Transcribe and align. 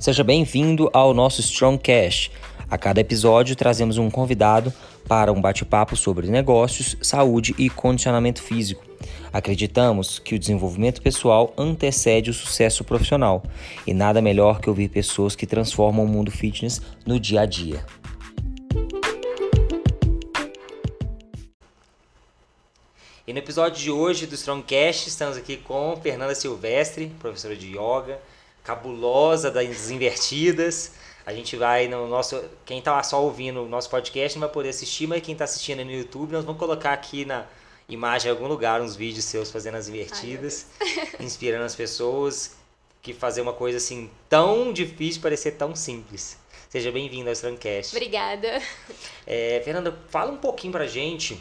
Seja 0.00 0.22
bem-vindo 0.22 0.88
ao 0.92 1.12
nosso 1.12 1.40
Strongcast. 1.40 2.30
A 2.70 2.78
cada 2.78 3.00
episódio 3.00 3.56
trazemos 3.56 3.98
um 3.98 4.08
convidado 4.08 4.72
para 5.08 5.32
um 5.32 5.40
bate-papo 5.40 5.96
sobre 5.96 6.28
negócios, 6.28 6.96
saúde 7.02 7.52
e 7.58 7.68
condicionamento 7.68 8.40
físico. 8.40 8.84
Acreditamos 9.32 10.20
que 10.20 10.36
o 10.36 10.38
desenvolvimento 10.38 11.02
pessoal 11.02 11.52
antecede 11.58 12.30
o 12.30 12.32
sucesso 12.32 12.84
profissional 12.84 13.42
e 13.84 13.92
nada 13.92 14.22
melhor 14.22 14.60
que 14.60 14.70
ouvir 14.70 14.88
pessoas 14.88 15.34
que 15.34 15.48
transformam 15.48 16.04
o 16.04 16.08
mundo 16.08 16.30
fitness 16.30 16.80
no 17.04 17.18
dia 17.18 17.40
a 17.40 17.46
dia. 17.46 17.84
E 23.26 23.32
no 23.32 23.38
episódio 23.40 23.82
de 23.82 23.90
hoje 23.90 24.26
do 24.26 24.36
Strongcast, 24.36 25.08
estamos 25.08 25.36
aqui 25.36 25.56
com 25.56 25.98
Fernanda 26.00 26.36
Silvestre, 26.36 27.12
professora 27.18 27.56
de 27.56 27.76
yoga, 27.76 28.20
cabulosa 28.68 29.50
das 29.50 29.88
invertidas. 29.90 30.92
A 31.24 31.32
gente 31.32 31.56
vai 31.56 31.88
no 31.88 32.06
nosso. 32.06 32.44
Quem 32.66 32.80
está 32.80 33.02
só 33.02 33.22
ouvindo 33.22 33.62
o 33.62 33.68
nosso 33.68 33.88
podcast 33.88 34.38
não 34.38 34.46
vai 34.46 34.52
poder 34.52 34.68
assistir, 34.68 35.06
mas 35.06 35.22
quem 35.22 35.32
está 35.32 35.44
assistindo 35.44 35.82
no 35.82 35.90
YouTube, 35.90 36.32
nós 36.32 36.44
vamos 36.44 36.58
colocar 36.58 36.92
aqui 36.92 37.24
na 37.24 37.46
imagem 37.88 38.28
em 38.28 38.34
algum 38.34 38.46
lugar 38.46 38.82
uns 38.82 38.94
vídeos 38.94 39.24
seus 39.24 39.50
fazendo 39.50 39.76
as 39.76 39.88
invertidas, 39.88 40.66
Ai, 40.78 41.08
inspirando 41.24 41.64
as 41.64 41.74
pessoas 41.74 42.56
que 43.00 43.14
fazer 43.14 43.40
uma 43.40 43.54
coisa 43.54 43.78
assim 43.78 44.10
tão 44.28 44.70
difícil 44.70 45.22
parecer 45.22 45.52
tão 45.52 45.74
simples. 45.74 46.36
Seja 46.68 46.92
bem-vindo 46.92 47.30
ao 47.30 47.32
Strongcast. 47.32 47.96
Obrigada. 47.96 48.60
É, 49.26 49.62
Fernanda, 49.64 49.98
fala 50.10 50.30
um 50.30 50.36
pouquinho 50.36 50.72
pra 50.72 50.86
gente 50.86 51.40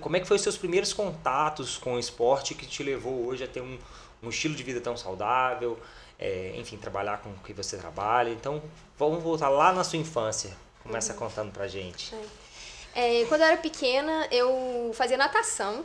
como 0.00 0.16
é 0.16 0.20
que 0.20 0.26
foi 0.26 0.36
os 0.36 0.42
seus 0.42 0.56
primeiros 0.56 0.92
contatos 0.92 1.76
com 1.76 1.94
o 1.94 1.98
esporte 1.98 2.54
que 2.54 2.66
te 2.66 2.82
levou 2.82 3.26
hoje 3.26 3.44
a 3.44 3.46
ter 3.46 3.62
um, 3.62 3.78
um 4.22 4.28
estilo 4.28 4.54
de 4.54 4.62
vida 4.62 4.80
tão 4.80 4.96
saudável, 4.96 5.78
é, 6.18 6.52
enfim, 6.56 6.76
trabalhar 6.76 7.18
com 7.18 7.30
o 7.30 7.38
que 7.44 7.52
você 7.52 7.76
trabalha. 7.76 8.30
Então, 8.30 8.62
vamos 8.98 9.22
voltar 9.22 9.48
lá 9.48 9.72
na 9.72 9.84
sua 9.84 9.98
infância. 9.98 10.56
Começa 10.82 11.12
uhum. 11.12 11.18
contando 11.18 11.52
pra 11.52 11.66
gente. 11.66 12.14
É. 12.14 13.20
É, 13.22 13.24
quando 13.26 13.42
eu 13.42 13.46
era 13.46 13.56
pequena, 13.56 14.26
eu 14.30 14.90
fazia 14.94 15.16
natação. 15.16 15.84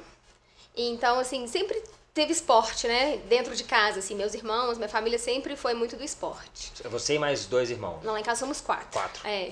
Então, 0.75 1.19
assim, 1.19 1.47
sempre 1.47 1.81
teve 2.13 2.31
esporte, 2.31 2.87
né? 2.87 3.17
Dentro 3.29 3.55
de 3.55 3.63
casa, 3.63 3.99
assim, 3.99 4.15
meus 4.15 4.33
irmãos, 4.33 4.77
minha 4.77 4.89
família 4.89 5.19
sempre 5.19 5.55
foi 5.55 5.73
muito 5.73 5.95
do 5.95 6.03
esporte. 6.03 6.71
Você 6.85 7.15
e 7.15 7.19
mais 7.19 7.45
dois 7.45 7.69
irmãos? 7.69 8.03
Não, 8.03 8.13
lá 8.13 8.19
em 8.19 8.23
casa 8.23 8.39
somos 8.39 8.59
quatro. 8.59 8.87
Quatro. 8.91 9.27
É 9.27 9.51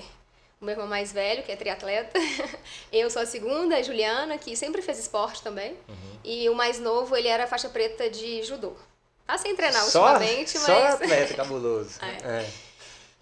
o 0.60 0.64
meu 0.64 0.72
irmão 0.72 0.86
mais 0.86 1.12
velho, 1.12 1.42
que 1.42 1.52
é 1.52 1.56
triatleta. 1.56 2.18
Eu 2.92 3.10
sou 3.10 3.22
a 3.22 3.26
segunda, 3.26 3.76
a 3.76 3.82
Juliana, 3.82 4.38
que 4.38 4.56
sempre 4.56 4.82
fez 4.82 4.98
esporte 4.98 5.42
também. 5.42 5.72
Uhum. 5.88 6.18
E 6.24 6.48
o 6.48 6.54
mais 6.54 6.78
novo, 6.78 7.16
ele 7.16 7.28
era 7.28 7.46
faixa 7.46 7.68
preta 7.68 8.08
de 8.08 8.42
judô. 8.42 8.72
Tá 9.26 9.38
sem 9.38 9.54
treinar 9.56 9.82
só, 9.84 10.02
ultimamente, 10.02 10.54
mas... 10.54 10.66
Só 10.66 10.86
atleta 10.86 11.34
cabuloso. 11.34 11.98
é. 12.02 12.40
É. 12.40 12.50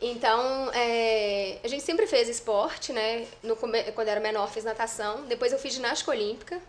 Então, 0.04 0.68
é, 0.74 1.60
a 1.62 1.68
gente 1.68 1.84
sempre 1.84 2.08
fez 2.08 2.28
esporte, 2.28 2.92
né? 2.92 3.24
No, 3.40 3.54
quando 3.54 4.08
era 4.08 4.18
menor, 4.18 4.50
fiz 4.50 4.64
natação. 4.64 5.24
Depois 5.26 5.52
eu 5.52 5.60
fiz 5.60 5.74
ginástica 5.74 6.10
olímpica. 6.10 6.60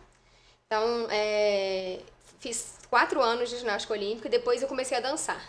Então, 0.67 1.07
é, 1.09 1.97
fiz 2.39 2.75
quatro 2.91 3.19
anos 3.23 3.49
de 3.49 3.57
ginástica 3.57 3.93
olímpica. 3.93 4.29
Depois 4.29 4.61
eu 4.61 4.67
comecei 4.67 4.95
a 4.95 5.01
dançar. 5.01 5.43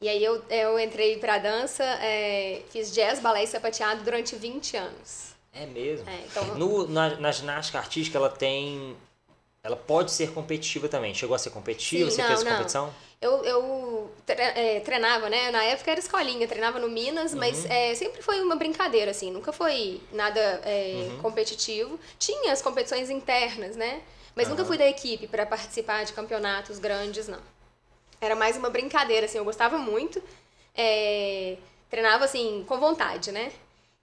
E 0.00 0.08
aí 0.08 0.22
eu, 0.22 0.42
eu 0.48 0.78
entrei 0.78 1.18
pra 1.18 1.38
dança, 1.38 1.82
é, 1.82 2.62
fiz 2.70 2.92
jazz, 2.92 3.18
balé 3.18 3.42
e 3.42 3.46
sapateado 3.46 4.04
durante 4.04 4.36
20 4.36 4.76
anos. 4.76 5.34
É 5.52 5.66
mesmo? 5.66 6.08
É, 6.08 6.20
então... 6.24 6.54
no, 6.54 6.86
na, 6.86 7.16
na 7.16 7.32
ginástica 7.32 7.78
artística 7.78 8.16
ela 8.16 8.28
tem... 8.28 8.96
Ela 9.60 9.74
pode 9.74 10.12
ser 10.12 10.32
competitiva 10.32 10.88
também. 10.88 11.12
Chegou 11.12 11.34
a 11.34 11.38
ser 11.38 11.50
competitiva? 11.50 12.08
Sim, 12.08 12.16
Você 12.16 12.22
não, 12.22 12.28
fez 12.28 12.44
não. 12.44 12.52
competição? 12.52 12.94
Eu, 13.20 13.44
eu 13.44 14.10
é, 14.28 14.78
treinava, 14.80 15.28
né? 15.28 15.50
Na 15.50 15.64
época 15.64 15.90
era 15.90 15.98
escolinha, 15.98 16.46
treinava 16.46 16.78
no 16.78 16.88
Minas, 16.88 17.32
uhum. 17.32 17.40
mas 17.40 17.66
é, 17.66 17.92
sempre 17.96 18.22
foi 18.22 18.40
uma 18.40 18.54
brincadeira, 18.54 19.10
assim. 19.10 19.32
Nunca 19.32 19.52
foi 19.52 20.00
nada 20.12 20.40
é, 20.64 21.08
uhum. 21.10 21.18
competitivo. 21.18 21.98
Tinha 22.20 22.52
as 22.52 22.62
competições 22.62 23.10
internas, 23.10 23.74
né? 23.74 24.00
Mas 24.36 24.46
uhum. 24.46 24.52
nunca 24.52 24.64
fui 24.64 24.78
da 24.78 24.86
equipe 24.86 25.26
para 25.26 25.44
participar 25.44 26.04
de 26.04 26.12
campeonatos 26.12 26.78
grandes, 26.78 27.26
não. 27.26 27.40
Era 28.20 28.34
mais 28.34 28.56
uma 28.56 28.70
brincadeira, 28.70 29.26
assim, 29.26 29.38
eu 29.38 29.44
gostava 29.44 29.78
muito. 29.78 30.22
É, 30.74 31.56
treinava, 31.90 32.24
assim, 32.24 32.64
com 32.68 32.78
vontade, 32.78 33.32
né? 33.32 33.52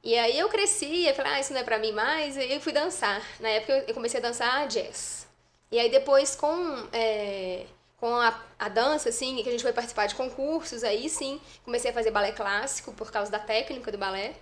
E 0.03 0.17
aí 0.17 0.37
eu 0.37 0.47
cresci, 0.49 1.07
eu 1.07 1.15
falei, 1.15 1.33
ah, 1.33 1.39
isso 1.39 1.51
não 1.51 1.61
é 1.61 1.63
pra 1.63 1.79
mim 1.79 1.91
mais, 1.91 2.37
e 2.37 2.53
eu 2.53 2.61
fui 2.61 2.71
dançar. 2.71 3.21
Na 3.39 3.49
época 3.49 3.85
eu 3.87 3.93
comecei 3.93 4.19
a 4.19 4.23
dançar 4.23 4.67
jazz. 4.67 5.27
E 5.71 5.79
aí 5.79 5.89
depois 5.89 6.35
com, 6.35 6.87
é, 6.93 7.65
com 7.97 8.15
a, 8.15 8.39
a 8.59 8.69
dança, 8.69 9.09
assim, 9.09 9.35
que 9.41 9.49
a 9.49 9.51
gente 9.51 9.63
foi 9.63 9.73
participar 9.73 10.05
de 10.05 10.13
concursos, 10.13 10.83
aí 10.83 11.09
sim, 11.09 11.41
comecei 11.63 11.89
a 11.89 11.93
fazer 11.93 12.11
balé 12.11 12.31
clássico 12.31 12.93
por 12.93 13.11
causa 13.11 13.31
da 13.31 13.39
técnica 13.39 13.91
do 13.91 13.97
balé. 13.97 14.35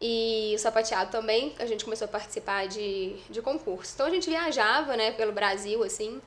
E 0.00 0.52
o 0.56 0.58
sapateado 0.58 1.10
também, 1.12 1.54
a 1.60 1.66
gente 1.66 1.84
começou 1.84 2.06
a 2.06 2.08
participar 2.08 2.66
de, 2.66 3.16
de 3.30 3.40
concursos. 3.40 3.94
Então 3.94 4.06
a 4.06 4.10
gente 4.10 4.28
viajava, 4.28 4.96
né, 4.96 5.12
pelo 5.12 5.32
Brasil, 5.32 5.82
assim, 5.84 6.20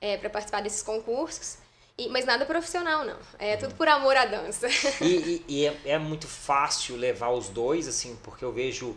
é, 0.00 0.16
para 0.16 0.30
participar 0.30 0.62
desses 0.62 0.82
concursos. 0.82 1.58
E, 2.00 2.08
mas 2.08 2.24
nada 2.24 2.46
profissional, 2.46 3.04
não. 3.04 3.18
É 3.38 3.58
tudo 3.58 3.74
por 3.74 3.86
amor 3.86 4.16
à 4.16 4.24
dança. 4.24 4.66
E, 5.02 5.44
e, 5.46 5.60
e 5.60 5.66
é, 5.66 5.76
é, 5.84 5.98
muito 5.98 6.26
fácil 6.26 6.96
levar 6.96 7.28
os 7.28 7.48
dois, 7.50 7.86
assim, 7.86 8.18
porque 8.22 8.42
eu 8.42 8.50
vejo. 8.50 8.96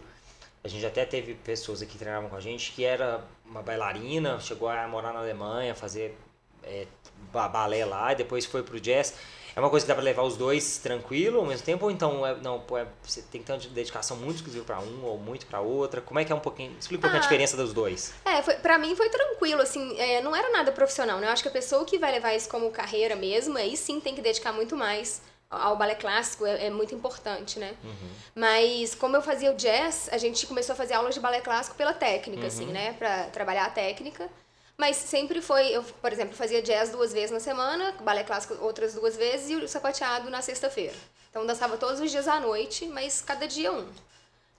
A 0.64 0.70
gente 0.70 0.86
até 0.86 1.04
teve 1.04 1.34
pessoas 1.34 1.82
aqui 1.82 1.92
que 1.92 1.98
treinavam 1.98 2.30
com 2.30 2.38
a 2.38 2.40
gente 2.40 2.72
que 2.72 2.86
era 2.86 3.22
uma 3.46 3.62
bailarina, 3.62 4.40
chegou 4.40 4.70
a 4.70 4.88
morar 4.88 5.12
na 5.12 5.20
Alemanha, 5.20 5.76
fazer 5.76 6.18
é, 6.64 6.88
balé 7.34 7.84
lá, 7.84 8.14
e 8.14 8.16
depois 8.16 8.46
foi 8.46 8.64
pro 8.64 8.80
jazz. 8.80 9.14
É 9.56 9.60
uma 9.60 9.70
coisa 9.70 9.86
que 9.86 9.88
dá 9.88 9.96
para 9.96 10.04
levar 10.04 10.24
os 10.24 10.36
dois 10.36 10.78
tranquilo 10.78 11.40
ao 11.40 11.46
mesmo 11.46 11.66
tempo, 11.66 11.86
ou 11.86 11.92
então 11.92 12.26
é, 12.26 12.36
não, 12.36 12.64
é, 12.76 12.86
você 13.04 13.22
tem 13.22 13.42
que 13.42 13.48
ter 13.48 13.54
uma 13.54 13.60
dedicação 13.60 14.18
muito 14.18 14.38
exclusiva 14.38 14.66
para 14.66 14.80
um 14.80 15.04
ou 15.06 15.18
muito 15.18 15.46
para 15.46 15.60
outra? 15.62 16.02
Como 16.02 16.20
é 16.20 16.26
que 16.26 16.32
é 16.32 16.36
um 16.36 16.40
pouquinho. 16.40 16.76
Explica 16.80 17.08
um 17.08 17.12
ah, 17.12 17.18
a 17.18 17.20
diferença 17.20 17.56
dos 17.56 17.74
dois. 17.74 18.14
É, 18.26 18.42
foi, 18.42 18.56
pra 18.56 18.78
mim 18.78 18.96
foi 18.96 19.10
tranquilo, 19.10 19.62
assim, 19.62 19.98
é, 20.00 20.22
não 20.22 20.36
era 20.36 20.50
nada 20.50 20.72
profissional, 20.72 21.20
né? 21.20 21.28
Eu 21.28 21.32
acho 21.32 21.44
que 21.44 21.50
a 21.50 21.52
pessoa 21.52 21.86
que 21.86 22.00
vai 22.00 22.12
levar 22.12 22.34
isso 22.34 22.50
como 22.50 22.70
carreira 22.72 23.16
mesmo, 23.16 23.58
aí 23.58 23.78
sim 23.78 24.00
tem 24.00 24.16
que 24.16 24.22
dedicar 24.22 24.52
muito 24.52 24.76
mais 24.76 25.22
ao 25.50 25.76
balé 25.76 25.96
clássico 25.96 26.46
é, 26.46 26.66
é, 26.66 26.70
muito 26.70 26.96
importante, 26.96 27.60
né? 27.60 27.76
Uhum. 27.84 28.10
Mas 28.36 28.96
como 28.96 29.16
eu 29.16 29.22
fazia 29.22 29.52
o 29.52 29.56
jazz, 29.56 30.10
a 30.12 30.18
gente 30.18 30.48
começou 30.48 30.74
a 30.74 30.76
fazer 30.76 30.96
aulas 30.96 31.14
de 31.14 31.22
balé 31.22 31.42
clássico 31.42 31.76
pela 31.76 31.94
técnica, 31.94 32.48
assim, 32.48 32.64
uhum. 32.64 32.72
assim, 32.72 32.74
né? 32.74 32.94
Pra 32.94 33.26
trabalhar 33.26 33.66
a 33.66 33.70
técnica. 33.70 34.30
Mas 34.78 34.98
sempre 34.98 35.42
foi, 35.42 35.68
eu, 35.68 35.84
por 35.84 36.12
exemplo, 36.12 36.36
fazia 36.36 36.62
jazz 36.62 36.90
duas 36.90 37.14
vezes 37.14 37.32
na 37.32 37.40
semana, 37.40 37.94
balé 38.02 38.24
clássico 38.24 38.56
outras 38.62 38.94
duas 38.94 39.16
vezes 39.16 39.50
e 39.50 39.56
o 39.56 39.68
sapateado 39.68 40.30
na 40.30 40.42
sexta-feira. 40.42 40.96
Então 41.30 41.46
dançava 41.46 41.78
todos 41.78 42.00
os 42.00 42.12
dias 42.12 42.28
à 42.28 42.40
noite, 42.40 42.86
mas 42.88 43.22
cada 43.22 43.48
dia 43.48 43.72
um. 43.72 43.88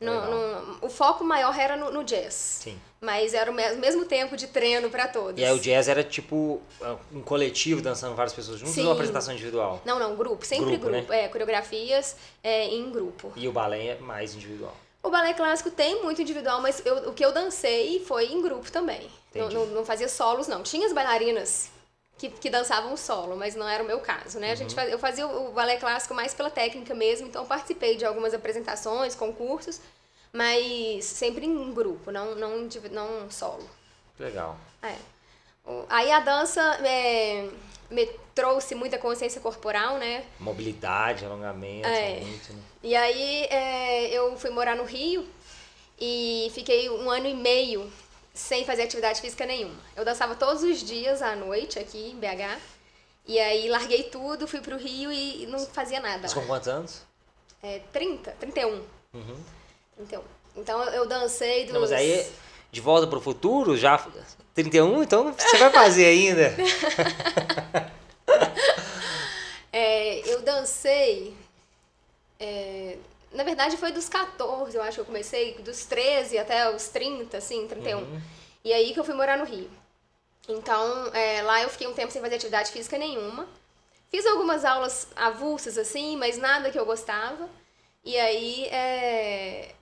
No, 0.01 0.13
no, 0.13 0.79
o 0.83 0.91
foco 0.91 1.25
maior 1.25 1.59
era 1.59 1.77
no, 1.77 1.91
no, 1.91 2.05
jazz. 2.05 2.35
Sim. 2.35 2.79
Mas 3.01 3.33
era 3.33 3.51
o 3.51 3.55
mesmo 3.55 4.05
tempo 4.05 4.37
de 4.37 4.47
treino 4.49 4.91
para 4.91 5.09
todos. 5.09 5.41
E 5.41 5.45
aí 5.45 5.53
o 5.53 5.59
jazz 5.59 5.89
era 5.89 6.03
tipo 6.03 6.61
um 7.13 7.23
coletivo 7.23 7.81
dançando 7.81 8.15
várias 8.15 8.35
pessoas 8.35 8.59
juntas 8.59 8.75
Sim. 8.75 8.83
ou 8.83 8.89
uma 8.89 8.95
apresentação 8.95 9.33
individual? 9.33 9.81
Não, 9.85 9.99
não, 9.99 10.15
grupo. 10.17 10.45
Sempre 10.45 10.77
grupo. 10.77 10.91
grupo. 10.91 11.11
Né? 11.11 11.25
É, 11.25 11.29
coreografias 11.29 12.17
é, 12.43 12.67
em 12.67 12.91
grupo. 12.91 13.33
E 13.37 13.49
o 13.49 13.53
balé 13.53 13.87
é 13.87 13.99
mais 13.99 14.35
individual? 14.35 14.77
O 15.05 15.11
balé 15.11 15.35
clássico 15.35 15.71
tem 15.71 16.03
muito 16.03 16.23
individual, 16.23 16.63
mas 16.63 16.85
eu, 16.85 17.11
o 17.11 17.13
que 17.13 17.23
eu 17.23 17.31
dancei 17.31 18.03
foi 18.07 18.33
em 18.33 18.41
grupo 18.41 18.73
também. 18.73 19.07
Não, 19.35 19.51
não, 19.51 19.67
não, 19.67 19.85
fazia 19.85 20.09
solos, 20.09 20.49
não. 20.49 20.63
Tinha 20.63 20.87
as 20.87 20.95
bailarinas 20.95 21.71
que, 22.17 22.31
que 22.31 22.49
dançavam 22.49 22.97
solo, 22.97 23.37
mas 23.37 23.55
não 23.55 23.69
era 23.69 23.83
o 23.83 23.87
meu 23.87 24.01
caso, 24.01 24.41
né? 24.41 24.47
Uhum. 24.47 24.53
A 24.53 24.57
gente 24.57 24.71
uhum. 24.71 24.77
faz, 24.77 24.91
eu 24.91 24.99
fazia 24.99 25.27
o, 25.27 25.53
balé 25.53 25.77
clássico 25.77 26.15
mais 26.15 26.33
pela 26.33 26.49
técnica 26.49 26.95
mesmo, 26.95 27.27
então 27.29 27.45
participei 27.45 27.97
de 27.97 28.07
algumas 28.07 28.33
apresentações, 28.33 29.15
concursos, 29.15 29.79
mas 30.33 31.05
sempre 31.05 31.45
em 31.45 31.75
grupo, 31.75 32.11
não, 32.11 32.35
não, 32.35 32.67
não 32.91 33.31
solo. 33.31 33.69
Legal. 34.19 34.57
É. 34.83 34.97
Aí 35.89 36.11
a 36.13 36.21
dança 36.21 36.61
é, 36.85 37.49
me 37.91 38.07
trouxe 38.35 38.75
muita 38.75 38.99
consciência 38.99 39.41
corporal, 39.41 39.97
né? 39.97 40.25
Mobilidade, 40.39 41.25
alongamento, 41.25 41.89
é. 41.89 42.21
muito, 42.21 42.53
né? 42.53 42.63
E 42.83 42.95
aí 42.95 43.45
é, 43.45 44.11
eu 44.11 44.37
fui 44.37 44.51
morar 44.51 44.77
no 44.77 44.85
Rio 44.85 45.27
e 45.99 46.51
fiquei 46.53 46.91
um 46.91 47.09
ano 47.09 47.27
e 47.27 47.35
meio 47.35 47.91
sem 48.35 48.65
fazer 48.65 48.83
atividade 48.83 49.21
física 49.21 49.47
nenhuma. 49.47 49.77
Eu 49.97 50.05
dançava 50.05 50.35
todos 50.35 50.63
os 50.63 50.83
dias 50.83 51.23
à 51.23 51.37
noite 51.37 51.79
aqui 51.79 52.11
em 52.11 52.17
BH. 52.17 52.61
E 53.27 53.39
aí 53.39 53.69
larguei 53.71 54.03
tudo, 54.05 54.47
fui 54.47 54.61
pro 54.61 54.77
Rio 54.77 55.11
e 55.11 55.47
não 55.47 55.59
fazia 55.61 56.01
nada. 56.01 56.23
Mas 56.23 56.35
com 56.35 56.45
quantos 56.47 56.69
anos? 56.69 57.03
É, 57.63 57.81
30, 57.93 58.33
31. 58.33 58.83
Uhum. 59.15 59.37
31. 59.97 60.23
Então 60.57 60.83
eu 60.91 61.07
dancei 61.07 61.65
dos... 61.65 61.73
Não, 61.73 61.81
mas 61.81 61.93
aí, 61.93 62.31
de 62.75 62.81
volta 62.81 63.07
pro 63.07 63.21
futuro, 63.21 63.77
já 63.77 63.97
31, 64.53 65.03
então 65.03 65.33
você 65.33 65.57
vai 65.57 65.71
fazer 65.71 66.07
ainda. 66.07 66.53
é, 69.73 70.29
eu 70.29 70.43
dancei. 70.43 71.35
É, 72.39 72.99
na 73.33 73.45
verdade, 73.45 73.77
foi 73.77 73.93
dos 73.93 74.09
14, 74.09 74.77
eu 74.77 74.83
acho 74.83 74.97
que 74.97 75.01
eu 75.01 75.05
comecei, 75.05 75.55
dos 75.59 75.85
13 75.87 76.37
até 76.39 76.69
os 76.75 76.89
30, 76.89 77.37
assim, 77.39 77.67
31. 77.69 77.99
Uhum. 77.99 78.21
E 78.65 78.73
aí 78.73 78.93
que 78.93 78.99
eu 78.99 79.05
fui 79.05 79.15
morar 79.15 79.39
no 79.39 79.45
Rio. 79.45 79.71
Então, 80.49 81.09
é, 81.15 81.43
lá 81.43 81.63
eu 81.63 81.69
fiquei 81.69 81.87
um 81.87 81.95
tempo 81.95 82.13
sem 82.13 82.21
fazer 82.21 82.35
atividade 82.35 82.73
física 82.73 82.99
nenhuma. 82.99 83.47
Fiz 84.11 84.27
algumas 84.27 84.65
aulas 84.65 85.09
avulsas, 85.17 85.79
assim, 85.79 86.17
mas 86.17 86.37
nada 86.39 86.71
que 86.71 86.79
eu 86.79 86.85
gostava. 86.85 87.49
E 88.05 88.19
aí, 88.19 88.67
é... 88.67 89.75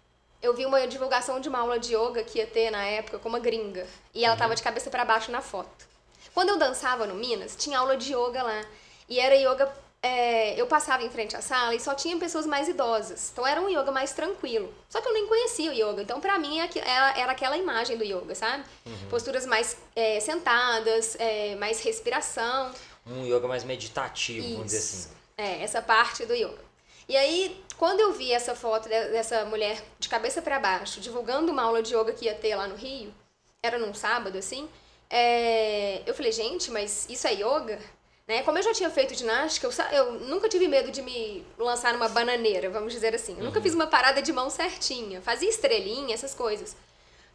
eu 0.43 0.55
vi 0.55 0.67
uma 0.67 0.87
divulgação 0.87 1.41
de 1.41 1.49
uma 1.49 1.61
aula 1.61 1.79
de 1.79 1.95
yoga 1.95 2.25
que 2.25 2.39
ia 2.39 2.47
ter 2.47 2.71
na 2.71 2.85
época 2.85 3.19
com 3.19 3.29
uma 3.29 3.39
gringa. 3.39 3.87
E 4.13 4.25
ela 4.25 4.35
uhum. 4.35 4.39
tava 4.39 4.55
de 4.55 4.63
cabeça 4.63 4.91
para 4.91 5.05
baixo 5.05 5.31
na 5.31 5.41
foto. 5.41 5.87
Quando 6.35 6.51
eu 6.51 6.59
dançava 6.59 7.07
no 7.07 7.15
Minas, 7.15 7.55
tinha 7.57 7.79
aula 7.79 7.97
de 7.97 8.13
yoga 8.13 8.43
lá. 8.43 8.65
E 9.09 9.21
era 9.21 9.35
yoga 9.37 9.73
é, 10.03 10.61
eu 10.61 10.67
passava 10.67 11.05
em 11.05 11.11
frente 11.11 11.37
à 11.37 11.41
sala 11.41 11.77
e 11.77 11.81
só 11.81 11.95
tinha 11.95 12.17
pessoas 12.19 12.45
mais 12.45 12.69
idosas. 12.69 13.31
Então 13.33 13.47
era 13.47 13.61
um 13.61 13.69
yoga 13.69 13.93
mais 13.93 14.13
tranquilo. 14.13 14.75
Só 14.89 15.01
que 15.01 15.07
eu 15.07 15.13
nem 15.13 15.29
conhecia 15.29 15.71
o 15.71 15.75
yoga. 15.75 16.03
Então 16.03 16.21
para 16.21 16.39
mim 16.41 16.59
era, 16.59 17.19
era 17.19 17.33
aquela 17.33 17.57
imagem 17.57 17.97
do 17.97 18.03
yoga, 18.03 18.35
sabe? 18.35 18.65
Uhum. 18.85 19.09
Posturas 19.09 19.47
mais 19.47 19.77
é, 19.95 20.19
sentadas, 20.19 21.17
é, 21.21 21.55
mais 21.55 21.81
respiração. 21.81 22.73
Um 23.07 23.25
yoga 23.25 23.47
mais 23.47 23.63
meditativo, 23.63 24.45
Isso. 24.45 24.55
vamos 24.55 24.73
dizer 24.73 24.79
assim. 24.79 25.09
É, 25.37 25.63
essa 25.63 25.81
parte 25.81 26.27
do 26.27 26.35
yoga. 26.35 26.73
E 27.09 27.17
aí, 27.17 27.63
quando 27.83 27.99
eu 27.99 28.13
vi 28.13 28.31
essa 28.31 28.55
foto 28.55 28.89
dessa 28.89 29.45
mulher 29.45 29.83
de 29.99 30.09
cabeça 30.09 30.41
para 30.41 30.61
baixo, 30.61 31.01
divulgando 31.01 31.51
uma 31.51 31.65
aula 31.65 31.83
de 31.83 31.97
yoga 31.97 32.13
que 32.13 32.27
ia 32.27 32.35
ter 32.37 32.55
lá 32.55 32.69
no 32.69 32.77
Rio, 32.77 33.13
era 33.61 33.77
num 33.77 33.93
sábado 33.93 34.39
assim, 34.39 34.69
é, 35.11 36.01
eu 36.07 36.15
falei, 36.15 36.31
gente, 36.31 36.71
mas 36.71 37.09
isso 37.11 37.27
é 37.27 37.33
yoga? 37.33 37.81
Né? 38.29 38.45
Como 38.45 38.57
eu 38.57 38.63
já 38.63 38.73
tinha 38.73 38.89
feito 38.89 39.17
ginástica, 39.17 39.67
eu, 39.67 39.73
eu, 39.91 40.13
nunca 40.13 40.49
tive 40.49 40.69
medo 40.69 40.93
de 40.93 41.03
me 41.03 41.45
lançar 41.59 41.93
numa 41.93 42.09
bananeira, 42.09 42.71
vamos 42.71 42.93
dizer 42.93 43.17
assim. 43.17 43.33
Eu 43.33 43.39
uhum. 43.39 43.45
nunca 43.47 43.61
fiz 43.61 43.75
uma 43.75 43.89
parada 43.89 44.23
de 44.23 44.33
mão 44.33 44.49
certinha. 44.49 45.21
Fazia 45.21 45.51
estrelinha, 45.51 46.15
essas 46.15 46.37
coisas. 46.37 46.77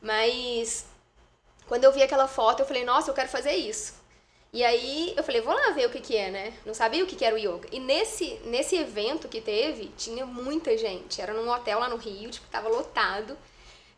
Mas 0.02 0.86
quando 1.68 1.84
eu 1.84 1.92
vi 1.92 2.02
aquela 2.02 2.26
foto, 2.26 2.62
eu 2.62 2.66
falei, 2.66 2.86
nossa, 2.86 3.12
eu 3.12 3.14
quero 3.14 3.28
fazer 3.28 3.52
isso. 3.52 3.96
E 4.54 4.64
aí 4.64 5.14
eu 5.16 5.24
falei, 5.24 5.42
vou 5.42 5.54
lá 5.54 5.72
ver 5.72 5.86
o 5.88 5.90
que 5.90 6.00
que 6.00 6.16
é, 6.16 6.32
né? 6.32 6.54
Não 6.66 6.74
sabia 6.74 7.04
o 7.04 7.08
que 7.08 7.16
que 7.16 7.26
era 7.26 7.36
o 7.36 7.38
yoga. 7.38 7.68
E 7.72 7.80
nesse, 7.80 8.40
nesse 8.46 8.76
evento 8.76 9.28
que 9.28 9.42
teve, 9.42 9.92
tinha 9.98 10.26
muita 10.26 10.78
gente. 10.78 11.22
Era 11.22 11.34
num 11.34 11.50
hotel 11.50 11.80
lá 11.80 11.90
no 11.90 11.98
Rio, 11.98 12.30
tipo, 12.30 12.48
tava 12.48 12.70
lotado. 12.70 13.38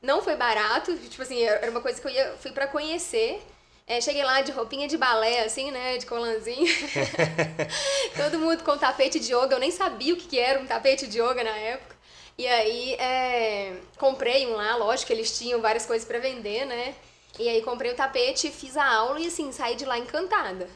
Não 0.01 0.21
foi 0.21 0.35
barato, 0.35 0.95
tipo 0.97 1.21
assim, 1.21 1.41
era 1.43 1.69
uma 1.69 1.81
coisa 1.81 2.01
que 2.01 2.07
eu 2.07 2.11
ia, 2.11 2.33
fui 2.39 2.51
para 2.51 2.67
conhecer. 2.67 3.41
É, 3.85 3.99
cheguei 4.01 4.23
lá 4.23 4.41
de 4.41 4.51
roupinha 4.51 4.87
de 4.87 4.97
balé, 4.97 5.41
assim, 5.41 5.71
né? 5.71 5.97
De 5.97 6.05
colanzinho. 6.05 6.67
Todo 8.15 8.39
mundo 8.39 8.63
com 8.63 8.77
tapete 8.77 9.19
de 9.19 9.33
yoga. 9.33 9.55
Eu 9.55 9.59
nem 9.59 9.71
sabia 9.71 10.13
o 10.13 10.17
que 10.17 10.37
era 10.37 10.59
um 10.59 10.65
tapete 10.67 11.07
de 11.07 11.19
yoga 11.19 11.43
na 11.43 11.55
época. 11.57 11.95
E 12.37 12.47
aí, 12.47 12.93
é, 12.93 13.77
comprei 13.97 14.47
um 14.47 14.55
lá, 14.55 14.75
lógico, 14.75 15.11
eles 15.11 15.37
tinham 15.37 15.59
várias 15.59 15.85
coisas 15.85 16.07
para 16.07 16.19
vender, 16.19 16.65
né? 16.65 16.95
E 17.37 17.47
aí 17.47 17.61
comprei 17.61 17.91
o 17.91 17.95
tapete, 17.95 18.49
fiz 18.49 18.75
a 18.75 18.85
aula 18.85 19.19
e 19.19 19.27
assim, 19.27 19.51
saí 19.51 19.75
de 19.75 19.85
lá 19.85 19.97
encantada. 19.97 20.67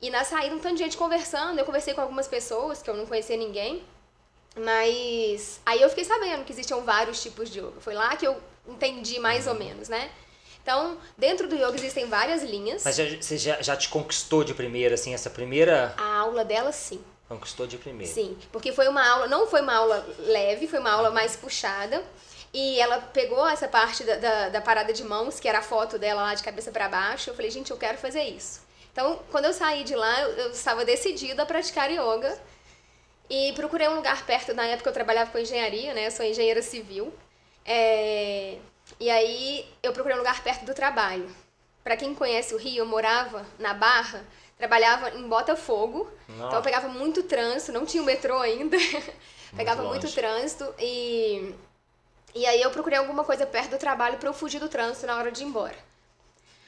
E 0.00 0.10
na 0.10 0.24
saída 0.24 0.54
um 0.54 0.60
tanto 0.60 0.76
de 0.76 0.84
gente 0.84 0.96
conversando, 0.96 1.58
eu 1.58 1.64
conversei 1.64 1.92
com 1.92 2.00
algumas 2.00 2.28
pessoas 2.28 2.80
que 2.80 2.88
eu 2.88 2.94
não 2.94 3.06
conhecia 3.06 3.36
ninguém. 3.36 3.82
Mas 4.56 5.60
aí 5.66 5.82
eu 5.82 5.88
fiquei 5.88 6.04
sabendo 6.04 6.44
que 6.44 6.52
existiam 6.52 6.82
vários 6.84 7.22
tipos 7.22 7.50
de 7.50 7.60
yoga. 7.60 7.80
Foi 7.80 7.94
lá 7.94 8.16
que 8.16 8.26
eu 8.26 8.36
entendi 8.66 9.18
mais 9.18 9.46
ou 9.46 9.54
menos, 9.54 9.88
né? 9.88 10.10
Então, 10.62 10.98
dentro 11.16 11.48
do 11.48 11.56
yoga 11.56 11.74
existem 11.74 12.06
várias 12.06 12.42
linhas. 12.42 12.84
Mas 12.84 12.96
já, 12.96 13.04
você 13.04 13.38
já, 13.38 13.62
já 13.62 13.76
te 13.76 13.88
conquistou 13.88 14.44
de 14.44 14.54
primeira, 14.54 14.94
assim, 14.94 15.14
essa 15.14 15.30
primeira. 15.30 15.94
A 15.96 16.18
aula 16.18 16.44
dela, 16.44 16.72
sim. 16.72 17.02
Conquistou 17.28 17.66
de 17.66 17.76
primeira. 17.76 18.12
Sim, 18.12 18.36
porque 18.52 18.72
foi 18.72 18.88
uma 18.88 19.06
aula, 19.06 19.26
não 19.26 19.46
foi 19.46 19.60
uma 19.60 19.74
aula 19.74 20.06
leve, 20.18 20.66
foi 20.66 20.78
uma 20.78 20.90
aula 20.90 21.10
mais 21.10 21.36
puxada. 21.36 22.02
E 22.52 22.80
ela 22.80 23.00
pegou 23.00 23.46
essa 23.46 23.68
parte 23.68 24.04
da, 24.04 24.16
da, 24.16 24.48
da 24.48 24.60
parada 24.60 24.92
de 24.92 25.04
mãos, 25.04 25.38
que 25.38 25.48
era 25.48 25.58
a 25.58 25.62
foto 25.62 25.98
dela 25.98 26.22
lá 26.22 26.34
de 26.34 26.42
cabeça 26.42 26.70
para 26.70 26.88
baixo. 26.88 27.30
Eu 27.30 27.34
falei, 27.34 27.50
gente, 27.50 27.70
eu 27.70 27.76
quero 27.76 27.98
fazer 27.98 28.22
isso. 28.22 28.60
Então, 28.92 29.20
quando 29.30 29.44
eu 29.44 29.52
saí 29.52 29.84
de 29.84 29.94
lá, 29.94 30.22
eu, 30.22 30.30
eu 30.30 30.50
estava 30.50 30.84
decidida 30.84 31.42
a 31.42 31.46
praticar 31.46 31.90
yoga. 31.90 32.38
E 33.30 33.52
procurei 33.52 33.86
um 33.88 33.96
lugar 33.96 34.24
perto, 34.24 34.54
na 34.54 34.64
época 34.64 34.88
eu 34.88 34.94
trabalhava 34.94 35.30
com 35.30 35.38
engenharia, 35.38 35.92
né? 35.92 36.06
Eu 36.06 36.10
sou 36.10 36.24
engenheira 36.24 36.62
civil. 36.62 37.12
É... 37.64 38.56
E 38.98 39.10
aí 39.10 39.68
eu 39.82 39.92
procurei 39.92 40.16
um 40.16 40.20
lugar 40.20 40.42
perto 40.42 40.64
do 40.64 40.72
trabalho. 40.72 41.28
Para 41.84 41.96
quem 41.96 42.14
conhece 42.14 42.54
o 42.54 42.58
Rio, 42.58 42.78
eu 42.78 42.86
morava 42.86 43.46
na 43.58 43.74
Barra, 43.74 44.24
trabalhava 44.56 45.10
em 45.10 45.28
Botafogo. 45.28 46.10
Nossa. 46.26 46.46
Então 46.46 46.58
eu 46.58 46.62
pegava 46.62 46.88
muito 46.88 47.22
trânsito, 47.22 47.72
não 47.72 47.84
tinha 47.84 48.02
o 48.02 48.06
metrô 48.06 48.38
ainda. 48.38 48.78
pegava 49.54 49.82
muito, 49.82 50.02
muito 50.02 50.14
trânsito 50.14 50.74
e 50.78 51.54
e 52.34 52.46
aí 52.46 52.60
eu 52.60 52.70
procurei 52.70 52.98
alguma 52.98 53.24
coisa 53.24 53.46
perto 53.46 53.70
do 53.70 53.78
trabalho 53.78 54.18
para 54.18 54.28
eu 54.28 54.34
fugir 54.34 54.60
do 54.60 54.68
trânsito 54.68 55.06
na 55.06 55.16
hora 55.16 55.30
de 55.30 55.42
ir 55.42 55.46
embora. 55.46 55.76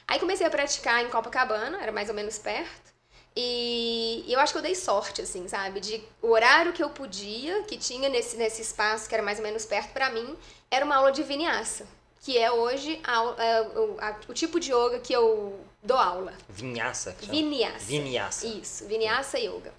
Aí 0.07 0.19
comecei 0.19 0.47
a 0.47 0.51
praticar 0.51 1.05
em 1.05 1.09
Copacabana, 1.09 1.81
era 1.81 1.93
mais 1.93 2.09
ou 2.09 2.15
menos 2.15 2.39
perto. 2.39 2.91
E 3.37 4.25
eu 4.29 4.41
acho 4.41 4.53
que 4.53 4.59
eu 4.59 4.63
dei 4.63 4.75
sorte, 4.75 5.23
assim, 5.23 5.47
sabe? 5.47 5.79
De 5.79 6.03
o 6.21 6.31
horário 6.31 6.73
que 6.73 6.83
eu 6.83 6.91
podia, 6.91 7.63
que 7.63 7.77
tinha 7.77 8.09
nesse, 8.09 8.37
nesse 8.37 8.61
espaço, 8.61 9.09
que 9.09 9.15
era 9.15 9.23
mais 9.23 9.39
ou 9.39 9.45
menos 9.45 9.65
perto 9.65 9.93
para 9.93 10.11
mim, 10.11 10.37
era 10.69 10.85
uma 10.85 10.97
aula 10.97 11.13
de 11.13 11.23
vinyasa 11.23 11.87
que 12.21 12.39
é 12.39 12.51
hoje 12.51 13.01
a, 13.03 13.19
a, 13.19 13.45
é, 13.45 13.59
a, 13.99 14.17
o 14.29 14.35
tipo 14.35 14.61
de 14.61 14.73
yoga 14.73 15.01
que 15.01 15.13
eu 15.13 15.59
dou 15.83 15.97
aula. 15.97 16.35
Vinyasa? 16.49 17.17
Vinyasa. 17.19 17.79
Vinyasa. 17.79 18.47
Isso, 18.47 18.87
Vinyasa 18.87 19.39
Yoga. 19.39 19.73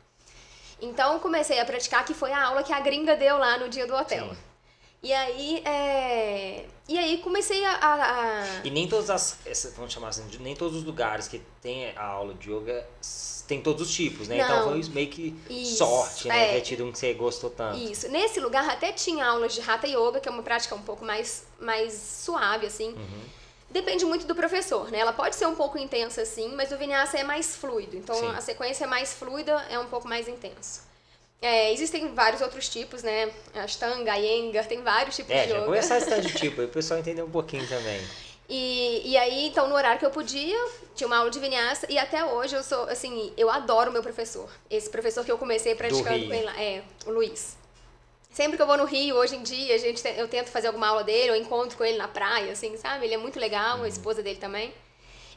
Então 0.81 1.19
comecei 1.19 1.59
a 1.59 1.65
praticar, 1.65 2.03
que 2.03 2.13
foi 2.13 2.31
a 2.31 2.43
aula 2.43 2.63
que 2.63 2.73
a 2.73 2.79
gringa 2.79 3.15
deu 3.15 3.37
lá 3.37 3.59
no 3.59 3.69
dia 3.69 3.85
do 3.85 3.95
hotel. 3.95 4.29
Sim. 4.29 4.37
E 5.03 5.11
aí, 5.11 5.63
é... 5.65 6.65
e 6.87 6.97
aí 6.97 7.17
comecei 7.17 7.65
a, 7.65 7.73
a, 7.73 8.45
E 8.63 8.69
nem 8.69 8.87
todas 8.87 9.09
as, 9.09 9.35
vamos 9.75 9.91
chamar 9.91 10.09
assim, 10.09 10.23
nem 10.39 10.55
todos 10.55 10.77
os 10.77 10.83
lugares 10.83 11.27
que 11.27 11.41
tem 11.59 11.89
a 11.97 12.05
aula 12.05 12.35
de 12.35 12.51
yoga 12.51 12.85
tem 13.47 13.61
todos 13.61 13.89
os 13.89 13.93
tipos, 13.93 14.27
né? 14.29 14.37
Então, 14.37 14.47
Não, 14.47 14.77
então 14.77 14.83
foi 14.83 14.93
meio 14.93 15.09
que 15.09 15.35
isso, 15.49 15.77
sorte, 15.77 16.27
né? 16.27 16.57
É. 16.57 16.61
tido 16.61 16.85
um 16.85 16.91
que 16.91 16.97
você 16.97 17.13
gostou 17.13 17.49
tanto. 17.49 17.77
Isso. 17.79 18.07
Nesse 18.09 18.39
lugar 18.39 18.69
até 18.69 18.93
tinha 18.93 19.25
aulas 19.25 19.53
de 19.53 19.59
Hatha 19.59 19.87
Yoga, 19.87 20.21
que 20.21 20.29
é 20.29 20.31
uma 20.31 20.43
prática 20.43 20.73
um 20.73 20.81
pouco 20.81 21.03
mais, 21.03 21.45
mais 21.59 21.93
suave, 21.93 22.67
assim. 22.67 22.93
Uhum. 22.93 23.23
Depende 23.69 24.05
muito 24.05 24.25
do 24.25 24.35
professor, 24.35 24.89
né? 24.91 24.99
Ela 24.99 25.11
pode 25.13 25.35
ser 25.35 25.47
um 25.47 25.55
pouco 25.55 25.77
intensa, 25.77 26.21
assim, 26.21 26.53
mas 26.55 26.71
o 26.71 26.77
Vinyasa 26.77 27.17
é 27.17 27.23
mais 27.23 27.55
fluido. 27.55 27.97
Então, 27.97 28.15
Sim. 28.15 28.27
a 28.29 28.39
sequência 28.39 28.83
é 28.83 28.87
mais 28.87 29.13
fluida, 29.13 29.53
é 29.69 29.77
um 29.79 29.87
pouco 29.87 30.07
mais 30.07 30.27
intenso. 30.27 30.90
É, 31.41 31.73
existem 31.73 32.13
vários 32.13 32.39
outros 32.39 32.69
tipos, 32.69 33.01
né? 33.01 33.31
Ashtanga, 33.55 34.15
Iyengar, 34.15 34.67
tem 34.67 34.81
vários 34.83 35.15
tipos 35.15 35.31
é, 35.31 35.47
de 35.47 35.51
yoga. 35.51 35.61
É, 35.61 35.65
começar 35.65 35.97
esse 35.97 36.21
de 36.21 36.33
tipo, 36.33 36.61
aí 36.61 36.67
o 36.67 36.69
pessoal 36.69 36.99
entender 36.99 37.23
um 37.23 37.31
pouquinho 37.31 37.67
também. 37.67 37.99
E, 38.47 39.01
e 39.05 39.17
aí, 39.17 39.47
então, 39.47 39.67
no 39.67 39.73
horário 39.73 39.97
que 39.97 40.05
eu 40.05 40.11
podia, 40.11 40.57
tinha 40.93 41.07
uma 41.07 41.17
aula 41.17 41.31
de 41.31 41.39
vinyasa 41.39 41.87
e 41.89 41.97
até 41.97 42.23
hoje 42.23 42.55
eu 42.55 42.61
sou, 42.61 42.83
assim, 42.83 43.33
eu 43.35 43.49
adoro 43.49 43.91
meu 43.91 44.03
professor. 44.03 44.49
Esse 44.69 44.89
professor 44.89 45.25
que 45.25 45.31
eu 45.31 45.37
comecei 45.37 45.73
praticando 45.73 46.27
com 46.27 46.33
ele 46.33 46.43
lá, 46.43 46.61
é, 46.61 46.83
o 47.05 47.11
Luiz. 47.11 47.57
Sempre 48.29 48.55
que 48.55 48.61
eu 48.61 48.67
vou 48.67 48.77
no 48.77 48.85
Rio, 48.85 49.15
hoje 49.15 49.35
em 49.35 49.41
dia, 49.41 49.73
a 49.73 49.77
gente, 49.77 50.01
eu 50.17 50.27
tento 50.27 50.49
fazer 50.49 50.67
alguma 50.67 50.87
aula 50.89 51.03
dele, 51.03 51.31
eu 51.31 51.35
encontro 51.35 51.77
com 51.77 51.83
ele 51.83 51.97
na 51.97 52.07
praia, 52.07 52.51
assim, 52.51 52.77
sabe? 52.77 53.05
Ele 53.05 53.13
é 53.13 53.17
muito 53.17 53.39
legal, 53.39 53.79
uhum. 53.79 53.83
a 53.83 53.87
esposa 53.87 54.21
dele 54.21 54.37
também. 54.37 54.73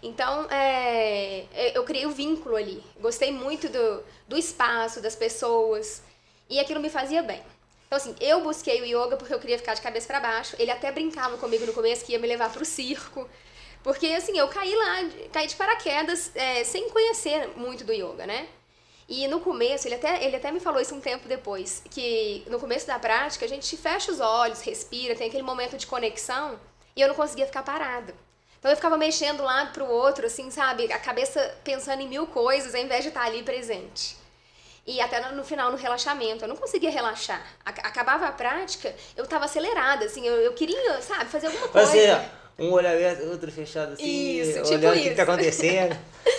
Então, 0.05 0.47
é, 0.51 1.47
eu 1.75 1.83
criei 1.83 2.05
o 2.05 2.11
um 2.11 2.13
vínculo 2.13 2.57
ali. 2.57 2.85
Gostei 3.01 3.33
muito 3.33 3.71
do, 3.71 4.05
do 4.29 4.37
espaço, 4.37 5.01
das 5.01 5.17
pessoas. 5.17 6.03
E 6.49 6.61
aquilo 6.61 6.79
me 6.79 6.91
fazia 6.91 7.23
bem. 7.23 7.43
Então, 7.87 7.97
assim, 7.97 8.15
eu 8.21 8.43
busquei 8.43 8.83
o 8.83 8.85
yoga 8.85 9.17
porque 9.17 9.33
eu 9.33 9.41
queria 9.41 9.57
ficar 9.57 9.73
de 9.73 9.81
cabeça 9.81 10.07
para 10.07 10.21
baixo. 10.21 10.55
Ele 10.59 10.71
até 10.71 10.93
brincava 10.93 11.39
comigo 11.39 11.65
no 11.65 11.73
começo 11.73 12.05
que 12.05 12.13
ia 12.13 12.19
me 12.19 12.29
levar 12.29 12.53
pro 12.53 12.67
circo. 12.67 13.27
Porque, 13.83 14.07
assim, 14.09 14.39
eu 14.39 14.47
caí 14.49 14.75
lá, 14.75 15.11
caí 15.33 15.47
de 15.47 15.57
paraquedas 15.57 16.31
é, 16.35 16.63
sem 16.65 16.91
conhecer 16.91 17.49
muito 17.57 17.83
do 17.83 17.93
yoga, 17.93 18.27
né? 18.27 18.47
E 19.09 19.27
no 19.29 19.41
começo, 19.41 19.89
ele 19.89 19.95
até, 19.95 20.23
ele 20.23 20.37
até 20.37 20.51
me 20.51 20.61
falou 20.61 20.81
isso 20.81 20.95
um 20.95 21.01
tempo 21.01 21.29
depois, 21.29 21.83
que 21.91 22.43
no 22.49 22.59
começo 22.59 22.87
da 22.87 22.99
prática 22.99 23.45
a 23.45 23.49
gente 23.49 23.77
fecha 23.77 24.11
os 24.11 24.21
olhos, 24.21 24.63
respira, 24.63 25.15
tem 25.15 25.29
aquele 25.29 25.43
momento 25.43 25.77
de 25.77 25.87
conexão, 25.87 26.59
e 26.97 27.03
eu 27.03 27.09
não 27.09 27.15
conseguia 27.15 27.45
ficar 27.45 27.63
parada. 27.63 28.15
Então 28.65 28.73
eu 28.73 28.77
ficava 28.77 28.97
mexendo 28.97 29.37
de 29.37 29.43
um 29.43 29.45
lado 29.45 29.75
pro 29.75 29.85
outro, 29.85 30.25
assim, 30.25 30.51
sabe? 30.51 30.91
A 30.91 30.99
cabeça 30.99 31.55
pensando 31.63 32.01
em 32.01 32.09
mil 32.09 32.27
coisas, 32.27 32.75
ao 32.75 32.81
invés 32.81 33.03
de 33.03 33.09
estar 33.09 33.21
ali 33.21 33.43
presente. 33.43 34.17
E 34.87 35.03
até 35.03 35.21
no 35.33 35.45
final, 35.45 35.71
no 35.71 35.77
relaxamento, 35.77 36.45
eu 36.45 36.49
não 36.49 36.57
conseguia 36.57 36.91
relaxar. 36.91 37.47
Acabava 37.63 38.27
a 38.27 38.33
prática, 38.33 38.95
eu 39.19 39.27
tava 39.27 39.45
acelerada, 39.45 40.07
assim, 40.07 40.27
eu, 40.27 40.37
eu 40.37 40.55
queria, 40.55 40.99
sabe, 41.03 41.27
fazer 41.27 41.49
alguma 41.49 41.69
coisa. 41.69 41.87
Fazer 41.89 42.19
um 42.59 42.73
olho 42.73 42.89
aberto, 42.89 43.29
outro 43.29 43.53
fechado, 43.53 43.93
assim, 43.93 44.41
isso, 44.41 44.63
tipo 44.63 44.77
olhando 44.77 44.97
o 44.97 45.03
que 45.03 45.15
tá 45.15 45.25
acontecendo. 45.25 45.99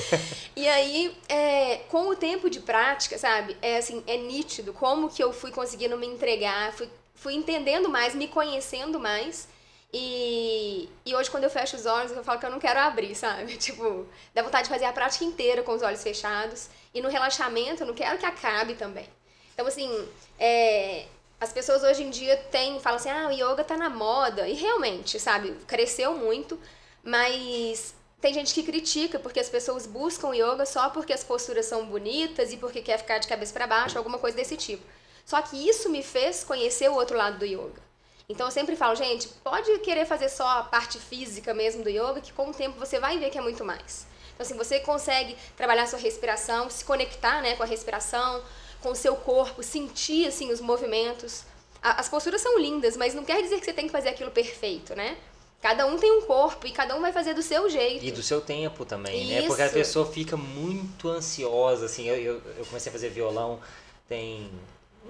e 0.57 0.67
aí, 0.67 1.15
é, 1.29 1.81
com 1.89 2.09
o 2.09 2.15
tempo 2.15 2.49
de 2.49 2.59
prática, 2.59 3.19
sabe, 3.19 3.55
é 3.61 3.77
assim, 3.77 4.03
é 4.07 4.17
nítido 4.17 4.73
como 4.73 5.11
que 5.11 5.23
eu 5.23 5.31
fui 5.31 5.51
conseguindo 5.51 5.95
me 5.95 6.07
entregar, 6.07 6.73
fui, 6.73 6.89
fui 7.13 7.35
entendendo 7.35 7.87
mais, 7.87 8.15
me 8.15 8.27
conhecendo 8.27 8.99
mais. 8.99 9.47
E, 9.93 10.89
e 11.05 11.15
hoje, 11.15 11.31
quando 11.31 11.45
eu 11.45 11.49
fecho 11.49 11.75
os 11.77 11.85
olhos, 11.85 12.11
eu 12.11 12.23
falo 12.23 12.39
que 12.39 12.45
eu 12.45 12.51
não 12.51 12.59
quero 12.59 12.79
abrir, 12.79 13.15
sabe? 13.15 13.55
Tipo, 13.57 14.05
dá 14.33 14.41
vontade 14.41 14.63
de 14.63 14.69
fazer 14.69 14.85
a 14.85 14.93
prática 14.93 15.23
inteira 15.23 15.63
com 15.63 15.71
os 15.73 15.81
olhos 15.81 16.03
fechados. 16.03 16.69
E 16.93 17.01
no 17.01 17.09
relaxamento, 17.09 17.83
eu 17.83 17.87
não 17.87 17.93
quero 17.93 18.17
que 18.17 18.25
acabe 18.25 18.75
também. 18.75 19.07
Então, 19.53 19.65
assim, 19.65 19.89
é, 20.37 21.05
as 21.39 21.53
pessoas 21.53 21.83
hoje 21.83 22.03
em 22.03 22.09
dia 22.09 22.35
têm, 22.51 22.79
falam 22.79 22.97
assim, 22.97 23.09
ah, 23.09 23.27
o 23.27 23.31
yoga 23.31 23.63
tá 23.63 23.77
na 23.77 23.89
moda. 23.89 24.47
E 24.47 24.53
realmente, 24.53 25.19
sabe, 25.19 25.51
cresceu 25.67 26.13
muito, 26.13 26.59
mas 27.03 27.95
tem 28.19 28.33
gente 28.33 28.53
que 28.53 28.63
critica 28.63 29.19
porque 29.19 29.39
as 29.39 29.49
pessoas 29.49 29.85
buscam 29.85 30.33
yoga 30.33 30.65
só 30.65 30.89
porque 30.89 31.13
as 31.13 31.23
posturas 31.23 31.67
são 31.67 31.85
bonitas 31.85 32.51
e 32.51 32.57
porque 32.57 32.81
quer 32.81 32.97
ficar 32.97 33.19
de 33.19 33.27
cabeça 33.27 33.53
para 33.53 33.67
baixo, 33.67 33.97
alguma 33.97 34.17
coisa 34.17 34.35
desse 34.35 34.57
tipo. 34.57 34.83
Só 35.23 35.41
que 35.41 35.69
isso 35.69 35.89
me 35.89 36.01
fez 36.01 36.43
conhecer 36.43 36.89
o 36.89 36.95
outro 36.95 37.15
lado 37.17 37.39
do 37.39 37.45
yoga. 37.45 37.84
Então 38.27 38.47
eu 38.47 38.51
sempre 38.51 38.75
falo, 38.75 38.95
gente, 38.95 39.27
pode 39.43 39.77
querer 39.79 40.05
fazer 40.05 40.29
só 40.29 40.47
a 40.47 40.63
parte 40.63 40.99
física 40.99 41.53
mesmo 41.53 41.83
do 41.83 41.89
yoga, 41.89 42.21
que 42.21 42.33
com 42.33 42.49
o 42.49 42.53
tempo 42.53 42.79
você 42.79 42.99
vai 42.99 43.19
ver 43.19 43.29
que 43.29 43.37
é 43.37 43.41
muito 43.41 43.63
mais. 43.63 44.07
Então 44.33 44.45
assim, 44.45 44.57
você 44.57 44.79
consegue 44.79 45.35
trabalhar 45.55 45.87
sua 45.87 45.99
respiração, 45.99 46.69
se 46.69 46.83
conectar, 46.83 47.41
né, 47.41 47.55
com 47.55 47.63
a 47.63 47.65
respiração, 47.65 48.41
com 48.81 48.89
o 48.89 48.95
seu 48.95 49.15
corpo, 49.15 49.63
sentir 49.63 50.27
assim 50.27 50.51
os 50.51 50.59
movimentos. 50.59 51.43
As 51.81 52.09
posturas 52.09 52.41
são 52.41 52.57
lindas, 52.57 52.97
mas 52.97 53.13
não 53.13 53.23
quer 53.23 53.41
dizer 53.43 53.59
que 53.59 53.65
você 53.65 53.73
tem 53.73 53.85
que 53.85 53.91
fazer 53.91 54.09
aquilo 54.09 54.31
perfeito, 54.31 54.95
né? 54.95 55.17
Cada 55.61 55.85
um 55.85 55.97
tem 55.97 56.11
um 56.11 56.21
corpo 56.21 56.67
e 56.67 56.71
cada 56.71 56.95
um 56.95 57.01
vai 57.01 57.11
fazer 57.11 57.33
do 57.33 57.41
seu 57.41 57.69
jeito. 57.69 58.03
E 58.03 58.11
do 58.11 58.21
seu 58.21 58.41
tempo 58.41 58.85
também, 58.85 59.23
Isso. 59.23 59.33
né? 59.33 59.47
Porque 59.47 59.61
a 59.63 59.69
pessoa 59.69 60.05
fica 60.05 60.37
muito 60.37 61.09
ansiosa, 61.09 61.85
assim. 61.85 62.07
Eu, 62.07 62.15
eu, 62.15 62.41
eu, 62.57 62.65
comecei 62.65 62.89
a 62.89 62.93
fazer 62.93 63.09
violão 63.09 63.59
tem 64.07 64.51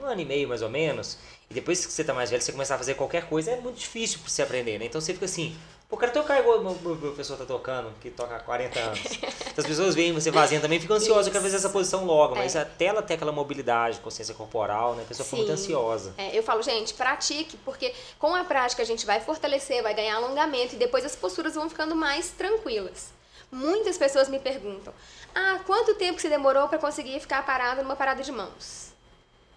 um 0.02 0.06
ano 0.06 0.22
e 0.22 0.25
meio, 0.25 0.48
mais 0.48 0.62
ou 0.62 0.70
menos. 0.70 1.18
E 1.50 1.54
depois 1.54 1.86
que 1.86 1.92
você 1.92 2.04
tá 2.04 2.14
mais 2.14 2.30
velho, 2.30 2.42
você 2.42 2.52
começar 2.52 2.75
a 2.75 2.78
fazer 2.78 2.96
qualquer 2.96 3.28
coisa, 3.28 3.52
é 3.52 3.60
muito 3.60 3.78
difícil 3.78 4.20
pra 4.20 4.30
você 4.30 4.42
aprender, 4.42 4.80
né? 4.80 4.86
Então 4.86 5.00
você 5.00 5.14
fica 5.14 5.25
assim, 5.25 5.56
Pô, 5.88 5.98
quero 5.98 6.12
tocar 6.12 6.40
igual 6.40 6.60
o 6.60 6.64
meu 6.64 6.96
professor 6.96 7.38
tá 7.38 7.46
tocando, 7.46 7.92
que 8.02 8.10
toca 8.10 8.36
há 8.36 8.40
40 8.40 8.80
anos. 8.80 9.00
Então, 9.56 9.64
as 9.64 9.70
pessoas 9.70 9.96
veem 9.96 10.12
você 10.12 10.34
fazendo 10.34 10.64
também, 10.64 10.82
ficam 10.82 10.98
ansiosas, 10.98 11.28
eu 11.28 11.32
quero 11.32 11.42
fazer 11.42 11.56
essa 11.56 11.70
posição 11.70 12.04
logo, 12.04 12.36
mas 12.36 12.58
é. 12.58 12.60
até 12.60 12.86
ela 12.86 13.02
ter 13.02 13.14
aquela 13.14 13.32
mobilidade, 13.32 14.02
consciência 14.02 14.36
corporal, 14.36 14.96
né? 14.96 15.04
A 15.04 15.06
pessoa 15.06 15.24
Sim. 15.24 15.38
fica 15.38 15.48
muito 15.48 15.54
ansiosa. 15.54 16.14
É, 16.18 16.38
eu 16.38 16.44
falo, 16.44 16.62
gente, 16.62 16.94
pratique, 16.94 17.56
porque 17.64 17.94
com 18.20 18.36
a 18.36 18.44
prática 18.44 18.82
a 18.82 18.86
gente 18.86 19.06
vai 19.06 19.22
fortalecer, 19.22 19.82
vai 19.82 19.94
ganhar 19.94 20.18
alongamento 20.18 20.75
e 20.75 20.78
depois 20.78 21.06
as 21.06 21.16
posturas 21.16 21.56
vão 21.56 21.70
ficando 21.70 21.96
mais 21.96 22.32
tranquilas. 22.32 23.14
Muitas 23.50 23.98
pessoas 23.98 24.28
me 24.28 24.40
perguntam: 24.40 24.94
ah, 25.34 25.62
quanto 25.66 25.96
tempo 25.96 26.18
que 26.18 26.22
você 26.22 26.30
demorou 26.30 26.68
para 26.68 26.80
conseguir 26.80 27.18
ficar 27.22 27.46
parado 27.46 27.82
numa 27.82 27.96
parada 27.96 28.22
de 28.22 28.32
mãos? 28.34 28.94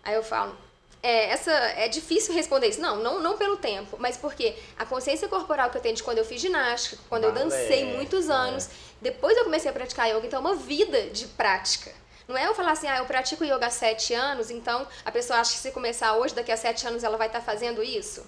Aí 0.02 0.14
eu 0.14 0.22
falo, 0.22 0.56
é, 1.02 1.30
essa, 1.30 1.50
é 1.50 1.88
difícil 1.88 2.34
responder 2.34 2.68
isso. 2.68 2.80
Não, 2.80 2.96
não, 2.96 3.20
não 3.20 3.36
pelo 3.36 3.56
tempo, 3.56 3.96
mas 3.98 4.16
porque 4.16 4.56
a 4.78 4.84
consciência 4.84 5.28
corporal 5.28 5.70
que 5.70 5.76
eu 5.76 5.80
tenho 5.80 5.94
de 5.94 6.02
quando 6.02 6.18
eu 6.18 6.24
fiz 6.24 6.40
ginástica, 6.40 6.98
quando 7.08 7.24
eu 7.24 7.32
dancei 7.32 7.84
muitos 7.84 8.28
anos, 8.28 8.66
é. 8.66 8.70
depois 9.02 9.36
eu 9.36 9.44
comecei 9.44 9.70
a 9.70 9.74
praticar 9.74 10.08
yoga, 10.08 10.26
então 10.26 10.38
é 10.38 10.40
uma 10.40 10.56
vida 10.56 11.10
de 11.10 11.26
prática. 11.26 11.92
Não 12.26 12.36
é 12.36 12.46
eu 12.46 12.54
falar 12.54 12.72
assim, 12.72 12.86
ah, 12.86 12.98
eu 12.98 13.06
pratico 13.06 13.44
yoga 13.44 13.66
há 13.66 13.70
sete 13.70 14.12
anos, 14.12 14.50
então 14.50 14.86
a 15.04 15.10
pessoa 15.10 15.38
acha 15.38 15.52
que 15.52 15.58
se 15.58 15.70
começar 15.70 16.14
hoje, 16.14 16.34
daqui 16.34 16.52
a 16.52 16.56
sete 16.56 16.86
anos 16.86 17.02
ela 17.02 17.16
vai 17.16 17.28
estar 17.28 17.40
tá 17.40 17.44
fazendo 17.44 17.82
isso. 17.82 18.26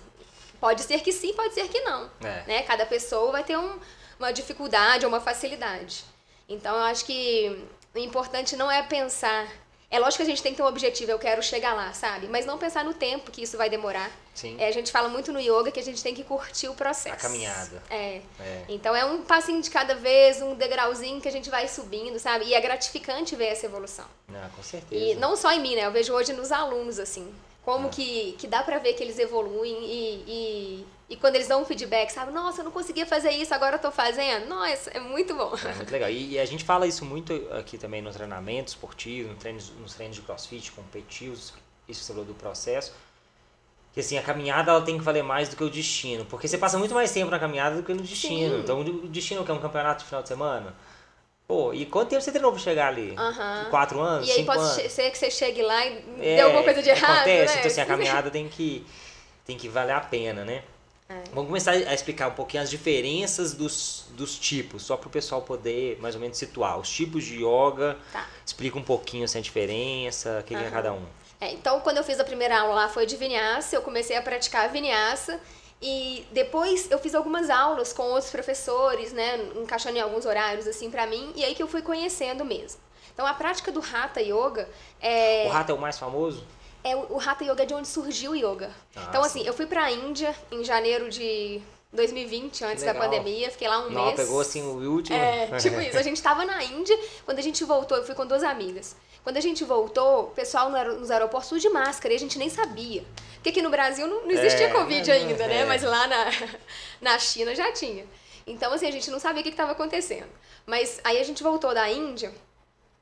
Pode 0.59 0.83
ser 0.83 1.01
que 1.01 1.13
sim, 1.13 1.35
pode 1.35 1.55
ser 1.55 1.69
que 1.69 1.81
não. 1.81 2.11
É. 2.23 2.45
Né? 2.47 2.63
Cada 2.63 2.87
pessoa 2.87 3.33
vai 3.33 3.45
ter 3.45 3.59
um, 3.59 3.79
uma 4.19 4.33
dificuldade 4.33 5.05
ou 5.05 5.13
uma 5.13 5.21
facilidade. 5.21 6.05
Então 6.49 6.75
eu 6.77 6.83
acho 6.83 7.05
que 7.05 7.65
o 7.95 7.99
importante 7.99 8.57
não 8.57 8.71
é 8.71 8.83
pensar 8.83 9.47
é 9.91 9.99
lógico 9.99 10.19
que 10.19 10.23
a 10.23 10.27
gente 10.27 10.41
tem 10.41 10.53
que 10.53 10.57
ter 10.57 10.63
um 10.63 10.67
objetivo, 10.67 11.11
eu 11.11 11.19
quero 11.19 11.43
chegar 11.43 11.75
lá, 11.75 11.93
sabe? 11.93 12.29
Mas 12.29 12.47
não 12.47 12.57
pensar 12.57 12.85
no 12.85 12.95
tempo 12.95 13.33
que 13.33 13.43
isso 13.43 13.57
vai 13.57 13.69
demorar. 13.69 14.09
Sim. 14.33 14.57
É, 14.61 14.69
a 14.69 14.73
gente 14.73 14.93
fala 14.93 15.09
muito 15.09 15.33
no 15.33 15.41
yoga 15.41 15.73
que 15.73 15.81
a 15.81 15.83
gente 15.83 16.01
tem 16.01 16.15
que 16.15 16.23
curtir 16.23 16.69
o 16.69 16.75
processo. 16.75 17.15
A 17.15 17.19
caminhada. 17.19 17.83
É. 17.91 18.23
é. 18.39 18.65
Então 18.69 18.95
é 18.95 19.05
um 19.05 19.23
passinho 19.23 19.61
de 19.61 19.69
cada 19.69 19.97
vez, 19.97 20.41
um 20.41 20.55
degrauzinho 20.55 21.21
que 21.21 21.27
a 21.27 21.33
gente 21.33 21.51
vai 21.51 21.67
subindo, 21.67 22.21
sabe? 22.21 22.45
E 22.45 22.55
é 22.55 22.61
gratificante 22.61 23.35
ver 23.35 23.47
essa 23.47 23.67
evolução. 23.67 24.05
Ah, 24.33 24.49
com 24.55 24.63
certeza. 24.63 24.95
E 24.95 25.17
não 25.17 25.35
só 25.37 25.51
em 25.51 25.61
mim, 25.61 25.75
né? 25.75 25.85
Eu 25.85 25.91
vejo 25.91 26.13
hoje 26.13 26.33
nos 26.33 26.53
alunos, 26.53 27.01
assim. 27.01 27.35
Como 27.65 27.89
é. 27.89 27.91
que, 27.91 28.33
que 28.39 28.47
dá 28.47 28.63
pra 28.63 28.79
ver 28.79 28.95
que 28.95 29.03
eles 29.03 29.19
evoluem 29.19 29.75
e, 29.75 30.25
e 30.27 30.87
e 31.11 31.17
quando 31.17 31.35
eles 31.35 31.49
dão 31.49 31.61
um 31.61 31.65
feedback, 31.65 32.11
sabe? 32.11 32.31
Nossa, 32.31 32.61
eu 32.61 32.65
não 32.65 32.71
conseguia 32.71 33.05
fazer 33.05 33.31
isso, 33.31 33.53
agora 33.53 33.75
eu 33.75 33.81
tô 33.81 33.91
fazendo. 33.91 34.47
Nossa, 34.49 34.91
é 34.91 35.01
muito 35.01 35.35
bom. 35.35 35.53
É 35.65 35.75
muito 35.75 35.91
legal. 35.91 36.09
E, 36.09 36.35
e 36.35 36.39
a 36.39 36.45
gente 36.45 36.63
fala 36.63 36.87
isso 36.87 37.05
muito 37.05 37.35
aqui 37.51 37.77
também 37.77 38.01
no 38.01 38.13
treinamento 38.13 38.69
esportivo, 38.69 39.31
no 39.31 39.35
treinos, 39.35 39.73
nos 39.81 39.95
treinos 39.95 40.15
de 40.15 40.23
crossfit, 40.23 40.71
competitivos, 40.71 41.53
isso 41.89 42.05
você 42.05 42.13
falou 42.13 42.25
do 42.25 42.33
processo. 42.33 42.95
Que 43.93 43.99
assim, 43.99 44.17
a 44.17 44.23
caminhada 44.23 44.71
ela 44.71 44.83
tem 44.83 44.97
que 44.97 45.03
valer 45.03 45.25
mais 45.25 45.49
do 45.49 45.57
que 45.57 45.65
o 45.65 45.69
destino. 45.69 46.25
Porque 46.27 46.47
você 46.47 46.57
passa 46.57 46.79
muito 46.79 46.95
mais 46.95 47.11
tempo 47.11 47.29
na 47.29 47.41
caminhada 47.41 47.75
do 47.75 47.83
que 47.83 47.93
no 47.93 48.03
destino. 48.03 48.55
Sim. 48.55 48.61
Então 48.61 48.81
o 48.81 49.09
destino 49.09 49.45
que 49.45 49.51
é 49.51 49.55
um 49.55 49.59
campeonato 49.59 50.05
de 50.05 50.07
final 50.07 50.23
de 50.23 50.29
semana. 50.29 50.77
Pô, 51.49 51.75
e 51.75 51.85
quanto 51.87 52.11
tempo 52.11 52.23
você 52.23 52.31
treinou 52.31 52.53
pra 52.53 52.61
chegar 52.61 52.87
ali? 52.87 53.17
Uhum. 53.19 53.71
Quatro 53.71 53.99
anos? 53.99 54.29
E 54.29 54.31
aí 54.31 54.45
pode 54.45 54.61
anos? 54.61 54.93
ser 54.93 55.11
que 55.11 55.19
você 55.19 55.29
chegue 55.29 55.61
lá 55.61 55.85
e 55.85 56.05
é, 56.21 56.37
deu 56.37 56.47
alguma 56.47 56.63
coisa 56.63 56.81
de 56.81 56.89
errado. 56.89 57.17
Acontece, 57.17 57.55
né? 57.55 57.59
então 57.59 57.67
assim, 57.73 57.81
a 57.81 57.87
caminhada 57.87 58.31
tem 58.31 58.49
que, 58.49 58.87
tem 59.45 59.59
que 59.59 59.69
valer 59.69 59.95
a 59.95 60.01
pena, 60.01 60.45
né? 60.45 60.63
É. 61.11 61.25
Vamos 61.33 61.49
começar 61.49 61.73
a 61.73 61.93
explicar 61.93 62.29
um 62.29 62.35
pouquinho 62.35 62.63
as 62.63 62.71
diferenças 62.71 63.53
dos, 63.53 64.05
dos 64.13 64.39
tipos, 64.39 64.85
só 64.85 64.97
para 64.97 65.09
o 65.09 65.11
pessoal 65.11 65.43
poder 65.43 65.99
mais 66.01 66.15
ou 66.15 66.21
menos 66.21 66.39
situar. 66.39 66.79
Os 66.79 66.89
tipos 66.89 67.25
de 67.25 67.45
yoga, 67.45 67.99
tá. 68.13 68.29
explica 68.47 68.79
um 68.79 68.83
pouquinho 68.83 69.25
essa 69.25 69.41
diferença, 69.41 70.39
o 70.41 70.45
que 70.45 70.55
uhum. 70.55 70.61
é 70.61 70.71
cada 70.71 70.93
um. 70.93 71.05
É, 71.41 71.53
então, 71.53 71.81
quando 71.81 71.97
eu 71.97 72.05
fiz 72.05 72.21
a 72.21 72.25
primeira 72.25 72.61
aula 72.61 72.75
lá 72.75 72.89
foi 72.89 73.07
de 73.07 73.17
vinyasa, 73.17 73.75
eu 73.75 73.83
comecei 73.83 74.17
a 74.17 74.23
praticar 74.23 74.67
a 74.67 74.69
vinyasa 74.69 75.41
e 75.83 76.25
depois 76.31 76.89
eu 76.93 76.99
fiz 77.01 77.13
algumas 77.13 77.51
aulas 77.51 77.93
com 77.93 78.05
outros 78.05 78.31
professores, 78.31 79.13
né, 79.13 79.49
encaixando 79.57 79.99
em 79.99 80.01
alguns 80.01 80.27
horários 80.27 80.69
assim 80.69 80.91
para 80.91 81.09
mim, 81.09 81.33
e 81.35 81.45
aí 81.45 81.57
que 81.57 81.63
eu 81.63 81.67
fui 81.69 81.83
conhecendo 81.83 82.45
mesmo. 82.45 82.81
Então, 83.13 83.27
a 83.27 83.35
prática 83.35 83.73
do 83.73 83.81
Hatha 83.81 84.21
Yoga 84.21 84.69
é... 85.01 85.49
O 85.49 85.53
Hatha 85.53 85.73
é 85.73 85.75
o 85.75 85.79
mais 85.79 85.99
famoso? 85.99 86.47
É 86.83 86.97
o, 86.97 87.15
o 87.15 87.21
Hatha 87.21 87.45
Yoga 87.45 87.63
é 87.63 87.67
de 87.67 87.75
onde 87.75 87.89
surgiu 87.89 88.33
o 88.33 88.37
yoga. 88.37 88.71
Ah, 88.97 89.07
então, 89.09 89.23
assim, 89.23 89.41
sim. 89.41 89.47
eu 89.47 89.53
fui 89.53 89.67
pra 89.67 89.91
Índia 89.91 90.35
em 90.51 90.65
janeiro 90.65 91.09
de 91.11 91.61
2020, 91.93 92.65
antes 92.65 92.85
da 92.85 92.95
pandemia, 92.95 93.51
fiquei 93.51 93.69
lá 93.69 93.81
um 93.81 93.91
Não, 93.91 94.07
mês. 94.07 94.17
pegou 94.17 94.41
assim 94.41 94.63
o 94.63 94.93
último. 94.93 95.17
É, 95.17 95.47
tipo 95.59 95.81
isso. 95.81 95.99
A 95.99 96.03
gente 96.03 96.23
tava 96.23 96.45
na 96.45 96.63
Índia, 96.63 96.97
quando 97.25 97.39
a 97.39 97.43
gente 97.43 97.65
voltou, 97.65 97.99
eu 97.99 98.05
fui 98.05 98.15
com 98.15 98.27
duas 98.27 98.43
amigas. 98.43 98.97
Quando 99.23 99.37
a 99.37 99.41
gente 99.41 99.65
voltou, 99.65 100.25
o 100.25 100.31
pessoal 100.31 100.71
nos 100.71 101.11
aeroportos 101.11 101.49
tudo 101.49 101.61
de 101.61 101.69
máscara 101.69 102.15
e 102.15 102.17
a 102.17 102.21
gente 102.21 102.39
nem 102.39 102.49
sabia. 102.49 103.05
Porque 103.35 103.51
aqui 103.51 103.63
no 103.63 103.71
Brasil 103.71 104.07
não, 104.07 104.23
não 104.23 104.31
existia 104.31 104.67
é, 104.67 104.71
Covid 104.71 105.11
ainda, 105.11 105.47
né? 105.47 105.57
é. 105.57 105.59
né? 105.61 105.65
Mas 105.67 105.83
lá 105.83 106.07
na, 106.07 106.27
na 107.01 107.19
China 107.19 107.55
já 107.55 107.71
tinha. 107.73 108.07
Então, 108.47 108.73
assim, 108.73 108.87
a 108.87 108.91
gente 108.91 109.11
não 109.11 109.19
sabia 109.19 109.41
o 109.41 109.43
que 109.43 109.51
estava 109.51 109.73
acontecendo. 109.73 110.29
Mas 110.67 111.01
aí 111.05 111.19
a 111.19 111.25
gente 111.25 111.43
voltou 111.43 111.75
da 111.75 111.91
Índia. 111.91 112.33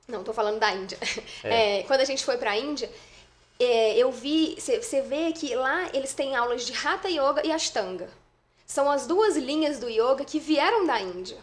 Não, 0.08 0.24
tô 0.24 0.32
falando 0.32 0.58
da 0.58 0.72
Índia. 0.72 0.98
É. 1.44 1.78
É, 1.78 1.82
quando 1.84 2.00
a 2.00 2.04
gente 2.04 2.24
foi 2.24 2.36
pra 2.36 2.56
Índia, 2.56 2.90
é, 3.58 3.96
eu 3.96 4.12
vi, 4.12 4.56
você 4.56 5.00
vê 5.02 5.32
que 5.32 5.54
lá 5.54 5.88
eles 5.92 6.14
têm 6.14 6.36
aulas 6.36 6.64
de 6.64 6.72
Hatha 6.72 7.08
Yoga 7.08 7.44
e 7.44 7.52
Ashtanga. 7.52 8.08
São 8.64 8.90
as 8.90 9.06
duas 9.06 9.36
linhas 9.36 9.78
do 9.78 9.88
yoga 9.88 10.24
que 10.24 10.38
vieram 10.38 10.86
da 10.86 11.00
Índia. 11.00 11.38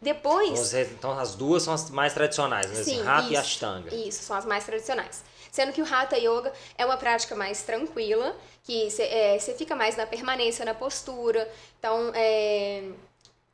Depois. 0.00 0.72
Então 0.74 1.18
as 1.18 1.34
duas 1.34 1.62
são 1.62 1.74
as 1.74 1.90
mais 1.90 2.12
tradicionais, 2.14 2.66
né? 2.70 2.82
Sim, 2.82 3.06
Hatha 3.06 3.22
isso, 3.22 3.32
e 3.32 3.36
Ashtanga. 3.36 3.94
Isso, 3.94 4.22
são 4.22 4.36
as 4.36 4.44
mais 4.44 4.64
tradicionais. 4.64 5.24
Sendo 5.50 5.72
que 5.72 5.82
o 5.82 5.84
Hatha 5.84 6.16
Yoga 6.16 6.52
é 6.78 6.84
uma 6.84 6.96
prática 6.96 7.36
mais 7.36 7.62
tranquila, 7.62 8.34
que 8.64 8.90
você 8.90 9.02
é, 9.02 9.38
fica 9.38 9.76
mais 9.76 9.96
na 9.96 10.06
permanência, 10.06 10.64
na 10.64 10.74
postura. 10.74 11.48
Então, 11.78 12.10
é, 12.14 12.88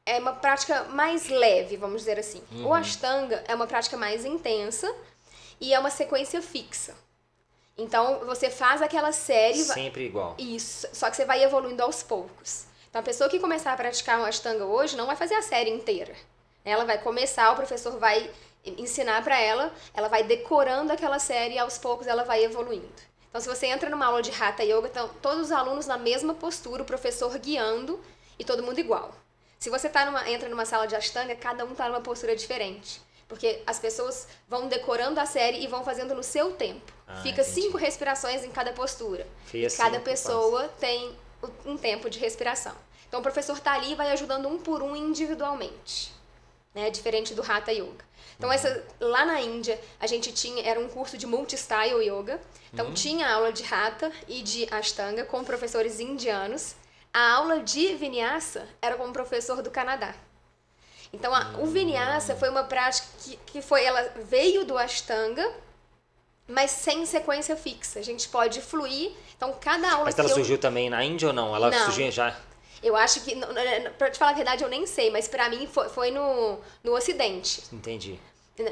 é 0.07 0.19
uma 0.19 0.33
prática 0.33 0.85
mais 0.85 1.29
leve, 1.29 1.77
vamos 1.77 2.03
dizer 2.03 2.19
assim. 2.19 2.43
Uhum. 2.53 2.69
O 2.69 2.75
Ashtanga 2.75 3.43
é 3.49 3.55
uma 3.55 3.67
prática 3.67 3.97
mais 3.97 4.25
intensa 4.25 4.91
e 5.61 5.75
é 5.75 5.79
uma 5.79 5.91
sequência 5.91 6.41
fixa. 6.41 6.95
Então, 7.79 8.19
você 8.27 8.51
faz 8.51 8.83
aquela 8.83 9.13
série... 9.13 9.63
Sempre 9.63 10.05
igual. 10.07 10.35
Isso, 10.37 10.89
só 10.93 11.09
que 11.09 11.17
você 11.17 11.25
vai 11.25 11.45
evoluindo 11.45 11.81
aos 11.81 12.03
poucos. 12.03 12.67
Então, 12.91 13.01
a 13.01 13.05
pessoa 13.05 13.31
que 13.31 13.39
começar 13.39 13.73
a 13.73 13.77
praticar 13.77 14.19
um 14.19 14.25
Ashtanga 14.25 14.65
hoje 14.65 14.97
não 14.97 15.07
vai 15.07 15.15
fazer 15.15 15.35
a 15.35 15.43
série 15.43 15.71
inteira. 15.71 16.13
Ela 16.65 16.85
vai 16.85 16.99
começar, 16.99 17.53
o 17.53 17.57
professor 17.57 17.97
vai 17.97 18.29
ensinar 18.65 19.23
para 19.23 19.39
ela, 19.41 19.73
ela 19.95 20.09
vai 20.09 20.25
decorando 20.25 20.93
aquela 20.93 21.21
série 21.21 21.55
e 21.55 21.59
aos 21.59 21.79
poucos 21.79 22.09
ela 22.09 22.25
vai 22.25 22.45
evoluindo. 22.45 22.89
Então, 23.29 23.41
se 23.41 23.49
você 23.49 23.67
entra 23.67 23.89
numa 23.89 24.07
aula 24.07 24.23
de 24.23 24.31
Hatha 24.31 24.65
Yoga, 24.65 24.89
estão 24.89 25.09
todos 25.23 25.47
os 25.47 25.53
alunos 25.53 25.87
na 25.87 25.97
mesma 25.97 26.35
postura, 26.35 26.83
o 26.83 26.87
professor 26.87 27.39
guiando 27.39 28.01
e 28.39 28.45
todo 28.45 28.63
mundo 28.63 28.81
igual. 28.81 29.15
Se 29.59 29.71
você 29.71 29.89
tá 29.89 30.05
numa, 30.05 30.29
entra 30.29 30.49
numa 30.49 30.65
sala 30.65 30.87
de 30.87 30.97
Ashtanga, 30.97 31.37
cada 31.37 31.65
um 31.65 31.73
está 31.73 31.89
numa 31.89 32.01
postura 32.01 32.35
diferente. 32.35 33.01
Porque 33.29 33.63
as 33.67 33.79
pessoas 33.79 34.27
vão 34.49 34.69
decorando 34.69 35.21
a 35.21 35.27
série 35.27 35.63
e 35.63 35.67
vão 35.67 35.85
fazendo 35.85 36.15
no 36.15 36.23
seu 36.23 36.53
tempo. 36.53 36.93
Ah, 37.07 37.21
Fica 37.23 37.43
entendi. 37.43 37.61
cinco 37.61 37.77
respirações 37.77 38.43
em 38.43 38.51
cada 38.51 38.73
postura. 38.73 39.27
Fia 39.45 39.71
cada 39.71 40.01
pessoa 40.01 40.69
tem 40.81 41.15
um 41.65 41.77
tempo 41.77 42.09
de 42.09 42.19
respiração. 42.19 42.75
Então 43.07 43.21
o 43.21 43.23
professor 43.23 43.57
está 43.57 43.75
ali 43.75 43.93
e 43.93 43.95
vai 43.95 44.11
ajudando 44.13 44.49
um 44.49 44.59
por 44.59 44.83
um 44.83 44.97
individualmente. 44.97 46.13
Né? 46.75 46.91
Diferente 46.91 47.35
do 47.35 47.43
Hatha 47.43 47.73
Yoga. 47.73 48.09
Então, 48.39 48.53
essa, 48.53 48.85
lá 49.01 49.25
na 49.25 49.41
Índia, 49.41 49.81
a 49.99 50.07
gente 50.07 50.33
tinha, 50.33 50.63
era 50.65 50.79
um 50.79 50.89
curso 50.89 51.19
de 51.19 51.27
multi-style 51.27 52.05
yoga. 52.05 52.41
Então, 52.73 52.87
uhum. 52.87 52.95
tinha 52.95 53.29
aula 53.29 53.53
de 53.53 53.65
Hatha 53.65 54.13
e 54.29 54.43
de 54.43 54.73
Ashtanga 54.73 55.25
com 55.25 55.43
professores 55.43 55.99
indianos. 55.99 56.77
A 57.13 57.33
aula 57.33 57.61
de 57.61 57.97
Vinyasa 57.97 58.69
era 58.81 58.97
com 58.97 59.07
um 59.07 59.13
professor 59.13 59.61
do 59.61 59.73
Canadá. 59.73 60.15
Então, 61.13 61.35
a, 61.35 61.55
o 61.59 61.67
Vinyasa 61.67 62.37
foi 62.37 62.49
uma 62.49 62.65
prática 62.65 63.07
que, 63.23 63.39
que 63.47 63.63
foi, 63.63 63.85
ela 63.85 64.13
veio 64.29 64.65
do 64.65 64.77
Ashtanga, 64.77 65.51
mas 66.47 66.71
sem 66.71 67.05
sequência 67.07 67.57
fixa. 67.57 67.99
A 67.99 68.03
gente 68.03 68.29
pode 68.29 68.61
fluir. 68.61 69.13
Então, 69.37 69.55
cada 69.61 69.91
aula 69.93 70.05
Mas 70.05 70.19
ela 70.19 70.29
surgiu 70.29 70.59
também 70.59 70.91
na 70.91 71.05
Índia 71.05 71.29
ou 71.29 71.35
não? 71.35 71.55
Ela 71.55 71.71
não. 71.71 71.85
surgiu 71.85 72.11
já. 72.11 72.37
Eu 72.83 72.95
acho 72.95 73.23
que, 73.23 73.35
pra 73.99 74.11
te 74.11 74.19
falar 74.19 74.33
a 74.33 74.35
verdade, 74.35 74.63
eu 74.63 74.69
nem 74.69 74.87
sei, 74.87 75.11
mas 75.11 75.27
pra 75.27 75.49
mim 75.49 75.67
foi, 75.67 75.89
foi 75.89 76.11
no, 76.11 76.59
no 76.85 76.95
Ocidente. 76.95 77.63
Entendi. 77.73 78.19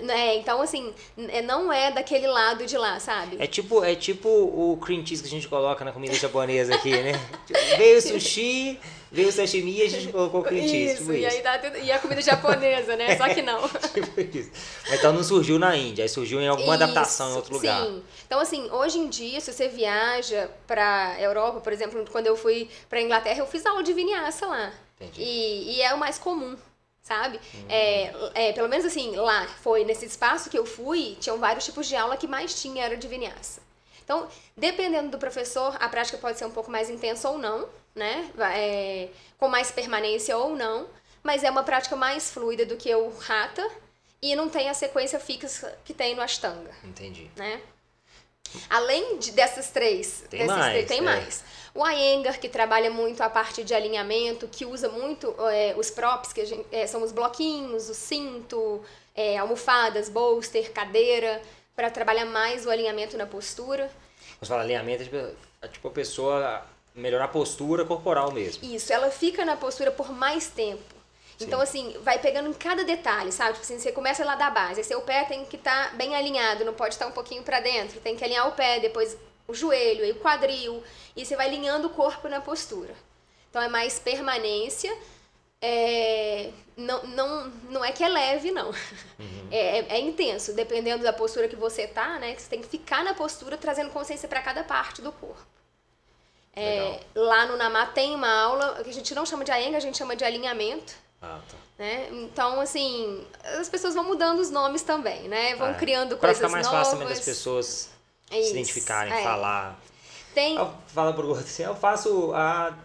É, 0.09 0.37
então, 0.37 0.61
assim, 0.61 0.93
é, 1.29 1.43
não 1.43 1.73
é 1.73 1.93
daquele 1.93 2.27
lado 2.27 2.67
de 2.67 2.77
lá, 2.77 2.99
sabe? 2.99 3.37
É 3.39 3.47
tipo, 3.47 3.85
é 3.85 3.95
tipo 3.95 4.29
o 4.29 4.77
cream 4.79 5.07
cheese 5.07 5.23
que 5.23 5.29
a 5.29 5.31
gente 5.31 5.47
coloca 5.47 5.85
na 5.85 5.93
comida 5.93 6.13
japonesa 6.15 6.75
aqui, 6.75 6.91
né? 6.91 7.13
veio 7.79 7.99
o 7.99 8.03
sushi, 8.03 8.81
veio 9.11 9.29
o 9.29 9.33
sashimi 9.33 9.79
e 9.79 9.83
a 9.83 9.89
gente 9.89 10.09
colocou 10.13 10.43
cream 10.43 10.67
cheese. 10.67 10.95
Isso, 10.95 11.03
tipo 11.03 11.13
e, 11.13 11.27
isso. 11.27 11.49
Aí 11.49 11.87
e 11.87 11.93
a 11.93 11.99
comida 11.99 12.23
japonesa, 12.23 12.97
né? 12.97 13.17
Só 13.17 13.29
que 13.29 13.43
não. 13.43 13.69
tipo 13.95 14.21
isso. 14.21 14.51
Então 14.91 15.13
não 15.13 15.23
surgiu 15.23 15.59
na 15.59 15.77
Índia, 15.77 16.05
aí 16.05 16.09
surgiu 16.09 16.41
em 16.41 16.49
alguma 16.49 16.75
isso, 16.75 16.85
adaptação 16.85 17.31
em 17.31 17.37
outro 17.37 17.55
lugar. 17.55 17.85
Sim. 17.87 18.03
Então, 18.27 18.41
assim, 18.41 18.71
hoje 18.71 18.99
em 18.99 19.09
dia, 19.09 19.41
se 19.41 19.53
você 19.53 19.69
viaja 19.69 20.51
pra 20.67 21.17
Europa, 21.21 21.61
por 21.61 21.73
exemplo, 21.73 22.05
quando 22.11 22.27
eu 22.27 22.37
fui 22.37 22.69
pra 22.89 23.01
Inglaterra, 23.01 23.39
eu 23.39 23.47
fiz 23.47 23.65
aula 23.65 23.83
de 23.83 23.93
vinhaça 23.93 24.47
lá. 24.47 24.73
Entendi. 25.01 25.23
E, 25.23 25.77
e 25.77 25.83
é 25.83 25.95
o 25.95 25.99
mais 25.99 26.19
comum 26.19 26.57
sabe? 27.03 27.39
Uhum. 27.55 27.67
É, 27.69 28.13
é, 28.35 28.53
pelo 28.53 28.69
menos 28.69 28.85
assim, 28.85 29.15
lá 29.15 29.47
foi 29.63 29.85
nesse 29.85 30.05
espaço 30.05 30.51
que 30.51 30.59
eu 30.59 30.67
fui, 30.67 31.17
tinham 31.21 31.39
vários 31.39 31.65
tipos 31.65 31.87
de 31.87 31.95
aula 31.95 32.17
que 32.17 32.27
mais 32.27 32.61
tinha 32.61 32.85
era 32.85 32.97
de 32.97 33.07
vinyasa. 33.07 33.61
Então, 34.05 34.29
dependendo 34.57 35.11
do 35.11 35.19
professor, 35.19 35.77
a 35.79 35.89
prática 35.89 36.19
pode 36.19 36.37
ser 36.37 36.47
um 36.47 36.51
pouco 36.51 36.69
mais 36.69 36.91
intensa 36.91 37.29
ou 37.29 37.39
não, 37.39 37.69
né? 37.97 38.31
É, 38.55 39.09
com 39.39 39.49
mais 39.49 39.73
permanência 39.73 40.37
ou 40.37 40.55
não, 40.55 40.87
mas 41.23 41.43
é 41.43 41.51
uma 41.51 41.65
prática 41.65 41.97
mais 41.97 42.31
fluida 42.31 42.65
do 42.65 42.77
que 42.77 42.95
o 42.95 43.09
rata 43.19 43.69
e 44.23 44.37
não 44.37 44.49
tem 44.49 44.69
a 44.69 44.75
sequência 44.75 45.19
fixa 45.19 45.77
que 45.85 45.93
tem 45.93 46.15
no 46.15 46.23
Ashtanga. 46.23 46.71
Entendi. 46.85 47.31
Né? 47.35 47.61
Além 48.71 49.19
de, 49.19 49.33
dessas 49.33 49.71
três, 49.71 50.25
tem 50.31 50.47
mais. 50.47 50.67
Três, 50.67 50.87
tem 50.87 50.99
é. 50.99 51.03
mais. 51.03 51.45
O 51.75 51.87
Iyengar, 51.87 52.39
que 52.39 52.49
trabalha 52.49 52.91
muito 52.91 53.21
a 53.23 53.29
parte 53.29 53.63
de 53.63 53.75
alinhamento, 53.75 54.49
que 54.49 54.65
usa 54.65 54.89
muito 54.89 55.35
é, 55.51 55.75
os 55.77 55.91
props, 55.91 56.33
que 56.33 56.45
gente, 56.45 56.67
é, 56.73 56.87
são 56.87 57.03
os 57.03 57.13
bloquinhos, 57.13 57.91
o 57.91 57.95
cinto, 57.95 58.83
é, 59.15 59.37
almofadas, 59.37 60.09
bolster, 60.09 60.73
cadeira, 60.73 61.43
para 61.75 61.91
trabalhar 61.91 62.25
mais 62.25 62.65
o 62.65 62.71
alinhamento 62.71 63.17
na 63.17 63.27
postura. 63.27 63.91
Você 64.41 64.49
fala 64.49 64.63
alinhamento, 64.63 65.03
é 65.03 65.05
tipo, 65.05 65.17
é 65.63 65.69
tipo 65.69 65.89
a 65.89 65.91
pessoa 65.91 66.67
melhorar 66.97 67.27
a 67.27 67.29
postura 67.29 67.85
corporal 67.85 68.33
mesmo. 68.33 68.65
Isso, 68.65 68.93
ela 68.93 69.11
fica 69.11 69.45
na 69.45 69.57
postura 69.57 69.91
por 69.91 70.11
mais 70.11 70.49
tempo. 70.49 70.97
Então, 71.39 71.61
assim, 71.61 71.95
vai 72.01 72.19
pegando 72.19 72.49
em 72.49 72.53
cada 72.55 72.83
detalhe, 72.83 73.31
sabe? 73.31 73.53
Tipo 73.53 73.65
assim, 73.65 73.79
você 73.79 73.93
começa 73.93 74.25
lá 74.25 74.35
da 74.37 74.49
base, 74.49 74.81
aí 74.81 74.85
seu 74.85 75.03
pé 75.03 75.25
tem 75.25 75.45
que 75.45 75.57
estar 75.57 75.91
tá 75.91 75.97
bem 75.97 76.17
alinhado, 76.17 76.65
não 76.65 76.73
pode 76.73 76.95
estar 76.95 77.07
um 77.07 77.13
pouquinho 77.13 77.43
para 77.43 77.61
dentro, 77.61 78.01
tem 78.01 78.17
que 78.17 78.25
alinhar 78.25 78.49
o 78.49 78.53
pé, 78.53 78.81
depois 78.81 79.17
o 79.47 79.55
joelho, 79.55 80.03
aí 80.03 80.13
o 80.13 80.19
quadril, 80.19 80.83
e 81.15 81.27
você 81.27 81.37
vai 81.37 81.47
alinhando 81.47 81.89
o 81.89 81.91
corpo 81.91 82.27
na 82.27 82.41
postura. 82.41 82.95
Então, 83.51 83.61
é 83.61 83.69
mais 83.69 83.99
permanência, 83.99 84.97
é, 85.61 86.51
não, 86.75 87.07
não, 87.07 87.53
não 87.69 87.85
é 87.85 87.93
que 87.93 88.03
é 88.03 88.09
leve, 88.09 88.51
não. 88.51 88.71
Uhum. 88.71 89.37
É, 89.49 89.79
é, 89.79 89.87
é, 89.91 90.01
intenso, 90.01 90.55
dependendo 90.55 91.05
da 91.05 91.13
postura 91.13 91.47
que 91.47 91.55
você 91.55 91.87
tá, 91.87 92.19
né? 92.19 92.35
Que 92.35 92.43
você 92.43 92.49
tem 92.49 92.61
que 92.61 92.67
ficar 92.67 93.05
na 93.05 93.15
postura, 93.15 93.57
trazendo 93.57 93.91
consciência 93.91 94.29
para 94.29 94.43
cada 94.43 94.65
parte 94.65 95.01
do 95.01 95.13
corpo. 95.13 95.56
É, 96.57 97.01
lá 97.15 97.47
no 97.47 97.57
Namá 97.57 97.85
tem 97.87 98.15
uma 98.15 98.33
aula 98.33 98.83
que 98.83 98.89
a 98.89 98.93
gente 98.93 99.15
não 99.15 99.27
chama 99.27 99.45
de 99.45 99.53
aenga, 99.53 99.77
a 99.77 99.81
gente 99.81 99.99
chama 99.99 100.17
de 100.17 100.25
alinhamento 100.25 100.95
ah, 101.21 101.41
tá. 101.49 101.57
Né? 101.79 102.09
Então, 102.11 102.61
assim, 102.61 103.27
as 103.59 103.69
pessoas 103.69 103.95
vão 103.95 104.05
mudando 104.05 104.39
os 104.39 104.51
nomes 104.51 104.83
também, 104.83 105.29
né? 105.29 105.55
Vão 105.57 105.71
ah, 105.71 105.75
criando 105.75 106.17
coisas 106.17 106.41
novas. 106.41 106.41
Pra 106.41 106.49
ficar 106.49 106.49
mais 106.49 106.69
fácil 106.69 106.93
também 106.99 107.09
das 107.09 107.25
pessoas 107.25 107.91
é 108.31 108.43
se 108.43 108.51
identificarem, 108.51 109.13
é. 109.13 109.23
falar. 109.23 109.79
Tem... 110.35 110.57
Fala 110.89 111.13
pro 111.13 111.29
outro 111.29 111.45
assim, 111.45 111.63
eu 111.63 111.75
faço 111.75 112.33
a... 112.35 112.77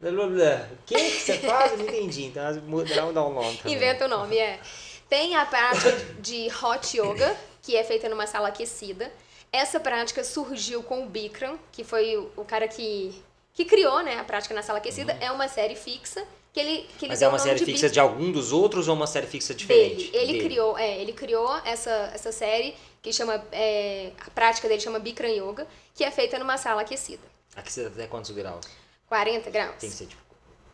O 0.00 0.84
que 0.86 0.96
você 0.96 1.38
faz? 1.38 1.72
Eu 1.72 1.78
não 1.78 1.86
entendi. 1.86 2.26
Então, 2.26 3.12
dá 3.12 3.24
um 3.24 3.32
nome 3.32 3.56
também. 3.56 3.74
Inventa 3.74 4.04
o 4.04 4.08
nome, 4.08 4.38
é. 4.38 4.60
Tem 5.08 5.34
a 5.34 5.44
prática 5.44 5.90
de 6.20 6.48
Hot 6.62 6.96
Yoga, 6.96 7.36
que 7.62 7.76
é 7.76 7.82
feita 7.82 8.08
numa 8.08 8.26
sala 8.26 8.48
aquecida. 8.48 9.12
Essa 9.52 9.80
prática 9.80 10.22
surgiu 10.22 10.82
com 10.82 11.04
o 11.04 11.06
Bikram, 11.06 11.58
que 11.72 11.82
foi 11.82 12.16
o 12.36 12.44
cara 12.44 12.68
que, 12.68 13.22
que 13.54 13.64
criou 13.64 14.02
né, 14.02 14.18
a 14.18 14.24
prática 14.24 14.54
na 14.54 14.62
sala 14.62 14.78
aquecida. 14.78 15.14
Uhum. 15.14 15.18
É 15.20 15.32
uma 15.32 15.48
série 15.48 15.74
fixa 15.74 16.26
que 16.52 16.60
ele, 16.60 16.88
que 16.98 17.04
ele 17.04 17.12
Mas 17.12 17.22
é 17.22 17.28
uma 17.28 17.38
série 17.38 17.58
de 17.58 17.64
fixa 17.64 17.88
de 17.88 18.00
algum 18.00 18.30
dos 18.32 18.52
outros 18.52 18.88
ou 18.88 18.94
uma 18.94 19.06
série 19.06 19.26
fixa 19.26 19.54
diferente? 19.54 20.10
Dele. 20.10 20.16
Ele 20.16 20.32
dele. 20.32 20.44
criou, 20.44 20.78
é, 20.78 21.00
ele 21.00 21.12
criou 21.12 21.56
essa, 21.64 22.10
essa 22.14 22.32
série 22.32 22.74
que 23.00 23.12
chama 23.12 23.42
é, 23.52 24.12
a 24.26 24.30
prática 24.30 24.68
dele 24.68 24.80
chama 24.80 24.98
Bikram 24.98 25.28
Yoga, 25.28 25.66
que 25.94 26.04
é 26.04 26.10
feita 26.10 26.38
numa 26.38 26.58
sala 26.58 26.82
aquecida. 26.82 27.22
Aquecida 27.54 27.88
até 27.88 28.06
quantos 28.06 28.30
graus? 28.32 28.66
40 29.06 29.50
graus. 29.50 29.76
Tem 29.78 29.90
que 29.90 29.96
ser 29.96 30.06
tipo 30.06 30.22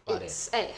40. 0.05 0.27
Isso, 0.27 0.55
é. 0.55 0.73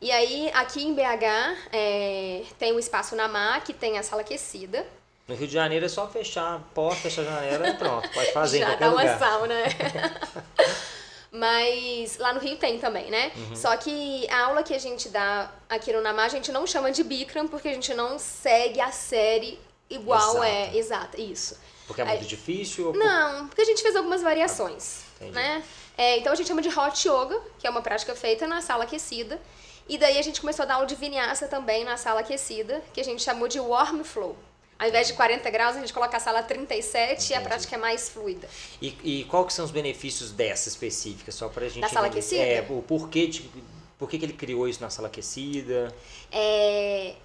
E 0.00 0.12
aí, 0.12 0.48
aqui 0.54 0.84
em 0.84 0.94
BH, 0.94 1.58
é, 1.72 2.44
tem 2.56 2.72
o 2.72 2.78
espaço 2.78 3.16
Namá, 3.16 3.60
que 3.60 3.72
tem 3.72 3.98
a 3.98 4.02
sala 4.02 4.22
aquecida. 4.22 4.86
No 5.28 5.34
Rio 5.34 5.46
de 5.46 5.52
Janeiro 5.52 5.84
é 5.84 5.88
só 5.88 6.08
fechar 6.08 6.56
a 6.56 6.58
porta, 6.58 7.02
fechar 7.02 7.20
a 7.20 7.24
janela 7.26 7.68
e 7.68 7.74
pronto. 7.74 8.08
Pode 8.08 8.32
fazer 8.32 8.60
Já 8.60 8.64
em 8.64 8.78
qualquer 8.78 8.84
dá 8.84 8.90
lugar. 8.90 9.06
uma 9.06 9.18
sauna. 9.18 9.54
Mas 11.30 12.16
lá 12.16 12.32
no 12.32 12.40
Rio 12.40 12.56
tem 12.56 12.78
também, 12.78 13.10
né? 13.10 13.30
Uhum. 13.36 13.54
Só 13.54 13.76
que 13.76 14.26
a 14.30 14.46
aula 14.46 14.62
que 14.62 14.72
a 14.72 14.78
gente 14.78 15.10
dá 15.10 15.52
aqui 15.68 15.92
no 15.92 16.00
Namá, 16.00 16.24
a 16.24 16.28
gente 16.28 16.50
não 16.50 16.66
chama 16.66 16.90
de 16.90 17.04
Bikram, 17.04 17.46
porque 17.46 17.68
a 17.68 17.74
gente 17.74 17.92
não 17.92 18.18
segue 18.18 18.80
a 18.80 18.90
série 18.90 19.58
igual 19.90 20.36
Exato. 20.38 20.44
é. 20.44 20.76
Exata, 20.76 21.20
isso. 21.20 21.58
Porque 21.86 22.00
é 22.00 22.04
muito 22.06 22.24
difícil? 22.24 22.88
Ou... 22.88 22.94
Não, 22.94 23.48
porque 23.48 23.60
a 23.60 23.64
gente 23.66 23.82
fez 23.82 23.94
algumas 23.96 24.22
variações, 24.22 25.02
Entendi. 25.16 25.32
né? 25.32 25.62
É, 25.96 26.16
então 26.18 26.32
a 26.32 26.36
gente 26.36 26.46
chama 26.46 26.62
de 26.62 26.68
Hot 26.68 27.06
Yoga, 27.06 27.38
que 27.58 27.66
é 27.66 27.70
uma 27.70 27.82
prática 27.82 28.14
feita 28.14 28.46
na 28.46 28.62
sala 28.62 28.84
aquecida. 28.84 29.38
E 29.86 29.98
daí 29.98 30.18
a 30.18 30.22
gente 30.22 30.40
começou 30.40 30.62
a 30.62 30.66
dar 30.66 30.74
aula 30.74 30.86
de 30.86 30.94
vinyasa 30.94 31.48
também 31.48 31.84
na 31.84 31.96
sala 31.98 32.20
aquecida, 32.20 32.82
que 32.94 33.00
a 33.00 33.04
gente 33.04 33.22
chamou 33.22 33.48
de 33.48 33.58
Warm 33.60 34.02
Flow. 34.02 34.36
Ao 34.78 34.86
invés 34.86 35.08
de 35.08 35.14
40 35.14 35.50
graus, 35.50 35.76
a 35.76 35.80
gente 35.80 35.92
coloca 35.92 36.16
a 36.16 36.20
sala 36.20 36.38
a 36.38 36.42
37 36.42 37.12
Entendi. 37.12 37.32
e 37.32 37.34
a 37.34 37.40
prática 37.40 37.74
é 37.74 37.78
mais 37.78 38.08
fluida. 38.08 38.48
E, 38.80 38.96
e 39.02 39.24
qual 39.24 39.44
que 39.44 39.52
são 39.52 39.64
os 39.64 39.72
benefícios 39.72 40.30
dessa 40.30 40.68
específica? 40.68 41.32
Só 41.32 41.48
pra 41.48 41.66
gente 41.68 41.80
Da 41.80 41.88
sala 41.88 42.06
aquecida? 42.06 42.42
É, 42.42 42.64
o 42.68 42.80
porquê, 42.82 43.26
de, 43.26 43.50
por 43.98 44.08
que 44.08 44.16
ele 44.16 44.32
criou 44.32 44.68
isso 44.68 44.80
na 44.80 44.88
sala 44.88 45.08
aquecida? 45.08 45.92
É, 46.30 47.16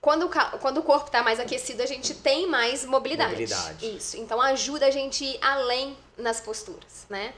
quando, 0.00 0.28
quando 0.60 0.78
o 0.78 0.82
corpo 0.82 1.06
está 1.06 1.22
mais 1.22 1.38
aquecido, 1.38 1.82
a 1.82 1.86
gente 1.86 2.14
tem 2.14 2.48
mais 2.48 2.84
mobilidade. 2.84 3.30
Mobilidade. 3.30 3.96
Isso. 3.96 4.16
Então 4.16 4.40
ajuda 4.40 4.86
a 4.86 4.90
gente 4.90 5.24
ir 5.24 5.38
além 5.40 5.96
nas 6.16 6.40
posturas, 6.40 7.06
né? 7.08 7.32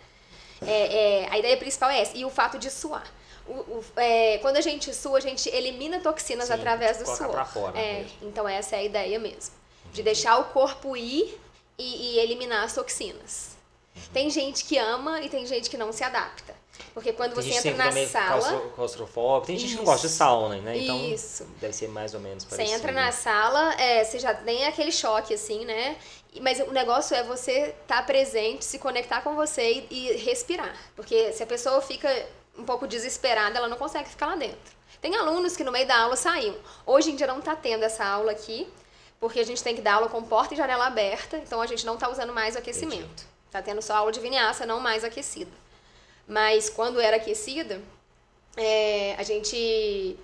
É, 0.63 1.25
é, 1.25 1.29
a 1.31 1.39
ideia 1.39 1.57
principal 1.57 1.91
é 1.91 2.01
essa. 2.01 2.17
E 2.17 2.25
o 2.25 2.31
fato 2.31 2.59
de 2.59 2.71
suar. 2.71 3.07
O, 3.51 3.53
o, 3.53 3.85
é, 3.97 4.39
quando 4.39 4.59
a 4.59 4.61
gente 4.61 4.95
sua, 4.95 5.19
a 5.19 5.21
gente 5.21 5.49
elimina 5.49 5.99
toxinas 5.99 6.47
Sim, 6.47 6.53
através 6.53 6.99
do 6.99 7.05
suor. 7.05 7.31
Pra 7.31 7.45
fora 7.45 7.77
é, 7.77 8.07
então 8.23 8.49
essa 8.49 8.77
é 8.77 8.79
a 8.79 8.83
ideia 8.85 9.19
mesmo. 9.19 9.55
De 9.93 10.05
deixar 10.05 10.39
o 10.39 10.45
corpo 10.45 10.97
ir 10.97 11.37
e, 11.77 12.15
e 12.15 12.19
eliminar 12.21 12.65
as 12.65 12.75
toxinas. 12.75 13.57
Uhum. 13.97 14.03
Tem 14.13 14.31
gente 14.31 14.65
que 14.65 14.79
ama 14.79 15.21
e 15.21 15.29
tem 15.29 15.45
gente 15.47 15.69
que 15.69 15.77
não 15.77 15.93
se 15.93 16.05
adapta. 16.05 16.55
Porque 16.95 17.13
quando 17.13 17.35
tem 17.35 17.53
você 17.53 17.69
entra 17.69 17.91
na 17.91 18.07
sala. 18.07 18.71
Claustrofóbico. 18.75 19.47
Tem 19.47 19.59
gente 19.59 19.73
que 19.73 19.77
não 19.79 19.85
gosta 19.85 20.07
de 20.07 20.13
sauna, 20.13 20.57
né? 20.57 20.79
Então 20.79 21.05
Isso. 21.13 21.47
deve 21.61 21.73
ser 21.73 21.89
mais 21.89 22.15
ou 22.15 22.21
menos 22.21 22.45
parecido. 22.45 22.69
Você 22.69 22.77
entra 22.77 22.93
na 22.93 23.13
sala, 23.13 23.75
é, 23.75 24.05
você 24.05 24.19
já 24.19 24.35
tem 24.35 24.65
aquele 24.65 24.93
choque, 24.93 25.35
assim, 25.35 25.65
né? 25.65 25.97
Mas 26.41 26.61
o 26.61 26.71
negócio 26.73 27.17
é 27.17 27.23
você 27.23 27.75
estar 27.83 27.99
tá 27.99 28.03
presente, 28.03 28.65
se 28.65 28.79
conectar 28.79 29.21
com 29.23 29.35
você 29.35 29.73
e, 29.73 29.87
e 29.91 30.17
respirar. 30.17 30.75
Porque 30.95 31.33
se 31.33 31.43
a 31.43 31.47
pessoa 31.47 31.81
fica 31.81 32.09
um 32.57 32.65
pouco 32.65 32.87
desesperada, 32.87 33.59
ela 33.59 33.69
não 33.69 33.77
consegue 33.77 34.09
ficar 34.09 34.27
lá 34.27 34.37
dentro. 34.37 34.81
Tem 35.01 35.17
alunos 35.17 35.57
que 35.57 35.65
no 35.65 35.73
meio 35.73 35.87
da 35.87 35.99
aula 35.99 36.17
saíam. 36.17 36.57
Hoje 36.85 37.11
em 37.11 37.17
dia 37.17 37.27
não 37.27 37.39
está 37.39 37.57
tendo 37.57 37.85
essa 37.85 38.05
aula 38.05 38.33
aqui, 38.33 38.69
porque 39.19 39.41
a 39.41 39.45
gente 39.45 39.63
tem 39.63 39.75
que 39.75 39.83
dar 39.83 39.95
aula 39.95 40.09
com 40.09 40.23
porta 40.23 40.55
e 40.55 40.57
janela 40.57 40.87
aberta, 40.87 41.39
então 41.39 41.61
a 41.61 41.67
gente 41.67 41.87
não 41.87 41.95
está 41.95 42.09
usando 42.09 42.33
mais 42.33 42.55
o 42.55 42.59
aquecimento. 42.59 43.25
Está 43.47 43.61
tendo 43.63 43.83
só 43.83 43.95
aula 43.95 44.13
de 44.13 44.21
vinyasa, 44.21 44.67
não 44.67 44.81
mais 44.81 45.05
aquecida. 45.05 45.51
Mas 46.27 46.71
quando 46.71 47.01
era 47.01 47.17
aquecida, 47.17 47.81
é, 48.57 49.15
a 49.19 49.23
gente 49.23 50.17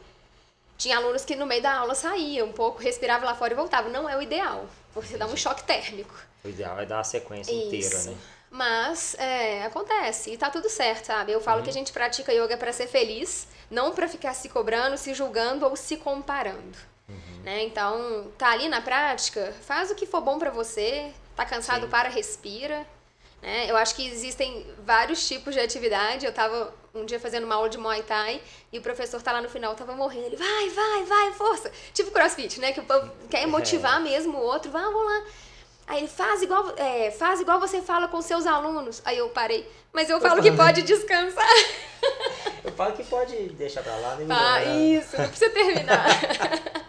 tinha 0.79 0.97
alunos 0.97 1.25
que 1.25 1.35
no 1.35 1.47
meio 1.47 1.62
da 1.62 1.75
aula 1.75 1.95
saíam 1.95 2.49
um 2.49 2.53
pouco, 2.53 2.81
respirava 2.81 3.25
lá 3.25 3.35
fora 3.35 3.53
e 3.53 3.57
voltava. 3.57 3.89
Não 3.89 4.09
é 4.09 4.17
o 4.17 4.23
ideal, 4.23 4.67
porque 4.93 5.17
dá 5.17 5.27
um 5.27 5.37
choque 5.37 5.65
térmico. 5.65 6.15
O 6.45 6.49
ideal 6.49 6.79
é 6.79 6.87
dar 6.87 7.01
a 7.01 7.05
sequência 7.05 7.51
Isso. 7.51 7.67
inteira, 7.67 8.03
né? 8.05 8.17
Mas 8.57 9.14
é, 9.19 9.64
acontece 9.64 10.33
e 10.33 10.37
tá 10.38 10.49
tudo 10.49 10.71
certo, 10.71 11.05
sabe? 11.05 11.31
Eu 11.31 11.42
falo 11.42 11.59
uhum. 11.59 11.64
que 11.64 11.69
a 11.69 11.73
gente 11.75 11.92
pratica 11.92 12.33
yoga 12.33 12.57
para 12.57 12.73
ser 12.73 12.87
feliz, 12.87 13.47
não 13.71 13.92
para 13.92 14.09
ficar 14.09 14.33
se 14.33 14.49
cobrando, 14.49 14.97
se 14.97 15.12
julgando 15.12 15.66
ou 15.66 15.77
se 15.77 15.99
comparando. 15.99 16.79
Uhum. 17.07 17.42
Né? 17.45 17.64
Então, 17.64 18.33
tá 18.38 18.51
ali 18.51 18.66
na 18.66 18.81
prática, 18.81 19.55
faz 19.61 19.90
o 19.90 19.95
que 19.95 20.07
for 20.07 20.23
bom 20.23 20.38
para 20.38 20.51
você, 20.51 21.12
tá 21.37 21.45
cansado, 21.45 21.83
Sim. 21.83 21.90
para, 21.90 22.09
respira. 22.09 22.87
Né? 23.42 23.71
Eu 23.71 23.77
acho 23.77 23.95
que 23.95 24.09
existem 24.09 24.66
vários 24.87 25.29
tipos 25.29 25.53
de 25.55 25.61
atividade. 25.61 26.25
Eu 26.25 26.33
tava 26.33 26.73
um 26.95 27.05
dia 27.05 27.21
fazendo 27.21 27.45
uma 27.45 27.57
aula 27.57 27.69
de 27.69 27.77
Muay 27.77 28.03
Thai 28.05 28.40
e 28.73 28.79
o 28.79 28.83
professor 28.83 29.21
tá 29.21 29.33
lá 29.33 29.42
no 29.42 29.51
final, 29.51 29.75
tava 29.75 29.95
morrendo. 29.95 30.29
Ele, 30.29 30.37
vai, 30.37 30.71
vai, 30.71 31.05
vai, 31.05 31.33
força. 31.35 31.71
Tipo 31.92 32.11
crossfit, 32.11 32.59
né? 32.59 32.73
Que 32.73 32.81
o 32.81 32.85
povo 32.85 33.12
quer 33.29 33.47
motivar 33.47 34.01
é. 34.01 34.05
mesmo 34.05 34.38
o 34.38 34.42
outro. 34.42 34.71
Vamos 34.71 35.05
lá. 35.05 35.27
Aí 35.87 35.99
ele 35.99 36.09
faz 36.09 36.42
igual, 36.42 36.75
é, 36.77 37.11
faz 37.12 37.40
igual 37.40 37.61
você 37.61 37.81
fala 37.81 38.09
com 38.09 38.20
seus 38.20 38.46
alunos. 38.46 39.01
Aí 39.05 39.18
eu 39.18 39.29
parei, 39.29 39.68
mas 39.92 40.11
eu 40.11 40.20
falo 40.20 40.42
que 40.42 40.51
pode 40.51 40.83
descansar. 40.83 41.46
falo 42.77 42.92
que 42.92 43.05
pode 43.05 43.35
deixar 43.51 43.83
pra 43.83 43.96
lá. 43.96 44.16
Nem 44.16 44.27
ah, 44.31 44.64
isso, 44.64 45.16
não 45.16 45.29
precisa 45.29 45.51
terminar. 45.51 46.07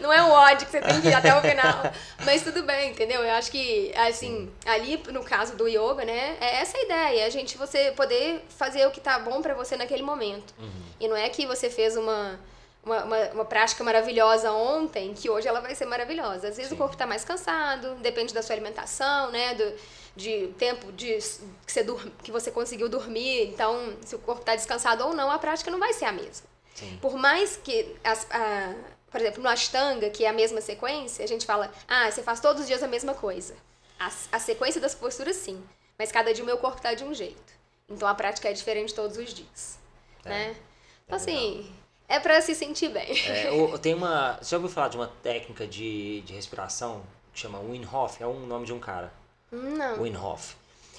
não 0.00 0.12
é 0.12 0.22
um 0.22 0.30
ódio 0.30 0.66
que 0.66 0.72
você 0.72 0.80
tem 0.80 1.00
que 1.00 1.08
ir 1.08 1.14
até 1.14 1.34
o 1.36 1.40
final. 1.40 1.92
Mas 2.24 2.42
tudo 2.42 2.62
bem, 2.62 2.90
entendeu? 2.90 3.22
Eu 3.22 3.34
acho 3.34 3.50
que, 3.50 3.92
assim, 3.96 4.50
ali 4.64 5.02
no 5.10 5.24
caso 5.24 5.56
do 5.56 5.66
yoga, 5.66 6.04
né, 6.04 6.36
é 6.40 6.60
essa 6.60 6.76
a 6.76 6.82
ideia. 6.82 7.26
A 7.26 7.30
gente, 7.30 7.56
você 7.56 7.92
poder 7.92 8.44
fazer 8.50 8.86
o 8.86 8.90
que 8.90 9.00
tá 9.00 9.18
bom 9.18 9.40
para 9.40 9.54
você 9.54 9.76
naquele 9.76 10.02
momento. 10.02 10.54
Uhum. 10.58 10.82
E 11.00 11.08
não 11.08 11.16
é 11.16 11.28
que 11.28 11.46
você 11.46 11.70
fez 11.70 11.96
uma, 11.96 12.38
uma, 12.86 13.04
uma, 13.04 13.30
uma, 13.32 13.44
prática 13.44 13.82
maravilhosa 13.82 14.52
ontem, 14.52 15.12
que 15.12 15.28
hoje 15.28 15.48
ela 15.48 15.60
vai 15.60 15.74
ser 15.74 15.86
maravilhosa. 15.86 16.48
Às 16.48 16.56
vezes 16.56 16.68
Sim. 16.68 16.74
o 16.76 16.78
corpo 16.78 16.96
tá 16.96 17.04
mais 17.04 17.24
cansado, 17.24 17.96
depende 17.96 18.32
da 18.32 18.42
sua 18.42 18.54
alimentação, 18.54 19.32
né, 19.32 19.54
do, 19.54 19.74
de 20.14 20.48
tempo 20.56 20.92
de, 20.92 21.18
que, 21.66 21.72
você 21.72 21.82
dur, 21.82 22.00
que 22.22 22.30
você 22.30 22.50
conseguiu 22.50 22.88
dormir. 22.88 23.48
Então, 23.48 23.92
se 24.02 24.14
o 24.14 24.18
corpo 24.20 24.44
tá 24.44 24.54
descansado 24.54 25.04
ou 25.04 25.12
não, 25.12 25.30
a 25.30 25.38
prática 25.38 25.70
não 25.70 25.80
vai 25.80 25.92
ser 25.92 26.04
a 26.04 26.12
mesma. 26.12 26.46
Sim. 26.74 26.96
Por 27.02 27.16
mais 27.16 27.56
que 27.56 27.96
as, 28.04 28.24
a, 28.30 28.72
por 29.10 29.20
exemplo, 29.20 29.42
no 29.42 29.48
Ashtanga, 29.48 30.08
que 30.08 30.24
é 30.24 30.28
a 30.28 30.32
mesma 30.32 30.60
sequência, 30.60 31.24
a 31.24 31.28
gente 31.28 31.44
fala, 31.44 31.72
ah, 31.88 32.08
você 32.08 32.22
faz 32.22 32.38
todos 32.38 32.62
os 32.62 32.68
dias 32.68 32.82
a 32.82 32.88
mesma 32.88 33.14
coisa. 33.14 33.56
A, 33.98 34.10
a 34.30 34.38
sequência 34.38 34.80
das 34.80 34.94
posturas, 34.94 35.36
sim. 35.36 35.62
Mas 35.98 36.12
cada 36.12 36.32
dia 36.32 36.44
o 36.44 36.46
meu 36.46 36.58
corpo 36.58 36.76
está 36.76 36.94
de 36.94 37.02
um 37.02 37.12
jeito. 37.12 37.56
Então 37.88 38.06
a 38.06 38.14
prática 38.14 38.48
é 38.48 38.52
diferente 38.52 38.94
todos 38.94 39.16
os 39.16 39.34
dias. 39.34 39.78
É. 40.24 40.28
Né? 40.28 40.56
Então, 41.04 41.16
é 41.18 41.20
assim, 41.20 41.72
é 42.08 42.20
para 42.20 42.40
se 42.40 42.54
sentir 42.54 42.88
bem. 42.88 43.18
É, 43.26 43.78
tem 43.78 43.94
uma. 43.94 44.38
Você 44.40 44.50
já 44.50 44.56
ouviu 44.56 44.70
falar 44.70 44.88
de 44.88 44.96
uma 44.96 45.08
técnica 45.22 45.66
de, 45.66 46.20
de 46.22 46.32
respiração 46.32 47.02
que 47.32 47.40
chama 47.40 47.58
Wim 47.58 47.84
Hof? 47.84 48.20
É 48.20 48.26
o 48.26 48.30
um 48.30 48.46
nome 48.46 48.66
de 48.66 48.72
um 48.72 48.78
cara. 48.78 49.12
Não. 49.50 50.02
Wim 50.02 50.16
Hof. 50.16 50.54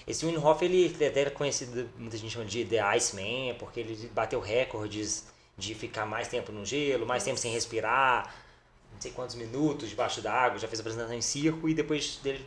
Esse 0.06 0.26
Wim 0.26 0.38
Hof, 0.38 0.62
ele 0.63 0.96
é 1.00 1.08
até 1.08 1.22
era 1.22 1.32
conhecido, 1.32 1.89
muita 1.98 2.17
gente 2.17 2.32
chama 2.32 2.46
de 2.46 2.63
The 2.63 2.80
Iceman, 2.80 3.56
porque 3.60 3.82
ele 3.82 4.10
bateu 4.13 4.39
recordes 4.39 5.26
de 5.58 5.74
ficar 5.76 6.06
mais 6.06 6.28
tempo 6.28 6.52
no 6.52 6.65
gelo, 6.65 7.06
mais 7.06 7.24
tempo 7.24 7.38
sem 7.38 7.52
respirar, 7.52 8.34
não 8.93 9.02
sei 9.02 9.12
quantos 9.12 9.36
minutos 9.36 9.89
debaixo 9.89 10.22
d'água, 10.22 10.60
já 10.60 10.67
fez 10.67 10.80
apresentação 10.80 11.15
em 11.15 11.22
circo 11.22 11.67
e 11.67 11.74
depois 11.74 12.17
dele 12.17 12.46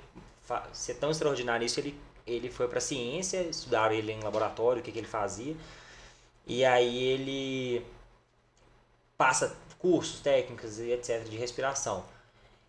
ser 0.73 0.95
tão 0.95 1.11
extraordinário 1.11 1.65
isso, 1.65 1.79
ele, 1.81 1.99
ele 2.27 2.51
foi 2.51 2.67
para 2.67 2.81
ciência, 2.81 3.43
estudaram 3.43 3.95
ele 3.95 4.13
em 4.13 4.21
laboratório, 4.21 4.81
o 4.81 4.83
que, 4.83 4.91
que 4.91 4.99
ele 4.99 5.07
fazia, 5.07 5.55
e 6.47 6.65
aí 6.65 7.05
ele 7.05 7.85
passa 9.21 9.55
cursos, 9.79 10.21
técnicas 10.21 10.79
e 10.79 10.93
etc. 10.93 11.23
de 11.29 11.37
respiração. 11.37 12.07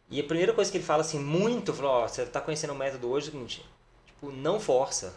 E 0.10 0.20
a 0.20 0.24
primeira 0.26 0.52
coisa 0.52 0.70
que 0.70 0.76
ele 0.76 0.84
fala 0.84 1.00
assim, 1.00 1.18
muito, 1.18 1.74
falou, 1.74 1.92
ó, 1.92 2.08
você 2.10 2.24
está 2.24 2.42
conhecendo 2.42 2.74
o 2.74 2.76
método 2.76 3.10
hoje, 3.10 3.28
é 3.28 3.30
o 3.30 3.32
seguinte, 3.32 3.66
tipo, 4.06 4.30
não 4.34 4.60
força, 4.60 5.14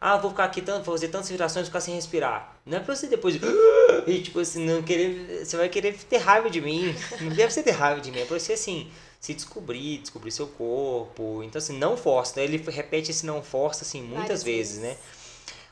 ah, 0.00 0.16
vou 0.16 0.32
ficar 0.32 0.46
aqui 0.46 0.60
tanto, 0.60 0.84
vou 0.84 0.96
fazer 0.96 1.06
tantas 1.06 1.28
respirações, 1.28 1.68
ficar 1.68 1.80
sem 1.80 1.94
respirar. 1.94 2.56
Não 2.66 2.78
é 2.78 2.80
pra 2.80 2.96
você 2.96 3.06
depois 3.06 3.36
e 4.04 4.20
tipo 4.20 4.40
assim, 4.40 4.66
não 4.66 4.82
querer, 4.82 5.46
você 5.46 5.56
vai 5.56 5.68
querer 5.68 5.96
ter 5.96 6.16
raiva 6.16 6.50
de 6.50 6.60
mim. 6.60 6.92
Não 7.20 7.28
deve 7.28 7.52
ser 7.52 7.62
ter 7.62 7.70
raiva 7.70 8.00
de 8.00 8.10
mim, 8.10 8.18
é 8.18 8.24
pra 8.24 8.36
você 8.36 8.54
assim, 8.54 8.90
se 9.20 9.32
descobrir, 9.32 9.98
descobrir 9.98 10.32
seu 10.32 10.48
corpo. 10.48 11.40
Então 11.44 11.60
assim, 11.60 11.78
não 11.78 11.96
força. 11.96 12.32
Então, 12.32 12.42
ele 12.42 12.58
repete 12.68 13.12
esse 13.12 13.24
não 13.24 13.44
força 13.44 13.84
assim 13.84 14.02
muitas 14.02 14.22
Várias 14.22 14.42
vezes, 14.42 14.78
vezes, 14.80 14.82
né? 14.82 14.96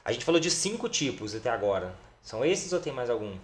A 0.04 0.12
gente 0.12 0.24
falou 0.24 0.40
de 0.40 0.48
cinco 0.48 0.88
tipos 0.88 1.34
até 1.34 1.50
agora. 1.50 1.92
São 2.22 2.44
esses 2.44 2.72
ou 2.72 2.78
tem 2.78 2.92
mais 2.92 3.10
algum? 3.10 3.36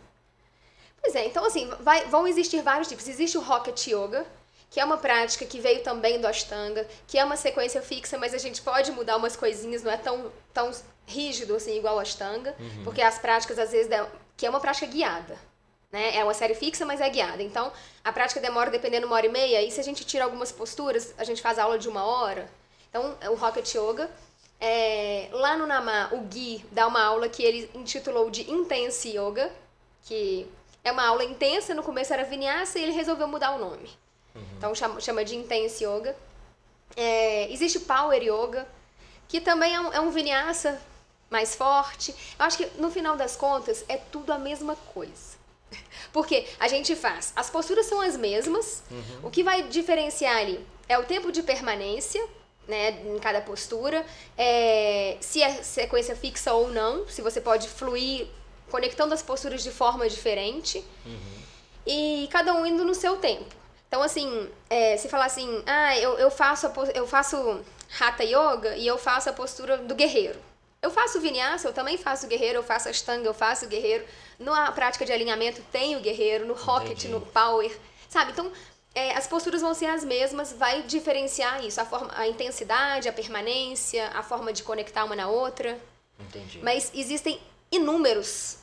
Pois 1.07 1.15
é, 1.15 1.25
então 1.25 1.45
assim, 1.45 1.71
vai, 1.79 2.05
vão 2.07 2.27
existir 2.27 2.61
vários 2.63 2.89
tipos. 2.89 3.07
Existe 3.07 3.39
o 3.39 3.41
Rocket 3.41 3.87
Yoga, 3.87 4.27
que 4.69 4.81
é 4.81 4.85
uma 4.85 4.99
prática 4.99 5.47
que 5.47 5.61
veio 5.61 5.81
também 5.81 6.21
do 6.21 6.27
Ashtanga, 6.27 6.85
que 7.07 7.17
é 7.17 7.25
uma 7.25 7.37
sequência 7.37 7.81
fixa, 7.81 8.19
mas 8.19 8.35
a 8.35 8.39
gente 8.39 8.61
pode 8.61 8.91
mudar 8.91 9.17
umas 9.17 9.37
coisinhas, 9.37 9.85
não 9.85 9.93
é 9.93 9.97
tão, 9.97 10.33
tão 10.53 10.69
rígido 11.07 11.55
assim 11.55 11.79
igual 11.79 11.95
o 11.95 12.01
Ashtanga, 12.01 12.57
uhum. 12.59 12.83
porque 12.83 13.01
as 13.01 13.21
práticas 13.21 13.57
às 13.57 13.71
vezes 13.71 13.89
que 14.37 14.45
é 14.45 14.51
uma 14.51 14.59
prática 14.59 14.85
guiada. 14.87 15.39
Né? 15.93 16.17
É 16.17 16.25
uma 16.25 16.35
série 16.35 16.57
fixa, 16.57 16.85
mas 16.85 17.01
é 17.01 17.09
guiada. 17.09 17.41
Então, 17.41 17.73
a 18.03 18.13
prática 18.13 18.41
demora 18.41 18.69
dependendo 18.69 19.07
uma 19.07 19.15
hora 19.15 19.27
e 19.27 19.29
meia, 19.29 19.63
e 19.63 19.71
se 19.71 19.79
a 19.79 19.85
gente 19.85 20.05
tira 20.05 20.25
algumas 20.25 20.51
posturas, 20.51 21.15
a 21.17 21.23
gente 21.23 21.41
faz 21.41 21.57
aula 21.57 21.79
de 21.79 21.89
uma 21.89 22.05
hora. 22.05 22.51
Então, 22.91 23.17
o 23.31 23.35
Rocket 23.37 23.73
Yoga. 23.73 24.11
É, 24.59 25.29
lá 25.33 25.57
no 25.57 25.67
Namá, 25.67 26.09
o 26.13 26.23
Gui 26.23 26.65
dá 26.73 26.89
uma 26.89 27.01
aula 27.01 27.29
que 27.29 27.45
ele 27.45 27.71
intitulou 27.75 28.29
de 28.29 28.51
Intense 28.51 29.11
Yoga, 29.17 29.53
que 30.03 30.49
é 30.87 30.93
uma 30.93 31.05
aula 31.05 31.25
intensa, 31.25 31.75
no 31.75 31.83
começo 31.83 32.13
era 32.13 32.23
vinyasa 32.23 32.79
e 32.79 32.85
ele 32.85 32.93
resolveu 32.93 33.27
mudar 33.27 33.57
o 33.57 33.59
nome. 33.59 33.91
Uhum. 34.37 34.43
Então 34.57 34.73
chama, 34.73 35.01
chama 35.01 35.25
de 35.25 35.35
Intense 35.35 35.85
Yoga. 35.85 36.17
É, 36.97 37.53
existe 37.53 37.81
Power 37.81 38.23
Yoga, 38.23 38.65
que 39.27 39.41
também 39.41 39.75
é 39.75 39.81
um, 39.81 39.93
é 39.93 40.01
um 40.01 40.11
vinyasa 40.11 40.81
mais 41.29 41.57
forte. 41.57 42.15
Eu 42.39 42.45
acho 42.45 42.59
que 42.59 42.67
no 42.81 42.89
final 42.89 43.17
das 43.17 43.35
contas 43.35 43.85
é 43.89 43.97
tudo 43.97 44.33
a 44.33 44.39
mesma 44.39 44.77
coisa. 44.95 45.37
Porque 46.13 46.47
a 46.61 46.69
gente 46.69 46.95
faz, 46.95 47.33
as 47.35 47.51
posturas 47.51 47.87
são 47.87 48.01
as 48.01 48.17
mesmas, 48.17 48.85
uhum. 48.89 49.27
o 49.27 49.31
que 49.31 49.43
vai 49.43 49.65
diferenciar 49.65 50.37
ali 50.37 50.65
é 50.89 50.97
o 50.97 51.03
tempo 51.03 51.33
de 51.33 51.43
permanência, 51.43 52.25
né, 52.69 52.91
em 53.05 53.19
cada 53.19 53.41
postura, 53.41 54.07
é, 54.39 55.17
se 55.21 55.43
é 55.43 55.63
sequência 55.65 56.15
fixa 56.15 56.53
ou 56.53 56.71
não, 56.71 57.09
se 57.09 57.23
você 57.23 57.41
pode 57.41 57.69
fluir 57.69 58.29
conectando 58.71 59.15
as 59.15 59.23
posturas 59.23 59.63
de 59.63 59.71
forma 59.71 60.09
diferente, 60.09 60.85
uhum. 61.05 61.43
e 61.87 62.29
cada 62.31 62.55
um 62.55 62.67
indo 62.67 62.85
no 62.85 62.95
seu 62.95 63.17
tempo. 63.17 63.55
Então, 63.89 64.03
assim, 64.03 64.51
é, 64.69 64.97
se 64.97 65.09
falar 65.09 65.27
assim, 65.27 65.63
ah, 65.67 65.97
eu, 65.99 66.19
eu, 66.19 66.31
faço 66.31 66.67
a, 66.67 66.73
eu 66.95 67.07
faço 67.07 67.61
Hatha 68.01 68.25
Yoga 68.25 68.77
e 68.77 68.87
eu 68.87 68.99
faço 68.99 69.31
a 69.31 69.33
postura 69.33 69.79
do 69.79 69.95
guerreiro. 69.95 70.39
Eu 70.83 70.91
faço 70.91 71.21
Vinyasa, 71.21 71.69
eu 71.69 71.73
também 71.73 71.97
faço 71.97 72.27
guerreiro, 72.27 72.59
eu 72.59 72.63
faço 72.63 72.89
Ashtanga, 72.89 73.27
eu 73.27 73.35
faço 73.35 73.67
guerreiro. 73.67 74.05
Na 74.39 74.71
prática 74.73 75.05
de 75.05 75.13
alinhamento 75.13 75.63
tem 75.73 75.97
o 75.97 76.01
guerreiro, 76.01 76.47
no 76.47 76.55
Rocket, 76.55 76.91
Entendi. 76.91 77.09
no 77.09 77.21
Power, 77.21 77.77
sabe? 78.09 78.33
Então, 78.33 78.53
é, 78.95 79.13
as 79.17 79.27
posturas 79.27 79.63
vão 79.63 79.75
ser 79.75 79.87
as 79.87 80.05
mesmas, 80.05 80.53
vai 80.53 80.83
diferenciar 80.83 81.65
isso, 81.65 81.81
a, 81.81 81.85
forma, 81.85 82.11
a 82.15 82.27
intensidade, 82.27 83.09
a 83.09 83.13
permanência, 83.13 84.09
a 84.15 84.23
forma 84.23 84.53
de 84.53 84.63
conectar 84.63 85.05
uma 85.05 85.17
na 85.17 85.29
outra. 85.29 85.79
Entendi. 86.19 86.61
Mas 86.63 86.91
existem 86.95 87.41
inúmeros 87.71 88.59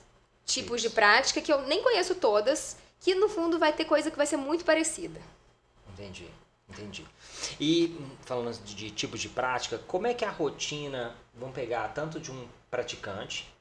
tipos 0.45 0.81
de 0.81 0.89
prática 0.89 1.41
que 1.41 1.51
eu 1.51 1.61
nem 1.63 1.81
conheço 1.81 2.15
todas, 2.15 2.77
que 2.99 3.15
no 3.15 3.29
fundo 3.29 3.59
vai 3.59 3.73
ter 3.73 3.85
coisa 3.85 4.11
que 4.11 4.17
vai 4.17 4.25
ser 4.25 4.37
muito 4.37 4.65
parecida. 4.65 5.19
Entendi, 5.93 6.27
entendi. 6.69 7.05
E 7.59 7.97
falando 8.21 8.53
de, 8.63 8.75
de 8.75 8.91
tipos 8.91 9.19
de 9.19 9.29
prática, 9.29 9.77
como 9.87 10.07
é 10.07 10.13
que 10.13 10.25
é 10.25 10.27
a 10.27 10.31
rotina, 10.31 11.15
vamos 11.33 11.55
pegar 11.55 11.89
tanto 11.89 12.19
de 12.19 12.31
um 12.31 12.47
praticante, 12.69 13.51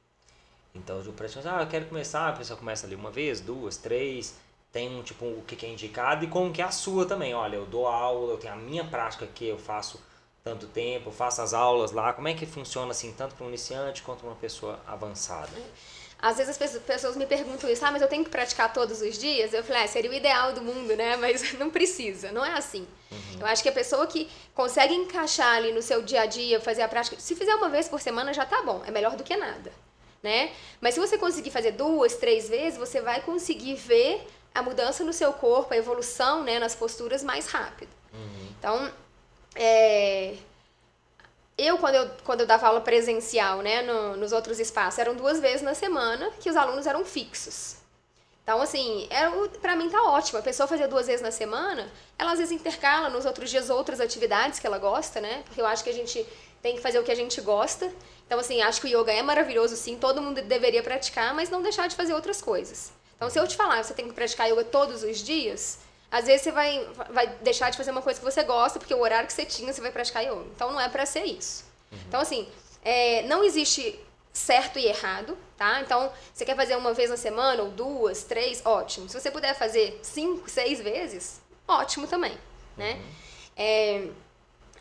então 0.75 1.03
de 1.03 1.11
um 1.11 1.13
praticante, 1.13 1.49
ah, 1.49 1.63
eu 1.63 1.69
quero 1.69 1.87
começar, 1.87 2.29
a 2.29 2.33
pessoa 2.33 2.59
começa 2.59 2.87
ali 2.87 2.95
uma 2.95 3.11
vez, 3.11 3.41
duas, 3.41 3.77
três, 3.77 4.35
tem 4.73 4.89
um 4.99 5.03
tipo 5.03 5.27
o 5.27 5.45
que 5.47 5.67
é 5.67 5.69
indicado 5.69 6.25
e 6.25 6.29
como 6.29 6.51
que 6.51 6.63
é 6.63 6.65
a 6.65 6.71
sua 6.71 7.05
também. 7.05 7.35
Olha, 7.35 7.57
eu 7.57 7.67
dou 7.67 7.87
aula, 7.87 8.33
eu 8.33 8.39
tenho 8.39 8.55
a 8.55 8.57
minha 8.57 8.85
prática 8.85 9.27
que 9.27 9.47
eu 9.47 9.59
faço 9.59 10.01
tanto 10.45 10.67
tempo, 10.67 11.11
faço 11.11 11.41
as 11.41 11.55
aulas 11.55 11.93
lá. 11.93 12.13
Como 12.13 12.29
é 12.29 12.35
que 12.35 12.47
funciona 12.47 12.91
assim, 12.91 13.13
tanto 13.13 13.35
para 13.35 13.45
um 13.45 13.49
iniciante 13.49 14.03
quanto 14.03 14.21
para 14.21 14.29
uma 14.29 14.37
pessoa 14.37 14.81
avançada? 14.87 15.51
Às 16.23 16.37
vezes 16.37 16.61
as 16.61 16.79
pessoas 16.79 17.17
me 17.17 17.27
perguntam 17.27 17.69
isso, 17.69 17.85
ah, 17.85 17.91
mas 17.91 18.01
eu 18.01 18.07
tenho 18.07 18.23
que 18.23 18.31
praticar 18.31 18.73
todos 18.73 19.03
os 19.03 19.19
dias? 19.19 19.53
Eu 19.53 19.65
falei, 19.65 19.83
ah, 19.83 19.89
seria 19.89 20.09
o 20.09 20.15
ideal 20.15 20.53
do 20.53 20.63
mundo, 20.63 20.95
né? 20.95 21.17
Mas 21.19 21.53
não 21.55 21.69
precisa, 21.69 22.31
não 22.31 22.45
é 22.45 22.53
assim. 22.53 22.87
Uhum. 23.11 23.41
Eu 23.41 23.47
acho 23.47 23.61
que 23.61 23.69
a 23.69 23.73
pessoa 23.73 24.07
que 24.07 24.31
consegue 24.55 24.95
encaixar 24.95 25.57
ali 25.57 25.73
no 25.73 25.83
seu 25.83 26.01
dia 26.01 26.23
a 26.23 26.27
dia, 26.27 26.61
fazer 26.61 26.83
a 26.83 26.89
prática, 26.89 27.17
se 27.19 27.35
fizer 27.35 27.53
uma 27.57 27.69
vez 27.69 27.89
por 27.89 28.01
semana 28.01 28.33
já 28.33 28.47
tá 28.47 28.63
bom, 28.63 28.83
é 28.87 28.91
melhor 28.93 29.17
do 29.17 29.25
que 29.25 29.37
nada, 29.37 29.73
né? 30.23 30.53
Mas 30.81 30.95
se 30.95 31.01
você 31.01 31.19
conseguir 31.19 31.51
fazer 31.51 31.73
duas, 31.73 32.15
três 32.15 32.49
vezes, 32.49 32.79
você 32.79 33.01
vai 33.01 33.21
conseguir 33.23 33.75
ver 33.75 34.25
a 34.55 34.63
mudança 34.63 35.03
no 35.03 35.13
seu 35.13 35.33
corpo, 35.33 35.75
a 35.75 35.77
evolução, 35.77 36.45
né, 36.45 36.61
nas 36.61 36.77
posturas 36.77 37.25
mais 37.25 37.49
rápido. 37.49 37.91
Uhum. 38.13 38.49
Então, 38.59 38.93
é, 39.55 40.35
eu 41.57 41.79
quando, 41.79 41.95
eu, 41.95 42.11
quando 42.25 42.41
eu 42.41 42.47
dava 42.47 42.67
aula 42.67 42.81
presencial, 42.81 43.61
né, 43.61 43.83
no, 43.83 44.17
nos 44.17 44.33
outros 44.33 44.59
espaços, 44.59 44.99
eram 44.99 45.15
duas 45.15 45.41
vezes 45.41 45.63
na 45.63 45.75
semana 45.75 46.31
que 46.41 46.51
os 46.51 46.57
alunos 46.57 46.87
eram 46.87 47.05
fixos. 47.05 47.77
Então, 48.43 48.61
assim, 48.61 49.07
era, 49.09 49.31
pra 49.61 49.77
mim 49.77 49.89
tá 49.89 50.03
ótimo. 50.03 50.39
A 50.39 50.43
pessoa 50.43 50.67
fazia 50.67 50.89
duas 50.89 51.07
vezes 51.07 51.23
na 51.23 51.31
semana, 51.31 51.89
ela 52.19 52.33
às 52.33 52.39
vezes 52.39 52.53
intercala 52.53 53.09
nos 53.09 53.25
outros 53.25 53.51
dias 53.51 53.71
outras 53.71 54.01
atividades 54.01 54.59
que 54.59 54.67
ela 54.67 54.79
gosta, 54.79 55.21
né? 55.21 55.43
Porque 55.45 55.61
eu 55.61 55.67
acho 55.67 55.85
que 55.85 55.91
a 55.91 55.95
gente 55.95 56.27
tem 56.61 56.75
que 56.75 56.83
fazer 56.83 56.99
o 56.99 57.05
que 57.05 57.13
a 57.13 57.15
gente 57.15 57.41
gosta. 57.41 57.93
Então, 58.27 58.41
assim, 58.41 58.61
acho 58.61 58.81
que 58.81 58.93
o 58.93 59.01
yoga 59.01 59.13
é 59.13 59.23
maravilhoso, 59.23 59.77
sim, 59.77 59.97
todo 59.97 60.21
mundo 60.21 60.43
deveria 60.43 60.83
praticar, 60.83 61.35
mas 61.35 61.51
não 61.51 61.63
deixar 61.63 61.87
de 61.87 61.95
fazer 61.95 62.15
outras 62.15 62.43
coisas. 62.43 62.93
Então, 63.17 63.31
se 63.31 63.39
eu 63.39 63.47
te 63.47 63.57
falar, 63.57 63.85
você 63.85 63.95
tem 63.95 64.09
que 64.09 64.15
praticar 64.15 64.51
yoga 64.51 64.65
todos 64.65 65.05
os 65.05 65.19
dias, 65.19 65.79
às 66.13 66.27
vezes 66.27 66.43
você 66.43 66.53
vai, 66.53 66.87
vai 67.09 67.27
deixar 67.41 67.71
de 67.71 67.77
fazer 67.79 67.91
uma 67.91 68.03
coisa 68.03 68.21
que 68.21 68.25
você 68.25 68.43
gosta, 68.43 68.79
porque 68.79 68.93
o 68.93 69.01
horário 69.01 69.27
que 69.27 69.33
você 69.33 69.47
tinha, 69.47 69.73
você 69.73 69.81
vai 69.81 69.91
praticar 69.91 70.23
yoga. 70.23 70.45
Então 70.55 70.71
não 70.71 70.79
é 70.79 70.87
para 70.87 71.07
ser 71.07 71.25
isso. 71.25 71.65
Uhum. 71.91 71.99
Então, 72.07 72.21
assim, 72.21 72.47
é, 72.85 73.23
não 73.23 73.43
existe 73.43 73.99
certo 74.31 74.79
e 74.79 74.85
errado, 74.85 75.39
tá? 75.57 75.81
Então, 75.81 76.13
você 76.33 76.45
quer 76.45 76.55
fazer 76.55 76.77
uma 76.77 76.93
vez 76.93 77.09
na 77.09 77.17
semana, 77.17 77.63
ou 77.63 77.71
duas, 77.71 78.25
três, 78.25 78.61
ótimo. 78.63 79.09
Se 79.09 79.19
você 79.19 79.31
puder 79.31 79.55
fazer 79.55 79.99
cinco, 80.03 80.51
seis 80.51 80.83
vezes, 80.83 81.41
ótimo 81.67 82.07
também, 82.07 82.37
né? 82.77 82.93
Uhum. 82.93 83.13
É, 83.57 84.09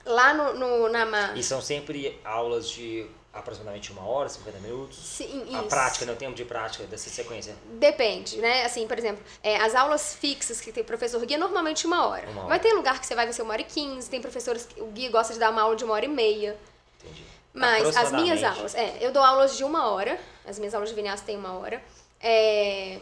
lá 0.05 0.33
no, 0.33 0.53
no, 0.53 0.89
na... 0.89 1.33
E 1.33 1.43
são 1.43 1.61
sempre 1.61 2.19
aulas 2.25 2.69
de 2.69 3.07
aproximadamente 3.33 3.91
uma 3.91 4.05
hora, 4.05 4.27
50 4.27 4.59
minutos? 4.59 4.97
Sim, 4.97 5.45
A 5.53 5.59
isso. 5.59 5.69
prática, 5.69 6.05
né? 6.05 6.13
o 6.13 6.15
tempo 6.15 6.35
de 6.35 6.43
prática 6.43 6.85
dessa 6.85 7.09
sequência. 7.09 7.55
Depende, 7.79 8.37
né? 8.37 8.65
Assim, 8.65 8.85
por 8.87 8.97
exemplo, 8.97 9.23
é, 9.41 9.57
as 9.57 9.73
aulas 9.73 10.13
fixas 10.15 10.59
que 10.59 10.71
tem 10.71 10.83
professor 10.83 11.25
guia, 11.25 11.37
normalmente 11.37 11.87
uma 11.87 12.07
hora. 12.07 12.29
Uma 12.29 12.41
hora. 12.41 12.49
Vai 12.49 12.59
ter 12.59 12.73
lugar 12.73 12.99
que 12.99 13.05
você 13.05 13.15
vai 13.15 13.31
ser 13.31 13.41
uma 13.41 13.53
hora 13.53 13.61
e 13.61 13.65
quinze, 13.65 14.09
tem 14.09 14.21
professores 14.21 14.65
que 14.65 14.81
o 14.81 14.87
guia 14.87 15.09
gosta 15.09 15.33
de 15.33 15.39
dar 15.39 15.49
uma 15.49 15.61
aula 15.61 15.75
de 15.75 15.83
uma 15.83 15.93
hora 15.93 16.05
e 16.05 16.09
meia. 16.09 16.57
Entendi. 16.99 17.23
Mas 17.53 17.95
as 17.95 18.11
minhas 18.11 18.43
aulas, 18.43 18.75
é, 18.75 18.97
eu 19.01 19.11
dou 19.11 19.23
aulas 19.23 19.57
de 19.57 19.63
uma 19.63 19.89
hora, 19.91 20.19
as 20.45 20.57
minhas 20.57 20.73
aulas 20.73 20.89
de 20.89 20.95
vinyasa 20.95 21.23
têm 21.23 21.37
uma 21.37 21.57
hora. 21.57 21.81
É, 22.19 22.99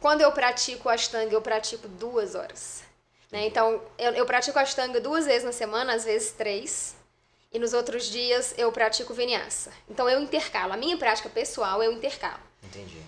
quando 0.00 0.20
eu 0.20 0.32
pratico 0.32 0.88
ashtanga, 0.88 1.32
eu 1.32 1.42
pratico 1.42 1.86
duas 1.86 2.34
horas. 2.34 2.82
Né? 3.30 3.46
Então, 3.46 3.80
eu, 3.98 4.12
eu 4.12 4.26
pratico 4.26 4.58
ashtanga 4.58 5.00
duas 5.00 5.26
vezes 5.26 5.44
na 5.44 5.52
semana, 5.52 5.94
às 5.94 6.04
vezes 6.04 6.32
três. 6.32 6.94
E 7.52 7.58
nos 7.58 7.72
outros 7.74 8.06
dias 8.06 8.54
eu 8.56 8.72
pratico 8.72 9.12
vinyasa. 9.12 9.70
Então 9.88 10.08
eu 10.08 10.20
intercalo. 10.20 10.72
A 10.72 10.76
minha 10.76 10.96
prática 10.96 11.28
pessoal 11.28 11.82
eu 11.82 11.92
intercalo. 11.92 12.40
Entendi. 12.62 12.98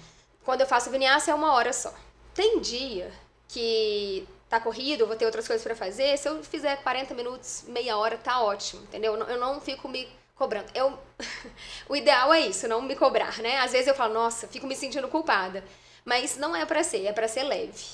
Quando 0.44 0.60
eu 0.60 0.66
faço 0.66 0.90
vinyasa 0.90 1.30
é 1.30 1.34
uma 1.34 1.54
hora 1.54 1.72
só. 1.72 1.92
Tem 2.34 2.60
dia 2.60 3.10
que 3.48 4.26
tá 4.48 4.60
corrido, 4.60 5.00
eu 5.02 5.06
vou 5.06 5.16
ter 5.16 5.24
outras 5.24 5.46
coisas 5.46 5.64
pra 5.64 5.74
fazer. 5.74 6.16
Se 6.18 6.28
eu 6.28 6.42
fizer 6.44 6.76
40 6.82 7.14
minutos, 7.14 7.64
meia 7.68 7.96
hora, 7.96 8.18
tá 8.18 8.42
ótimo, 8.42 8.82
entendeu? 8.82 9.14
Eu 9.16 9.38
não- 9.38 9.60
fico 9.60 9.88
me 9.88 10.06
cobrando. 10.34 10.66
Eu 10.74 10.98
o 11.88 11.96
ideal 11.96 12.32
é 12.34 12.40
isso, 12.40 12.68
não 12.68 12.82
me 12.82 12.94
cobrar, 12.96 13.38
né? 13.38 13.58
Às 13.58 13.72
vezes 13.72 13.86
eu 13.86 13.94
falo, 13.94 14.12
nossa, 14.12 14.46
fico 14.48 14.66
me 14.66 14.76
sentindo 14.76 15.08
culpada. 15.08 15.64
Mas 16.04 16.36
não 16.36 16.54
é 16.54 16.66
pra 16.66 16.84
ser, 16.84 17.06
é 17.06 17.12
pra 17.12 17.26
ser 17.28 17.44
leve. 17.44 17.84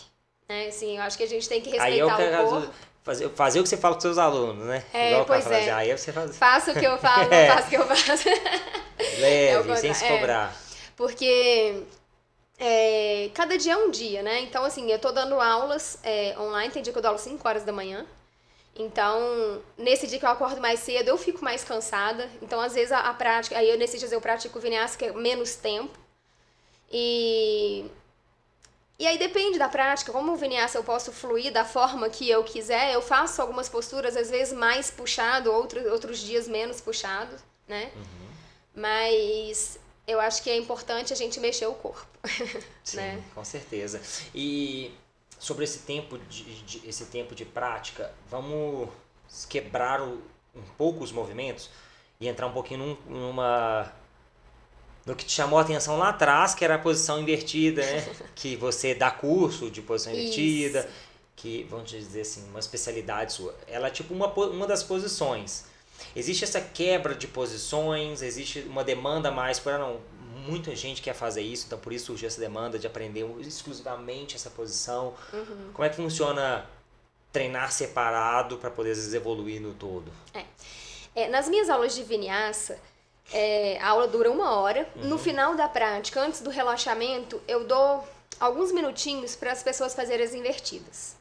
Né? 0.49 0.67
Assim, 0.67 0.97
eu 0.97 1.03
acho 1.05 1.17
que 1.17 1.23
a 1.23 1.29
gente 1.29 1.49
tem 1.49 1.61
que 1.61 1.79
Aí 1.79 2.01
é 2.01 2.05
o 2.05 2.09
respeitar 2.09 2.39
que 2.39 2.45
o 2.45 2.49
corpo. 2.49 2.75
Fazer, 3.03 3.29
fazer 3.31 3.61
o 3.61 3.63
que 3.63 3.69
você 3.69 3.77
fala 3.77 3.95
com 3.95 4.01
seus 4.01 4.19
alunos, 4.19 4.65
né? 4.67 4.85
É, 4.93 5.11
Igual 5.11 5.25
pois 5.27 5.45
fala 5.45 5.57
é. 5.57 5.61
assim, 5.61 5.71
aí 5.71 5.97
você 5.97 6.13
faz 6.13 6.37
Faço 6.37 6.71
o 6.73 6.75
que 6.75 6.85
eu 6.87 6.97
falo, 6.99 7.33
É. 7.33 7.49
faço 7.49 7.67
o 7.67 7.71
que 7.71 7.77
eu 7.77 7.87
faço. 7.87 8.29
leve, 9.19 9.73
É 9.73 9.77
sem 9.77 9.95
se 9.95 10.05
é. 10.05 10.09
cobrar. 10.09 10.57
Porque 10.97 11.83
é, 12.59 13.31
cada 13.35 13.57
dia 13.57 13.73
é 13.73 13.77
um 13.77 13.91
dia, 13.91 14.23
né? 14.23 14.41
Então, 14.41 14.65
assim, 14.65 14.91
eu 14.91 14.99
tô 14.99 15.11
dando 15.13 15.41
aulas 15.41 15.99
é, 16.03 16.35
online, 16.39 16.71
tem 16.73 16.83
dia 16.83 16.93
que 16.93 16.99
eu 16.99 17.03
dou 17.03 17.09
aula 17.09 17.19
5 17.19 17.47
horas 17.49 17.65
da 17.65 17.73
manhã. 17.73 18.07
Então, 18.77 19.63
nesse 19.77 20.07
dia 20.07 20.19
que 20.19 20.25
eu 20.25 20.31
acordo 20.31 20.61
mais 20.61 20.81
cedo, 20.81 21.09
eu 21.09 21.19
fico 21.19 21.43
mais 21.45 21.65
cansada. 21.65 22.29
Então, 22.41 22.61
às 22.61 22.75
vezes, 22.75 22.93
a, 22.93 23.01
a 23.01 23.15
prática... 23.15 23.59
Aí, 23.59 23.77
nesses 23.77 23.99
dias, 23.99 24.13
eu 24.13 24.21
pratico 24.21 24.59
o 24.59 24.61
vinyasa, 24.61 24.97
que 24.97 25.07
é 25.07 25.13
menos 25.13 25.55
tempo. 25.57 25.99
E... 26.91 27.91
E 29.01 29.07
aí 29.07 29.17
depende 29.19 29.59
da 29.59 29.67
prática, 29.67 30.13
como 30.13 30.33
o 30.33 30.37
vinyasa 30.37 30.77
eu 30.79 30.85
posso 30.85 31.11
fluir 31.11 31.51
da 31.51 31.65
forma 31.65 32.11
que 32.11 32.29
eu 32.29 32.45
quiser, 32.45 32.93
eu 32.93 33.01
faço 33.01 33.41
algumas 33.41 33.67
posturas 33.67 34.15
às 34.15 34.29
vezes 34.29 34.53
mais 34.53 34.91
puxado, 34.91 35.51
outros, 35.51 35.87
outros 35.87 36.19
dias 36.19 36.47
menos 36.47 36.83
puxado, 36.83 37.35
né? 37.67 37.91
Mas 38.75 39.79
eu 40.07 40.21
acho 40.21 40.43
que 40.43 40.51
é 40.51 40.57
importante 40.57 41.15
a 41.15 41.17
gente 41.17 41.41
mexer 41.41 41.65
o 41.67 41.73
corpo. 41.73 42.07
Sim, 42.85 42.99
né? 42.99 43.25
com 43.35 43.43
certeza. 43.43 44.03
E 44.35 44.95
sobre 45.39 45.65
esse 45.65 45.79
tempo 45.79 46.19
de, 46.19 46.63
de- 46.63 46.87
esse 46.87 47.07
tempo 47.07 47.35
de 47.35 47.47
prática, 47.47 48.13
vamos 48.29 48.91
quebrar 49.49 50.03
o- 50.03 50.21
um 50.55 50.63
pouco 50.77 51.03
os 51.03 51.11
movimentos 51.11 51.71
e 52.21 52.29
entrar 52.29 52.47
um 52.47 52.53
pouquinho 52.53 52.99
num- 53.07 53.19
numa 53.19 53.91
no 55.11 55.17
que 55.17 55.25
te 55.25 55.33
chamou 55.33 55.59
a 55.59 55.63
atenção 55.63 55.99
lá 55.99 56.11
atrás, 56.11 56.55
que 56.55 56.65
era 56.65 56.77
a 56.77 56.79
posição 56.79 57.21
invertida, 57.21 57.83
né? 57.83 58.09
que 58.37 58.55
você 58.55 58.95
dá 58.95 59.11
curso 59.11 59.69
de 59.69 59.83
posição 59.83 60.13
Isso. 60.13 60.23
invertida, 60.23 60.89
que 61.35 61.67
vamos 61.69 61.91
dizer 61.91 62.21
assim, 62.21 62.49
uma 62.49 62.61
especialidade 62.61 63.33
sua. 63.33 63.55
Ela 63.67 63.89
é 63.89 63.91
tipo 63.91 64.15
uma, 64.15 64.29
uma 64.29 64.69
das 64.69 64.85
posições. 64.85 65.65
Existe 66.15 66.45
essa 66.45 66.61
quebra 66.61 67.15
de 67.15 67.27
posições, 67.27 68.23
existe 68.23 68.61
uma 68.61 68.85
demanda 68.85 69.33
mais 69.33 69.59
por 69.59 69.73
ah, 69.73 69.79
não, 69.79 70.01
muita 70.47 70.75
gente 70.77 71.03
quer 71.03 71.15
fazer 71.15 71.43
isso, 71.43 71.67
então 71.67 71.79
por 71.79 71.93
isso 71.93 72.07
surgiu 72.07 72.29
essa 72.29 72.41
demanda 72.41 72.79
de 72.79 72.87
aprender 72.87 73.29
exclusivamente 73.41 74.37
essa 74.37 74.49
posição. 74.49 75.15
Uhum. 75.33 75.71
Como 75.75 75.85
é 75.85 75.89
que 75.89 75.97
funciona 75.97 76.67
treinar 77.33 77.73
separado 77.73 78.59
para 78.59 78.71
poder 78.71 78.91
vezes 78.91 79.13
evoluir 79.13 79.61
no 79.61 79.75
todo? 79.75 80.11
É, 81.15 81.29
nas 81.29 81.49
minhas 81.49 81.69
aulas 81.69 81.95
de 81.95 82.05
vinyasa, 82.05 82.79
é, 83.33 83.79
a 83.81 83.89
aula 83.89 84.09
dura 84.09 84.31
uma 84.31 84.57
hora. 84.57 84.89
No 84.97 85.19
final 85.19 85.55
da 85.55 85.69
prática, 85.69 86.21
antes 86.21 86.41
do 86.41 86.51
relaxamento, 86.51 87.41
eu 87.47 87.65
dou 87.65 88.07
alguns 88.39 88.73
minutinhos 88.73 89.37
para 89.37 89.53
as 89.53 89.63
pessoas 89.63 89.95
fazerem 89.95 90.25
as 90.25 90.35
invertidas. 90.35 91.17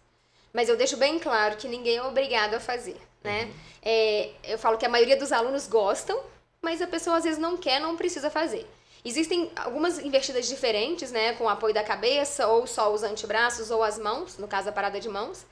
Mas 0.54 0.70
eu 0.70 0.76
deixo 0.76 0.98
bem 0.98 1.20
claro 1.20 1.58
que 1.58 1.68
ninguém 1.68 1.98
é 1.98 2.04
obrigado 2.04 2.56
a 2.56 2.60
fazer, 2.60 3.00
né? 3.24 3.52
É, 3.82 4.32
eu 4.44 4.58
falo 4.58 4.78
que 4.78 4.86
a 4.86 4.90
maioria 4.90 5.16
dos 5.16 5.32
alunos 5.32 5.68
gostam, 5.68 6.20
mas 6.62 6.82
a 6.82 6.88
pessoa 6.88 7.18
às 7.18 7.24
vezes 7.24 7.40
não 7.40 7.56
quer, 7.56 7.80
não 7.80 7.96
precisa 7.96 8.30
fazer. 8.30 8.68
Existem 9.06 9.50
algumas 9.56 10.00
invertidas 10.00 10.48
diferentes, 10.48 11.12
né? 11.12 11.34
Com 11.34 11.46
o 11.46 11.50
apoio 11.50 11.74
da 11.74 11.84
cabeça, 11.84 12.48
ou 12.48 12.66
só 12.68 12.92
os 12.92 13.04
antebraços, 13.04 13.72
ou 13.72 13.84
as 13.84 13.98
mãos, 13.98 14.38
no 14.38 14.48
caso 14.48 14.70
a 14.70 14.72
parada 14.72 15.00
de 15.00 15.08
mãos. 15.08 15.46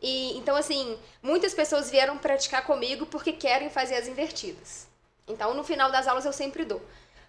E 0.00 0.36
então, 0.36 0.56
assim, 0.56 0.96
muitas 1.22 1.52
pessoas 1.52 1.90
vieram 1.90 2.16
praticar 2.18 2.64
comigo 2.64 3.06
porque 3.06 3.32
querem 3.32 3.68
fazer 3.68 3.96
as 3.96 4.06
invertidas. 4.06 4.85
Então, 5.26 5.54
no 5.54 5.64
final 5.64 5.90
das 5.90 6.06
aulas 6.06 6.24
eu 6.24 6.32
sempre 6.32 6.64
dou. 6.64 6.82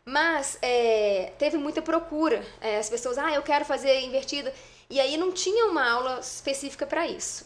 Mas 0.06 0.58
é, 0.62 1.34
teve 1.38 1.58
muita 1.58 1.82
procura. 1.82 2.46
É, 2.62 2.78
as 2.78 2.90
pessoas, 2.90 3.18
ah, 3.18 3.32
eu 3.34 3.42
quero 3.42 3.66
fazer 3.66 4.02
invertida. 4.02 4.54
E 4.90 5.00
aí 5.00 5.18
não 5.18 5.32
tinha 5.32 5.66
uma 5.66 5.90
aula 5.90 6.20
específica 6.20 6.86
para 6.86 7.08
isso. 7.08 7.46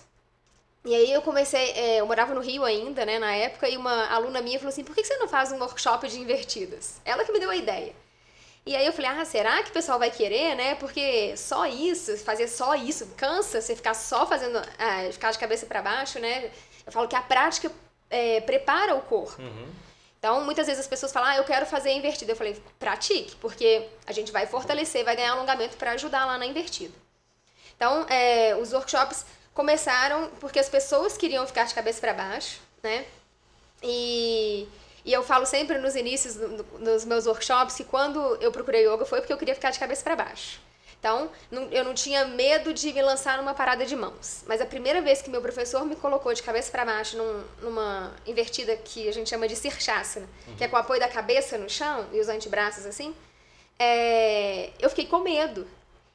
E 0.83 0.95
aí 0.95 1.11
eu 1.11 1.21
comecei, 1.21 1.71
é, 1.71 1.99
eu 1.99 2.05
morava 2.07 2.33
no 2.33 2.41
Rio 2.41 2.63
ainda, 2.63 3.05
né, 3.05 3.19
na 3.19 3.33
época, 3.33 3.69
e 3.69 3.77
uma 3.77 4.07
aluna 4.07 4.41
minha 4.41 4.57
falou 4.57 4.69
assim, 4.69 4.83
por 4.83 4.95
que 4.95 5.03
você 5.03 5.15
não 5.17 5.27
faz 5.27 5.51
um 5.51 5.59
workshop 5.59 6.07
de 6.07 6.19
invertidas? 6.19 6.99
Ela 7.05 7.23
que 7.23 7.31
me 7.31 7.39
deu 7.39 7.51
a 7.51 7.55
ideia. 7.55 7.93
E 8.65 8.75
aí 8.75 8.85
eu 8.85 8.93
falei, 8.93 9.09
ah, 9.11 9.25
será 9.25 9.61
que 9.63 9.69
o 9.69 9.73
pessoal 9.73 9.97
vai 9.97 10.11
querer, 10.11 10.55
né? 10.55 10.75
Porque 10.75 11.35
só 11.35 11.65
isso, 11.65 12.15
fazer 12.17 12.47
só 12.47 12.75
isso, 12.75 13.07
cansa 13.17 13.59
você 13.59 13.75
ficar 13.75 13.93
só 13.93 14.25
fazendo, 14.25 14.57
ah, 14.77 15.11
ficar 15.11 15.31
de 15.31 15.39
cabeça 15.39 15.65
para 15.65 15.81
baixo, 15.81 16.19
né? 16.19 16.51
Eu 16.85 16.91
falo 16.91 17.07
que 17.07 17.15
a 17.15 17.21
prática 17.21 17.71
é, 18.09 18.41
prepara 18.41 18.95
o 18.95 19.01
corpo. 19.01 19.41
Uhum. 19.41 19.67
Então, 20.21 20.45
muitas 20.45 20.67
vezes 20.67 20.81
as 20.81 20.88
pessoas 20.88 21.12
falam, 21.12 21.29
ah, 21.29 21.38
eu 21.38 21.43
quero 21.43 21.65
fazer 21.65 21.89
invertida. 21.93 22.31
Eu 22.31 22.36
falei, 22.36 22.55
pratique, 22.77 23.36
porque 23.38 23.88
a 24.05 24.12
gente 24.12 24.31
vai 24.31 24.45
fortalecer, 24.45 25.03
vai 25.03 25.15
ganhar 25.15 25.31
alongamento 25.31 25.75
para 25.77 25.93
ajudar 25.93 26.27
lá 26.27 26.38
na 26.38 26.45
invertida. 26.45 26.93
Então, 27.75 28.05
é, 28.07 28.55
os 28.55 28.71
workshops 28.71 29.25
começaram 29.51 30.29
porque 30.39 30.60
as 30.60 30.69
pessoas 30.69 31.17
queriam 31.17 31.47
ficar 31.47 31.65
de 31.65 31.73
cabeça 31.73 31.99
para 31.99 32.13
baixo, 32.13 32.62
né? 32.84 33.03
E, 33.81 34.67
e 35.03 35.12
eu 35.12 35.23
falo 35.23 35.47
sempre 35.47 35.79
nos 35.79 35.95
inícios 35.95 36.36
dos 36.36 37.03
meus 37.03 37.25
workshops 37.25 37.75
que 37.75 37.84
quando 37.84 38.19
eu 38.36 38.51
procurei 38.51 38.88
yoga 38.88 39.05
foi 39.05 39.21
porque 39.21 39.34
eu 39.34 39.38
queria 39.39 39.55
ficar 39.55 39.71
de 39.71 39.79
cabeça 39.79 40.03
para 40.03 40.15
baixo. 40.15 40.62
Então, 41.01 41.31
não- 41.49 41.63
eu 41.71 41.83
não 41.83 41.95
tinha 41.95 42.25
medo 42.25 42.71
de 42.75 42.93
me 42.93 43.01
lançar 43.01 43.35
numa 43.39 43.55
parada 43.55 43.83
de 43.87 43.95
mãos. 43.95 44.43
Mas 44.45 44.61
a 44.61 44.67
primeira 44.67 45.01
vez 45.01 45.19
que 45.19 45.31
meu 45.31 45.41
professor 45.41 45.83
me 45.83 45.95
colocou 45.95 46.31
de 46.31 46.43
cabeça 46.43 46.71
para 46.71 46.85
baixo 46.85 47.17
num- 47.17 47.43
numa 47.63 48.13
invertida 48.27 48.77
que 48.77 49.09
a 49.09 49.11
gente 49.11 49.27
chama 49.27 49.47
de 49.47 49.55
Sirshasana, 49.55 50.29
que 50.55 50.63
é 50.63 50.67
com 50.67 50.75
o 50.75 50.79
apoio 50.79 50.99
da 50.99 51.07
cabeça 51.07 51.57
no 51.57 51.67
chão 51.67 52.05
e 52.13 52.19
os 52.19 52.29
antebraços 52.29 52.85
assim, 52.85 53.15
é, 53.79 54.69
eu 54.79 54.89
fiquei 54.89 55.07
com 55.07 55.17
medo. 55.19 55.67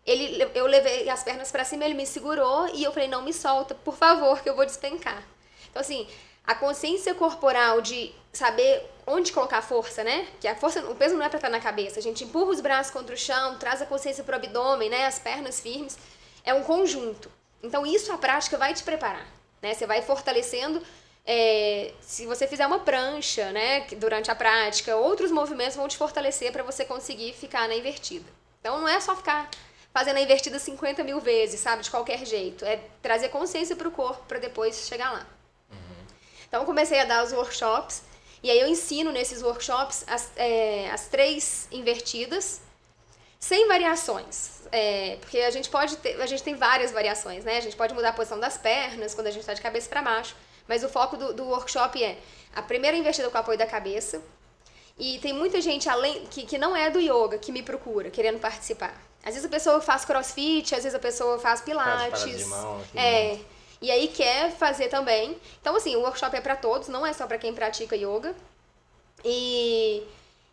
Ele, 0.06 0.48
eu 0.54 0.66
levei 0.66 1.08
as 1.10 1.24
pernas 1.24 1.50
para 1.50 1.64
cima, 1.64 1.84
ele 1.84 1.94
me 1.94 2.06
segurou 2.06 2.68
e 2.72 2.84
eu 2.84 2.92
falei, 2.92 3.08
não 3.08 3.22
me 3.22 3.32
solta, 3.32 3.74
por 3.74 3.96
favor, 3.96 4.40
que 4.40 4.48
eu 4.48 4.54
vou 4.54 4.64
despencar. 4.64 5.20
Então, 5.68 5.80
assim, 5.80 6.06
a 6.46 6.54
consciência 6.54 7.14
corporal 7.14 7.80
de 7.80 8.14
saber 8.32 8.84
onde 9.06 9.32
colocar 9.32 9.58
a 9.58 9.62
força, 9.62 10.04
né? 10.04 10.26
Que 10.40 10.46
a 10.48 10.54
força, 10.54 10.80
o 10.90 10.94
peso 10.94 11.16
não 11.16 11.24
é 11.24 11.28
para 11.28 11.38
estar 11.38 11.50
na 11.50 11.60
cabeça. 11.60 11.98
A 11.98 12.02
gente 12.02 12.24
empurra 12.24 12.50
os 12.50 12.60
braços 12.60 12.92
contra 12.92 13.14
o 13.14 13.18
chão, 13.18 13.58
traz 13.58 13.82
a 13.82 13.86
consciência 13.86 14.22
pro 14.22 14.36
abdômen, 14.36 14.88
né? 14.90 15.06
As 15.06 15.18
pernas 15.18 15.60
firmes. 15.60 15.98
É 16.44 16.54
um 16.54 16.62
conjunto. 16.62 17.30
Então, 17.62 17.84
isso 17.84 18.12
a 18.12 18.18
prática 18.18 18.56
vai 18.56 18.74
te 18.74 18.82
preparar, 18.82 19.26
né? 19.60 19.74
Você 19.74 19.86
vai 19.86 20.02
fortalecendo. 20.02 20.82
é, 21.26 21.92
se 22.00 22.24
você 22.24 22.46
fizer 22.46 22.64
uma 22.66 22.78
prancha, 22.78 23.50
né, 23.50 23.80
durante 23.96 24.30
a 24.30 24.34
prática, 24.34 24.94
outros 24.94 25.32
movimentos 25.32 25.74
vão 25.76 25.88
te 25.88 25.96
fortalecer 25.96 26.52
para 26.52 26.62
você 26.62 26.84
conseguir 26.84 27.32
ficar 27.32 27.66
na 27.66 27.74
invertida. 27.74 28.30
Então, 28.60 28.80
não 28.80 28.88
é 28.88 29.00
só 29.00 29.16
ficar 29.16 29.50
fazendo 29.92 30.18
a 30.18 30.20
invertida 30.20 30.58
50 30.58 31.02
mil 31.02 31.20
vezes, 31.20 31.58
sabe? 31.58 31.82
De 31.82 31.90
qualquer 31.90 32.24
jeito. 32.24 32.64
É 32.64 32.80
trazer 33.02 33.30
consciência 33.30 33.74
pro 33.74 33.90
corpo 33.90 34.24
para 34.28 34.38
depois 34.38 34.86
chegar 34.86 35.10
lá. 35.10 35.26
Então, 36.48 36.60
eu 36.60 36.66
comecei 36.66 37.00
a 37.00 37.04
dar 37.04 37.24
os 37.24 37.32
workshops. 37.32 38.02
E 38.42 38.50
aí 38.50 38.60
eu 38.60 38.68
ensino 38.68 39.10
nesses 39.10 39.42
workshops 39.42 40.04
as, 40.06 40.30
é, 40.36 40.90
as 40.90 41.08
três 41.08 41.66
invertidas, 41.72 42.60
sem 43.40 43.66
variações. 43.66 44.62
É, 44.72 45.16
porque 45.20 45.38
a 45.38 45.50
gente 45.50 45.68
pode 45.68 45.96
ter, 45.96 46.20
a 46.20 46.26
gente 46.26 46.42
tem 46.42 46.54
várias 46.54 46.90
variações, 46.92 47.44
né? 47.44 47.56
A 47.56 47.60
gente 47.60 47.76
pode 47.76 47.94
mudar 47.94 48.10
a 48.10 48.12
posição 48.12 48.38
das 48.38 48.56
pernas 48.56 49.14
quando 49.14 49.28
a 49.28 49.30
gente 49.30 49.40
está 49.40 49.54
de 49.54 49.60
cabeça 49.60 49.88
para 49.88 50.02
baixo. 50.02 50.34
Mas 50.68 50.82
o 50.82 50.88
foco 50.88 51.16
do, 51.16 51.32
do 51.32 51.44
workshop 51.44 52.02
é 52.02 52.18
a 52.54 52.62
primeira 52.62 52.96
invertida 52.96 53.30
com 53.30 53.36
o 53.36 53.40
apoio 53.40 53.58
da 53.58 53.66
cabeça. 53.66 54.20
E 54.98 55.18
tem 55.18 55.32
muita 55.32 55.60
gente 55.60 55.88
além 55.88 56.26
que, 56.26 56.44
que 56.46 56.58
não 56.58 56.74
é 56.74 56.90
do 56.90 56.98
yoga 56.98 57.38
que 57.38 57.52
me 57.52 57.62
procura, 57.62 58.10
querendo 58.10 58.40
participar. 58.40 58.94
Às 59.22 59.34
vezes 59.34 59.44
a 59.44 59.48
pessoa 59.48 59.80
faz 59.80 60.04
crossfit, 60.04 60.74
às 60.74 60.84
vezes 60.84 60.94
a 60.94 60.98
pessoa 60.98 61.38
faz 61.38 61.60
pilates. 61.60 62.22
parada 62.22 62.38
de 62.38 62.44
mão, 62.46 62.80
aqui, 62.80 62.98
é. 62.98 63.38
E 63.80 63.90
aí 63.90 64.08
quer 64.08 64.50
fazer 64.52 64.88
também. 64.88 65.36
Então, 65.60 65.76
assim, 65.76 65.94
o 65.96 66.00
workshop 66.00 66.34
é 66.36 66.40
para 66.40 66.56
todos, 66.56 66.88
não 66.88 67.06
é 67.06 67.12
só 67.12 67.26
para 67.26 67.38
quem 67.38 67.52
pratica 67.54 67.94
yoga. 67.96 68.34
E, 69.24 70.02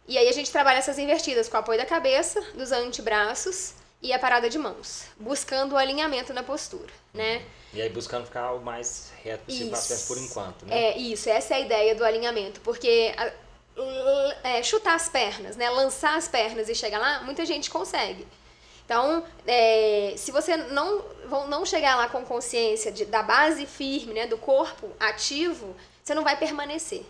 E 0.08 0.18
aí 0.18 0.28
a 0.28 0.32
gente 0.34 0.52
trabalha 0.52 0.78
essas 0.80 0.98
invertidas 1.00 1.48
com 1.48 1.56
o 1.56 1.60
apoio 1.60 1.78
da 1.80 1.86
cabeça, 1.86 2.42
dos 2.54 2.72
antebraços 2.72 3.74
e 4.02 4.12
a 4.12 4.20
parada 4.20 4.50
de 4.50 4.58
mãos, 4.58 5.06
buscando 5.18 5.74
o 5.74 5.78
alinhamento 5.78 6.34
na 6.34 6.44
postura, 6.44 6.92
né? 7.14 7.42
E 7.74 7.82
aí 7.82 7.90
buscando 7.90 8.26
ficar 8.26 8.52
o 8.52 8.60
mais 8.62 9.12
reto 9.24 9.46
possível 9.46 9.98
por 10.08 10.18
enquanto, 10.18 10.66
né? 10.66 10.76
É, 10.76 10.98
isso, 10.98 11.30
essa 11.30 11.54
é 11.54 11.58
a 11.58 11.60
ideia 11.62 11.96
do 11.96 12.04
alinhamento, 12.04 12.60
porque 12.62 13.14
é, 14.44 14.62
chutar 14.62 14.96
as 14.96 15.08
pernas, 15.10 15.56
né? 15.56 15.70
Lançar 15.70 16.18
as 16.18 16.28
pernas 16.28 16.68
e 16.70 16.76
chegar 16.76 17.00
lá, 17.00 17.22
muita 17.24 17.46
gente 17.46 17.70
consegue. 17.70 18.28
Então, 18.86 19.24
é, 19.48 20.13
se 20.17 20.32
você 20.32 20.58
não, 20.58 21.04
não 21.48 21.65
chegar 21.65 21.96
lá 21.96 22.10
com 22.10 22.24
consciência 22.26 22.91
de, 22.91 23.06
da 23.06 23.24
base 23.24 23.65
firme, 23.65 24.13
né, 24.13 24.28
do 24.28 24.38
corpo 24.38 24.91
ativo, 25.00 25.76
você 26.04 26.13
não 26.13 26.24
vai 26.24 26.38
permanecer. 26.38 27.06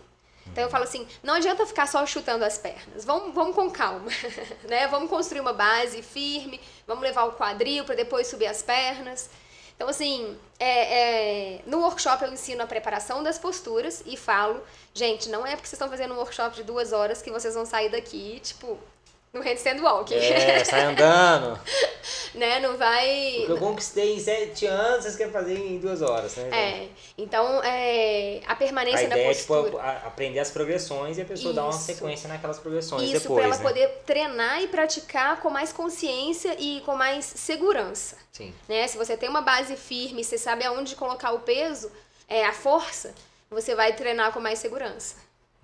Então 0.46 0.62
eu 0.62 0.70
falo 0.70 0.84
assim, 0.84 1.06
não 1.22 1.34
adianta 1.34 1.66
ficar 1.66 1.86
só 1.86 2.04
chutando 2.06 2.44
as 2.44 2.58
pernas. 2.58 3.04
Vamos, 3.04 3.34
vamos 3.34 3.54
com 3.54 3.70
calma, 3.70 4.10
né? 4.68 4.86
Vamos 4.88 5.08
construir 5.08 5.40
uma 5.40 5.52
base 5.52 6.02
firme, 6.02 6.60
vamos 6.86 7.02
levar 7.02 7.24
o 7.24 7.32
quadril 7.32 7.84
para 7.84 7.94
depois 7.94 8.26
subir 8.26 8.46
as 8.46 8.62
pernas. 8.62 9.30
Então 9.74 9.88
assim, 9.88 10.38
é, 10.58 11.56
é, 11.56 11.62
no 11.66 11.80
workshop 11.80 12.22
eu 12.24 12.32
ensino 12.32 12.62
a 12.62 12.66
preparação 12.66 13.22
das 13.22 13.38
posturas 13.38 14.02
e 14.06 14.16
falo, 14.16 14.62
gente, 14.92 15.28
não 15.28 15.44
é 15.44 15.56
porque 15.56 15.66
vocês 15.66 15.72
estão 15.72 15.88
fazendo 15.88 16.14
um 16.14 16.18
workshop 16.18 16.54
de 16.54 16.62
duas 16.62 16.92
horas 16.92 17.20
que 17.20 17.30
vocês 17.30 17.54
vão 17.54 17.66
sair 17.66 17.88
daqui, 17.88 18.38
tipo, 18.40 18.78
no 19.34 19.42
handstand 19.42 19.82
walking. 19.82 20.14
É, 20.14 20.64
sai 20.64 20.82
andando. 20.82 21.58
né? 22.34 22.60
Não 22.60 22.76
vai. 22.76 23.34
Porque 23.38 23.52
eu 23.52 23.58
conquistei 23.58 24.14
em 24.14 24.20
sete 24.20 24.64
anos, 24.64 25.02
vocês 25.02 25.16
querem 25.16 25.32
fazer 25.32 25.58
em 25.58 25.78
duas 25.78 26.00
horas, 26.02 26.36
né? 26.36 26.48
É. 26.52 26.88
Então, 27.18 27.60
é, 27.64 28.40
a 28.46 28.54
permanência 28.54 29.06
a 29.06 29.10
da 29.10 29.16
postura. 29.16 29.60
É, 29.60 29.64
tipo, 29.64 29.78
a, 29.78 29.90
aprender 30.06 30.38
as 30.38 30.50
progressões 30.52 31.18
e 31.18 31.22
a 31.22 31.24
pessoa 31.24 31.50
Isso. 31.50 31.56
dar 31.56 31.64
uma 31.64 31.72
sequência 31.72 32.28
naquelas 32.28 32.60
progressões 32.60 33.02
Isso, 33.02 33.22
depois. 33.22 33.24
Isso, 33.24 33.34
pra 33.34 33.44
ela 33.44 33.56
né? 33.56 33.62
poder 33.62 34.02
treinar 34.06 34.62
e 34.62 34.68
praticar 34.68 35.40
com 35.40 35.50
mais 35.50 35.72
consciência 35.72 36.56
e 36.58 36.80
com 36.82 36.94
mais 36.94 37.24
segurança. 37.24 38.16
Sim. 38.32 38.54
Né? 38.68 38.86
Se 38.86 38.96
você 38.96 39.16
tem 39.16 39.28
uma 39.28 39.42
base 39.42 39.76
firme, 39.76 40.22
você 40.22 40.38
sabe 40.38 40.64
aonde 40.64 40.94
colocar 40.94 41.32
o 41.32 41.40
peso, 41.40 41.90
é, 42.28 42.46
a 42.46 42.52
força, 42.52 43.12
você 43.50 43.74
vai 43.74 43.94
treinar 43.94 44.32
com 44.32 44.38
mais 44.38 44.60
segurança. 44.60 45.16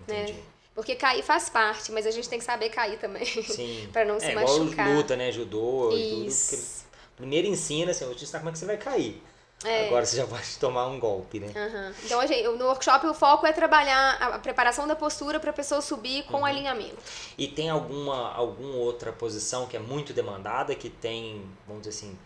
Né? 0.05 0.23
Entendi. 0.23 0.33
Né? 0.33 0.43
Porque 0.73 0.95
cair 0.95 1.21
faz 1.21 1.49
parte, 1.49 1.91
mas 1.91 2.07
a 2.07 2.11
gente 2.11 2.29
tem 2.29 2.39
que 2.39 2.45
saber 2.45 2.69
cair 2.69 2.97
também. 2.97 3.25
Sim. 3.25 3.89
pra 3.93 4.05
não 4.05 4.15
é, 4.15 4.19
se 4.19 4.31
igual 4.31 4.59
machucar. 4.59 4.89
luta, 4.89 5.15
né? 5.15 5.31
Judô 5.31 5.91
Isso. 5.91 6.53
e 6.53 6.57
tudo. 6.57 6.91
Primeiro 7.17 7.47
ensina, 7.47 7.91
assim, 7.91 8.03
eu 8.03 8.09
vou 8.09 8.17
te 8.17 8.23
ensinar 8.23 8.39
como 8.39 8.49
é 8.49 8.53
que 8.53 8.59
você 8.59 8.65
vai 8.65 8.77
cair. 8.77 9.21
É. 9.63 9.87
Agora 9.87 10.05
você 10.05 10.17
já 10.17 10.25
pode 10.25 10.57
tomar 10.57 10.87
um 10.87 10.99
golpe, 10.99 11.39
né? 11.39 11.47
Uhum. 11.55 11.93
Então, 12.03 12.27
gente, 12.27 12.47
no 12.47 12.65
workshop 12.65 13.05
o 13.05 13.13
foco 13.13 13.45
é 13.45 13.53
trabalhar 13.53 14.13
a 14.13 14.39
preparação 14.39 14.87
da 14.87 14.95
postura 14.95 15.39
para 15.39 15.51
a 15.51 15.53
pessoa 15.53 15.81
subir 15.81 16.23
com 16.23 16.37
uhum. 16.37 16.45
alinhamento. 16.45 16.97
E 17.37 17.47
tem 17.47 17.69
alguma, 17.69 18.33
alguma 18.33 18.75
outra 18.77 19.11
posição 19.11 19.67
que 19.67 19.77
é 19.77 19.79
muito 19.79 20.13
demandada, 20.13 20.73
que 20.73 20.89
tem, 20.89 21.45
vamos 21.67 21.83
dizer 21.83 21.95
assim, 21.95 22.17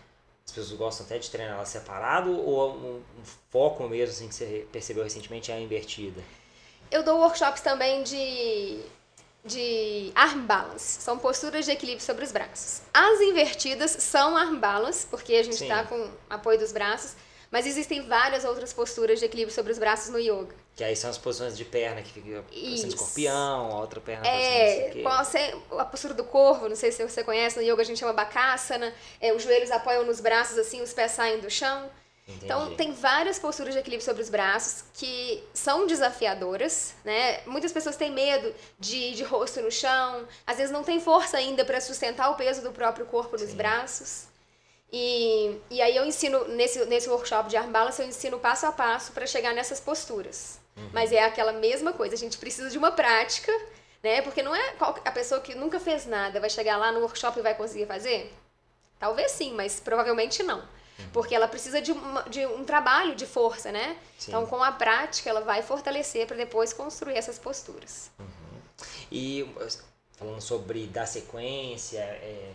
as 0.46 0.54
pessoas 0.54 0.78
gostam 0.78 1.06
até 1.06 1.18
de 1.18 1.30
treinar 1.30 1.56
ela 1.56 1.66
separado, 1.66 2.32
ou 2.32 2.74
um, 2.74 2.96
um 3.20 3.24
foco 3.50 3.84
mesmo, 3.90 4.14
assim, 4.14 4.28
que 4.30 4.36
você 4.36 4.68
percebeu 4.72 5.04
recentemente 5.04 5.52
é 5.52 5.56
a 5.56 5.60
invertida? 5.60 6.22
Eu 6.92 7.04
dou 7.04 7.20
workshops 7.20 7.62
também 7.62 8.04
de, 8.04 8.80
de 9.44 10.12
arm 10.16 10.46
balance. 10.46 11.02
São 11.02 11.18
posturas 11.18 11.66
de 11.66 11.72
equilíbrio 11.72 12.04
sobre 12.04 12.24
os 12.24 12.32
braços. 12.32 12.82
As 12.94 13.20
invertidas 13.22 13.92
são 13.92 14.36
arm 14.36 14.58
balance, 14.58 15.06
porque 15.08 15.34
a 15.36 15.44
gente 15.44 15.62
está 15.62 15.84
com 15.84 16.10
apoio 16.30 16.58
dos 16.60 16.72
braços. 16.72 17.16
Mas 17.52 17.66
existem 17.66 18.06
várias 18.08 18.44
outras 18.44 18.74
posturas 18.74 19.20
de 19.20 19.26
equilíbrio 19.26 19.54
sobre 19.54 19.72
os 19.72 19.78
braços 19.78 20.10
no 20.10 20.20
yoga. 20.20 20.54
Que 20.76 20.84
aí 20.84 20.96
são 20.96 21.10
as 21.10 21.18
posições 21.18 21.56
de 21.56 21.64
perna, 21.64 22.02
que 22.02 22.12
fica 22.12 22.44
parecendo 22.44 22.96
escorpião, 22.96 23.72
a 23.72 23.80
outra 23.80 24.02
perna 24.02 24.28
É, 24.28 25.02
qual 25.02 25.24
a 25.80 25.86
postura 25.86 26.14
do 26.14 26.26
corvo, 26.26 26.68
não 26.68 26.76
sei 26.76 26.92
se 26.92 27.02
você 27.08 27.24
conhece, 27.24 27.56
no 27.56 27.64
yoga 27.64 27.82
a 27.82 27.86
gente 27.86 28.00
chama 28.00 28.12
bakasana. 28.12 28.94
É, 29.22 29.32
os 29.32 29.42
joelhos 29.42 29.72
apoiam 29.72 30.04
nos 30.04 30.20
braços 30.20 30.58
assim, 30.58 30.82
os 30.82 30.92
pés 30.92 31.14
saem 31.14 31.40
do 31.40 31.50
chão. 31.50 31.90
Entendi. 32.28 32.46
Então, 32.46 32.76
tem 32.76 32.92
várias 32.92 33.38
posturas 33.38 33.74
de 33.74 33.80
equilíbrio 33.80 34.04
sobre 34.04 34.24
os 34.24 34.30
braços 34.30 34.84
que 34.94 35.44
são 35.54 35.86
desafiadoras, 35.86 36.96
né? 37.04 37.42
Muitas 37.46 37.72
pessoas 37.72 37.96
têm 37.96 38.12
medo 38.12 38.54
de, 38.80 39.14
de 39.14 39.24
rosto 39.24 39.62
no 39.62 39.72
chão, 39.72 40.28
às 40.46 40.58
vezes 40.58 40.72
não 40.72 40.84
tem 40.84 41.00
força 41.00 41.38
ainda 41.38 41.64
para 41.64 41.80
sustentar 41.80 42.32
o 42.32 42.36
peso 42.36 42.64
do 42.64 42.72
próprio 42.72 43.06
corpo 43.06 43.38
nos 43.38 43.52
Sim. 43.52 43.56
braços. 43.56 44.26
E, 44.92 45.60
e 45.70 45.82
aí 45.82 45.96
eu 45.96 46.06
ensino, 46.06 46.48
nesse, 46.48 46.84
nesse 46.86 47.10
workshop 47.10 47.48
de 47.48 47.58
arm 47.58 47.72
balance, 47.72 48.02
eu 48.02 48.08
ensino 48.08 48.40
passo 48.40 48.66
a 48.66 48.72
passo 48.72 49.12
para 49.12 49.28
chegar 49.28 49.54
nessas 49.54 49.80
posturas. 49.80 50.60
Uhum. 50.76 50.90
Mas 50.94 51.12
é 51.12 51.24
aquela 51.24 51.52
mesma 51.52 51.94
coisa, 51.94 52.16
a 52.16 52.18
gente 52.18 52.38
precisa 52.40 52.72
de 52.72 52.78
uma 52.78 52.92
prática, 52.92 53.52
né? 54.02 54.22
Porque 54.24 54.42
não 54.42 54.56
é 54.56 54.76
a 54.80 55.12
pessoa 55.12 55.42
que 55.42 55.54
nunca 55.54 55.80
fez 55.80 56.08
nada 56.08 56.40
vai 56.40 56.50
chegar 56.50 56.78
lá 56.78 56.92
no 56.92 57.02
workshop 57.02 57.38
e 57.38 57.44
vai 57.44 57.54
conseguir 57.54 57.86
fazer? 57.86 58.34
Talvez 58.98 59.32
sim, 59.32 59.54
mas 59.54 59.80
provavelmente 59.80 60.42
não. 60.42 60.64
Uhum. 60.98 61.10
Porque 61.12 61.36
ela 61.36 61.48
precisa 61.48 61.82
de, 61.82 61.92
uma, 61.92 62.22
de 62.24 62.46
um 62.46 62.64
trabalho 62.64 63.16
de 63.16 63.26
força, 63.26 63.72
né? 63.72 63.98
Sim. 64.18 64.32
Então, 64.32 64.46
com 64.46 64.64
a 64.64 64.72
prática, 64.72 65.30
ela 65.30 65.42
vai 65.42 65.62
fortalecer 65.62 66.26
para 66.26 66.38
depois 66.38 66.72
construir 66.74 67.16
essas 67.16 67.38
posturas. 67.38 68.12
Uhum. 68.20 68.26
E 69.12 69.50
falando 70.14 70.42
sobre 70.42 70.88
dar 70.88 71.06
sequência, 71.06 72.00
é, 72.00 72.54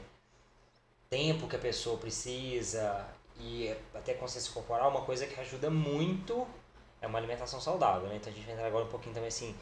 tempo 1.09 1.49
que 1.49 1.57
a 1.57 1.59
pessoa 1.59 1.99
precisa 1.99 3.07
e 3.39 3.75
até 3.95 4.15
consciência 4.15 4.53
corporal, 4.53 4.91
uma 4.91 5.03
coisa 5.03 5.27
que 5.27 5.39
ajuda 5.41 5.71
muito 5.71 6.47
é 7.01 7.07
uma 7.07 7.19
alimentação 7.19 7.61
saudável, 7.61 8.09
né? 8.09 8.17
Então 8.17 8.33
a 8.33 8.35
gente 8.35 8.45
vai 8.45 8.55
entrar 8.55 8.67
agora 8.67 8.85
um 8.85 8.89
pouquinho 8.89 9.15
também 9.15 9.29
assim, 9.29 9.55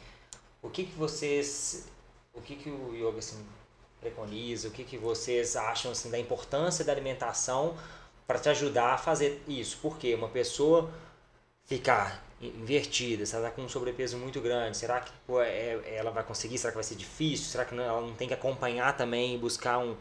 o 0.61 0.69
que 0.69 0.85
que 0.85 0.95
vocês, 0.95 1.87
o 2.33 2.41
que 2.41 2.55
que 2.55 2.69
o 2.69 2.93
yoga 2.93 3.19
assim 3.19 3.45
preconiza, 3.99 4.67
o 4.67 4.71
que 4.71 4.83
que 4.83 4.97
vocês 4.97 5.55
acham 5.55 5.91
assim 5.91 6.09
da 6.09 6.19
importância 6.19 6.83
da 6.85 6.91
alimentação 6.91 7.77
para 8.29 8.37
te 8.37 8.47
ajudar 8.47 8.93
a 8.93 8.97
fazer 8.99 9.41
isso. 9.47 9.79
Porque 9.81 10.13
uma 10.13 10.27
pessoa 10.29 10.87
ficar 11.65 12.23
invertida, 12.39 13.25
se 13.25 13.35
ela 13.35 13.47
está 13.47 13.55
com 13.55 13.65
um 13.65 13.67
sobrepeso 13.67 14.17
muito 14.19 14.39
grande, 14.39 14.77
será 14.77 14.99
que 14.99 15.11
pô, 15.25 15.41
é, 15.41 15.79
ela 15.87 16.11
vai 16.11 16.23
conseguir? 16.23 16.59
Será 16.59 16.71
que 16.71 16.75
vai 16.75 16.83
ser 16.83 16.93
difícil? 16.93 17.47
Será 17.47 17.65
que 17.65 17.73
não, 17.73 17.83
ela 17.83 18.01
não 18.01 18.13
tem 18.13 18.27
que 18.27 18.33
acompanhar 18.35 18.95
também 18.95 19.33
e 19.33 19.37
buscar 19.39 19.79
um, 19.79 19.97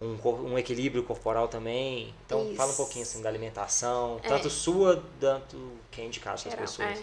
um, 0.00 0.16
um, 0.52 0.58
equilíbrio 0.58 1.02
corporal 1.02 1.48
também? 1.48 2.14
Então, 2.24 2.46
Isso. 2.46 2.56
fala 2.56 2.72
um 2.72 2.76
pouquinho 2.76 3.02
assim 3.02 3.20
da 3.20 3.28
alimentação, 3.28 4.20
é. 4.22 4.28
tanto 4.28 4.48
sua, 4.48 5.04
tanto 5.20 5.72
quem 5.90 6.04
é 6.04 6.06
indicado 6.06 6.40
para 6.40 6.48
as 6.48 6.58
pessoas. 6.58 6.98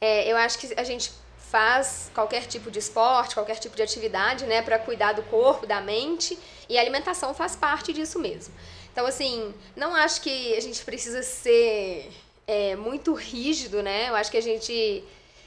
É. 0.00 0.28
é, 0.28 0.32
eu 0.32 0.36
acho 0.36 0.56
que 0.56 0.72
a 0.76 0.84
gente 0.84 1.10
faz 1.36 2.12
qualquer 2.14 2.46
tipo 2.46 2.70
de 2.70 2.78
esporte, 2.78 3.34
qualquer 3.34 3.58
tipo 3.58 3.74
de 3.74 3.82
atividade, 3.82 4.46
né, 4.46 4.62
para 4.62 4.78
cuidar 4.78 5.14
do 5.14 5.22
corpo, 5.24 5.66
da 5.66 5.80
mente, 5.80 6.38
e 6.68 6.78
a 6.78 6.80
alimentação 6.80 7.34
faz 7.34 7.56
parte 7.56 7.92
disso 7.92 8.20
mesmo. 8.20 8.54
Então, 8.92 9.06
assim, 9.06 9.54
não 9.74 9.94
acho 9.94 10.20
que 10.20 10.54
a 10.54 10.60
gente 10.60 10.84
precisa 10.84 11.22
ser 11.22 12.12
é, 12.46 12.76
muito 12.76 13.14
rígido, 13.14 13.82
né? 13.82 14.10
Eu 14.10 14.14
acho 14.14 14.30
que 14.30 14.36
a 14.36 14.42
gente. 14.42 15.02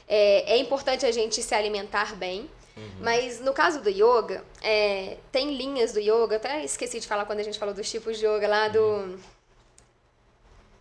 É, 0.08 0.54
é 0.54 0.58
importante 0.58 1.06
a 1.06 1.12
gente 1.12 1.42
se 1.42 1.54
alimentar 1.54 2.16
bem. 2.16 2.50
Uhum. 2.76 2.90
Mas 3.00 3.40
no 3.40 3.54
caso 3.54 3.80
do 3.80 3.88
yoga, 3.88 4.44
é, 4.62 5.16
tem 5.32 5.56
linhas 5.56 5.92
do 5.92 6.00
yoga, 6.00 6.36
até 6.36 6.62
esqueci 6.62 7.00
de 7.00 7.06
falar 7.06 7.24
quando 7.24 7.40
a 7.40 7.42
gente 7.42 7.58
falou 7.58 7.74
dos 7.74 7.90
tipos 7.90 8.18
de 8.18 8.26
yoga 8.26 8.46
lá 8.46 8.68
do. 8.68 8.80
Uhum. 8.80 9.18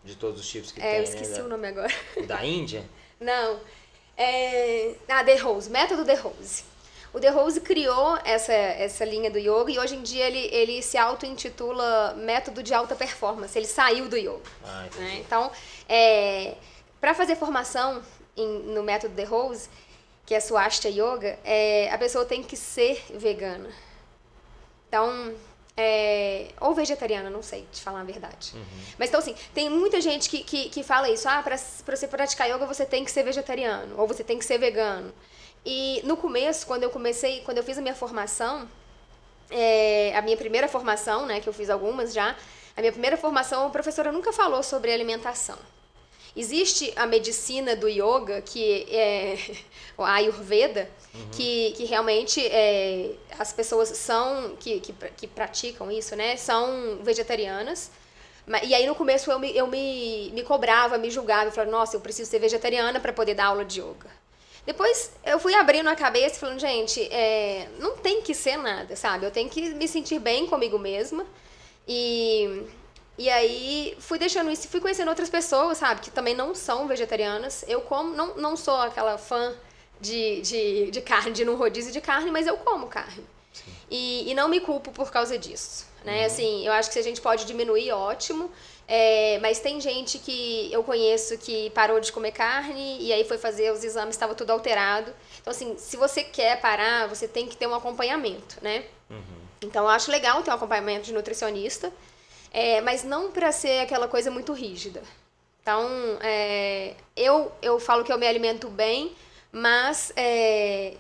De 0.03 0.15
todos 0.15 0.41
os 0.41 0.47
tipos 0.47 0.71
que 0.71 0.81
é, 0.81 0.83
tem. 0.83 0.97
Eu 0.97 1.03
esqueci 1.03 1.39
né? 1.39 1.43
o 1.43 1.47
nome 1.47 1.67
agora. 1.67 1.93
O 2.17 2.25
da 2.25 2.43
Índia? 2.43 2.83
Não. 3.19 3.59
É, 4.17 4.95
ah, 5.07 5.23
The 5.23 5.35
Rose, 5.35 5.69
método 5.69 6.03
The 6.03 6.15
Rose. 6.15 6.63
O 7.15 7.19
De 7.19 7.29
Rose 7.29 7.61
criou 7.61 8.19
essa, 8.25 8.51
essa 8.51 9.05
linha 9.05 9.31
do 9.31 9.39
yoga 9.39 9.71
e 9.71 9.79
hoje 9.79 9.95
em 9.95 10.03
dia 10.03 10.27
ele, 10.27 10.49
ele 10.51 10.81
se 10.81 10.97
auto-intitula 10.97 12.13
método 12.17 12.61
de 12.61 12.73
alta 12.73 12.93
performance. 12.93 13.57
Ele 13.57 13.65
saiu 13.65 14.09
do 14.09 14.17
yoga. 14.17 14.41
Ah, 14.65 14.85
né? 14.97 15.23
Então, 15.25 15.49
é, 15.87 16.55
para 16.99 17.13
fazer 17.13 17.37
formação 17.37 18.03
em, 18.35 18.45
no 18.63 18.83
método 18.83 19.15
De 19.15 19.23
Rose, 19.23 19.69
que 20.25 20.35
é 20.35 20.41
Swastika 20.41 20.89
Yoga, 20.89 21.39
é, 21.45 21.89
a 21.89 21.97
pessoa 21.97 22.25
tem 22.25 22.43
que 22.43 22.57
ser 22.57 23.01
vegana. 23.13 23.69
Então, 24.89 25.33
é, 25.77 26.49
ou 26.59 26.73
vegetariana, 26.73 27.29
não 27.29 27.41
sei 27.41 27.65
te 27.71 27.81
falar 27.81 28.01
a 28.01 28.03
verdade. 28.03 28.51
Uhum. 28.55 28.65
Mas 28.99 29.07
então, 29.07 29.21
assim, 29.21 29.35
tem 29.53 29.69
muita 29.69 30.01
gente 30.01 30.29
que, 30.29 30.43
que, 30.43 30.67
que 30.67 30.83
fala 30.83 31.09
isso. 31.09 31.29
Ah, 31.29 31.41
para 31.41 31.55
você 31.95 32.09
praticar 32.09 32.49
yoga, 32.49 32.65
você 32.65 32.85
tem 32.85 33.05
que 33.05 33.11
ser 33.11 33.23
vegetariano, 33.23 33.97
ou 33.97 34.05
você 34.05 34.21
tem 34.21 34.37
que 34.37 34.43
ser 34.43 34.57
vegano. 34.57 35.13
E 35.65 36.01
no 36.03 36.15
começo, 36.15 36.67
quando 36.67 36.83
eu 36.83 36.91
comecei, 36.91 37.41
quando 37.41 37.57
eu 37.57 37.63
fiz 37.63 37.77
a 37.77 37.81
minha 37.81 37.95
formação, 37.95 38.69
é, 39.49 40.15
a 40.15 40.21
minha 40.21 40.37
primeira 40.37 40.67
formação, 40.67 41.25
né, 41.25 41.39
que 41.39 41.49
eu 41.49 41.53
fiz 41.53 41.69
algumas 41.69 42.13
já, 42.13 42.35
a 42.77 42.81
minha 42.81 42.91
primeira 42.91 43.17
formação, 43.17 43.65
a 43.65 43.69
professora 43.69 44.11
nunca 44.11 44.31
falou 44.31 44.61
sobre 44.61 44.93
alimentação. 44.93 45.57
Existe 46.35 46.91
a 46.97 47.07
medicina 47.07 47.75
do 47.75 47.87
yoga, 47.87 48.41
que 48.41 48.85
é 48.93 49.37
a 49.97 50.13
Ayurveda, 50.15 50.89
uhum. 51.13 51.29
que, 51.31 51.71
que 51.71 51.85
realmente 51.85 52.45
é, 52.45 53.13
as 53.39 53.51
pessoas 53.53 53.89
são, 53.89 54.55
que, 54.59 54.79
que, 54.81 54.93
que 55.17 55.27
praticam 55.27 55.91
isso, 55.91 56.15
né, 56.15 56.35
são 56.37 56.99
vegetarianas. 57.01 57.89
E 58.63 58.75
aí 58.75 58.85
no 58.85 58.93
começo 58.93 59.31
eu 59.31 59.39
me, 59.39 59.55
eu 59.57 59.65
me, 59.65 60.29
me 60.31 60.43
cobrava, 60.43 60.99
me 60.99 61.09
julgava, 61.09 61.45
eu 61.45 61.51
falava, 61.51 61.71
nossa, 61.71 61.95
eu 61.95 62.01
preciso 62.01 62.29
ser 62.29 62.37
vegetariana 62.37 62.99
para 62.99 63.11
poder 63.11 63.33
dar 63.33 63.45
aula 63.45 63.65
de 63.65 63.79
yoga. 63.79 64.24
Depois 64.65 65.11
eu 65.23 65.39
fui 65.39 65.53
abrindo 65.53 65.87
a 65.87 65.95
cabeça 65.95 66.35
e 66.35 66.39
falando, 66.39 66.59
gente, 66.59 67.01
é, 67.11 67.67
não 67.79 67.97
tem 67.97 68.21
que 68.21 68.33
ser 68.33 68.57
nada, 68.57 68.95
sabe? 68.95 69.25
Eu 69.25 69.31
tenho 69.31 69.49
que 69.49 69.69
me 69.75 69.87
sentir 69.87 70.19
bem 70.19 70.47
comigo 70.47 70.79
mesma. 70.79 71.25
E, 71.87 72.65
e 73.17 73.29
aí 73.29 73.95
fui 73.99 74.17
deixando 74.17 74.49
isso 74.49 74.65
e 74.65 74.69
fui 74.69 74.81
conhecendo 74.81 75.09
outras 75.09 75.29
pessoas, 75.29 75.77
sabe? 75.77 76.01
Que 76.01 76.09
também 76.09 76.33
não 76.33 76.55
são 76.55 76.87
vegetarianas. 76.87 77.63
Eu 77.67 77.81
como, 77.81 78.15
não, 78.15 78.35
não 78.37 78.57
sou 78.57 78.75
aquela 78.77 79.17
fã 79.19 79.53
de, 80.01 80.41
de, 80.41 80.91
de 80.91 81.01
carne, 81.01 81.31
de 81.31 81.45
no 81.45 81.55
rodízio 81.55 81.91
de 81.91 82.01
carne, 82.01 82.31
mas 82.31 82.47
eu 82.47 82.57
como 82.57 82.87
carne. 82.87 83.23
E, 83.89 84.29
e 84.29 84.33
não 84.33 84.49
me 84.49 84.59
culpo 84.59 84.91
por 84.91 85.11
causa 85.11 85.37
disso. 85.37 85.85
Né? 86.03 86.21
Uhum. 86.21 86.25
Assim, 86.25 86.65
eu 86.65 86.73
acho 86.73 86.89
que 86.89 86.93
se 86.93 86.99
a 86.99 87.03
gente 87.03 87.21
pode 87.21 87.45
diminuir, 87.45 87.91
ótimo. 87.91 88.51
É, 88.87 89.39
mas 89.41 89.59
tem 89.59 89.81
gente 89.81 90.19
que 90.19 90.71
eu 90.71 90.83
conheço 90.83 91.37
que 91.39 91.71
parou 91.71 91.99
de 91.99 92.11
comer 92.11 92.31
carne 92.31 92.97
e 93.01 93.11
aí 93.11 93.23
foi 93.23 93.37
fazer 93.37 93.71
os 93.71 93.83
exames, 93.83 94.15
estava 94.15 94.35
tudo 94.35 94.51
alterado. 94.51 95.11
Então, 95.41 95.51
assim, 95.51 95.75
se 95.77 95.97
você 95.97 96.23
quer 96.23 96.61
parar, 96.61 97.07
você 97.07 97.27
tem 97.27 97.47
que 97.47 97.57
ter 97.57 97.67
um 97.67 97.73
acompanhamento, 97.73 98.57
né? 98.61 98.85
Uhum. 99.09 99.17
Então, 99.61 99.85
eu 99.85 99.89
acho 99.89 100.11
legal 100.11 100.43
ter 100.43 100.51
um 100.51 100.53
acompanhamento 100.53 101.05
de 101.05 101.13
nutricionista, 101.13 101.91
é, 102.51 102.79
mas 102.81 103.03
não 103.03 103.31
para 103.31 103.51
ser 103.51 103.79
aquela 103.79 104.07
coisa 104.07 104.29
muito 104.29 104.53
rígida. 104.53 105.01
Então, 105.61 105.89
é, 106.21 106.93
eu, 107.15 107.51
eu 107.63 107.79
falo 107.79 108.03
que 108.03 108.13
eu 108.13 108.19
me 108.19 108.27
alimento 108.27 108.69
bem, 108.69 109.15
mas 109.51 110.13
é, 110.15 110.93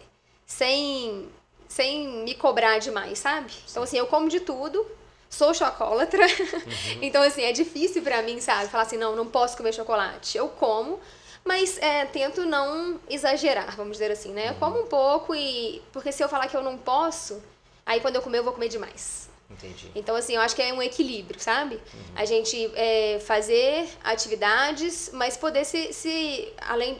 sem, 0.43 1.29
sem 1.67 2.07
me 2.23 2.33
cobrar 2.33 2.79
demais, 2.79 3.19
sabe? 3.19 3.53
Então, 3.69 3.83
assim, 3.83 3.97
eu 3.97 4.07
como 4.07 4.27
de 4.27 4.39
tudo, 4.39 4.87
sou 5.35 5.53
chocolatra. 5.53 6.25
Uhum. 6.25 6.99
então, 7.03 7.21
assim, 7.21 7.43
é 7.43 7.51
difícil 7.51 8.01
para 8.01 8.21
mim, 8.21 8.39
sabe? 8.39 8.69
Falar 8.69 8.83
assim, 8.83 8.97
não, 8.97 9.15
não 9.15 9.27
posso 9.27 9.57
comer 9.57 9.73
chocolate. 9.73 10.37
Eu 10.37 10.47
como, 10.47 10.99
mas 11.43 11.77
é, 11.77 12.05
tento 12.05 12.45
não 12.45 12.99
exagerar, 13.09 13.75
vamos 13.75 13.93
dizer 13.93 14.11
assim, 14.11 14.31
né? 14.31 14.49
Eu 14.49 14.55
como 14.55 14.81
um 14.81 14.87
pouco 14.87 15.35
e... 15.35 15.81
Porque 15.91 16.11
se 16.11 16.23
eu 16.23 16.29
falar 16.29 16.47
que 16.47 16.55
eu 16.55 16.63
não 16.63 16.77
posso, 16.77 17.41
aí 17.85 17.99
quando 17.99 18.15
eu 18.15 18.21
comer 18.21 18.39
eu 18.39 18.43
vou 18.43 18.53
comer 18.53 18.69
demais. 18.69 19.29
Entendi. 19.49 19.91
Então, 19.93 20.15
assim, 20.15 20.33
eu 20.33 20.41
acho 20.41 20.55
que 20.55 20.61
é 20.61 20.73
um 20.73 20.81
equilíbrio, 20.81 21.39
sabe? 21.39 21.75
Uhum. 21.75 22.01
A 22.15 22.25
gente 22.25 22.71
é, 22.75 23.19
fazer 23.19 23.87
atividades, 24.03 25.11
mas 25.13 25.37
poder 25.37 25.65
se, 25.65 25.93
se 25.93 26.51
além 26.61 26.99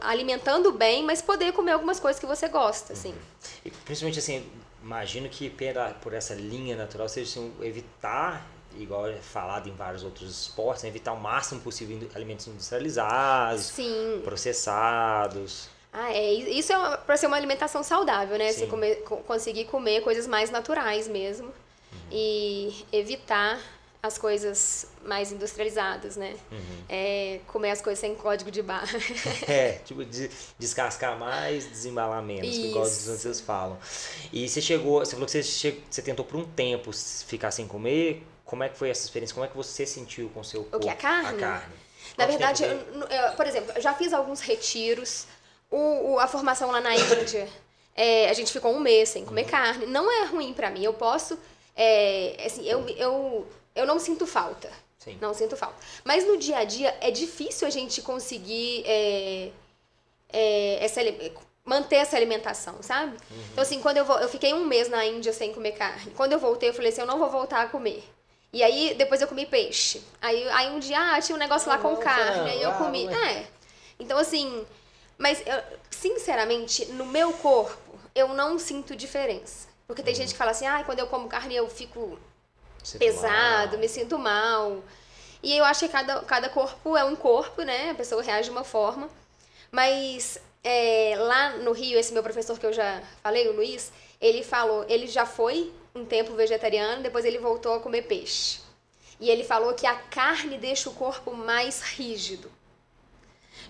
alimentando 0.00 0.72
bem, 0.72 1.02
mas 1.02 1.20
poder 1.20 1.52
comer 1.52 1.72
algumas 1.72 2.00
coisas 2.00 2.18
que 2.18 2.24
você 2.24 2.48
gosta, 2.48 2.94
assim. 2.94 3.10
Uhum. 3.10 3.16
E 3.66 3.70
principalmente 3.70 4.18
assim, 4.18 4.46
imagino 4.84 5.28
que 5.28 5.48
pela, 5.48 5.90
por 5.94 6.12
essa 6.12 6.34
linha 6.34 6.76
natural 6.76 7.08
seja 7.08 7.40
evitar 7.62 8.46
igual 8.78 9.06
é 9.06 9.14
falado 9.14 9.68
em 9.68 9.72
vários 9.72 10.02
outros 10.02 10.42
esportes, 10.42 10.82
né? 10.82 10.88
evitar 10.88 11.12
o 11.12 11.20
máximo 11.20 11.60
possível 11.60 12.08
alimentos 12.14 12.46
industrializados, 12.46 13.66
Sim. 13.66 14.20
processados. 14.24 15.68
Ah, 15.92 16.12
é. 16.12 16.32
Isso 16.32 16.72
é 16.72 16.96
para 16.98 17.16
ser 17.16 17.28
uma 17.28 17.36
alimentação 17.36 17.82
saudável, 17.82 18.36
né? 18.36 18.52
Sim. 18.52 18.60
Você 18.60 18.66
comer, 18.66 18.96
conseguir 19.26 19.64
comer 19.66 20.02
coisas 20.02 20.26
mais 20.26 20.50
naturais 20.50 21.06
mesmo. 21.06 21.46
Uhum. 21.46 22.00
E 22.10 22.84
evitar 22.92 23.60
as 24.04 24.18
coisas 24.18 24.86
mais 25.02 25.32
industrializadas, 25.32 26.14
né? 26.14 26.36
Uhum. 26.52 26.84
É, 26.90 27.40
comer 27.46 27.70
as 27.70 27.80
coisas 27.80 27.98
sem 27.98 28.14
código 28.14 28.50
de 28.50 28.60
barra. 28.60 28.98
é, 29.48 29.80
tipo, 29.82 30.04
de, 30.04 30.30
descascar 30.58 31.18
mais, 31.18 31.66
desembalar 31.66 32.22
menos, 32.22 32.54
Isso. 32.54 32.66
igual 32.66 32.84
os 32.84 33.02
franceses 33.02 33.40
falam. 33.40 33.78
E 34.30 34.46
você 34.46 34.60
chegou, 34.60 34.98
você 34.98 35.12
falou 35.12 35.24
que 35.24 35.32
você, 35.32 35.42
chegou, 35.42 35.80
você 35.88 36.02
tentou 36.02 36.22
por 36.22 36.36
um 36.38 36.44
tempo 36.44 36.92
ficar 36.92 37.50
sem 37.50 37.66
comer. 37.66 38.22
Como 38.44 38.62
é 38.62 38.68
que 38.68 38.76
foi 38.76 38.90
essa 38.90 39.04
experiência? 39.04 39.32
Como 39.32 39.46
é 39.46 39.48
que 39.48 39.56
você 39.56 39.86
sentiu 39.86 40.28
com 40.34 40.40
o 40.40 40.44
seu 40.44 40.64
corpo? 40.64 40.76
O 40.76 40.80
que? 40.80 40.90
A 40.90 40.96
carne? 40.96 41.42
A 41.42 41.46
carne. 41.48 41.74
Na 42.18 42.26
verdade, 42.26 42.62
eu, 42.62 42.76
eu, 43.08 43.32
por 43.32 43.46
exemplo, 43.46 43.72
eu 43.74 43.80
já 43.80 43.94
fiz 43.94 44.12
alguns 44.12 44.42
retiros. 44.42 45.26
O, 45.70 46.12
o 46.12 46.20
a 46.20 46.28
formação 46.28 46.70
lá 46.70 46.82
na 46.82 46.94
Índia, 46.94 47.48
é, 47.96 48.28
a 48.28 48.34
gente 48.34 48.52
ficou 48.52 48.70
um 48.70 48.80
mês 48.80 49.08
sem 49.08 49.24
comer 49.24 49.44
uhum. 49.44 49.48
carne. 49.48 49.86
Não 49.86 50.12
é 50.12 50.26
ruim 50.26 50.52
para 50.52 50.70
mim. 50.70 50.84
Eu 50.84 50.92
posso... 50.92 51.38
É, 51.74 52.44
assim, 52.46 52.68
eu, 52.68 52.86
eu 52.90 53.48
eu 53.74 53.86
não 53.86 53.98
sinto 53.98 54.26
falta. 54.26 54.70
Sim. 54.98 55.18
Não 55.20 55.34
sinto 55.34 55.56
falta. 55.56 55.76
Mas 56.02 56.26
no 56.26 56.36
dia 56.38 56.58
a 56.58 56.64
dia 56.64 56.96
é 57.00 57.10
difícil 57.10 57.66
a 57.66 57.70
gente 57.70 58.00
conseguir 58.00 58.84
é, 58.86 59.50
é, 60.32 60.84
essa, 60.84 61.00
manter 61.64 61.96
essa 61.96 62.16
alimentação, 62.16 62.82
sabe? 62.82 63.12
Uhum. 63.30 63.44
Então, 63.52 63.62
assim, 63.62 63.80
quando 63.80 63.98
eu, 63.98 64.06
eu 64.06 64.28
fiquei 64.28 64.54
um 64.54 64.64
mês 64.64 64.88
na 64.88 65.04
Índia 65.04 65.32
sem 65.32 65.52
comer 65.52 65.72
carne. 65.72 66.12
Quando 66.12 66.32
eu 66.32 66.38
voltei, 66.38 66.70
eu 66.70 66.74
falei 66.74 66.90
assim, 66.90 67.02
eu 67.02 67.06
não 67.06 67.18
vou 67.18 67.28
voltar 67.28 67.62
a 67.62 67.68
comer. 67.68 68.02
E 68.52 68.62
aí, 68.62 68.94
depois 68.94 69.20
eu 69.20 69.28
comi 69.28 69.44
peixe. 69.44 70.02
Aí, 70.22 70.48
aí 70.50 70.70
um 70.70 70.78
dia, 70.78 70.98
ah, 70.98 71.20
tinha 71.20 71.34
um 71.34 71.38
negócio 71.38 71.68
lá 71.68 71.76
com 71.76 71.96
carne. 71.96 72.50
Aí 72.50 72.62
eu 72.62 72.72
comi. 72.74 73.06
É. 73.06 73.46
Então, 73.98 74.16
assim, 74.16 74.64
mas 75.18 75.42
eu, 75.46 75.62
sinceramente, 75.90 76.86
no 76.86 77.04
meu 77.04 77.32
corpo, 77.32 77.98
eu 78.14 78.28
não 78.28 78.58
sinto 78.58 78.94
diferença. 78.94 79.68
Porque 79.86 80.02
tem 80.02 80.14
uhum. 80.14 80.20
gente 80.20 80.32
que 80.32 80.38
fala 80.38 80.52
assim, 80.52 80.66
ah, 80.66 80.82
quando 80.84 81.00
eu 81.00 81.06
como 81.08 81.28
carne 81.28 81.56
eu 81.56 81.68
fico 81.68 82.18
pesado, 82.98 83.72
mal. 83.72 83.78
me 83.78 83.88
sinto 83.88 84.18
mal. 84.18 84.82
E 85.42 85.56
eu 85.56 85.64
acho 85.64 85.80
que 85.80 85.88
cada, 85.88 86.20
cada 86.22 86.48
corpo 86.48 86.96
é 86.96 87.04
um 87.04 87.14
corpo, 87.14 87.62
né? 87.62 87.90
A 87.90 87.94
pessoa 87.94 88.22
reage 88.22 88.44
de 88.44 88.50
uma 88.50 88.64
forma. 88.64 89.10
Mas 89.70 90.40
é, 90.62 91.14
lá 91.18 91.56
no 91.58 91.72
Rio, 91.72 91.98
esse 91.98 92.12
meu 92.12 92.22
professor 92.22 92.58
que 92.58 92.64
eu 92.64 92.72
já 92.72 93.02
falei, 93.22 93.46
o 93.48 93.52
Luiz, 93.52 93.92
ele 94.20 94.42
falou, 94.42 94.86
ele 94.88 95.06
já 95.06 95.26
foi 95.26 95.72
um 95.94 96.04
tempo 96.04 96.32
vegetariano, 96.32 97.02
depois 97.02 97.24
ele 97.24 97.38
voltou 97.38 97.74
a 97.74 97.80
comer 97.80 98.02
peixe. 98.02 98.60
E 99.20 99.30
ele 99.30 99.44
falou 99.44 99.74
que 99.74 99.86
a 99.86 99.94
carne 99.94 100.58
deixa 100.58 100.88
o 100.88 100.94
corpo 100.94 101.32
mais 101.34 101.82
rígido. 101.82 102.50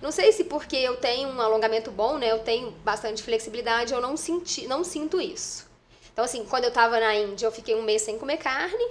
Não 0.01 0.11
sei 0.11 0.33
se 0.33 0.45
porque 0.45 0.77
eu 0.77 0.97
tenho 0.97 1.29
um 1.29 1.41
alongamento 1.41 1.91
bom, 1.91 2.19
né? 2.19 2.31
Eu 2.31 2.39
tenho 2.39 2.71
bastante 2.71 3.23
flexibilidade, 3.23 3.93
eu 3.93 4.01
não 4.01 4.17
senti, 4.17 4.67
não 4.67 4.85
sinto 4.85 5.21
isso. 5.21 5.69
Então 6.12 6.25
assim, 6.25 6.45
quando 6.45 6.65
eu 6.65 6.73
tava 6.73 6.99
na 7.01 7.15
Índia, 7.15 7.47
eu 7.47 7.53
fiquei 7.53 7.75
um 7.75 7.83
mês 7.83 8.03
sem 8.03 8.19
comer 8.19 8.37
carne. 8.39 8.85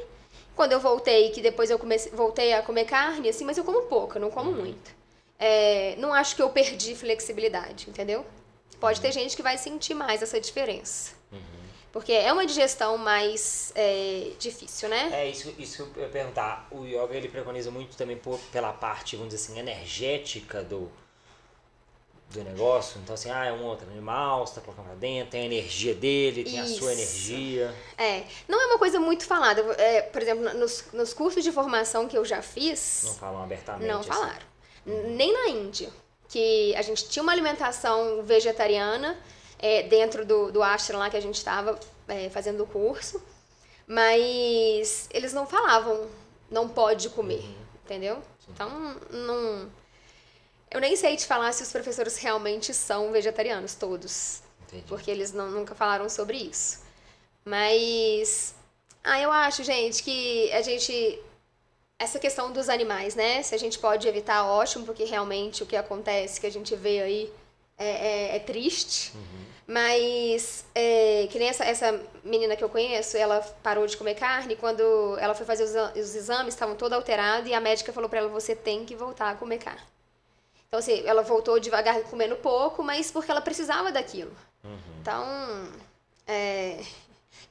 Quando 0.56 0.72
eu 0.72 0.80
voltei, 0.80 1.32
que 1.32 1.42
depois 1.42 1.70
eu 1.70 1.80
comecei, 1.80 2.12
voltei 2.12 2.54
a 2.54 2.62
comer 2.62 2.86
carne, 2.86 3.30
assim, 3.30 3.44
mas 3.44 3.58
eu 3.58 3.64
como 3.64 3.84
pouco, 3.84 4.18
eu 4.18 4.22
não 4.22 4.30
como 4.30 4.52
uhum. 4.52 4.58
muito. 4.58 4.92
É, 5.40 5.96
não 5.98 6.14
acho 6.14 6.36
que 6.36 6.42
eu 6.42 6.50
perdi 6.50 6.96
flexibilidade, 6.96 7.90
entendeu? 7.90 8.26
Pode 8.80 9.02
ter 9.02 9.08
uhum. 9.08 9.14
gente 9.14 9.36
que 9.36 9.42
vai 9.42 9.58
sentir 9.58 9.94
mais 9.94 10.22
essa 10.22 10.40
diferença. 10.40 11.14
Uhum. 11.32 11.40
Porque 11.92 12.12
é 12.12 12.32
uma 12.34 12.46
digestão 12.46 12.98
mais 12.98 13.72
é, 13.76 14.32
difícil, 14.40 14.90
né? 14.90 15.10
É, 15.14 15.30
isso, 15.30 15.54
isso 15.60 15.92
eu 15.96 16.04
ia 16.04 16.10
perguntar. 16.10 16.68
O 16.72 16.86
yoga, 16.86 17.16
ele 17.16 17.30
preconiza 17.30 17.70
muito 17.70 17.96
também 17.96 18.18
por, 18.18 18.40
pela 18.52 18.74
parte, 18.74 19.16
vamos 19.16 19.34
dizer 19.34 19.44
assim, 19.44 19.60
energética 19.60 20.64
do, 20.64 20.92
do 22.34 22.44
negócio. 22.44 23.00
Então, 23.02 23.14
assim, 23.14 23.30
ah, 23.30 23.46
é 23.46 23.52
um 23.52 23.64
outro 23.64 23.88
animal, 23.90 24.46
você 24.46 24.56
tá 24.56 24.62
colocando 24.62 24.86
pra 24.86 24.96
dentro, 24.96 25.32
tem 25.32 25.42
a 25.42 25.46
energia 25.46 25.94
dele, 25.94 26.44
tem 26.44 26.60
Isso. 26.60 26.76
a 26.76 26.80
sua 26.80 26.94
energia. 26.94 27.74
É. 27.98 28.24
Não 28.48 28.62
é 28.62 28.66
uma 28.66 28.80
coisa 28.80 29.00
muito 29.00 29.26
falada. 29.26 29.62
É, 29.78 30.02
por 30.02 30.22
exemplo, 30.22 30.54
nos, 30.56 30.86
nos 30.92 31.14
cursos 31.14 31.44
de 31.44 31.52
formação 31.52 32.08
que 32.08 32.18
eu 32.18 32.26
já 32.26 32.42
fiz. 32.42 33.04
Não 33.06 33.14
falam 33.14 33.44
abertamente. 33.44 33.88
Não 33.88 34.00
assim. 34.00 34.10
falaram. 34.10 34.46
Nem 34.86 35.32
na 35.32 35.50
Índia. 35.50 35.90
Que 36.28 36.76
a 36.76 36.82
gente 36.82 37.08
tinha 37.10 37.22
uma 37.22 37.32
alimentação 37.32 38.24
vegetariana 38.24 39.18
é, 39.60 39.84
dentro 39.84 40.26
do, 40.26 40.52
do 40.52 40.64
ashram 40.64 40.98
lá 41.00 41.10
que 41.10 41.18
a 41.18 41.22
gente 41.22 41.36
estava 41.36 41.80
é, 42.08 42.30
fazendo 42.30 42.64
o 42.64 42.68
curso. 42.68 43.22
Mas 43.86 45.08
eles 45.12 45.34
não 45.34 45.46
falavam, 45.46 46.08
não 46.50 46.68
pode 46.68 47.10
comer. 47.10 47.44
Uhum. 47.44 47.56
Entendeu? 47.86 48.16
Sim. 48.40 48.52
Então, 48.52 48.96
não 49.12 49.70
eu 50.74 50.82
nem 50.82 50.96
sei 50.96 51.16
te 51.16 51.26
falar 51.26 51.52
se 51.54 51.62
os 51.62 51.72
professores 51.72 52.18
realmente 52.18 52.74
são 52.74 53.12
vegetarianos, 53.12 53.76
todos. 53.76 54.42
Entendi. 54.68 54.84
Porque 54.88 55.12
eles 55.12 55.32
não, 55.32 55.52
nunca 55.52 55.76
falaram 55.76 56.10
sobre 56.10 56.38
isso. 56.38 56.82
Mas. 57.46 58.56
Ah, 59.04 59.20
eu 59.20 59.32
acho, 59.32 59.64
gente, 59.64 60.02
que 60.02 60.52
a 60.52 60.62
gente. 60.62 61.20
Essa 62.00 62.18
questão 62.20 62.52
dos 62.52 62.70
animais, 62.70 63.16
né? 63.16 63.44
Se 63.44 63.54
a 63.54 63.58
gente 63.58 63.78
pode 63.78 64.08
evitar, 64.08 64.46
ótimo, 64.46 64.86
porque 64.86 65.04
realmente 65.04 65.62
o 65.62 65.66
que 65.66 65.76
acontece, 65.76 66.42
que 66.42 66.48
a 66.48 66.52
gente 66.52 66.76
vê 66.76 67.02
aí, 67.02 67.34
é, 67.78 67.88
é, 67.88 68.36
é 68.36 68.40
triste. 68.40 69.12
Uhum. 69.16 69.44
Mas, 69.66 70.66
é, 70.76 71.28
que 71.32 71.40
nem 71.40 71.48
essa, 71.48 71.64
essa 71.64 72.02
menina 72.24 72.56
que 72.56 72.64
eu 72.64 72.68
conheço, 72.68 73.16
ela 73.16 73.40
parou 73.62 73.86
de 73.88 73.96
comer 73.96 74.16
carne. 74.16 74.56
Quando 74.56 75.18
ela 75.20 75.34
foi 75.36 75.46
fazer 75.46 75.64
os, 75.64 75.98
os 75.98 76.16
exames, 76.16 76.54
estavam 76.54 76.76
todo 76.76 76.94
alterado 76.94 77.48
e 77.48 77.54
a 77.54 77.62
médica 77.62 77.94
falou 77.94 78.10
para 78.10 78.20
ela: 78.20 78.30
você 78.30 78.56
tem 78.56 78.84
que 78.86 78.96
voltar 78.96 79.30
a 79.30 79.36
comer 79.36 79.60
carne. 79.60 79.93
Então, 80.74 80.80
assim, 80.80 81.04
ela 81.06 81.22
voltou 81.22 81.60
devagar 81.60 82.02
comendo 82.06 82.36
pouco, 82.38 82.82
mas 82.82 83.12
porque 83.12 83.30
ela 83.30 83.42
precisava 83.42 83.92
daquilo. 83.92 84.36
Uhum. 84.64 84.80
Então, 85.00 85.72
é, 86.26 86.84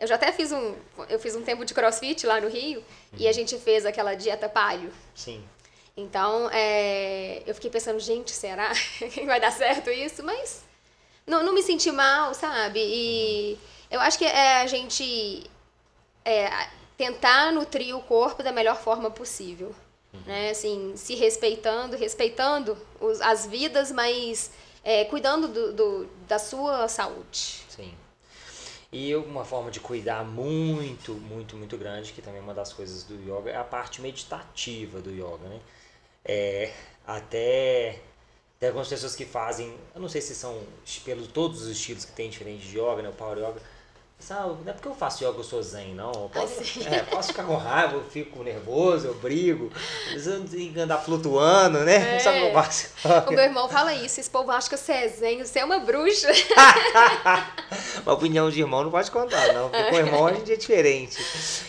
eu 0.01 0.09
já 0.09 0.17
até 0.17 0.33
fiz 0.33 0.51
um, 0.51 0.75
eu 1.09 1.21
fiz 1.21 1.37
um 1.37 1.43
tempo 1.43 1.65
de 1.65 1.73
crossfit 1.73 2.27
lá 2.27 2.41
no 2.41 2.49
Rio 2.49 2.81
uhum. 2.81 3.19
e 3.21 3.25
a 3.25 3.29
uhum. 3.29 3.33
gente 3.33 3.57
fez 3.59 3.87
aquela 3.87 4.17
dieta 4.17 4.49
palio. 4.49 4.93
Sim. 5.15 5.41
Então, 5.97 6.51
é, 6.53 7.45
eu 7.47 7.55
fiquei 7.55 7.71
pensando, 7.71 8.01
gente, 8.01 8.33
será 8.33 8.73
que 8.99 9.21
vai 9.25 9.39
dar 9.39 9.53
certo 9.53 9.89
isso? 9.89 10.25
Mas 10.25 10.65
não, 11.25 11.45
não 11.45 11.55
me 11.55 11.63
senti 11.63 11.93
mal, 11.93 12.35
sabe? 12.35 12.81
E 12.81 13.57
eu 13.89 14.01
acho 14.01 14.19
que 14.19 14.25
é 14.25 14.63
a 14.63 14.67
gente 14.67 15.49
é, 16.25 16.51
tentar 16.97 17.53
nutrir 17.53 17.97
o 17.97 18.03
corpo 18.03 18.43
da 18.43 18.51
melhor 18.51 18.83
forma 18.83 19.13
possível. 19.13 19.73
Uhum. 20.13 20.21
Né? 20.27 20.51
Assim, 20.51 20.93
se 20.97 21.15
respeitando, 21.15 21.97
respeitando 21.97 22.77
os, 23.01 23.21
as 23.21 23.47
vidas, 23.47 23.91
mas 23.91 24.51
é, 24.85 25.05
cuidando 25.05 25.49
do, 25.49 25.73
do, 25.73 26.09
da 26.29 26.39
sua 26.39 26.89
saúde. 26.89 27.65
Sim. 27.69 27.95
E 28.93 29.15
uma 29.17 29.45
forma 29.45 29.71
de 29.71 29.81
cuidar 29.81 30.23
muito, 30.23 31.15
muito, 31.15 31.57
muito 31.57 31.79
grande, 31.79 32.13
que 32.13 32.21
também 32.21 32.41
é 32.41 32.43
uma 32.43 32.53
das 32.53 32.73
coisas 32.73 33.05
do 33.05 33.15
yoga, 33.15 33.51
é 33.51 33.57
a 33.57 33.65
parte 33.65 34.03
meditativa 34.03 35.01
do 35.01 35.11
yoga, 35.11 35.49
né? 35.49 35.61
É, 36.25 36.73
até 37.07 37.99
tem 38.61 38.69
algumas 38.69 38.89
pessoas 38.89 39.17
que 39.17 39.25
fazem, 39.25 39.75
eu 39.95 40.01
não 40.01 40.09
sei 40.09 40.21
se 40.21 40.35
são 40.35 40.63
pelos 41.05 41.27
todos 41.27 41.63
os 41.63 41.69
estilos 41.69 42.05
que 42.05 42.13
tem 42.13 42.31
diferente 42.31 42.69
de 42.69 42.79
yoga, 42.79 43.03
né? 43.03 43.09
O 43.09 43.13
Power 43.13 43.39
Yoga, 43.39 43.63
não 44.31 44.59
é 44.67 44.73
porque 44.73 44.89
eu 44.89 44.95
faço 44.95 45.25
yoga, 45.25 45.39
eu 45.39 45.45
sou 45.45 45.63
zen, 45.63 45.95
não. 45.95 46.13
Eu 46.13 46.31
posso, 46.33 46.61
é, 46.89 47.03
posso 47.03 47.29
ficar 47.29 47.45
com 47.45 47.57
raiva, 47.57 47.95
eu 47.95 48.05
fico 48.05 48.43
nervoso, 48.43 49.09
eu 49.09 49.15
brigo. 49.15 49.71
Que 50.51 50.81
andar 50.81 50.99
flutuando, 50.99 51.81
né? 51.81 52.17
É. 52.17 52.19
Só 52.21 52.33
que 52.33 52.39
eu 52.39 52.53
faço 52.53 52.89
O 53.29 53.33
meu 53.33 53.45
irmão 53.45 53.69
fala 53.69 53.93
isso. 53.95 54.21
Esse 54.21 54.31
povo 54.31 54.51
acha 54.51 54.69
que 54.69 54.77
você 54.77 54.93
é 54.93 55.09
zen, 55.09 55.45
você 55.45 55.59
é 55.59 55.65
uma 55.65 55.81
bruxa. 55.81 56.29
uma 58.05 58.15
opinião 58.15 58.51
de 58.51 58.61
irmão 58.61 58.85
não 58.85 58.91
pode 58.91 59.11
contar, 59.11 59.53
não. 59.53 59.69
Porque 59.69 59.91
com 59.91 59.97
o 59.97 59.99
irmão 59.99 60.27
a 60.27 60.33
gente 60.33 60.53
é 60.53 60.57
diferente. 60.57 61.19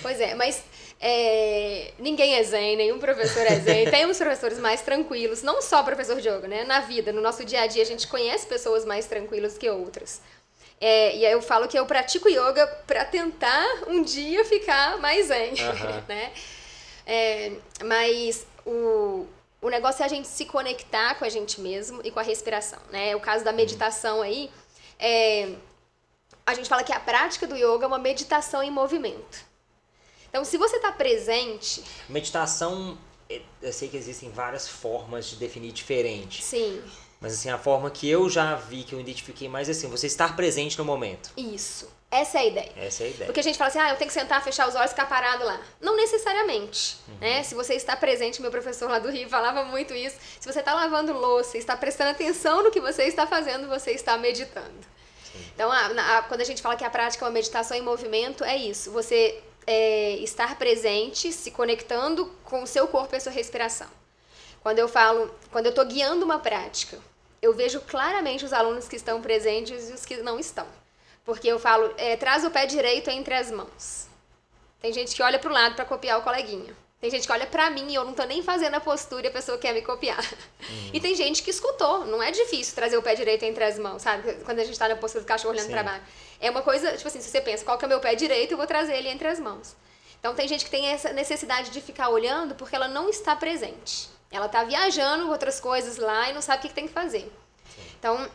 Pois 0.02 0.20
é, 0.20 0.36
mas 0.36 0.64
é, 1.00 1.92
ninguém 2.00 2.36
é 2.36 2.44
zen, 2.44 2.78
nenhum 2.78 3.00
professor 3.00 3.42
é 3.42 3.60
zen. 3.60 3.90
Tem 3.90 4.06
uns 4.06 4.18
professores 4.18 4.60
mais 4.60 4.82
tranquilos, 4.82 5.42
não 5.42 5.62
só 5.62 5.84
professor 5.84 6.22
de 6.22 6.30
yoga, 6.30 6.48
né? 6.48 6.64
Na 6.64 6.80
vida, 6.80 7.12
no 7.12 7.20
nosso 7.20 7.44
dia 7.44 7.62
a 7.62 7.68
dia, 7.68 7.82
a 7.82 7.86
gente 7.86 8.08
conhece 8.08 8.48
pessoas 8.48 8.86
mais 8.86 9.06
tranquilas 9.06 9.58
que 9.58 9.70
outras. 9.70 10.22
É, 10.80 11.16
e 11.16 11.26
aí 11.26 11.32
eu 11.32 11.42
falo 11.42 11.68
que 11.68 11.78
eu 11.78 11.86
pratico 11.86 12.28
yoga 12.28 12.68
para 12.86 13.06
tentar 13.06 13.84
um 13.88 14.04
dia 14.04 14.44
ficar 14.44 14.98
mais 15.00 15.28
zen, 15.28 15.52
uhum. 15.52 16.04
né? 16.08 16.34
É, 17.06 17.52
mas 17.86 18.46
o, 18.66 19.26
o 19.62 19.70
negócio 19.70 20.04
é 20.04 20.06
a 20.06 20.10
gente 20.10 20.28
se 20.28 20.46
conectar 20.46 21.16
com 21.16 21.26
a 21.26 21.30
gente 21.30 21.62
mesmo 21.62 22.02
e 22.04 22.12
com 22.12 22.20
a 22.20 22.24
respiração, 22.24 22.80
né? 22.92 23.16
O 23.16 23.20
caso 23.20 23.44
da 23.46 23.52
meditação 23.52 24.22
aí, 24.22 24.52
é, 25.00 25.54
a 26.46 26.54
gente 26.54 26.68
fala 26.68 26.84
que 26.84 26.92
a 26.92 27.00
prática 27.00 27.48
do 27.48 27.56
yoga 27.56 27.86
é 27.86 27.88
uma 27.88 28.00
meditação 28.00 28.62
em 28.62 28.72
movimento. 28.72 29.54
Então, 30.30 30.44
se 30.44 30.58
você 30.58 30.78
está 30.78 30.92
presente... 30.92 31.84
Meditação, 32.10 32.98
eu 33.62 33.72
sei 33.72 33.88
que 33.88 33.96
existem 33.96 34.32
várias 34.32 34.68
formas 34.68 35.28
de 35.28 35.36
definir 35.36 35.72
diferente. 35.72 36.44
Sim. 36.44 36.84
Mas 37.24 37.36
assim, 37.36 37.50
a 37.50 37.58
forma 37.58 37.90
que 37.90 38.10
eu 38.10 38.30
já 38.30 38.54
vi, 38.56 38.84
que 38.84 38.94
eu 38.94 39.00
identifiquei 39.00 39.48
mais 39.48 39.70
é 39.70 39.72
assim, 39.72 39.88
você 39.88 40.08
estar 40.08 40.36
presente 40.36 40.78
no 40.78 40.84
momento. 40.84 41.32
Isso. 41.38 41.90
Essa 42.12 42.40
é 42.40 42.42
a 42.42 42.46
ideia. 42.46 42.72
Essa 42.76 43.04
é 43.04 43.06
a 43.06 43.10
ideia. 43.10 43.26
Porque 43.26 43.40
a 43.40 43.44
gente 43.44 43.58
fala 43.58 43.70
assim, 43.70 43.80
ah, 43.80 43.92
eu 43.92 43.96
tenho 43.96 44.10
que 44.10 44.14
sentar, 44.14 44.44
fechar 44.44 44.68
os 44.68 44.76
olhos 44.76 44.88
e 44.88 44.94
ficar 44.94 45.06
parado 45.06 45.46
lá. 45.46 45.60
Não 45.80 45.96
necessariamente, 45.96 46.98
uhum. 47.08 47.16
né? 47.22 47.42
Se 47.42 47.56
você 47.56 47.76
está 47.76 47.96
presente, 47.96 48.42
meu 48.42 48.52
professor 48.52 48.90
lá 48.90 49.00
do 49.00 49.10
Rio 49.10 49.30
falava 49.30 49.64
muito 49.64 49.94
isso. 49.94 50.18
Se 50.38 50.52
você 50.52 50.60
está 50.60 50.74
lavando 50.74 51.14
louça, 51.14 51.58
está 51.58 51.78
prestando 51.78 52.12
atenção 52.12 52.62
no 52.62 52.72
que 52.72 52.82
você 52.82 53.04
está 53.06 53.26
fazendo, 53.26 53.70
você 53.70 53.92
está 53.92 54.18
meditando. 54.18 54.86
Sim. 55.24 55.40
Então, 55.56 55.72
a, 55.72 56.18
a, 56.18 56.22
quando 56.24 56.42
a 56.42 56.46
gente 56.46 56.62
fala 56.62 56.76
que 56.76 56.84
a 56.84 56.90
prática 56.90 57.24
é 57.24 57.26
uma 57.26 57.34
meditação 57.34 57.78
em 57.78 57.82
movimento, 57.82 58.44
é 58.44 58.58
isso. 58.58 58.92
Você 58.92 59.42
é, 59.66 60.18
estar 60.18 60.58
presente, 60.58 61.32
se 61.32 61.52
conectando 61.52 62.26
com 62.44 62.64
o 62.64 62.68
seu 62.68 62.86
corpo 62.86 63.16
e 63.16 63.18
a 63.18 63.22
sua 63.22 63.32
respiração. 63.32 63.88
Quando 64.62 64.78
eu 64.78 64.88
falo, 64.88 65.34
quando 65.52 65.68
eu 65.68 65.72
estou 65.72 65.86
guiando 65.86 66.24
uma 66.24 66.38
prática, 66.38 67.00
eu 67.44 67.54
vejo 67.54 67.82
claramente 67.82 68.46
os 68.46 68.54
alunos 68.54 68.88
que 68.88 68.96
estão 68.96 69.22
presentes 69.22 69.90
e 69.90 69.94
os 69.94 70.06
que 70.06 70.16
não 70.24 70.40
estão. 70.40 70.66
Porque 71.26 71.46
eu 71.46 71.60
falo, 71.60 71.94
é, 71.98 72.16
traz 72.16 72.46
o 72.46 72.50
pé 72.50 72.66
direito 72.66 73.10
entre 73.10 73.34
as 73.34 73.52
mãos. 73.52 74.08
Tem 74.80 74.94
gente 74.94 75.14
que 75.14 75.22
olha 75.22 75.38
para 75.38 75.50
o 75.50 75.54
lado 75.54 75.76
para 75.76 75.84
copiar 75.84 76.20
o 76.20 76.24
coleguinha. 76.24 76.74
Tem 77.02 77.12
gente 77.12 77.28
que 77.28 77.34
olha 77.34 77.46
para 77.46 77.70
mim 77.70 77.92
e 77.92 77.96
eu 77.96 78.06
não 78.06 78.14
tô 78.14 78.24
nem 78.24 78.42
fazendo 78.42 78.76
a 78.76 78.80
postura 78.80 79.28
e 79.28 79.30
a 79.30 79.32
pessoa 79.32 79.58
quer 79.58 79.74
me 79.74 79.82
copiar. 79.82 80.24
Uhum. 80.62 80.90
E 80.94 81.02
tem 81.02 81.14
gente 81.16 81.44
que 81.44 81.50
escutou. 81.50 82.06
Não 82.06 82.24
é 82.24 82.32
difícil 82.32 82.74
trazer 82.74 82.98
o 82.98 83.02
pé 83.02 83.14
direito 83.14 83.44
entre 83.44 83.62
as 83.62 83.78
mãos, 83.78 84.02
sabe? 84.02 84.36
Quando 84.46 84.60
a 84.60 84.64
gente 84.64 84.80
tá 84.80 84.88
na 84.88 84.96
postura 84.96 85.22
do 85.22 85.28
cachorro 85.28 85.54
olhando 85.54 85.70
para 85.70 85.84
baixo. 85.84 86.06
É 86.40 86.50
uma 86.50 86.62
coisa, 86.62 86.96
tipo 86.96 87.10
assim, 87.10 87.20
se 87.20 87.30
você 87.30 87.42
pensa, 87.42 87.66
qual 87.66 87.78
que 87.78 87.84
é 87.84 87.88
o 87.88 87.90
meu 87.90 88.00
pé 88.00 88.16
direito, 88.16 88.52
eu 88.52 88.58
vou 88.58 88.66
trazer 88.66 88.96
ele 88.96 89.10
entre 89.10 89.28
as 89.28 89.38
mãos. 89.38 89.76
Então 90.18 90.34
tem 90.34 90.48
gente 90.48 90.64
que 90.64 90.72
tem 90.72 90.86
essa 90.86 91.12
necessidade 91.12 91.72
de 91.72 91.82
ficar 91.82 92.08
olhando 92.08 92.56
porque 92.56 92.74
ela 92.74 92.88
não 92.88 93.10
está 93.10 93.36
presente. 93.36 94.13
Ela 94.34 94.48
está 94.48 94.64
viajando 94.64 95.30
outras 95.30 95.60
coisas 95.60 95.98
lá 95.98 96.30
e 96.30 96.34
não 96.34 96.42
sabe 96.42 96.58
o 96.58 96.62
que, 96.64 96.68
que 96.70 96.74
tem 96.74 96.88
que 96.88 96.94
fazer. 96.94 97.32
Então, 98.00 98.28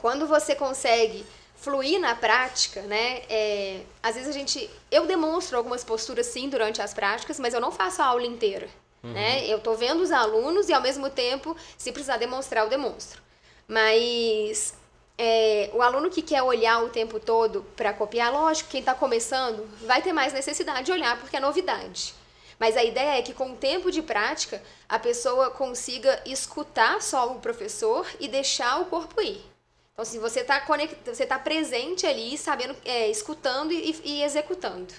quando 0.00 0.26
você 0.26 0.54
consegue 0.54 1.24
fluir 1.56 1.98
na 1.98 2.14
prática, 2.14 2.82
né? 2.82 3.22
É, 3.30 3.80
às 4.02 4.14
vezes 4.14 4.28
a 4.28 4.32
gente. 4.32 4.68
Eu 4.90 5.06
demonstro 5.06 5.56
algumas 5.56 5.82
posturas 5.82 6.26
sim 6.26 6.48
durante 6.48 6.82
as 6.82 6.92
práticas, 6.92 7.40
mas 7.40 7.54
eu 7.54 7.60
não 7.60 7.72
faço 7.72 8.02
a 8.02 8.06
aula 8.06 8.26
inteira. 8.26 8.68
Uhum. 9.02 9.12
Né? 9.12 9.46
Eu 9.46 9.58
tô 9.58 9.74
vendo 9.74 10.02
os 10.02 10.12
alunos 10.12 10.68
e 10.68 10.72
ao 10.72 10.82
mesmo 10.82 11.08
tempo, 11.08 11.56
se 11.78 11.90
precisar 11.92 12.18
demonstrar, 12.18 12.64
eu 12.64 12.70
demonstro. 12.70 13.22
Mas 13.66 14.74
é, 15.16 15.70
o 15.72 15.80
aluno 15.80 16.10
que 16.10 16.20
quer 16.20 16.42
olhar 16.42 16.82
o 16.84 16.88
tempo 16.88 17.18
todo 17.18 17.64
para 17.74 17.92
copiar, 17.92 18.32
lógico, 18.32 18.68
quem 18.68 18.80
está 18.80 18.94
começando 18.94 19.66
vai 19.86 20.02
ter 20.02 20.12
mais 20.12 20.32
necessidade 20.32 20.84
de 20.84 20.92
olhar 20.92 21.18
porque 21.18 21.36
é 21.36 21.40
novidade. 21.40 22.14
Mas 22.62 22.76
a 22.76 22.84
ideia 22.84 23.18
é 23.18 23.22
que 23.22 23.34
com 23.34 23.50
o 23.50 23.56
tempo 23.56 23.90
de 23.90 24.00
prática, 24.00 24.62
a 24.88 24.96
pessoa 24.96 25.50
consiga 25.50 26.22
escutar 26.24 27.02
só 27.02 27.32
o 27.32 27.40
professor 27.40 28.08
e 28.20 28.28
deixar 28.28 28.80
o 28.80 28.84
corpo 28.86 29.20
ir. 29.20 29.44
Então, 29.92 30.04
assim, 30.04 30.20
você 30.20 30.42
está 30.42 30.64
você 31.04 31.26
tá 31.26 31.40
presente 31.40 32.06
ali, 32.06 32.38
sabendo, 32.38 32.76
é, 32.84 33.10
escutando 33.10 33.72
e, 33.72 34.00
e, 34.04 34.22
executando. 34.22 34.94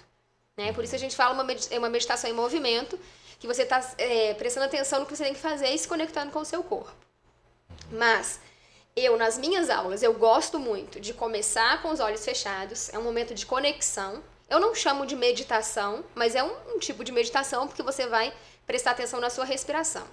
Né? 0.58 0.74
Por 0.74 0.84
isso 0.84 0.94
a 0.94 0.98
gente 0.98 1.16
fala 1.16 1.42
uma, 1.42 1.50
é 1.72 1.80
uma 1.80 1.88
meditação 1.88 2.30
em 2.30 2.34
movimento, 2.34 3.00
que 3.40 3.48
você 3.48 3.64
está 3.64 3.80
é, 3.98 4.34
prestando 4.34 4.66
atenção 4.66 5.00
no 5.00 5.06
que 5.06 5.16
você 5.16 5.24
tem 5.24 5.34
que 5.34 5.40
fazer 5.40 5.70
e 5.70 5.78
se 5.78 5.88
conectando 5.88 6.34
com 6.34 6.40
o 6.40 6.46
seu 6.46 6.66
corpo. 6.66 6.92
Mas 7.90 8.42
eu, 8.94 9.16
nas 9.16 9.38
minhas 9.38 9.70
aulas, 9.70 10.04
eu 10.04 10.14
gosto 10.14 10.60
muito 10.60 11.00
de 11.00 11.14
começar 11.14 11.82
com 11.82 11.92
os 11.92 12.02
olhos 12.02 12.26
fechados, 12.26 12.90
é 12.90 13.00
um 13.00 13.04
momento 13.04 13.34
de 13.34 13.46
conexão, 13.46 14.22
eu 14.50 14.60
não 14.60 14.76
chamo 14.76 15.06
de 15.06 15.16
meditação, 15.16 16.04
mas 16.14 16.36
é 16.36 16.44
um, 16.44 16.76
um 16.76 16.80
tipo 16.80 17.04
de 17.04 17.12
meditação 17.12 17.68
porque 17.68 17.84
você 17.84 18.08
vai 18.08 18.34
prestar 18.66 18.92
atenção 18.92 19.20
na 19.20 19.30
sua 19.30 19.46
respiração. 19.46 20.04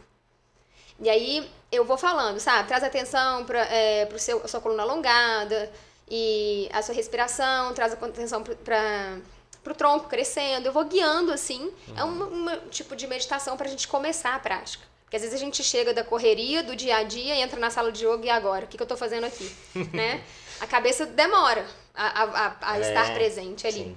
E 1.00 1.08
aí 1.08 1.50
eu 1.72 1.84
vou 1.84 1.96
falando, 1.96 2.38
sabe? 2.38 2.68
Traz 2.68 2.84
atenção 2.84 3.44
para 3.44 3.60
é, 3.64 4.08
a 4.44 4.48
sua 4.48 4.60
coluna 4.60 4.82
alongada 4.82 5.70
e 6.10 6.68
a 6.72 6.82
sua 6.82 6.94
respiração, 6.94 7.72
traz 7.72 7.92
atenção 7.92 8.42
para 8.42 9.20
o 9.66 9.74
tronco 9.74 10.08
crescendo. 10.08 10.66
Eu 10.66 10.72
vou 10.72 10.84
guiando 10.84 11.32
assim. 11.32 11.72
Uhum. 11.88 11.96
É 11.96 12.04
um, 12.04 12.52
um 12.52 12.68
tipo 12.68 12.94
de 12.94 13.06
meditação 13.06 13.56
para 13.56 13.66
a 13.66 13.70
gente 13.70 13.88
começar 13.88 14.34
a 14.34 14.38
prática. 14.38 14.84
Porque 15.04 15.16
às 15.16 15.22
vezes 15.22 15.34
a 15.34 15.44
gente 15.44 15.64
chega 15.64 15.92
da 15.92 16.04
correria, 16.04 16.62
do 16.62 16.76
dia 16.76 16.98
a 16.98 17.02
dia, 17.02 17.34
entra 17.36 17.58
na 17.58 17.70
sala 17.70 17.90
de 17.90 18.06
yoga 18.06 18.26
e 18.26 18.30
agora? 18.30 18.64
O 18.64 18.68
que, 18.68 18.76
que 18.76 18.82
eu 18.82 18.84
estou 18.84 18.98
fazendo 18.98 19.24
aqui? 19.24 19.50
né? 19.92 20.22
A 20.60 20.66
cabeça 20.66 21.06
demora 21.06 21.66
a, 21.94 22.22
a, 22.22 22.56
a 22.60 22.78
é, 22.78 22.80
estar 22.80 23.14
presente 23.14 23.66
ali. 23.66 23.84
Sim. 23.84 23.96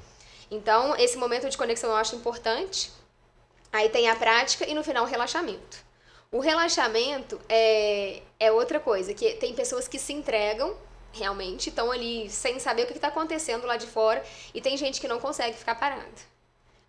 Então, 0.54 0.95
esse 0.95 1.18
momento 1.18 1.49
de 1.49 1.58
conexão 1.58 1.89
eu 1.89 1.95
acho 1.95 2.16
importante. 2.16 2.91
Aí 3.72 3.89
tem 3.89 4.08
a 4.08 4.16
prática 4.16 4.70
e 4.70 4.74
no 4.76 4.84
final 4.84 5.04
o 5.04 5.08
relaxamento. 5.08 5.84
O 6.32 6.39
relaxamento 6.39 7.39
é, 7.49 8.22
é 8.39 8.51
outra 8.51 8.80
coisa, 8.80 9.14
que 9.14 9.34
tem 9.34 9.54
pessoas 9.54 9.88
que 9.88 9.97
se 9.97 10.14
entregam 10.14 10.76
realmente, 11.12 11.70
estão 11.70 11.91
ali 11.91 12.30
sem 12.30 12.60
saber 12.60 12.84
o 12.84 12.88
que 12.88 12.93
está 12.93 13.08
acontecendo 13.08 13.68
lá 13.68 13.78
de 13.78 13.86
fora, 13.86 14.24
e 14.54 14.60
tem 14.62 14.76
gente 14.78 14.99
que 14.99 15.08
não 15.08 15.20
consegue 15.20 15.56
ficar 15.56 15.76
parada. 15.76 16.08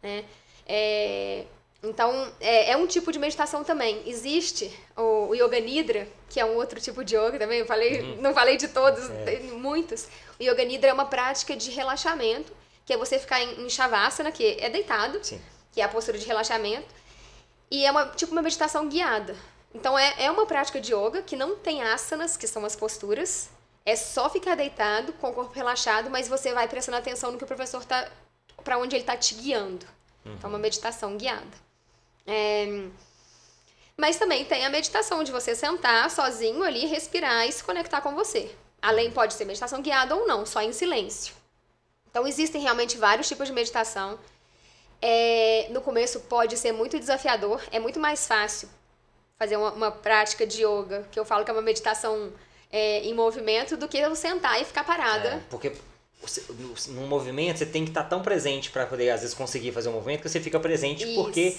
Né? 0.02 0.24
É, 0.66 1.44
então, 1.82 2.32
é, 2.40 2.70
é, 2.70 2.76
um 2.76 2.86
tipo 2.86 3.12
de 3.12 3.18
meditação 3.18 3.62
também. 3.62 4.02
Existe 4.06 4.70
o, 4.96 5.28
o, 5.28 5.34
Yoga 5.34 5.60
Nidra, 5.60 6.08
que 6.28 6.40
é 6.40 6.44
um 6.44 6.56
outro 6.56 6.80
tipo 6.80 7.04
de 7.04 7.14
yoga 7.14 7.38
também, 7.38 7.58
eu 7.58 7.66
falei, 7.66 8.00
uhum. 8.00 8.22
não 8.22 8.32
falei 8.32 8.56
de 8.56 8.68
todos, 8.68 9.10
é. 9.10 9.24
tem 9.24 9.40
muitos. 9.52 10.08
O 10.40 10.42
Yoga 10.42 10.64
Nidra 10.64 10.90
é 10.90 10.92
uma 10.92 11.06
prática 11.06 11.54
de 11.54 11.70
relaxamento, 11.70 12.50
que 12.84 12.92
é 12.92 12.96
você 12.96 13.18
ficar 13.18 13.40
em, 13.40 13.64
em 13.64 13.68
Shavasana, 13.68 14.30
que 14.30 14.56
é 14.60 14.68
deitado, 14.68 15.18
Sim. 15.22 15.40
que 15.72 15.80
é 15.80 15.84
a 15.84 15.88
postura 15.88 16.18
de 16.18 16.26
relaxamento, 16.26 16.88
e 17.70 17.84
é 17.84 17.90
uma, 17.90 18.06
tipo 18.08 18.32
uma 18.32 18.42
meditação 18.42 18.88
guiada. 18.88 19.36
Então 19.74 19.98
é, 19.98 20.14
é 20.18 20.30
uma 20.30 20.46
prática 20.46 20.80
de 20.80 20.94
yoga 20.94 21.22
que 21.22 21.36
não 21.36 21.56
tem 21.56 21.82
asanas, 21.82 22.36
que 22.36 22.46
são 22.46 22.64
as 22.64 22.76
posturas, 22.76 23.50
é 23.84 23.96
só 23.96 24.30
ficar 24.30 24.54
deitado, 24.54 25.12
com 25.14 25.28
o 25.28 25.32
corpo 25.32 25.52
relaxado, 25.52 26.08
mas 26.10 26.28
você 26.28 26.52
vai 26.52 26.68
prestando 26.68 26.96
atenção 26.96 27.32
no 27.32 27.38
que 27.38 27.44
o 27.44 27.46
professor 27.46 27.84
tá. 27.84 28.08
para 28.62 28.78
onde 28.78 28.94
ele 28.94 29.02
está 29.02 29.16
te 29.16 29.34
guiando. 29.34 29.86
Uhum. 30.24 30.34
Então, 30.34 30.48
é 30.48 30.52
uma 30.52 30.58
meditação 30.58 31.16
guiada. 31.16 31.64
É, 32.26 32.86
mas 33.96 34.16
também 34.16 34.44
tem 34.44 34.64
a 34.64 34.70
meditação 34.70 35.22
de 35.22 35.30
você 35.30 35.54
sentar 35.54 36.10
sozinho 36.10 36.62
ali, 36.62 36.86
respirar 36.86 37.46
e 37.46 37.52
se 37.52 37.62
conectar 37.62 38.00
com 38.00 38.14
você. 38.14 38.54
Além 38.80 39.10
pode 39.10 39.34
ser 39.34 39.44
meditação 39.44 39.80
guiada 39.82 40.16
ou 40.16 40.26
não, 40.26 40.44
só 40.44 40.60
em 40.60 40.72
silêncio. 40.72 41.34
Então, 42.14 42.28
existem 42.28 42.62
realmente 42.62 42.96
vários 42.96 43.26
tipos 43.26 43.48
de 43.48 43.52
meditação. 43.52 44.16
É, 45.02 45.66
no 45.70 45.80
começo 45.80 46.20
pode 46.20 46.56
ser 46.56 46.70
muito 46.70 46.96
desafiador, 46.96 47.60
é 47.72 47.80
muito 47.80 47.98
mais 47.98 48.24
fácil 48.24 48.68
fazer 49.36 49.56
uma, 49.56 49.72
uma 49.72 49.90
prática 49.90 50.46
de 50.46 50.64
yoga, 50.64 51.08
que 51.10 51.18
eu 51.18 51.24
falo 51.24 51.44
que 51.44 51.50
é 51.50 51.52
uma 51.52 51.60
meditação 51.60 52.32
é, 52.70 53.00
em 53.00 53.12
movimento, 53.12 53.76
do 53.76 53.88
que 53.88 53.98
eu 53.98 54.14
sentar 54.14 54.62
e 54.62 54.64
ficar 54.64 54.84
parada. 54.84 55.28
É, 55.28 55.40
porque 55.50 55.72
no 56.90 57.04
movimento 57.08 57.58
você 57.58 57.66
tem 57.66 57.82
que 57.82 57.90
estar 57.90 58.04
tão 58.04 58.22
presente 58.22 58.70
para 58.70 58.86
poder 58.86 59.10
às 59.10 59.22
vezes 59.22 59.34
conseguir 59.34 59.72
fazer 59.72 59.88
um 59.88 59.92
movimento 59.94 60.22
que 60.22 60.28
você 60.28 60.38
fica 60.38 60.60
presente 60.60 61.02
Isso. 61.02 61.14
porque 61.16 61.56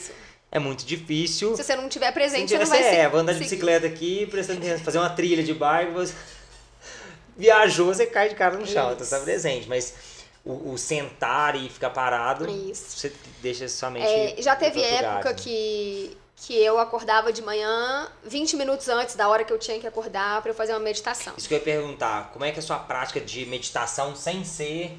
é 0.50 0.58
muito 0.58 0.86
difícil. 0.86 1.54
Se 1.58 1.66
você 1.66 1.76
não 1.76 1.90
tiver 1.90 2.14
presente, 2.14 2.48
você 2.48 2.58
não 2.60 2.66
vai 2.66 2.82
É, 2.82 3.10
vou 3.10 3.20
andar 3.20 3.34
de 3.34 3.40
bicicleta 3.40 3.88
aqui, 3.88 4.26
fazer 4.82 5.00
uma 5.00 5.10
trilha 5.10 5.44
de 5.44 5.54
bairro, 5.54 6.02
viajou, 7.36 7.88
você 7.94 8.06
cai 8.06 8.30
de 8.30 8.36
cara 8.36 8.58
no 8.58 8.66
chão, 8.66 8.96
você 8.96 9.14
tá 9.14 9.22
presente. 9.22 9.68
Mas 9.68 10.15
o, 10.46 10.74
o, 10.74 10.78
sentar 10.78 11.56
e 11.56 11.68
ficar 11.68 11.90
parado, 11.90 12.48
Isso. 12.50 12.98
você 12.98 13.14
deixa 13.42 13.68
sua 13.68 13.90
mente. 13.90 14.06
É, 14.06 14.42
já 14.42 14.56
teve 14.56 14.80
época 14.80 15.18
lugar, 15.18 15.26
né? 15.26 15.34
que, 15.34 16.18
que 16.36 16.56
eu 16.64 16.78
acordava 16.78 17.34
de 17.34 17.42
manhã 17.42 18.08
20 18.24 18.56
minutos 18.56 18.88
antes 18.88 19.16
da 19.16 19.28
hora 19.28 19.44
que 19.44 19.52
eu 19.52 19.58
tinha 19.58 19.80
que 19.80 19.88
acordar 19.88 20.42
para 20.44 20.54
fazer 20.54 20.74
uma 20.74 20.80
meditação. 20.80 21.34
Isso 21.36 21.48
que 21.48 21.56
eu 21.56 21.58
ia 21.58 21.64
perguntar, 21.64 22.30
como 22.32 22.46
é 22.46 22.52
que 22.52 22.60
é 22.60 22.62
a 22.62 22.66
sua 22.66 22.78
prática 22.78 23.20
de 23.20 23.46
meditação 23.48 24.16
sem 24.16 24.46
ser 24.46 24.98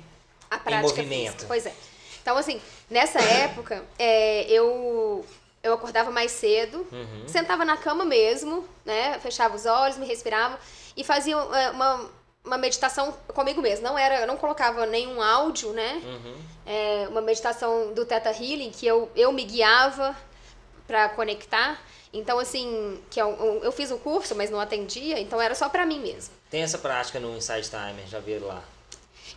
a 0.50 0.58
prática 0.58 1.00
em 1.00 1.04
movimento? 1.04 1.32
Física. 1.32 1.46
Pois 1.46 1.64
é. 1.64 1.72
Então, 2.20 2.36
assim, 2.36 2.60
nessa 2.90 3.20
época, 3.22 3.84
é, 3.98 4.50
eu 4.50 5.24
eu 5.62 5.74
acordava 5.74 6.10
mais 6.10 6.30
cedo, 6.30 6.86
uhum. 6.92 7.26
sentava 7.26 7.64
na 7.64 7.76
cama 7.76 8.04
mesmo, 8.04 8.64
né? 8.84 9.18
Fechava 9.18 9.56
os 9.56 9.66
olhos, 9.66 9.98
me 9.98 10.06
respirava 10.06 10.58
e 10.96 11.02
fazia 11.02 11.34
é, 11.34 11.70
uma, 11.70 12.08
uma 12.46 12.56
meditação 12.56 13.12
comigo 13.28 13.60
mesmo. 13.60 13.84
Não 13.84 13.98
era, 13.98 14.20
eu 14.20 14.26
não 14.26 14.36
colocava 14.36 14.86
nenhum 14.86 15.20
áudio, 15.20 15.72
né? 15.72 16.00
Uhum. 16.04 16.36
É, 16.64 17.06
uma 17.08 17.20
meditação 17.20 17.92
do 17.92 18.06
Theta 18.06 18.30
Healing 18.30 18.70
que 18.70 18.86
eu, 18.86 19.10
eu 19.14 19.32
me 19.32 19.44
guiava 19.44 20.16
para 20.86 21.08
conectar. 21.10 21.82
Então, 22.12 22.38
assim, 22.38 23.02
que 23.10 23.20
eu, 23.20 23.60
eu 23.62 23.72
fiz 23.72 23.90
o 23.90 23.98
curso, 23.98 24.34
mas 24.34 24.48
não 24.48 24.60
atendia, 24.60 25.20
então 25.20 25.40
era 25.40 25.54
só 25.54 25.68
para 25.68 25.84
mim 25.84 25.98
mesmo. 25.98 26.32
Tem 26.48 26.62
essa 26.62 26.78
prática 26.78 27.20
no 27.20 27.36
Inside 27.36 27.68
Timer, 27.68 28.06
já 28.06 28.20
viram 28.20 28.46
lá. 28.46 28.62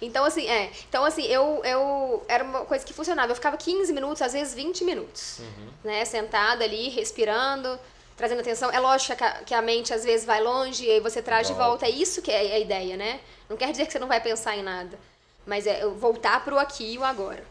Então, 0.01 0.24
assim, 0.24 0.47
é. 0.47 0.72
Então, 0.88 1.03
assim, 1.03 1.24
eu, 1.26 1.62
eu. 1.66 2.24
Era 2.28 2.43
uma 2.43 2.64
coisa 2.64 2.86
que 2.86 2.93
funcionava. 2.93 3.32
Eu 3.32 3.36
ficava 3.36 3.57
15 3.57 3.91
minutos, 3.91 4.22
às 4.22 4.32
vezes 4.32 4.53
20 4.53 4.86
minutos. 4.86 5.39
Uhum. 5.39 5.70
Né? 5.84 6.05
Sentada 6.05 6.64
ali, 6.64 6.88
respirando, 6.89 7.78
trazendo 8.20 8.41
atenção. 8.41 8.70
É 8.70 8.80
lógico 8.80 9.15
que 9.15 9.24
a, 9.24 9.32
que 9.45 9.53
a 9.53 9.61
mente 9.61 9.93
às 9.93 10.03
vezes 10.03 10.26
vai 10.26 10.43
longe 10.43 10.86
e 10.86 10.91
aí 10.91 10.99
você 10.99 11.22
traz 11.22 11.47
de 11.47 11.53
volta. 11.53 11.86
É 11.86 11.89
isso 11.89 12.22
que 12.22 12.30
é 12.30 12.53
a 12.53 12.59
ideia, 12.59 12.97
né? 12.97 13.22
Não 13.47 13.55
quer 13.55 13.72
dizer 13.72 13.86
que 13.86 13.93
você 13.93 13.99
não 13.99 14.09
vai 14.09 14.20
pensar 14.20 14.57
em 14.57 14.61
nada. 14.61 14.99
Mas 15.45 15.65
é 15.65 15.88
voltar 15.88 16.43
pro 16.43 16.59
aqui 16.59 16.93
e 16.93 16.97
o 16.97 17.03
agora 17.03 17.43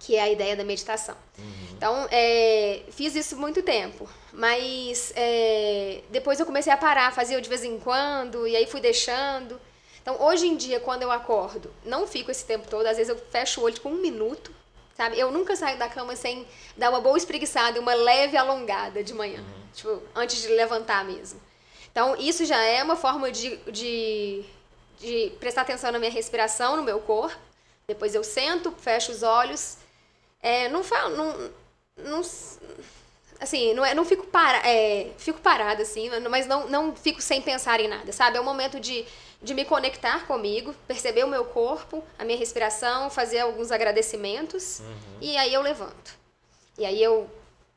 que 0.00 0.16
é 0.16 0.22
a 0.22 0.30
ideia 0.30 0.54
da 0.54 0.64
meditação. 0.64 1.16
Uhum. 1.38 1.44
Então, 1.72 2.08
é, 2.10 2.82
fiz 2.90 3.14
isso 3.14 3.38
muito 3.38 3.62
tempo, 3.62 4.06
mas 4.32 5.12
é, 5.16 6.02
depois 6.10 6.38
eu 6.38 6.44
comecei 6.44 6.70
a 6.70 6.76
parar, 6.76 7.10
fazia 7.14 7.40
de 7.40 7.48
vez 7.48 7.64
em 7.64 7.78
quando, 7.78 8.46
e 8.46 8.54
aí 8.54 8.66
fui 8.66 8.80
deixando. 8.80 9.58
Então, 10.02 10.20
hoje 10.20 10.46
em 10.46 10.56
dia, 10.56 10.78
quando 10.78 11.02
eu 11.02 11.10
acordo, 11.10 11.72
não 11.86 12.06
fico 12.06 12.30
esse 12.30 12.44
tempo 12.44 12.68
todo, 12.68 12.86
às 12.86 12.98
vezes 12.98 13.08
eu 13.08 13.16
fecho 13.30 13.62
o 13.62 13.64
olho 13.64 13.80
com 13.80 13.88
um 13.90 14.00
minuto, 14.00 14.52
sabe? 14.94 15.18
Eu 15.18 15.30
nunca 15.30 15.56
saio 15.56 15.78
da 15.78 15.88
cama 15.88 16.16
sem 16.16 16.46
dar 16.76 16.90
uma 16.90 17.00
boa 17.00 17.16
espreguiçada 17.16 17.76
e 17.78 17.80
uma 17.80 17.94
leve 17.94 18.36
alongada 18.36 19.02
de 19.02 19.12
manhã, 19.12 19.40
uhum. 19.40 19.68
tipo, 19.72 20.02
antes 20.14 20.40
de 20.42 20.48
levantar 20.48 21.04
mesmo. 21.04 21.40
Então, 21.90 22.16
isso 22.16 22.44
já 22.44 22.60
é 22.60 22.82
uma 22.82 22.96
forma 22.96 23.30
de, 23.30 23.56
de, 23.70 24.44
de 24.98 25.32
prestar 25.38 25.62
atenção 25.62 25.92
na 25.92 25.98
minha 25.98 26.10
respiração, 26.10 26.76
no 26.76 26.82
meu 26.82 26.98
corpo. 27.00 27.38
Depois 27.86 28.14
eu 28.14 28.24
sento, 28.24 28.72
fecho 28.72 29.12
os 29.12 29.22
olhos 29.22 29.78
é, 30.44 30.68
não 30.68 30.84
falo, 30.84 31.16
não, 31.16 31.50
não, 31.96 32.20
assim, 33.40 33.72
não, 33.72 33.82
é, 33.82 33.94
não 33.94 34.04
fico, 34.04 34.26
para, 34.26 34.58
é, 34.58 35.10
fico 35.16 35.40
parada, 35.40 35.80
assim, 35.80 36.10
mas 36.28 36.46
não, 36.46 36.68
não 36.68 36.94
fico 36.94 37.22
sem 37.22 37.40
pensar 37.40 37.80
em 37.80 37.88
nada, 37.88 38.12
sabe? 38.12 38.36
É 38.36 38.40
um 38.42 38.44
momento 38.44 38.78
de, 38.78 39.06
de 39.44 39.52
me 39.52 39.64
conectar 39.64 40.26
comigo, 40.26 40.74
perceber 40.88 41.22
o 41.22 41.28
meu 41.28 41.44
corpo, 41.44 42.02
a 42.18 42.24
minha 42.24 42.38
respiração, 42.38 43.10
fazer 43.10 43.40
alguns 43.40 43.70
agradecimentos, 43.70 44.80
uhum. 44.80 45.18
e 45.20 45.36
aí 45.36 45.52
eu 45.52 45.60
levanto. 45.60 46.16
E 46.78 46.84
aí 46.84 47.00
eu 47.00 47.30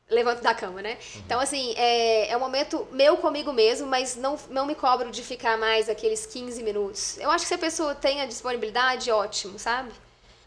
levanto 0.08 0.42
da 0.42 0.54
cama, 0.54 0.80
né? 0.80 0.92
Uhum. 0.92 1.22
Então, 1.26 1.38
assim, 1.38 1.74
é, 1.76 2.30
é 2.30 2.36
um 2.36 2.40
momento 2.40 2.88
meu 2.90 3.18
comigo 3.18 3.52
mesmo, 3.52 3.86
mas 3.86 4.16
não, 4.16 4.38
não 4.48 4.64
me 4.64 4.74
cobro 4.74 5.10
de 5.10 5.22
ficar 5.22 5.58
mais 5.58 5.90
aqueles 5.90 6.24
15 6.24 6.62
minutos. 6.62 7.18
Eu 7.18 7.30
acho 7.30 7.44
que 7.44 7.48
se 7.48 7.54
a 7.54 7.58
pessoa 7.58 7.94
tem 7.94 8.22
a 8.22 8.26
disponibilidade, 8.26 9.10
ótimo, 9.10 9.58
sabe? 9.58 9.92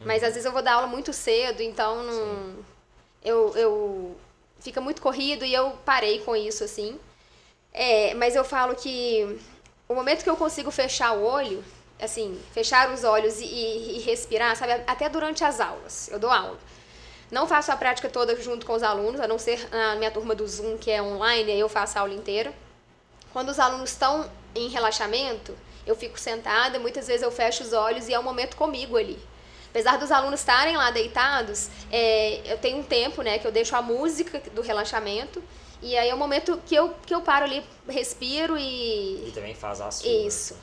Mas 0.03 0.23
às 0.23 0.33
vezes 0.33 0.45
eu 0.45 0.51
vou 0.51 0.63
dar 0.63 0.73
aula 0.73 0.87
muito 0.87 1.13
cedo, 1.13 1.61
então 1.61 2.03
não. 2.03 2.55
Eu, 3.23 3.55
eu. 3.55 4.17
Fica 4.59 4.81
muito 4.81 4.99
corrido 4.99 5.45
e 5.45 5.53
eu 5.53 5.77
parei 5.85 6.19
com 6.21 6.35
isso, 6.35 6.63
assim. 6.63 6.99
É, 7.71 8.13
mas 8.15 8.35
eu 8.35 8.43
falo 8.43 8.75
que 8.75 9.39
o 9.91 9.95
momento 9.95 10.23
que 10.23 10.29
eu 10.29 10.37
consigo 10.37 10.71
fechar 10.71 11.11
o 11.11 11.23
olho, 11.23 11.63
assim, 11.99 12.39
fechar 12.53 12.91
os 12.91 13.03
olhos 13.03 13.39
e, 13.39 13.45
e, 13.45 13.99
respirar, 13.99 14.55
sabe? 14.55 14.73
Até 14.87 15.09
durante 15.09 15.43
as 15.43 15.59
aulas. 15.59 16.09
Eu 16.09 16.17
dou 16.17 16.29
aula. 16.29 16.57
Não 17.29 17.45
faço 17.47 17.71
a 17.71 17.75
prática 17.75 18.09
toda 18.09 18.35
junto 18.41 18.65
com 18.65 18.73
os 18.73 18.83
alunos, 18.83 19.19
a 19.19 19.27
não 19.27 19.37
ser 19.37 19.67
na 19.69 19.95
minha 19.95 20.09
turma 20.09 20.33
do 20.33 20.47
Zoom, 20.47 20.77
que 20.77 20.89
é 20.89 21.01
online, 21.01 21.51
aí 21.51 21.59
eu 21.59 21.69
faço 21.69 21.97
a 21.97 22.01
aula 22.01 22.13
inteira. 22.13 22.53
Quando 23.33 23.49
os 23.49 23.59
alunos 23.59 23.91
estão 23.91 24.29
em 24.55 24.67
relaxamento, 24.69 25.55
eu 25.85 25.95
fico 25.95 26.19
sentada, 26.19 26.79
muitas 26.79 27.07
vezes 27.07 27.21
eu 27.21 27.31
fecho 27.31 27.63
os 27.63 27.73
olhos 27.73 28.07
e 28.07 28.13
é 28.13 28.19
um 28.19 28.23
momento 28.23 28.55
comigo 28.55 28.97
ali. 28.97 29.19
Apesar 29.69 29.97
dos 29.97 30.11
alunos 30.11 30.41
estarem 30.41 30.75
lá 30.75 30.91
deitados, 30.91 31.69
é, 31.91 32.41
eu 32.45 32.57
tenho 32.57 32.79
um 32.79 32.83
tempo, 32.83 33.21
né, 33.21 33.39
que 33.39 33.47
eu 33.47 33.51
deixo 33.51 33.75
a 33.75 33.81
música 33.81 34.41
do 34.53 34.61
relaxamento. 34.61 35.41
E 35.81 35.97
aí 35.97 36.09
é 36.09 36.13
o 36.13 36.17
momento 36.17 36.61
que 36.65 36.75
eu, 36.75 36.93
que 37.05 37.13
eu 37.13 37.21
paro 37.21 37.45
ali, 37.45 37.63
respiro 37.87 38.57
e. 38.57 39.27
E 39.27 39.31
também 39.33 39.55
faz 39.55 39.81
a 39.81 39.89
sua. 39.89 40.09
Isso. 40.09 40.55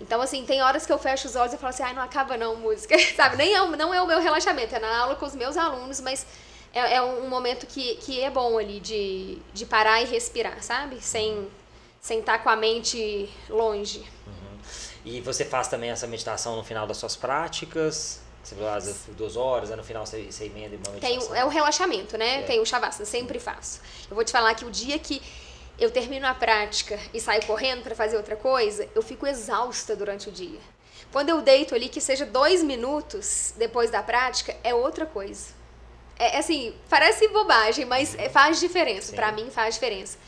Então, 0.00 0.20
assim, 0.20 0.44
tem 0.44 0.62
horas 0.62 0.84
que 0.84 0.92
eu 0.92 0.98
fecho 0.98 1.28
os 1.28 1.36
olhos 1.36 1.54
e 1.54 1.56
falo 1.56 1.70
assim, 1.70 1.82
ai, 1.82 1.94
não 1.94 2.02
acaba 2.02 2.36
não 2.36 2.56
música, 2.56 2.96
sabe? 3.14 3.36
Nem 3.36 3.54
é, 3.54 3.76
não 3.76 3.94
é 3.94 4.02
o 4.02 4.06
meu 4.06 4.20
relaxamento, 4.20 4.74
é 4.74 4.78
na 4.78 4.98
aula 4.98 5.14
com 5.14 5.24
os 5.24 5.34
meus 5.34 5.56
alunos, 5.56 6.00
mas 6.00 6.26
é, 6.72 6.94
é 6.94 7.02
um 7.02 7.28
momento 7.28 7.66
que, 7.66 7.96
que 7.96 8.20
é 8.20 8.30
bom 8.30 8.58
ali 8.58 8.80
de, 8.80 9.38
de 9.52 9.66
parar 9.66 10.00
e 10.00 10.06
respirar, 10.06 10.60
sabe? 10.62 11.00
Sem, 11.00 11.48
sem 12.00 12.18
estar 12.18 12.38
tá 12.38 12.42
com 12.42 12.50
a 12.50 12.56
mente 12.56 13.30
longe. 13.48 14.00
Uhum. 14.26 14.58
E 15.04 15.20
você 15.20 15.44
faz 15.44 15.68
também 15.68 15.90
essa 15.90 16.06
meditação 16.06 16.56
no 16.56 16.64
final 16.64 16.86
das 16.86 16.96
suas 16.96 17.14
práticas? 17.14 18.21
Você 18.42 18.56
as 18.64 19.04
duas 19.16 19.36
horas, 19.36 19.70
aí 19.70 19.76
no 19.76 19.84
final 19.84 20.04
você, 20.04 20.24
você 20.30 20.46
emenda 20.46 20.76
uma 20.76 20.94
meditação. 20.94 21.28
Tem, 21.28 21.38
é 21.38 21.44
o 21.44 21.48
relaxamento, 21.48 22.18
né? 22.18 22.40
É. 22.40 22.42
Tem 22.42 22.60
o 22.60 22.66
Shavasana, 22.66 23.04
sempre 23.04 23.38
faço. 23.38 23.80
Eu 24.10 24.16
vou 24.16 24.24
te 24.24 24.32
falar 24.32 24.54
que 24.54 24.64
o 24.64 24.70
dia 24.70 24.98
que 24.98 25.22
eu 25.78 25.90
termino 25.90 26.26
a 26.26 26.34
prática 26.34 26.98
e 27.14 27.20
saio 27.20 27.44
correndo 27.46 27.82
para 27.82 27.94
fazer 27.94 28.16
outra 28.16 28.36
coisa, 28.36 28.88
eu 28.94 29.02
fico 29.02 29.26
exausta 29.26 29.94
durante 29.94 30.28
o 30.28 30.32
dia. 30.32 30.58
Quando 31.12 31.28
eu 31.28 31.40
deito 31.40 31.74
ali, 31.74 31.88
que 31.88 32.00
seja 32.00 32.24
dois 32.26 32.62
minutos 32.62 33.54
depois 33.56 33.90
da 33.90 34.02
prática, 34.02 34.56
é 34.64 34.74
outra 34.74 35.06
coisa. 35.06 35.48
É 36.18 36.38
assim, 36.38 36.74
parece 36.88 37.28
bobagem, 37.28 37.84
mas 37.84 38.14
é, 38.16 38.28
faz 38.28 38.58
diferença. 38.58 39.14
Para 39.14 39.30
mim 39.32 39.50
faz 39.50 39.74
diferença. 39.74 40.18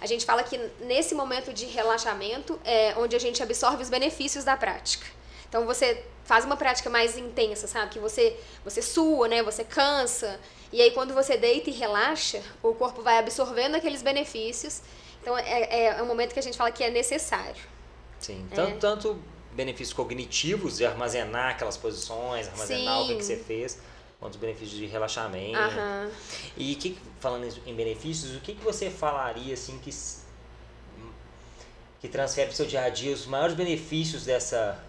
A 0.00 0.06
gente 0.06 0.26
fala 0.26 0.42
que 0.42 0.58
nesse 0.80 1.14
momento 1.14 1.52
de 1.52 1.66
relaxamento 1.66 2.58
é 2.64 2.94
onde 2.96 3.14
a 3.14 3.18
gente 3.20 3.42
absorve 3.42 3.82
os 3.82 3.88
benefícios 3.88 4.44
da 4.44 4.56
prática. 4.56 5.06
Então 5.48 5.64
você 5.64 6.04
faz 6.24 6.44
uma 6.44 6.56
prática 6.56 6.88
mais 6.88 7.16
intensa, 7.16 7.66
sabe? 7.66 7.90
Que 7.90 7.98
você, 7.98 8.36
você 8.64 8.80
sua, 8.80 9.28
né? 9.28 9.42
Você 9.42 9.64
cansa. 9.64 10.38
E 10.72 10.80
aí, 10.80 10.90
quando 10.92 11.12
você 11.12 11.36
deita 11.36 11.70
e 11.70 11.72
relaxa, 11.72 12.42
o 12.62 12.74
corpo 12.74 13.02
vai 13.02 13.18
absorvendo 13.18 13.74
aqueles 13.74 14.02
benefícios. 14.02 14.82
Então, 15.20 15.36
é, 15.36 15.62
é, 15.62 15.84
é 15.98 16.02
um 16.02 16.06
momento 16.06 16.32
que 16.32 16.38
a 16.38 16.42
gente 16.42 16.56
fala 16.56 16.70
que 16.70 16.82
é 16.82 16.90
necessário. 16.90 17.62
Sim, 18.18 18.46
é. 18.50 18.54
tanto, 18.54 18.78
tanto 18.78 19.22
benefícios 19.52 19.92
cognitivos 19.92 20.78
de 20.78 20.86
armazenar 20.86 21.50
aquelas 21.50 21.76
posições, 21.76 22.48
armazenar 22.48 22.98
Sim. 22.98 23.04
o 23.04 23.06
que, 23.08 23.16
que 23.16 23.24
você 23.24 23.36
fez, 23.36 23.78
quanto 24.18 24.34
os 24.34 24.40
benefícios 24.40 24.78
de 24.78 24.86
relaxamento. 24.86 25.58
E 26.56 26.74
que, 26.76 26.98
falando 27.20 27.46
em 27.66 27.74
benefícios, 27.74 28.34
o 28.36 28.40
que, 28.40 28.54
que 28.54 28.64
você 28.64 28.88
falaria 28.88 29.52
assim 29.52 29.78
que, 29.78 29.90
que 32.00 32.08
transfere 32.08 32.46
para 32.46 32.54
o 32.54 32.56
seu 32.56 32.66
dia 32.66 32.84
a 32.84 32.88
dia 32.88 33.12
os 33.12 33.26
maiores 33.26 33.54
benefícios 33.54 34.24
dessa 34.24 34.82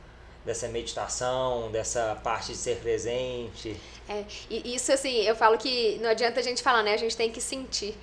dessa 0.45 0.67
meditação, 0.67 1.71
dessa 1.71 2.19
parte 2.23 2.51
de 2.51 2.57
ser 2.57 2.77
presente. 2.77 3.79
É, 4.07 4.25
e 4.49 4.75
isso 4.75 4.91
assim, 4.91 5.21
eu 5.21 5.35
falo 5.35 5.57
que 5.57 5.97
não 6.01 6.09
adianta 6.09 6.39
a 6.39 6.43
gente 6.43 6.61
falar, 6.61 6.83
né? 6.83 6.93
A 6.93 6.97
gente 6.97 7.15
tem 7.15 7.31
que 7.31 7.39
sentir. 7.39 7.95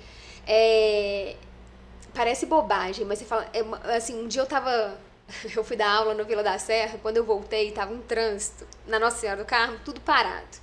É, 0.47 1.35
parece 2.13 2.45
bobagem, 2.45 3.05
mas 3.05 3.19
você 3.19 3.25
fala, 3.25 3.47
é, 3.53 3.95
assim, 3.95 4.19
um 4.19 4.27
dia 4.27 4.41
eu 4.41 4.47
tava 4.47 4.97
eu 5.55 5.63
fui 5.63 5.75
dar 5.75 5.91
aula 5.91 6.13
no 6.13 6.25
Vila 6.25 6.43
da 6.43 6.57
Serra, 6.57 6.99
quando 7.01 7.17
eu 7.17 7.23
voltei, 7.23 7.71
tava 7.71 7.93
um 7.93 8.01
trânsito 8.01 8.67
na 8.87 8.99
Nossa 8.99 9.17
Senhora 9.17 9.41
do 9.41 9.45
Carmo, 9.45 9.79
tudo 9.83 10.01
parado. 10.01 10.61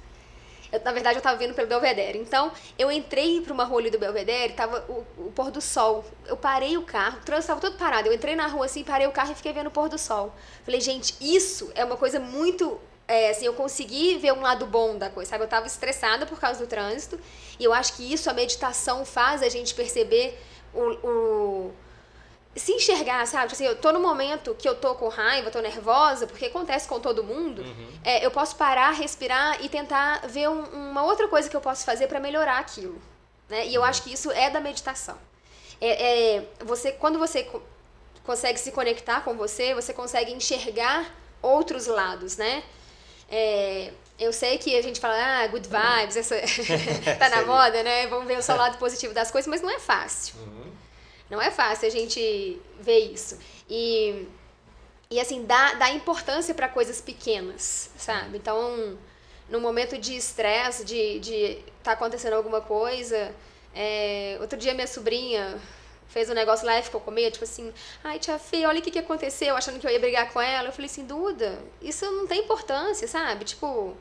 Eu, 0.73 0.81
na 0.85 0.93
verdade, 0.93 1.17
eu 1.17 1.21
estava 1.21 1.37
vindo 1.37 1.55
pelo 1.55 1.69
Belvedere. 1.69 2.19
Então, 2.19 2.53
eu 2.79 2.91
entrei 2.91 3.41
para 3.41 3.53
uma 3.53 3.65
rua 3.65 3.81
ali 3.81 3.91
do 3.91 3.99
Belvedere, 3.99 4.53
tava 4.53 4.85
o, 4.89 5.27
o, 5.27 5.33
pôr 5.33 5.51
do 5.51 5.61
sol. 5.61 6.05
Eu 6.27 6.37
parei 6.37 6.77
o 6.77 6.83
carro, 6.83 7.19
o 7.19 7.25
trânsito 7.25 7.53
estava 7.53 7.61
todo 7.61 7.79
parado. 7.79 8.09
Eu 8.09 8.15
entrei 8.15 8.37
na 8.37 8.47
rua 8.47 8.67
assim, 8.67 8.85
parei 8.85 9.07
o 9.07 9.13
carro 9.13 9.33
e 9.33 9.35
fiquei 9.35 9.53
vendo 9.53 9.69
o 9.69 9.71
pôr 9.71 9.89
do 9.89 9.99
sol. 9.99 10.35
Falei, 10.65 10.81
gente, 10.81 11.15
isso 11.21 11.71
é 11.75 11.85
uma 11.85 11.97
coisa 11.97 12.21
muito. 12.21 12.81
É, 13.07 13.31
assim, 13.31 13.47
eu 13.47 13.55
consegui 13.55 14.19
ver 14.19 14.33
um 14.33 14.43
lado 14.43 14.67
bom 14.67 14.99
da 14.99 15.09
coisa, 15.09 15.31
sabe? 15.31 15.43
Eu 15.43 15.47
estava 15.47 15.67
estressada 15.67 16.27
por 16.27 16.39
causa 16.39 16.61
do 16.61 16.67
trânsito. 16.67 17.19
E 17.59 17.65
eu 17.65 17.73
acho 17.73 17.95
que 17.95 18.13
isso, 18.13 18.29
a 18.29 18.35
meditação, 18.35 19.05
faz 19.05 19.43
a 19.43 19.49
gente 19.49 19.75
perceber 19.75 20.39
o, 20.75 21.09
o 21.09 21.73
se 22.59 22.73
enxergar, 22.73 23.27
sabe? 23.27 23.49
Tipo 23.49 23.55
assim, 23.55 23.65
eu 23.65 23.77
tô 23.77 23.93
no 23.93 24.01
momento 24.01 24.55
que 24.55 24.69
eu 24.69 24.75
tô 24.75 24.95
com 24.95 25.09
raiva, 25.09 25.51
tô 25.51 25.61
nervosa, 25.61 26.27
porque 26.27 26.47
acontece 26.47 26.89
com 26.89 26.99
todo 26.99 27.23
mundo, 27.23 27.63
uhum. 27.63 27.89
é, 28.05 28.25
eu 28.25 28.31
posso 28.31 28.57
parar, 28.57 28.91
respirar 28.91 29.63
e 29.65 29.69
tentar 29.69 30.27
ver 30.27 30.49
um, 30.49 30.63
uma 30.91 31.05
outra 31.05 31.29
coisa 31.29 31.49
que 31.49 31.57
eu 31.57 31.61
posso 31.61 31.85
fazer 31.85 32.07
para 32.07 32.21
melhorar 32.21 32.59
aquilo. 32.59 33.01
Né? 33.49 33.67
E 33.67 33.75
eu 33.75 33.83
uhum. 33.83 33.87
acho 33.87 34.03
que 34.03 34.13
isso 34.13 34.31
é 34.31 34.51
da 34.51 34.61
meditação. 34.61 35.19
É, 35.81 36.37
é, 36.37 36.45
você, 36.65 36.93
quando 36.93 37.19
você 37.19 37.49
consegue 38.25 38.59
se 38.59 38.73
conectar 38.73 39.23
com 39.23 39.35
você, 39.35 39.75
você 39.75 39.93
consegue 39.93 40.33
enxergar 40.33 41.15
outros 41.41 41.87
lados, 41.87 42.37
né? 42.37 42.63
É, 43.31 43.93
eu 44.19 44.33
sei 44.33 44.59
que 44.59 44.77
a 44.77 44.83
gente 44.83 45.01
fala, 45.01 45.15
ah, 45.15 45.47
good 45.47 45.69
vibes, 45.69 46.17
essa 46.17 46.35
tá 47.19 47.29
na 47.29 47.43
moda, 47.43 47.83
né? 47.83 48.07
Vamos 48.09 48.27
ver 48.27 48.39
o 48.39 48.43
seu 48.43 48.57
lado 48.57 48.79
positivo 48.79 49.15
das 49.15 49.31
coisas, 49.31 49.49
mas 49.49 49.63
não 49.63 49.71
é 49.71 49.79
fácil. 49.79 50.35
Uhum. 50.41 50.73
Não 51.31 51.41
é 51.41 51.51
fácil 51.51 51.89
a 51.89 51.91
gente 51.91 52.61
ver 52.81 52.99
isso. 53.13 53.39
E, 53.69 54.27
e 55.11 55.21
assim, 55.21 55.45
dá, 55.45 55.75
dá 55.75 55.91
importância 55.91 56.55
para 56.55 56.69
coisas 56.69 57.01
pequenas, 57.01 57.91
sabe? 57.97 58.39
Então, 58.39 58.99
no 59.49 59.61
momento 59.61 59.99
de 59.99 60.17
estresse, 60.17 60.85
de, 60.85 61.19
de 61.21 61.59
tá 61.83 61.93
acontecendo 61.93 62.35
alguma 62.35 62.61
coisa. 62.61 63.35
É, 63.75 64.39
outro 64.41 64.59
dia 64.59 64.75
minha 64.75 64.87
sobrinha 64.87 65.61
fez 66.09 66.31
um 66.31 66.35
negócio 66.35 66.67
lá 66.67 66.79
e 66.79 66.83
ficou 66.83 67.01
com 67.01 67.11
medo, 67.11 67.35
tipo 67.35 67.45
assim, 67.45 67.73
ai 68.03 68.19
tia 68.19 68.39
Fê, 68.39 68.67
olha 68.67 68.81
o 68.81 68.83
que, 68.83 68.91
que 68.91 68.99
aconteceu, 68.99 69.55
achando 69.55 69.79
que 69.79 69.87
eu 69.87 69.91
ia 69.91 70.01
brigar 70.01 70.33
com 70.33 70.41
ela. 70.41 70.69
Eu 70.69 70.73
falei 70.73 70.87
assim, 70.91 71.05
Duda, 71.05 71.59
isso 71.83 72.05
não 72.11 72.27
tem 72.27 72.41
importância, 72.41 73.07
sabe? 73.07 73.45
Tipo, 73.45 73.97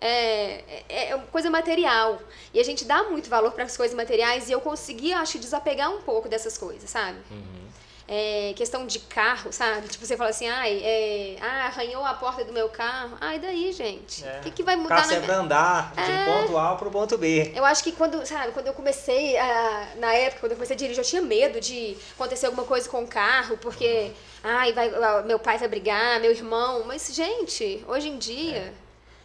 é, 0.00 0.82
é, 0.88 1.12
é 1.12 1.18
coisa 1.30 1.50
material. 1.50 2.20
E 2.52 2.60
a 2.60 2.64
gente 2.64 2.84
dá 2.84 3.04
muito 3.04 3.28
valor 3.28 3.52
para 3.52 3.64
as 3.64 3.76
coisas 3.76 3.96
materiais 3.96 4.48
e 4.48 4.52
eu 4.52 4.60
consegui, 4.60 5.12
acho, 5.12 5.38
desapegar 5.38 5.90
um 5.90 6.02
pouco 6.02 6.28
dessas 6.28 6.58
coisas, 6.58 6.88
sabe? 6.90 7.18
Uhum 7.30 7.64
é, 8.06 8.52
questão 8.54 8.86
de 8.86 8.98
carro, 8.98 9.52
sabe? 9.52 9.88
Tipo, 9.88 10.04
você 10.04 10.16
fala 10.16 10.30
assim, 10.30 10.48
ai, 10.48 10.80
é, 10.82 11.36
ah, 11.40 11.66
arranhou 11.66 12.04
a 12.04 12.14
porta 12.14 12.44
do 12.44 12.52
meu 12.52 12.68
carro. 12.68 13.16
Ai, 13.20 13.38
daí, 13.38 13.72
gente? 13.72 14.22
O 14.22 14.26
é. 14.26 14.40
que, 14.40 14.50
que 14.50 14.62
vai 14.62 14.76
mudar 14.76 14.96
carro 14.96 15.10
na 15.10 15.20
minha... 15.20 15.36
andar 15.38 15.92
de 15.94 16.00
um 16.00 16.14
é. 16.14 16.24
ponto 16.24 16.58
A 16.58 16.76
para 16.76 16.88
o 16.88 16.90
ponto 16.90 17.16
B. 17.16 17.52
Eu 17.54 17.64
acho 17.64 17.82
que 17.82 17.92
quando, 17.92 18.24
sabe, 18.26 18.52
quando 18.52 18.66
eu 18.66 18.74
comecei, 18.74 19.36
a, 19.38 19.88
na 19.96 20.12
época, 20.14 20.40
quando 20.40 20.52
eu 20.52 20.56
comecei 20.56 20.76
a 20.76 20.78
dirigir, 20.78 21.00
eu 21.00 21.08
tinha 21.08 21.22
medo 21.22 21.60
de 21.60 21.96
acontecer 22.14 22.46
alguma 22.46 22.64
coisa 22.64 22.88
com 22.88 23.02
o 23.02 23.06
carro, 23.06 23.56
porque, 23.56 24.12
ai, 24.42 24.72
vai, 24.72 24.90
meu 25.24 25.38
pai 25.38 25.56
vai 25.56 25.68
brigar, 25.68 26.20
meu 26.20 26.30
irmão. 26.30 26.84
Mas, 26.86 27.10
gente, 27.14 27.82
hoje 27.88 28.08
em 28.08 28.18
dia. 28.18 28.83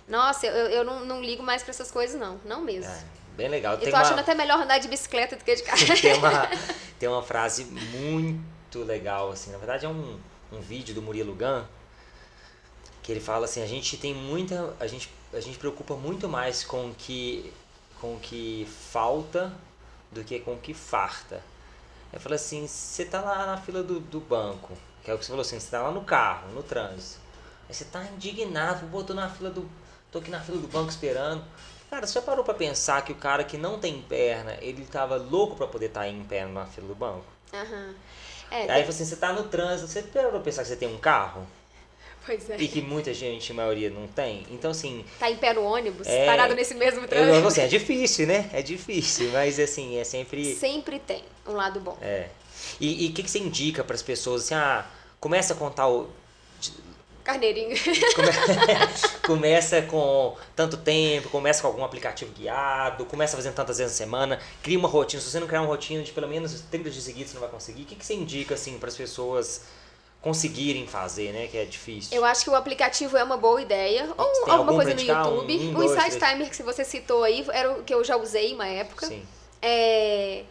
Nossa, 0.10 0.48
eu, 0.48 0.68
eu 0.68 0.84
não, 0.84 1.06
não 1.06 1.22
ligo 1.22 1.44
mais 1.44 1.62
para 1.62 1.72
essas 1.72 1.92
coisas, 1.92 2.20
não. 2.20 2.40
Não 2.44 2.62
mesmo. 2.62 2.92
É, 2.92 3.04
bem 3.38 3.48
legal. 3.48 3.76
Eu 3.76 3.82
tô 3.82 3.90
uma... 3.90 4.02
achando 4.02 4.20
até 4.20 4.36
melhor 4.36 4.60
andar 4.60 4.80
de 4.80 4.88
bicicleta 4.88 5.36
do 5.36 5.44
que 5.44 5.56
de 5.56 5.64
carro. 5.64 5.80
tem, 6.02 6.14
uma, 6.14 6.50
tem 7.00 7.10
uma 7.10 7.24
frase 7.24 7.66
muito 7.66 8.84
legal, 8.84 9.32
assim. 9.32 9.52
Na 9.52 9.58
verdade 9.58 9.86
é 9.86 9.90
um, 9.90 10.20
um 10.52 10.60
vídeo 10.60 10.94
do 10.94 11.02
Murilo 11.02 11.34
Gun 11.34 11.64
que 13.10 13.14
ele 13.14 13.20
fala 13.20 13.46
assim, 13.46 13.64
a 13.64 13.66
gente 13.66 13.98
tem 13.98 14.14
muita, 14.14 14.76
a 14.80 14.86
gente, 14.86 15.10
a 15.34 15.40
gente 15.40 15.58
preocupa 15.58 15.96
muito 15.96 16.30
mais 16.30 16.64
com 16.64 16.94
que 16.96 17.52
com 18.00 18.20
que 18.20 18.68
falta 18.92 19.52
do 20.12 20.24
que 20.24 20.40
com 20.40 20.56
que 20.58 20.76
farta. 20.76 21.42
Eu 22.14 22.20
falo 22.20 22.36
assim, 22.36 22.68
você 22.68 23.04
tá 23.06 23.20
lá 23.20 23.48
na 23.48 23.58
fila 23.58 23.82
do, 23.82 24.00
do 24.00 24.20
banco, 24.20 24.78
que 25.04 25.10
é 25.10 25.14
o 25.16 25.18
que 25.18 25.26
você 25.26 25.32
falou 25.32 25.42
assim, 25.42 25.60
você 25.60 25.72
tá 25.72 25.82
lá 25.82 25.92
no 25.92 26.04
carro, 26.04 26.52
no 26.52 26.62
trânsito. 26.62 27.20
Aí 27.68 27.74
você 27.74 27.86
tá 27.86 28.04
indignado, 28.04 28.86
botou 28.86 29.16
na 29.16 29.28
fila 29.28 29.50
do. 29.50 29.70
Tô 30.12 30.20
aqui 30.20 30.32
na 30.32 30.40
fila 30.40 30.58
do 30.58 30.68
banco 30.68 30.90
esperando. 30.90 31.44
Cara, 31.90 32.06
você 32.06 32.14
já 32.14 32.22
parou 32.22 32.44
pra 32.44 32.54
pensar 32.54 33.04
que 33.04 33.12
o 33.12 33.16
cara 33.16 33.44
que 33.44 33.58
não 33.58 33.80
tem 33.80 34.02
perna, 34.02 34.58
ele 34.62 34.86
tava 34.86 35.16
louco 35.16 35.56
pra 35.56 35.68
poder 35.68 35.88
estar 35.88 36.02
tá 36.02 36.08
em 36.08 36.24
perna 36.24 36.62
na 36.62 36.66
fila 36.66 36.88
do 36.88 36.96
banco? 36.96 37.26
Uhum. 37.52 37.94
É, 38.52 38.72
Aí 38.72 38.84
assim, 38.84 39.06
você 39.06 39.16
tá 39.16 39.34
no 39.34 39.44
trânsito, 39.44 39.88
você 39.88 40.02
parou 40.04 40.40
pensar 40.42 40.64
que 40.64 40.70
você 40.70 40.76
tem 40.76 40.88
um 40.88 40.98
carro? 40.98 41.48
Pois 42.26 42.48
é. 42.50 42.58
E 42.58 42.68
que 42.68 42.82
muita 42.82 43.12
gente, 43.12 43.52
a 43.52 43.56
maioria, 43.56 43.90
não 43.90 44.08
tem. 44.08 44.46
Então, 44.52 44.70
assim. 44.70 45.04
Tá 45.18 45.32
em 45.32 45.38
pé 45.38 45.54
no 45.54 45.64
ônibus, 45.64 46.06
é, 46.06 46.26
parado 46.28 46.54
nesse 46.54 46.76
mesmo 46.76 47.08
trânsito. 47.08 47.36
Eu, 47.36 47.48
assim, 47.48 47.62
é 47.62 47.68
difícil, 47.68 48.28
né? 48.28 48.50
É 48.54 48.62
difícil, 48.62 49.32
mas 49.32 49.60
assim, 49.60 49.98
é 49.98 50.04
sempre. 50.04 50.56
Sempre 50.56 51.00
tem 51.00 51.24
um 51.48 51.54
lado 51.54 51.80
bom. 51.80 51.98
É. 52.02 52.28
E 52.80 53.08
o 53.08 53.14
que, 53.14 53.24
que 53.24 53.32
você 53.32 53.40
indica 53.40 53.84
para 53.84 53.96
as 53.96 54.02
pessoas 54.02 54.44
assim, 54.44 54.54
ah, 54.54 54.86
começa 55.20 55.54
a 55.54 55.58
contar 55.58 55.88
o 55.88 56.10
Carneirinho. 57.30 57.76
Come... 58.16 58.30
começa 59.40 59.82
com 59.84 60.36
tanto 60.56 60.78
tempo, 60.78 61.30
começa 61.30 61.62
com 61.62 61.68
algum 61.68 61.84
aplicativo 61.84 62.32
guiado, 62.34 63.06
começa 63.06 63.36
fazendo 63.36 63.54
tantas 63.54 63.78
vezes 63.78 63.94
na 63.94 64.06
semana, 64.06 64.40
cria 64.64 64.78
uma 64.78 64.90
rotina. 64.90 65.22
Se 65.22 65.30
você 65.30 65.40
não 65.40 65.48
criar 65.48 65.62
uma 65.62 65.68
rotina 65.68 66.04
de 66.04 66.12
pelo 66.12 66.28
menos 66.28 66.62
30 66.72 66.90
dias 66.90 67.04
seguidos, 67.04 67.32
você 67.32 67.36
não 67.36 67.42
vai 67.42 67.52
conseguir. 67.52 67.84
O 67.84 67.86
que, 67.86 67.96
que 67.96 68.06
você 68.06 68.14
indica 68.14 68.56
assim 68.56 68.78
para 68.78 68.90
as 68.90 68.98
pessoas 68.98 69.62
conseguirem 70.22 70.86
fazer, 70.88 71.32
né? 71.32 71.48
Que 71.48 71.58
é 71.58 71.66
difícil. 71.66 72.18
Eu 72.18 72.26
acho 72.26 72.44
que 72.44 72.50
o 72.50 72.56
aplicativo 72.56 73.16
é 73.16 73.24
uma 73.24 73.38
boa 73.38 73.62
ideia. 73.62 74.10
Ou 74.18 74.52
alguma 74.52 74.74
coisa 74.74 74.94
no 74.94 75.02
YouTube. 75.02 75.58
Um, 75.58 75.76
um, 75.76 75.78
o 75.78 75.84
Insight 75.84 76.18
Timer 76.20 76.50
que 76.50 76.64
você 76.64 76.84
citou 76.84 77.24
aí 77.24 77.46
era 77.52 77.72
o 77.72 77.84
que 77.84 77.94
eu 77.94 78.04
já 78.04 78.18
usei 78.18 78.54
uma 78.54 78.68
época. 78.68 79.08
Sim. 79.08 79.24
É 79.62 80.44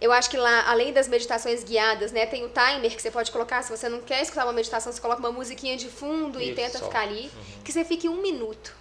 eu 0.00 0.12
acho 0.12 0.28
que 0.28 0.36
lá, 0.36 0.68
além 0.68 0.92
das 0.92 1.08
meditações 1.08 1.62
guiadas, 1.62 2.12
né, 2.12 2.26
tem 2.26 2.44
o 2.44 2.48
timer 2.48 2.94
que 2.94 3.00
você 3.00 3.10
pode 3.10 3.30
colocar. 3.30 3.62
Se 3.62 3.70
você 3.70 3.88
não 3.88 4.00
quer 4.00 4.22
escutar 4.22 4.44
uma 4.44 4.52
meditação, 4.52 4.92
você 4.92 5.00
coloca 5.00 5.20
uma 5.20 5.32
musiquinha 5.32 5.76
de 5.76 5.88
fundo 5.88 6.40
Isso, 6.40 6.50
e 6.50 6.54
tenta 6.54 6.78
só. 6.78 6.84
ficar 6.86 7.02
ali. 7.02 7.30
Uhum. 7.34 7.62
Que 7.62 7.72
você 7.72 7.84
fique 7.84 8.08
um 8.08 8.20
minuto. 8.20 8.74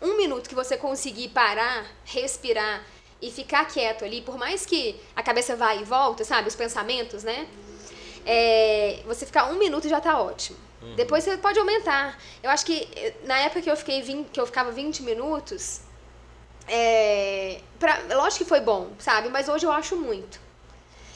Um 0.00 0.16
minuto 0.16 0.48
que 0.48 0.54
você 0.54 0.76
conseguir 0.76 1.28
parar, 1.28 1.86
respirar 2.04 2.84
e 3.20 3.30
ficar 3.30 3.64
quieto 3.66 4.04
ali, 4.04 4.20
por 4.20 4.36
mais 4.36 4.66
que 4.66 5.00
a 5.14 5.22
cabeça 5.22 5.54
vá 5.54 5.74
e 5.74 5.84
volta, 5.84 6.24
sabe? 6.24 6.48
Os 6.48 6.54
pensamentos, 6.54 7.22
né? 7.22 7.46
É, 8.26 9.00
você 9.06 9.24
ficar 9.24 9.46
um 9.50 9.54
minuto 9.54 9.88
já 9.88 10.00
tá 10.00 10.20
ótimo. 10.20 10.58
Uhum. 10.82 10.94
Depois 10.94 11.24
você 11.24 11.36
pode 11.36 11.58
aumentar. 11.58 12.18
Eu 12.42 12.50
acho 12.50 12.66
que 12.66 12.88
eh, 12.96 13.14
na 13.24 13.38
época 13.38 13.62
que 13.62 13.70
eu, 13.70 13.76
fiquei 13.76 14.02
20, 14.02 14.28
que 14.30 14.40
eu 14.40 14.46
ficava 14.46 14.70
20 14.70 15.02
minutos, 15.02 15.80
é, 16.66 17.60
pra, 17.78 18.00
lógico 18.14 18.44
que 18.44 18.48
foi 18.48 18.60
bom, 18.60 18.90
sabe? 18.98 19.28
Mas 19.28 19.48
hoje 19.48 19.64
eu 19.64 19.72
acho 19.72 19.96
muito. 19.96 20.43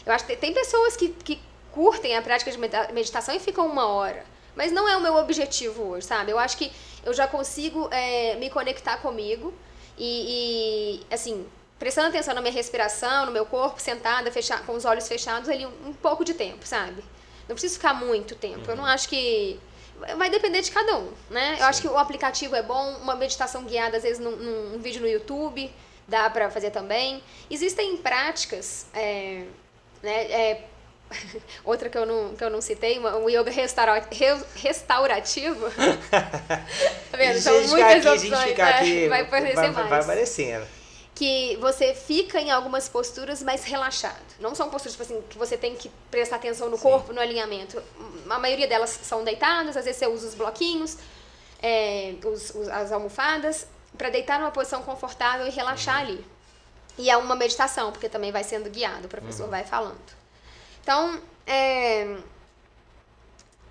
Eu 0.08 0.14
acho 0.14 0.24
que 0.24 0.34
tem 0.36 0.54
pessoas 0.54 0.96
que, 0.96 1.10
que 1.10 1.38
curtem 1.70 2.16
a 2.16 2.22
prática 2.22 2.50
de 2.50 2.58
meditação 2.92 3.34
e 3.34 3.38
ficam 3.38 3.66
uma 3.66 3.86
hora. 3.86 4.24
Mas 4.56 4.72
não 4.72 4.88
é 4.88 4.96
o 4.96 5.00
meu 5.00 5.14
objetivo 5.16 5.82
hoje, 5.82 6.06
sabe? 6.06 6.32
Eu 6.32 6.38
acho 6.38 6.56
que 6.56 6.72
eu 7.04 7.12
já 7.12 7.28
consigo 7.28 7.88
é, 7.92 8.34
me 8.36 8.48
conectar 8.48 8.96
comigo 8.96 9.52
e, 9.98 11.02
e, 11.10 11.14
assim, 11.14 11.46
prestando 11.78 12.08
atenção 12.08 12.34
na 12.34 12.40
minha 12.40 12.52
respiração, 12.52 13.26
no 13.26 13.32
meu 13.32 13.44
corpo, 13.44 13.80
sentada, 13.80 14.30
com 14.66 14.72
os 14.72 14.84
olhos 14.86 15.06
fechados 15.06 15.48
ali 15.48 15.66
um, 15.66 15.88
um 15.88 15.92
pouco 15.92 16.24
de 16.24 16.32
tempo, 16.32 16.66
sabe? 16.66 17.04
Não 17.46 17.54
preciso 17.54 17.74
ficar 17.74 17.92
muito 17.92 18.34
tempo. 18.34 18.60
Uhum. 18.60 18.70
Eu 18.70 18.76
não 18.76 18.84
uhum. 18.84 18.90
acho 18.90 19.08
que. 19.08 19.60
Vai 20.16 20.30
depender 20.30 20.62
de 20.62 20.70
cada 20.70 20.96
um, 20.96 21.12
né? 21.28 21.56
Sim. 21.56 21.60
Eu 21.60 21.66
acho 21.66 21.82
que 21.82 21.88
o 21.88 21.98
aplicativo 21.98 22.56
é 22.56 22.62
bom, 22.62 22.96
uma 23.02 23.14
meditação 23.14 23.64
guiada, 23.64 23.96
às 23.98 24.04
vezes, 24.04 24.18
num, 24.18 24.36
num 24.36 24.78
vídeo 24.78 25.02
no 25.02 25.08
YouTube, 25.08 25.70
dá 26.06 26.30
para 26.30 26.50
fazer 26.50 26.70
também. 26.70 27.22
Existem 27.50 27.96
práticas. 27.98 28.86
É, 28.94 29.44
né? 30.08 30.24
É, 30.30 30.62
outra 31.64 31.88
que 31.88 31.98
eu 31.98 32.06
não, 32.06 32.34
que 32.34 32.42
eu 32.42 32.50
não 32.50 32.60
citei, 32.60 32.98
o 32.98 33.28
yoga 33.28 33.50
restaura, 33.50 34.06
restaurativo. 34.56 35.66
tá 36.10 37.16
vendo? 37.16 37.38
São 37.38 37.54
muitas 37.68 38.06
aqui, 38.06 38.26
opções. 38.28 38.56
Né? 38.56 38.64
Aqui, 38.64 39.08
vai 39.08 39.20
aparecer 39.22 39.54
vai, 39.54 39.70
mais. 39.70 39.88
Vai 39.88 40.00
aparecendo. 40.00 40.66
Que 41.14 41.56
você 41.56 41.94
fica 41.94 42.40
em 42.40 42.50
algumas 42.50 42.88
posturas 42.88 43.42
mais 43.42 43.64
relaxado. 43.64 44.22
Não 44.38 44.54
são 44.54 44.70
posturas 44.70 44.92
tipo 44.92 45.02
assim, 45.02 45.22
que 45.28 45.36
você 45.36 45.56
tem 45.56 45.74
que 45.74 45.90
prestar 46.10 46.36
atenção 46.36 46.70
no 46.70 46.76
Sim. 46.76 46.82
corpo, 46.82 47.12
no 47.12 47.20
alinhamento. 47.20 47.82
A 48.30 48.38
maioria 48.38 48.68
delas 48.68 48.90
são 49.02 49.24
deitadas, 49.24 49.76
às 49.76 49.84
vezes 49.84 49.98
você 49.98 50.06
usa 50.06 50.28
os 50.28 50.34
bloquinhos, 50.34 50.96
é, 51.60 52.14
os, 52.24 52.54
os, 52.54 52.68
as 52.68 52.92
almofadas, 52.92 53.66
para 53.96 54.10
deitar 54.10 54.38
numa 54.38 54.52
posição 54.52 54.80
confortável 54.82 55.46
e 55.48 55.50
relaxar 55.50 56.04
uhum. 56.04 56.12
ali. 56.12 56.37
E 56.98 57.08
é 57.08 57.16
uma 57.16 57.36
meditação, 57.36 57.92
porque 57.92 58.08
também 58.08 58.32
vai 58.32 58.42
sendo 58.42 58.68
guiado, 58.68 59.06
o 59.06 59.08
professor 59.08 59.44
uhum. 59.44 59.50
vai 59.50 59.64
falando. 59.64 59.98
Então, 60.82 61.20
é, 61.46 62.16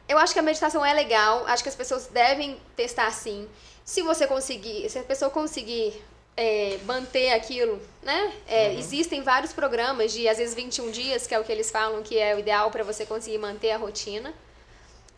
eu 0.07 0.17
acho 0.17 0.33
que 0.33 0.39
a 0.39 0.43
meditação 0.43 0.85
é 0.85 0.93
legal, 0.93 1.45
acho 1.47 1.61
que 1.61 1.69
as 1.69 1.75
pessoas 1.75 2.07
devem 2.07 2.57
testar 2.75 3.11
sim. 3.11 3.47
Se 3.83 4.01
você 4.01 4.25
conseguir, 4.25 4.89
se 4.89 4.99
a 4.99 5.03
pessoa 5.03 5.29
conseguir 5.29 6.01
é, 6.37 6.77
manter 6.85 7.31
aquilo, 7.33 7.81
né? 8.01 8.33
É, 8.47 8.69
uhum. 8.69 8.79
Existem 8.79 9.21
vários 9.21 9.51
programas 9.51 10.13
de, 10.13 10.27
às 10.29 10.37
vezes, 10.37 10.55
21 10.55 10.91
dias, 10.91 11.27
que 11.27 11.35
é 11.35 11.39
o 11.39 11.43
que 11.43 11.51
eles 11.51 11.71
falam 11.71 12.03
que 12.03 12.17
é 12.17 12.35
o 12.35 12.39
ideal 12.39 12.71
para 12.71 12.83
você 12.83 13.05
conseguir 13.05 13.39
manter 13.39 13.71
a 13.71 13.77
rotina. 13.77 14.33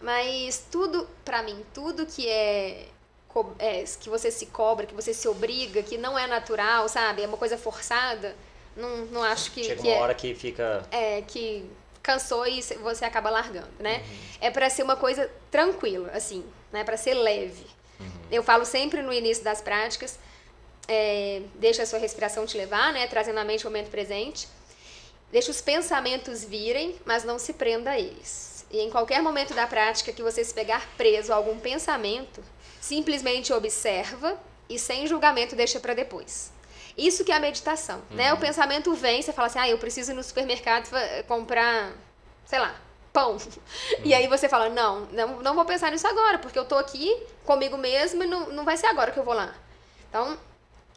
Mas 0.01 0.63
tudo, 0.71 1.07
para 1.25 1.43
mim, 1.43 1.63
tudo 1.73 2.05
que 2.05 2.27
é 2.27 2.87
é, 3.59 3.83
que 3.83 4.09
você 4.09 4.31
se 4.31 4.47
cobra, 4.47 4.85
que 4.85 4.93
você 4.93 5.13
se 5.13 5.27
obriga, 5.27 5.83
que 5.83 5.97
não 5.97 6.17
é 6.17 6.27
natural, 6.27 6.87
sabe? 6.89 7.23
É 7.23 7.27
uma 7.27 7.37
coisa 7.37 7.57
forçada. 7.57 8.35
Não, 8.75 9.05
não 9.07 9.23
acho 9.23 9.51
que. 9.51 9.63
Chega 9.63 9.81
que 9.81 9.87
uma 9.87 9.97
é, 9.97 10.01
hora 10.01 10.13
que 10.13 10.33
fica. 10.33 10.83
É, 10.91 11.21
que 11.21 11.69
cansou 12.01 12.47
e 12.47 12.61
você 12.61 13.05
acaba 13.05 13.29
largando, 13.29 13.69
né? 13.79 13.97
Uhum. 13.97 14.17
É 14.41 14.49
para 14.49 14.69
ser 14.69 14.83
uma 14.83 14.95
coisa 14.95 15.29
tranquila, 15.51 16.11
assim, 16.13 16.43
né? 16.71 16.83
Para 16.83 16.97
ser 16.97 17.13
leve. 17.13 17.65
Uhum. 17.99 18.07
Eu 18.31 18.41
falo 18.41 18.65
sempre 18.65 19.01
no 19.01 19.13
início 19.13 19.43
das 19.43 19.61
práticas, 19.61 20.17
é, 20.87 21.41
deixa 21.55 21.83
a 21.83 21.85
sua 21.85 21.99
respiração 21.99 22.45
te 22.45 22.57
levar, 22.57 22.91
né? 22.93 23.05
Trazendo 23.07 23.39
a 23.39 23.43
mente 23.43 23.65
o 23.65 23.69
momento 23.69 23.89
presente. 23.89 24.47
Deixa 25.31 25.51
os 25.51 25.61
pensamentos 25.61 26.43
virem, 26.43 26.95
mas 27.05 27.23
não 27.23 27.37
se 27.37 27.53
prenda 27.53 27.91
a 27.91 27.99
eles. 27.99 28.65
E 28.71 28.79
em 28.79 28.89
qualquer 28.89 29.21
momento 29.21 29.53
da 29.53 29.67
prática 29.67 30.11
que 30.11 30.23
você 30.23 30.43
se 30.43 30.53
pegar 30.53 30.87
preso 30.97 31.31
a 31.31 31.35
algum 31.35 31.59
pensamento, 31.59 32.43
simplesmente 32.79 33.51
observa 33.53 34.39
e 34.69 34.77
sem 34.77 35.07
julgamento 35.07 35.55
deixa 35.55 35.79
para 35.79 35.93
depois. 35.93 36.51
Isso 36.97 37.23
que 37.23 37.31
é 37.31 37.35
a 37.35 37.39
meditação, 37.39 38.01
uhum. 38.09 38.17
né? 38.17 38.31
O 38.31 38.35
uhum. 38.35 38.41
pensamento 38.41 38.93
vem, 38.93 39.21
você 39.21 39.31
fala 39.31 39.47
assim, 39.47 39.59
ah, 39.59 39.69
eu 39.69 39.77
preciso 39.77 40.11
ir 40.11 40.15
no 40.15 40.23
supermercado 40.23 40.89
comprar, 41.27 41.91
sei 42.45 42.59
lá, 42.59 42.75
pão. 43.13 43.37
E 44.03 44.13
aí 44.13 44.27
você 44.27 44.47
fala, 44.47 44.69
não, 44.69 45.01
não, 45.11 45.41
não 45.41 45.55
vou 45.55 45.65
pensar 45.65 45.91
nisso 45.91 46.07
agora, 46.07 46.37
porque 46.37 46.59
eu 46.59 46.65
tô 46.65 46.75
aqui 46.75 47.15
comigo 47.45 47.77
mesmo 47.77 48.23
e 48.23 48.27
não, 48.27 48.49
não 48.51 48.65
vai 48.65 48.77
ser 48.77 48.87
agora 48.87 49.11
que 49.11 49.19
eu 49.19 49.23
vou 49.23 49.33
lá. 49.33 49.53
Então, 50.09 50.37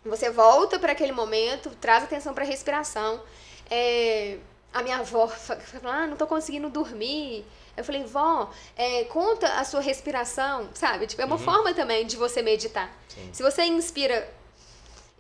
você 0.05 0.31
volta 0.31 0.79
para 0.79 0.93
aquele 0.93 1.13
momento, 1.13 1.71
traz 1.81 2.03
atenção 2.05 2.35
para 2.35 2.45
a 2.45 2.47
respiração. 2.47 3.23
É, 3.71 4.39
a 4.73 4.83
minha 4.83 4.99
avó 4.99 5.29
fala, 5.29 6.03
ah, 6.03 6.07
não 6.07 6.17
tô 6.17 6.27
conseguindo 6.27 6.69
dormir. 6.69 7.45
Eu 7.77 7.85
falei, 7.85 8.05
vó, 8.05 8.51
é, 8.77 9.05
conta 9.05 9.47
a 9.55 9.65
sua 9.65 9.81
respiração, 9.81 10.69
sabe? 10.75 11.07
Tipo, 11.07 11.23
é 11.23 11.25
uma 11.25 11.37
uhum. 11.37 11.43
forma 11.43 11.75
também 11.75 12.07
de 12.07 12.17
você 12.17 12.43
meditar. 12.43 12.91
Sim. 13.09 13.31
Se 13.33 13.43
você 13.43 13.65
inspira 13.65 14.29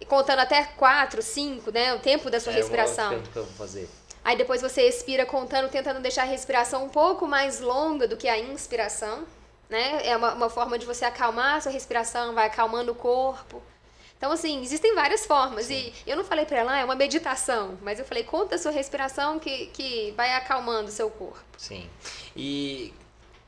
contando 0.06 0.40
até 0.40 0.64
quatro, 0.64 1.22
cinco, 1.22 1.70
né? 1.70 1.94
O 1.94 1.98
tempo 1.98 2.30
da 2.30 2.40
sua 2.40 2.52
é, 2.52 2.56
respiração. 2.56 3.20
que 3.20 3.36
eu 3.36 3.44
vou 3.44 3.54
fazer. 3.54 3.88
Aí 4.24 4.36
depois 4.36 4.62
você 4.62 4.82
expira 4.82 5.26
contando, 5.26 5.68
tentando 5.68 6.00
deixar 6.00 6.22
a 6.22 6.26
respiração 6.26 6.84
um 6.84 6.88
pouco 6.88 7.26
mais 7.26 7.60
longa 7.60 8.06
do 8.06 8.16
que 8.16 8.28
a 8.28 8.38
inspiração. 8.38 9.24
Né? 9.68 10.06
É 10.06 10.16
uma, 10.16 10.34
uma 10.34 10.50
forma 10.50 10.78
de 10.78 10.84
você 10.84 11.04
acalmar 11.04 11.56
a 11.56 11.60
sua 11.62 11.72
respiração, 11.72 12.34
vai 12.34 12.46
acalmando 12.46 12.92
o 12.92 12.94
corpo. 12.94 13.62
Então, 14.22 14.30
assim, 14.30 14.62
existem 14.62 14.94
várias 14.94 15.26
formas. 15.26 15.66
Sim. 15.66 15.92
E 16.06 16.08
eu 16.10 16.16
não 16.16 16.22
falei 16.22 16.46
para 16.46 16.56
ela, 16.56 16.72
ah, 16.74 16.78
é 16.78 16.84
uma 16.84 16.94
meditação, 16.94 17.76
mas 17.82 17.98
eu 17.98 18.04
falei, 18.04 18.22
conta 18.22 18.54
a 18.54 18.58
sua 18.58 18.70
respiração 18.70 19.40
que, 19.40 19.66
que 19.72 20.14
vai 20.16 20.32
acalmando 20.34 20.90
o 20.90 20.92
seu 20.92 21.10
corpo. 21.10 21.42
Sim. 21.58 21.90
E 22.36 22.94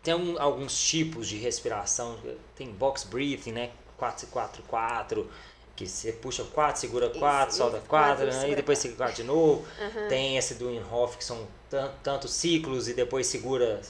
tem 0.03 0.15
um, 0.15 0.37
alguns 0.37 0.77
tipos 0.77 1.29
de 1.29 1.37
respiração, 1.37 2.19
tem 2.57 2.73
box 2.73 3.05
breathing, 3.05 3.53
né? 3.53 3.71
4, 3.97 4.27
4, 4.27 4.65
4 4.65 5.31
que 5.77 5.87
você 5.87 6.11
puxa 6.11 6.43
4, 6.43 6.81
segura 6.81 7.09
4, 7.09 7.55
solta 7.55 7.81
4, 7.87 8.27
né? 8.27 8.51
e 8.51 8.57
depois 8.57 8.77
segura 8.81 9.07
4 9.07 9.23
de 9.23 9.23
novo. 9.23 9.65
Uhum. 9.81 10.09
Tem 10.09 10.37
esse 10.37 10.57
do 10.57 10.69
Inhoff, 10.73 11.17
que 11.17 11.25
são 11.25 11.47
tantos 12.03 12.33
ciclos 12.33 12.89
e 12.89 12.95
depois 12.95 13.29
segura 13.29 13.81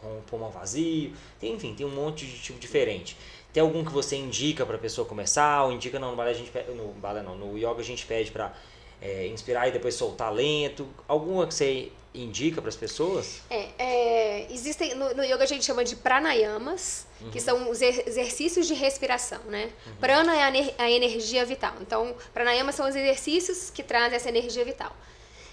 com 0.00 0.18
o 0.18 0.22
pulmão 0.22 0.50
vazio. 0.50 1.12
Tem, 1.40 1.54
enfim, 1.54 1.74
tem 1.74 1.84
um 1.84 1.90
monte 1.90 2.26
de 2.26 2.38
tipo 2.38 2.60
diferente. 2.60 3.16
Tem 3.52 3.62
algum 3.62 3.84
que 3.84 3.92
você 3.92 4.16
indica 4.16 4.64
para 4.66 4.76
a 4.76 4.78
pessoa 4.78 5.06
começar? 5.06 5.64
Ou 5.64 5.72
indica, 5.72 5.98
não, 5.98 6.10
no 6.10 6.16
balé 6.16 6.30
a 6.30 6.34
gente 6.34 6.50
pede, 6.50 6.70
no 6.72 6.88
balé 6.92 7.22
não, 7.22 7.36
no 7.36 7.56
yoga 7.56 7.80
a 7.80 7.84
gente 7.84 8.04
pede 8.06 8.30
para 8.30 8.52
é, 9.00 9.26
inspirar 9.26 9.68
e 9.68 9.72
depois 9.72 9.94
soltar 9.94 10.32
lento. 10.32 10.86
Alguma 11.06 11.46
que 11.46 11.54
você 11.54 11.90
indica 12.14 12.60
para 12.60 12.68
as 12.68 12.76
pessoas? 12.76 13.42
É, 13.48 13.68
é, 13.78 14.52
existem 14.52 14.94
no, 14.94 15.14
no, 15.14 15.24
yoga 15.24 15.44
a 15.44 15.46
gente 15.46 15.64
chama 15.64 15.84
de 15.84 15.96
pranayamas, 15.96 17.06
uhum. 17.20 17.30
que 17.30 17.40
são 17.40 17.70
os 17.70 17.80
exercícios 17.80 18.66
de 18.66 18.74
respiração, 18.74 19.40
né? 19.46 19.70
Uhum. 19.86 19.94
Prana 19.96 20.36
é 20.36 20.42
a, 20.42 20.84
a, 20.84 20.90
energia 20.90 21.44
vital. 21.44 21.74
Então, 21.80 22.14
pranayamas 22.34 22.74
são 22.74 22.88
os 22.88 22.94
exercícios 22.94 23.70
que 23.70 23.82
trazem 23.82 24.16
essa 24.16 24.28
energia 24.28 24.64
vital. 24.64 24.94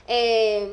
É, 0.07 0.69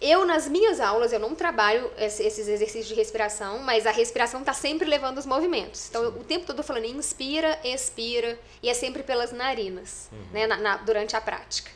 eu, 0.00 0.24
nas 0.24 0.48
minhas 0.48 0.80
aulas, 0.80 1.12
eu 1.12 1.18
não 1.18 1.34
trabalho 1.34 1.90
esses 1.98 2.46
exercícios 2.48 2.86
de 2.86 2.94
respiração, 2.94 3.58
mas 3.58 3.86
a 3.86 3.90
respiração 3.90 4.40
está 4.40 4.52
sempre 4.52 4.88
levando 4.88 5.18
os 5.18 5.26
movimentos. 5.26 5.88
Então, 5.88 6.08
o 6.08 6.24
tempo 6.24 6.46
todo 6.46 6.62
falando 6.62 6.84
inspira, 6.84 7.58
expira, 7.64 8.38
e 8.62 8.68
é 8.68 8.74
sempre 8.74 9.02
pelas 9.02 9.32
narinas, 9.32 10.08
uhum. 10.12 10.26
né, 10.32 10.46
na, 10.46 10.56
na, 10.56 10.76
durante 10.76 11.16
a 11.16 11.20
prática. 11.20 11.70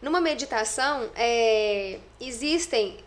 Numa 0.00 0.20
meditação, 0.20 1.10
é, 1.16 1.98
existem 2.20 2.98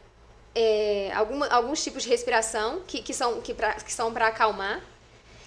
é, 0.54 1.12
alguma, 1.16 1.48
alguns 1.48 1.82
tipos 1.82 2.04
de 2.04 2.10
respiração 2.10 2.82
que, 2.86 3.02
que 3.02 3.14
são 3.14 3.40
que, 3.40 3.54
pra, 3.54 3.76
que 3.76 3.94
são 3.94 4.12
para 4.12 4.28
acalmar, 4.28 4.84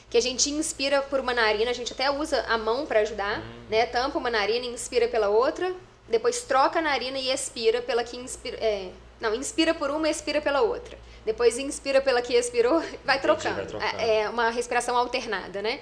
que 0.09 0.17
a 0.17 0.23
gente 0.23 0.49
inspira 0.49 1.03
por 1.03 1.21
uma 1.21 1.35
narina, 1.35 1.71
a 1.71 1.75
gente 1.75 1.93
até 1.93 2.11
usa 2.11 2.43
a 2.49 2.57
mão 2.57 2.87
para 2.87 3.01
ajudar, 3.01 3.41
uhum. 3.41 3.65
né? 3.69 3.85
Tampa 3.85 4.19
uma 4.19 4.31
narina 4.31 4.65
inspira 4.65 5.09
pela 5.09 5.29
outra, 5.29 5.75
depois 6.09 6.43
troca 6.43 6.79
a 6.79 6.83
narina 6.83 7.19
e 7.19 7.31
expira 7.31 7.81
pela 7.81 8.05
que 8.05 8.17
inspira. 8.17 8.57
É, 8.59 8.91
não, 9.21 9.35
inspira 9.35 9.73
por 9.75 9.91
uma 9.91 10.09
e 10.09 10.11
expira 10.11 10.41
pela 10.41 10.61
outra. 10.63 10.99
Depois 11.25 11.59
inspira 11.59 12.01
pela 12.01 12.21
que 12.21 12.35
expirou, 12.35 12.83
vai 13.05 13.21
trocando. 13.21 13.57
Vai 13.57 13.67
trocando. 13.67 14.01
É, 14.01 14.21
é 14.21 14.29
uma 14.29 14.51
respiração 14.51 14.97
alternada, 14.97 15.63
né? 15.63 15.81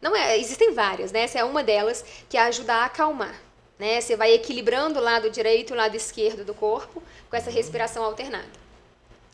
Não 0.00 0.14
é, 0.14 0.38
existem 0.38 0.72
várias, 0.72 1.12
né? 1.12 1.20
Essa 1.20 1.38
é 1.38 1.44
uma 1.44 1.62
delas 1.62 2.04
que 2.28 2.36
ajuda 2.36 2.74
a 2.74 2.84
acalmar. 2.86 3.34
Né? 3.78 4.00
Você 4.00 4.16
vai 4.16 4.32
equilibrando 4.32 5.00
o 5.00 5.02
lado 5.02 5.28
direito 5.30 5.70
e 5.70 5.74
o 5.74 5.76
lado 5.76 5.96
esquerdo 5.96 6.44
do 6.44 6.54
corpo 6.54 7.02
com 7.28 7.36
essa 7.36 7.50
uhum. 7.50 7.56
respiração 7.56 8.04
alternada. 8.04 8.64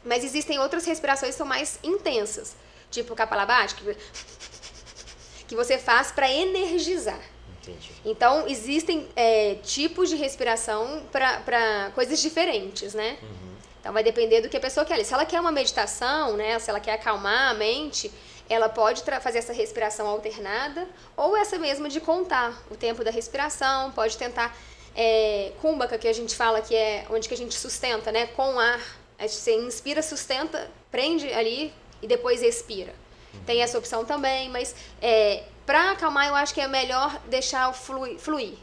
Mas 0.04 0.24
existem 0.24 0.58
outras 0.58 0.86
respirações 0.86 1.32
que 1.32 1.38
são 1.38 1.46
mais 1.46 1.78
intensas, 1.82 2.56
tipo 2.90 3.12
o 3.12 3.16
Kapalabhati, 3.16 3.74
que, 3.74 3.96
que 5.48 5.54
você 5.54 5.76
faz 5.76 6.10
para 6.10 6.30
energizar. 6.30 7.20
Entendi. 7.62 7.90
Então, 8.04 8.46
existem 8.48 9.06
é, 9.14 9.56
tipos 9.56 10.08
de 10.08 10.16
respiração 10.16 11.02
para 11.12 11.90
coisas 11.94 12.20
diferentes, 12.20 12.94
né? 12.94 13.18
Uhum. 13.22 13.50
Então, 13.80 13.92
vai 13.92 14.02
depender 14.02 14.40
do 14.40 14.48
que 14.48 14.56
a 14.56 14.60
pessoa 14.60 14.84
quer. 14.84 15.02
Se 15.04 15.12
ela 15.12 15.24
quer 15.24 15.40
uma 15.40 15.52
meditação, 15.52 16.36
né? 16.36 16.58
Se 16.58 16.70
ela 16.70 16.80
quer 16.80 16.92
acalmar 16.92 17.50
a 17.50 17.54
mente, 17.54 18.10
ela 18.48 18.68
pode 18.68 19.02
fazer 19.20 19.38
essa 19.38 19.52
respiração 19.52 20.06
alternada 20.06 20.88
ou 21.16 21.36
essa 21.36 21.58
mesma 21.58 21.88
de 21.88 22.00
contar 22.00 22.62
o 22.70 22.76
tempo 22.76 23.04
da 23.04 23.10
respiração. 23.10 23.90
Pode 23.92 24.16
tentar 24.16 24.56
é, 24.94 25.52
kumbhaka, 25.60 25.96
que 25.98 26.08
a 26.08 26.12
gente 26.12 26.34
fala 26.34 26.60
que 26.60 26.74
é 26.74 27.06
onde 27.10 27.28
que 27.28 27.34
a 27.34 27.36
gente 27.36 27.54
sustenta, 27.54 28.10
né? 28.10 28.26
Com 28.26 28.58
ar. 28.58 28.80
Você 29.20 29.54
inspira, 29.54 30.02
sustenta, 30.02 30.70
prende 30.90 31.30
ali 31.32 31.72
e 32.00 32.06
depois 32.06 32.42
expira. 32.42 32.92
Uhum. 33.34 33.40
Tem 33.44 33.62
essa 33.62 33.78
opção 33.78 34.04
também, 34.04 34.48
mas 34.48 34.74
é, 35.00 35.44
para 35.70 35.92
acalmar, 35.92 36.26
eu 36.26 36.34
acho 36.34 36.52
que 36.52 36.60
é 36.60 36.66
melhor 36.66 37.16
deixar 37.28 37.72
fluir. 37.72 38.18
fluir. 38.18 38.54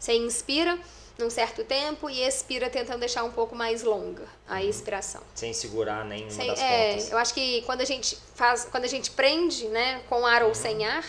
Você 0.00 0.14
inspira 0.14 0.76
num 1.16 1.30
certo 1.30 1.62
tempo 1.62 2.10
e 2.10 2.20
expira 2.20 2.68
tentando 2.68 2.98
deixar 2.98 3.22
um 3.22 3.30
pouco 3.30 3.54
mais 3.54 3.84
longa 3.84 4.24
a 4.48 4.54
uhum. 4.54 4.68
expiração. 4.68 5.22
Sem 5.32 5.52
segurar 5.52 6.04
nenhuma 6.04 6.32
sem, 6.32 6.48
das 6.48 6.58
é, 6.58 6.94
pontas. 6.94 7.10
Eu 7.12 7.18
acho 7.18 7.34
que 7.34 7.62
quando 7.62 7.82
a 7.82 7.84
gente 7.84 8.18
faz, 8.34 8.64
quando 8.64 8.82
a 8.82 8.88
gente 8.88 9.12
prende, 9.12 9.68
né, 9.68 10.02
com 10.08 10.26
ar 10.26 10.42
uhum. 10.42 10.48
ou 10.48 10.54
sem 10.56 10.84
ar, 10.84 11.04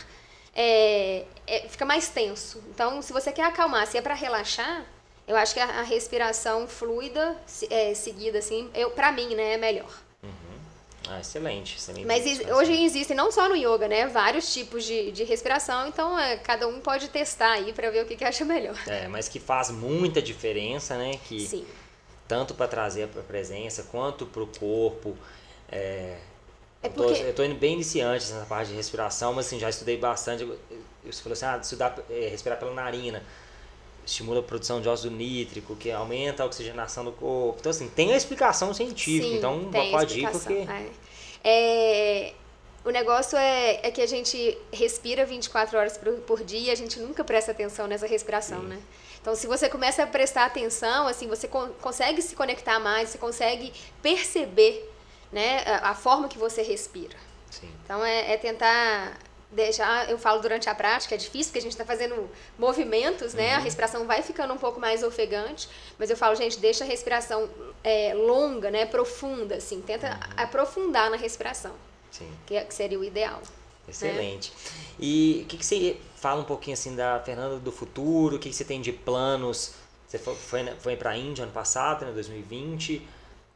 é, 0.54 1.26
é, 1.48 1.68
fica 1.68 1.86
mais 1.86 2.08
tenso. 2.08 2.64
Então, 2.70 3.02
se 3.02 3.12
você 3.12 3.32
quer 3.32 3.46
acalmar, 3.46 3.88
se 3.88 3.98
é 3.98 4.02
para 4.02 4.14
relaxar, 4.14 4.86
eu 5.28 5.36
acho 5.36 5.56
que 5.56 5.60
a, 5.60 5.80
a 5.80 5.82
respiração 5.82 6.68
fluida, 6.68 7.36
é, 7.72 7.96
seguida 7.96 8.38
assim, 8.38 8.70
eu 8.76 8.92
para 8.92 9.12
mim, 9.12 9.34
né, 9.34 9.56
é 9.56 9.58
melhor. 9.58 10.07
Ah, 11.10 11.20
excelente, 11.20 11.78
excelente. 11.78 12.06
Mas 12.06 12.26
hoje 12.50 12.84
existem 12.84 13.16
não 13.16 13.32
só 13.32 13.48
no 13.48 13.56
yoga, 13.56 13.88
né? 13.88 14.08
Vários 14.08 14.54
tipos 14.54 14.84
de, 14.84 15.12
de 15.12 15.24
respiração, 15.24 15.88
então 15.88 16.18
é, 16.20 16.38
cada 16.38 16.68
um 16.68 16.80
pode 16.80 17.10
testar 17.10 17.52
aí 17.52 17.74
para 17.74 17.90
ver 17.90 18.04
o 18.04 18.06
que, 18.06 18.16
que 18.16 18.24
acha 18.24 18.44
melhor. 18.44 18.78
É, 18.88 19.08
mas 19.08 19.28
que 19.30 19.40
faz 19.40 19.70
muita 19.72 20.22
diferença, 20.22 20.98
né? 20.98 21.20
Que 21.28 21.40
Sim. 21.40 21.66
Tanto 22.28 22.54
para 22.54 22.68
trazer 22.68 23.04
a 23.04 23.22
presença 23.24 23.84
quanto 23.84 24.26
para 24.26 24.44
o 24.44 24.48
corpo. 24.48 25.18
É, 25.72 26.18
é 26.84 26.90
porque... 26.90 27.22
eu, 27.22 27.34
tô, 27.34 27.44
indo 27.44 27.56
bem 27.56 27.74
iniciante 27.74 28.32
nessa 28.32 28.46
parte 28.46 28.70
de 28.70 28.76
respiração, 28.76 29.34
mas 29.34 29.48
assim, 29.48 29.58
já 29.58 29.70
estudei 29.70 29.98
bastante. 29.98 30.46
Você 31.06 31.24
falou 31.24 31.34
assim, 31.34 31.46
ah, 31.46 31.58
estudar, 31.62 31.96
é, 32.10 32.28
respirar 32.28 32.60
pela 32.60 32.74
narina 32.74 33.24
estimula 34.08 34.40
a 34.40 34.44
produção 34.44 34.80
de 34.80 34.88
óxido 34.88 35.14
nítrico, 35.14 35.76
que 35.76 35.92
aumenta 35.92 36.42
a 36.42 36.46
oxigenação 36.46 37.04
do 37.04 37.12
corpo. 37.12 37.58
Então, 37.60 37.70
assim, 37.70 37.90
tem 37.90 38.14
a 38.14 38.18
explicação 38.18 38.74
científica. 38.74 39.28
Sim, 39.28 39.38
então, 39.38 39.70
pode 39.92 40.20
ir 40.20 40.32
porque... 40.32 40.54
É. 40.54 40.90
É, 41.44 42.34
o 42.84 42.90
negócio 42.90 43.38
é, 43.38 43.82
é 43.84 43.92
que 43.92 44.02
a 44.02 44.08
gente 44.08 44.58
respira 44.72 45.26
24 45.26 45.78
horas 45.78 45.98
por, 45.98 46.14
por 46.22 46.44
dia 46.44 46.70
e 46.70 46.72
a 46.72 46.76
gente 46.76 47.00
nunca 47.00 47.24
presta 47.24 47.52
atenção 47.52 47.86
nessa 47.86 48.08
respiração, 48.08 48.62
Sim. 48.62 48.68
né? 48.68 48.80
Então, 49.22 49.36
se 49.36 49.46
você 49.46 49.68
começa 49.68 50.04
a 50.04 50.08
prestar 50.08 50.46
atenção, 50.46 51.06
assim, 51.06 51.28
você 51.28 51.48
con 51.48 51.70
consegue 51.82 52.22
se 52.22 52.34
conectar 52.34 52.80
mais, 52.80 53.10
você 53.10 53.18
consegue 53.18 53.74
perceber 54.02 54.90
né, 55.34 55.64
a, 55.66 55.90
a 55.90 55.96
forma 55.96 56.30
que 56.30 56.38
você 56.38 56.62
respira. 56.62 57.18
Sim. 57.50 57.70
Então, 57.84 58.06
é, 58.06 58.34
é 58.34 58.38
tentar 58.38 59.18
deixar, 59.52 60.10
eu 60.10 60.18
falo 60.18 60.42
durante 60.42 60.70
a 60.70 60.76
prática, 60.76 61.16
é 61.16 61.18
difícil 61.18 61.46
porque 61.46 61.60
a 61.60 61.62
gente 61.62 61.72
está 61.72 61.86
fazendo 61.86 62.30
movimentos, 62.58 63.34
né? 63.34 63.52
Uhum. 63.52 63.56
A 63.56 63.60
respiração 63.60 64.06
vai 64.06 64.22
ficando 64.22 64.54
um 64.54 64.58
pouco 64.58 64.80
mais 64.80 65.04
ofegante, 65.04 65.70
mas 65.98 66.10
eu 66.10 66.18
falo, 66.18 66.36
gente, 66.36 66.60
deixa 66.60 66.84
a 66.84 66.88
respiração 66.88 67.50
é, 67.84 68.14
longa, 68.14 68.70
né? 68.70 68.86
Profunda, 68.86 69.56
assim, 69.56 69.82
tenta 69.82 70.10
uhum. 70.10 70.34
aprofundar 70.36 71.10
na 71.10 71.18
respiração. 71.18 71.74
Sim. 72.12 72.30
Que, 72.46 72.56
é, 72.56 72.64
que 72.64 72.74
seria 72.74 73.00
o 73.00 73.04
ideal. 73.04 73.38
Né? 73.38 73.48
Excelente. 73.90 74.52
Né? 74.52 74.86
E 75.00 75.42
o 75.44 75.46
que, 75.46 75.58
que 75.58 75.66
você 75.66 75.98
fala 76.16 76.42
um 76.42 76.46
pouquinho 76.46 76.74
assim 76.74 76.96
da 76.96 77.20
Fernanda 77.22 77.58
do 77.58 77.72
futuro? 77.72 78.36
O 78.36 78.40
que, 78.40 78.50
que 78.50 78.56
você 78.56 78.66
tem 78.66 78.82
de 78.82 78.92
planos? 78.92 79.74
Você 80.08 80.18
foi, 80.18 80.36
foi, 80.36 80.66
foi 80.80 80.96
para 80.96 81.12
a 81.12 81.18
Índia 81.18 81.44
ano 81.44 81.54
passado, 81.54 82.06
né, 82.06 82.12
2020. 82.12 83.08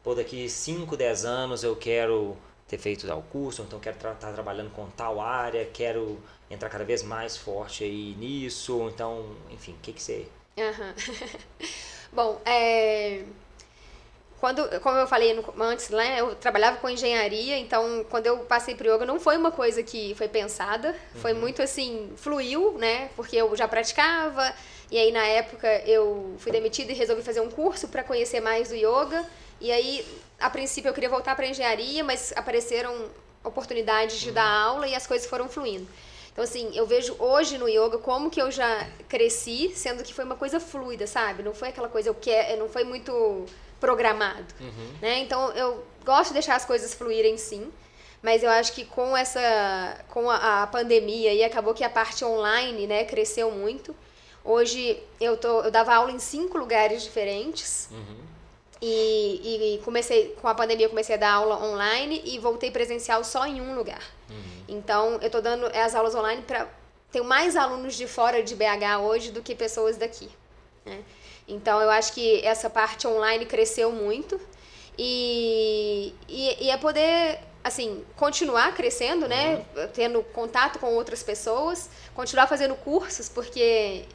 Pô, 0.03 0.15
daqui 0.15 0.49
5, 0.49 0.95
10 0.97 1.25
anos 1.25 1.63
eu 1.63 1.75
quero 1.75 2.37
ter 2.71 2.77
feito 2.77 3.05
tal 3.05 3.21
curso, 3.21 3.63
então 3.63 3.79
quero 3.81 3.97
estar 3.97 4.15
tra 4.15 4.31
trabalhando 4.31 4.71
com 4.71 4.89
tal 4.91 5.19
área, 5.19 5.65
quero 5.73 6.17
entrar 6.49 6.69
cada 6.69 6.85
vez 6.85 7.03
mais 7.03 7.35
forte 7.35 7.83
aí 7.83 8.15
nisso, 8.17 8.89
então, 8.93 9.35
enfim, 9.49 9.73
o 9.73 9.81
que, 9.81 9.91
que 9.91 10.01
você... 10.01 10.25
Uhum. 10.57 10.93
Bom, 12.13 12.41
é... 12.45 13.23
Quando, 14.39 14.67
como 14.79 14.97
eu 14.97 15.05
falei 15.05 15.37
antes, 15.59 15.89
né, 15.89 16.19
eu 16.19 16.33
trabalhava 16.33 16.77
com 16.77 16.89
engenharia, 16.89 17.57
então 17.57 18.05
quando 18.09 18.25
eu 18.25 18.39
passei 18.39 18.73
para 18.73 18.91
yoga 18.91 19.05
não 19.05 19.19
foi 19.19 19.37
uma 19.37 19.51
coisa 19.51 19.83
que 19.83 20.15
foi 20.15 20.27
pensada, 20.27 20.95
foi 21.15 21.33
uhum. 21.33 21.41
muito 21.41 21.61
assim, 21.61 22.11
fluiu, 22.15 22.71
né, 22.77 23.09
porque 23.17 23.35
eu 23.35 23.53
já 23.55 23.67
praticava, 23.67 24.51
e 24.89 24.97
aí 24.97 25.11
na 25.11 25.25
época 25.25 25.67
eu 25.85 26.35
fui 26.39 26.53
demitida 26.53 26.91
e 26.91 26.95
resolvi 26.95 27.21
fazer 27.21 27.41
um 27.41 27.49
curso 27.49 27.89
para 27.89 28.03
conhecer 28.03 28.39
mais 28.39 28.69
do 28.69 28.75
yoga, 28.75 29.23
e 29.59 29.71
aí 29.71 30.03
a 30.41 30.49
princípio 30.49 30.89
eu 30.89 30.93
queria 30.93 31.09
voltar 31.09 31.35
para 31.35 31.45
engenharia, 31.47 32.03
mas 32.03 32.33
apareceram 32.35 33.09
oportunidades 33.43 34.19
de 34.19 34.31
dar 34.31 34.47
aula 34.49 34.87
e 34.87 34.95
as 34.95 35.07
coisas 35.07 35.27
foram 35.27 35.47
fluindo. 35.49 35.87
Então, 36.31 36.43
assim, 36.43 36.71
eu 36.73 36.85
vejo 36.87 37.15
hoje 37.19 37.57
no 37.57 37.67
yoga 37.67 37.97
como 37.97 38.29
que 38.29 38.41
eu 38.41 38.49
já 38.51 38.87
cresci, 39.09 39.71
sendo 39.75 40.03
que 40.03 40.13
foi 40.13 40.23
uma 40.23 40.35
coisa 40.35 40.59
fluida, 40.59 41.05
sabe? 41.05 41.43
Não 41.43 41.53
foi 41.53 41.69
aquela 41.69 41.89
coisa, 41.89 42.09
eu 42.09 42.15
quero, 42.15 42.59
não 42.59 42.69
foi 42.69 42.83
muito 42.83 43.45
programado, 43.79 44.45
Uhum. 44.59 44.93
né? 45.01 45.19
Então, 45.19 45.51
eu 45.51 45.83
gosto 46.05 46.27
de 46.29 46.33
deixar 46.33 46.55
as 46.55 46.63
coisas 46.65 46.93
fluírem, 46.93 47.37
sim. 47.37 47.71
Mas 48.21 48.43
eu 48.43 48.49
acho 48.51 48.73
que 48.73 48.85
com 48.85 49.17
essa, 49.17 49.41
com 50.09 50.29
a, 50.29 50.61
a 50.63 50.67
pandemia 50.67 51.33
e 51.33 51.43
acabou 51.43 51.73
que 51.73 51.83
a 51.83 51.89
parte 51.89 52.23
online, 52.23 52.85
né, 52.85 53.03
cresceu 53.03 53.49
muito. 53.51 53.95
Hoje 54.45 55.01
eu 55.19 55.35
tô, 55.35 55.61
eu 55.63 55.71
dava 55.71 55.93
aula 55.95 56.11
em 56.11 56.19
cinco 56.19 56.57
lugares 56.57 57.01
diferentes. 57.03 57.89
Uhum. 57.91 58.17
E, 58.81 59.75
e 59.75 59.81
comecei, 59.85 60.35
com 60.41 60.47
a 60.47 60.55
pandemia, 60.55 60.85
eu 60.87 60.89
comecei 60.89 61.15
a 61.15 61.17
dar 61.17 61.33
aula 61.33 61.63
online 61.63 62.21
e 62.25 62.39
voltei 62.39 62.71
presencial 62.71 63.23
só 63.23 63.45
em 63.45 63.61
um 63.61 63.75
lugar. 63.75 64.01
Então, 64.67 65.19
eu 65.21 65.29
tô 65.29 65.39
dando 65.39 65.67
as 65.67 65.93
aulas 65.93 66.15
online 66.15 66.41
para. 66.41 66.67
Tenho 67.11 67.25
mais 67.25 67.55
alunos 67.55 67.95
de 67.95 68.07
fora 68.07 68.41
de 68.41 68.55
BH 68.55 69.01
hoje 69.01 69.31
do 69.31 69.41
que 69.41 69.53
pessoas 69.53 69.97
daqui. 69.97 70.29
né? 70.85 71.03
Então, 71.47 71.79
eu 71.81 71.89
acho 71.89 72.13
que 72.13 72.43
essa 72.45 72.69
parte 72.69 73.05
online 73.05 73.45
cresceu 73.45 73.91
muito. 73.91 74.39
E, 74.97 76.13
e, 76.27 76.65
e 76.65 76.69
é 76.69 76.77
poder, 76.77 77.39
assim, 77.63 78.03
continuar 78.15 78.73
crescendo, 78.73 79.27
né? 79.27 79.65
Tendo 79.93 80.23
contato 80.23 80.79
com 80.79 80.93
outras 80.95 81.21
pessoas, 81.21 81.89
continuar 82.15 82.47
fazendo 82.47 82.75
cursos, 82.75 83.27
porque 83.27 84.05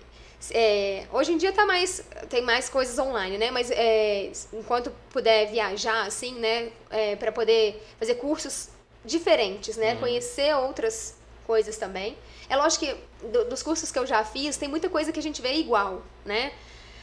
é, 0.55 1.07
hoje 1.13 1.33
em 1.33 1.37
dia 1.39 1.53
tá 1.53 1.65
mais, 1.67 2.03
tem 2.29 2.43
mais 2.43 2.69
coisas 2.69 2.99
online, 2.99 3.39
né? 3.39 3.51
Mas 3.51 3.71
é, 3.71 4.31
enquanto 4.53 4.91
puder 5.11 5.47
viajar, 5.51 6.07
assim, 6.07 6.35
né? 6.39 6.71
É, 6.91 7.17
para 7.17 7.33
poder 7.33 7.83
fazer 7.99 8.15
cursos 8.17 8.69
diferentes, 9.05 9.77
né? 9.77 9.95
Conhecer 9.97 10.55
outras 10.57 11.17
coisas 11.47 11.77
também. 11.77 12.17
É 12.49 12.57
lógico 12.57 12.85
que 12.87 13.27
do- 13.29 13.45
dos 13.47 13.63
cursos 13.63 13.91
que 13.93 13.99
eu 13.99 14.07
já 14.07 14.25
fiz, 14.25 14.57
tem 14.57 14.69
muita 14.69 14.89
coisa 14.89 15.13
que 15.13 15.19
a 15.21 15.23
gente 15.23 15.41
vê 15.41 15.55
igual, 15.55 16.03
né? 16.25 16.53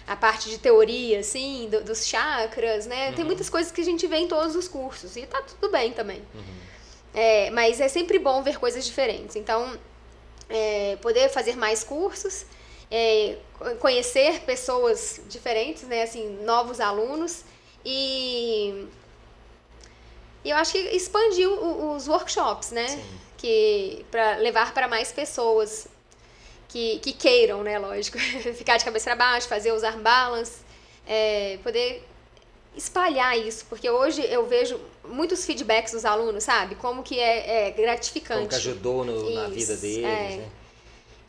A 0.05 0.15
parte 0.17 0.49
de 0.49 0.57
teoria, 0.57 1.19
assim, 1.19 1.69
do- 1.71 1.81
dos 1.83 2.05
chakras, 2.05 2.85
né? 2.85 3.13
Tem 3.13 3.23
muitas 3.23 3.49
coisas 3.49 3.71
que 3.71 3.79
a 3.81 3.85
gente 3.85 4.05
vê 4.05 4.17
em 4.17 4.27
todos 4.27 4.55
os 4.55 4.67
cursos. 4.67 5.15
E 5.15 5.25
tá 5.25 5.41
tudo 5.41 5.71
bem 5.71 5.93
também. 5.93 6.21
É, 7.13 7.49
mas 7.51 7.79
é 7.79 7.87
sempre 7.87 8.19
bom 8.19 8.41
ver 8.43 8.59
coisas 8.59 8.83
diferentes. 8.85 9.35
Então, 9.35 9.77
é, 10.49 10.97
poder 11.01 11.29
fazer 11.29 11.55
mais 11.55 11.83
cursos, 11.83 12.45
é, 12.95 13.37
co- 13.57 13.75
conhecer 13.77 14.41
pessoas 14.41 15.19
diferentes, 15.27 15.81
né, 15.83 16.03
assim, 16.03 16.37
novos 16.43 16.79
alunos 16.79 17.43
e 17.83 18.85
e 20.45 20.49
eu 20.49 20.57
acho 20.57 20.73
que 20.73 20.77
expandir 20.79 21.49
o- 21.49 21.95
os 21.95 22.07
workshops, 22.07 22.69
né, 22.71 22.87
Sim. 22.87 23.03
que 23.37 24.05
para 24.11 24.35
levar 24.37 24.73
para 24.73 24.87
mais 24.87 25.11
pessoas 25.11 25.87
que, 26.67 26.99
que 26.99 27.13
queiram, 27.13 27.63
né, 27.63 27.79
lógico, 27.79 28.17
ficar 28.53 28.77
de 28.77 28.85
cabeça 28.85 29.05
para 29.05 29.15
baixo, 29.15 29.47
fazer 29.47 29.71
os 29.71 29.83
arm 29.83 30.01
balance, 30.01 30.59
é, 31.07 31.57
poder 31.63 32.03
espalhar 32.75 33.37
isso, 33.39 33.65
porque 33.69 33.89
hoje 33.89 34.21
eu 34.25 34.45
vejo 34.45 34.79
muitos 35.05 35.45
feedbacks 35.45 35.93
dos 35.93 36.05
alunos, 36.05 36.43
sabe, 36.43 36.75
como 36.75 37.01
que 37.03 37.19
é, 37.19 37.67
é 37.67 37.71
gratificante. 37.71 38.37
Como 38.39 38.49
que 38.49 38.55
ajudou 38.55 39.03
no- 39.05 39.29
na 39.31 39.47
vida 39.47 39.75
deles, 39.77 40.03
é. 40.05 40.37
né? 40.37 40.49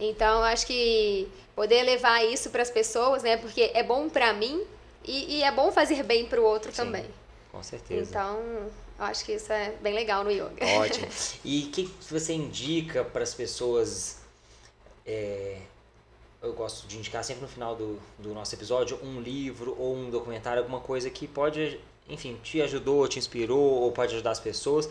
Então, 0.00 0.42
acho 0.42 0.66
que 0.66 1.28
poder 1.54 1.82
levar 1.82 2.24
isso 2.24 2.50
para 2.50 2.62
as 2.62 2.70
pessoas, 2.70 3.22
né? 3.22 3.36
Porque 3.36 3.70
é 3.74 3.82
bom 3.82 4.08
para 4.08 4.32
mim 4.32 4.64
e, 5.04 5.38
e 5.38 5.42
é 5.42 5.52
bom 5.52 5.70
fazer 5.72 6.02
bem 6.02 6.26
para 6.26 6.40
o 6.40 6.44
outro 6.44 6.70
Sim, 6.70 6.76
também. 6.76 7.04
Com 7.52 7.62
certeza. 7.62 8.10
Então, 8.10 8.36
eu 8.98 9.04
acho 9.04 9.24
que 9.24 9.32
isso 9.32 9.52
é 9.52 9.74
bem 9.80 9.94
legal 9.94 10.24
no 10.24 10.30
yoga. 10.30 10.64
Ótimo. 10.78 11.06
E 11.44 11.64
o 11.64 11.70
que 11.70 11.84
que 11.84 12.12
você 12.12 12.32
indica 12.32 13.04
para 13.04 13.22
as 13.22 13.34
pessoas? 13.34 14.24
é, 15.06 15.58
eu 16.42 16.52
gosto 16.52 16.86
de 16.86 16.96
indicar 16.96 17.22
sempre 17.24 17.42
no 17.42 17.48
final 17.48 17.74
do, 17.76 17.98
do 18.18 18.32
nosso 18.32 18.54
episódio 18.54 18.98
um 19.02 19.20
livro 19.20 19.76
ou 19.78 19.96
um 19.96 20.10
documentário, 20.10 20.60
alguma 20.60 20.80
coisa 20.80 21.10
que 21.10 21.26
pode, 21.26 21.80
enfim, 22.08 22.38
te 22.42 22.60
ajudou, 22.62 23.06
te 23.08 23.18
inspirou 23.18 23.82
ou 23.82 23.92
pode 23.92 24.14
ajudar 24.14 24.30
as 24.30 24.40
pessoas. 24.40 24.88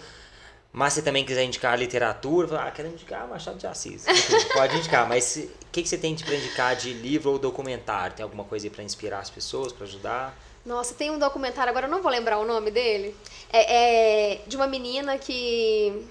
Mas 0.73 0.93
se 0.93 1.03
também 1.03 1.23
quiser 1.23 1.43
indicar 1.43 1.77
literatura, 1.77 2.47
fala, 2.47 2.63
ah, 2.63 2.71
quero 2.71 2.87
indicar 2.87 3.27
Machado 3.27 3.59
de 3.59 3.67
Assis. 3.67 4.07
Enfim, 4.07 4.33
pode 4.51 4.77
indicar, 4.77 5.07
mas 5.07 5.35
o 5.35 5.71
que, 5.71 5.83
que 5.83 5.87
você 5.87 5.99
tem 5.99 6.15
para 6.15 6.33
indicar 6.33 6.75
de 6.75 6.91
livro 6.93 7.29
ou 7.29 7.37
documentário? 7.37 8.15
Tem 8.15 8.23
alguma 8.23 8.43
coisa 8.43 8.65
aí 8.65 8.71
para 8.71 8.83
inspirar 8.83 9.19
as 9.19 9.29
pessoas, 9.29 9.71
para 9.71 9.85
ajudar? 9.85 10.35
Nossa, 10.65 10.95
tem 10.95 11.11
um 11.11 11.19
documentário, 11.19 11.69
agora 11.69 11.85
eu 11.85 11.91
não 11.91 12.01
vou 12.01 12.11
lembrar 12.11 12.39
o 12.39 12.45
nome 12.45 12.71
dele. 12.71 13.15
É, 13.51 14.33
é 14.33 14.41
de 14.47 14.55
uma 14.55 14.65
menina 14.65 15.15
que. 15.19 16.07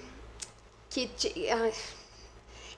que 0.89 1.11
ai, 1.49 1.73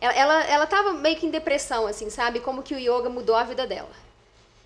ela, 0.02 0.44
ela, 0.46 0.66
tava 0.66 0.94
meio 0.94 1.18
que 1.18 1.28
em 1.28 1.30
depressão, 1.30 1.86
assim, 1.86 2.10
sabe? 2.10 2.40
Como 2.40 2.64
que 2.64 2.74
o 2.74 2.80
yoga 2.80 3.10
mudou 3.10 3.36
a 3.36 3.44
vida 3.44 3.68
dela. 3.68 3.92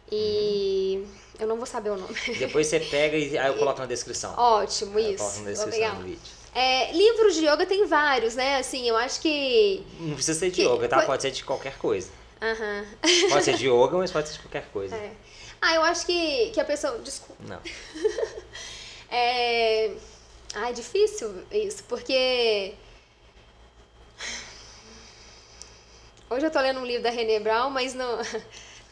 E. 0.10 1.06
Eu 1.38 1.48
não 1.48 1.58
vou 1.58 1.66
saber 1.66 1.90
o 1.90 1.98
nome. 1.98 2.16
Depois 2.38 2.68
você 2.68 2.80
pega 2.80 3.18
e 3.18 3.38
aí 3.38 3.48
eu 3.48 3.56
coloco 3.60 3.80
na 3.80 3.86
descrição. 3.86 4.34
Ótimo, 4.38 4.98
Eu 4.98 5.14
isso. 5.16 5.18
coloco 5.18 5.40
na 5.40 5.52
descrição 5.52 5.96
do 5.96 6.04
vídeo. 6.04 6.39
É, 6.62 6.92
livros 6.92 7.36
de 7.36 7.46
yoga 7.48 7.66
tem 7.66 7.86
vários, 7.86 8.36
né? 8.36 8.58
Assim, 8.58 8.86
eu 8.88 8.98
acho 8.98 9.22
que. 9.22 9.82
Não 10.00 10.14
precisa 10.16 10.38
ser 10.38 10.50
de 10.50 10.58
Que- 10.58 10.64
yoga, 10.68 10.90
tá? 10.90 10.98
foi- 10.98 11.06
Pode 11.06 11.22
ser 11.22 11.32
de 11.32 11.44
qualquer 11.46 11.78
coisa. 11.78 12.10
Aham. 12.42 12.86
Pode 13.30 13.46
ser 13.46 13.54
de 13.58 13.68
yoga, 13.70 13.98
mas 13.98 14.12
pode 14.12 14.28
ser 14.28 14.34
de 14.34 14.40
qualquer 14.40 14.66
coisa. 14.74 14.94
É. 14.96 15.12
Ah, 15.62 15.76
eu 15.76 15.84
acho 15.84 16.06
que, 16.06 16.50
que 16.54 16.60
a 16.60 16.66
pessoa. 16.66 16.98
Desculpa. 17.00 17.42
Não. 17.48 17.60
É. 19.12 19.92
Ah, 20.54 20.70
é 20.70 20.74
difícil 20.74 21.34
isso, 21.52 21.84
porque. 21.88 22.74
Hoje 26.30 26.46
eu 26.46 26.52
tô 26.52 26.60
lendo 26.62 26.80
um 26.80 26.86
livro 26.86 27.02
da 27.04 27.10
René 27.10 27.40
Brown, 27.40 27.70
mas 27.70 27.94
não. 27.94 28.20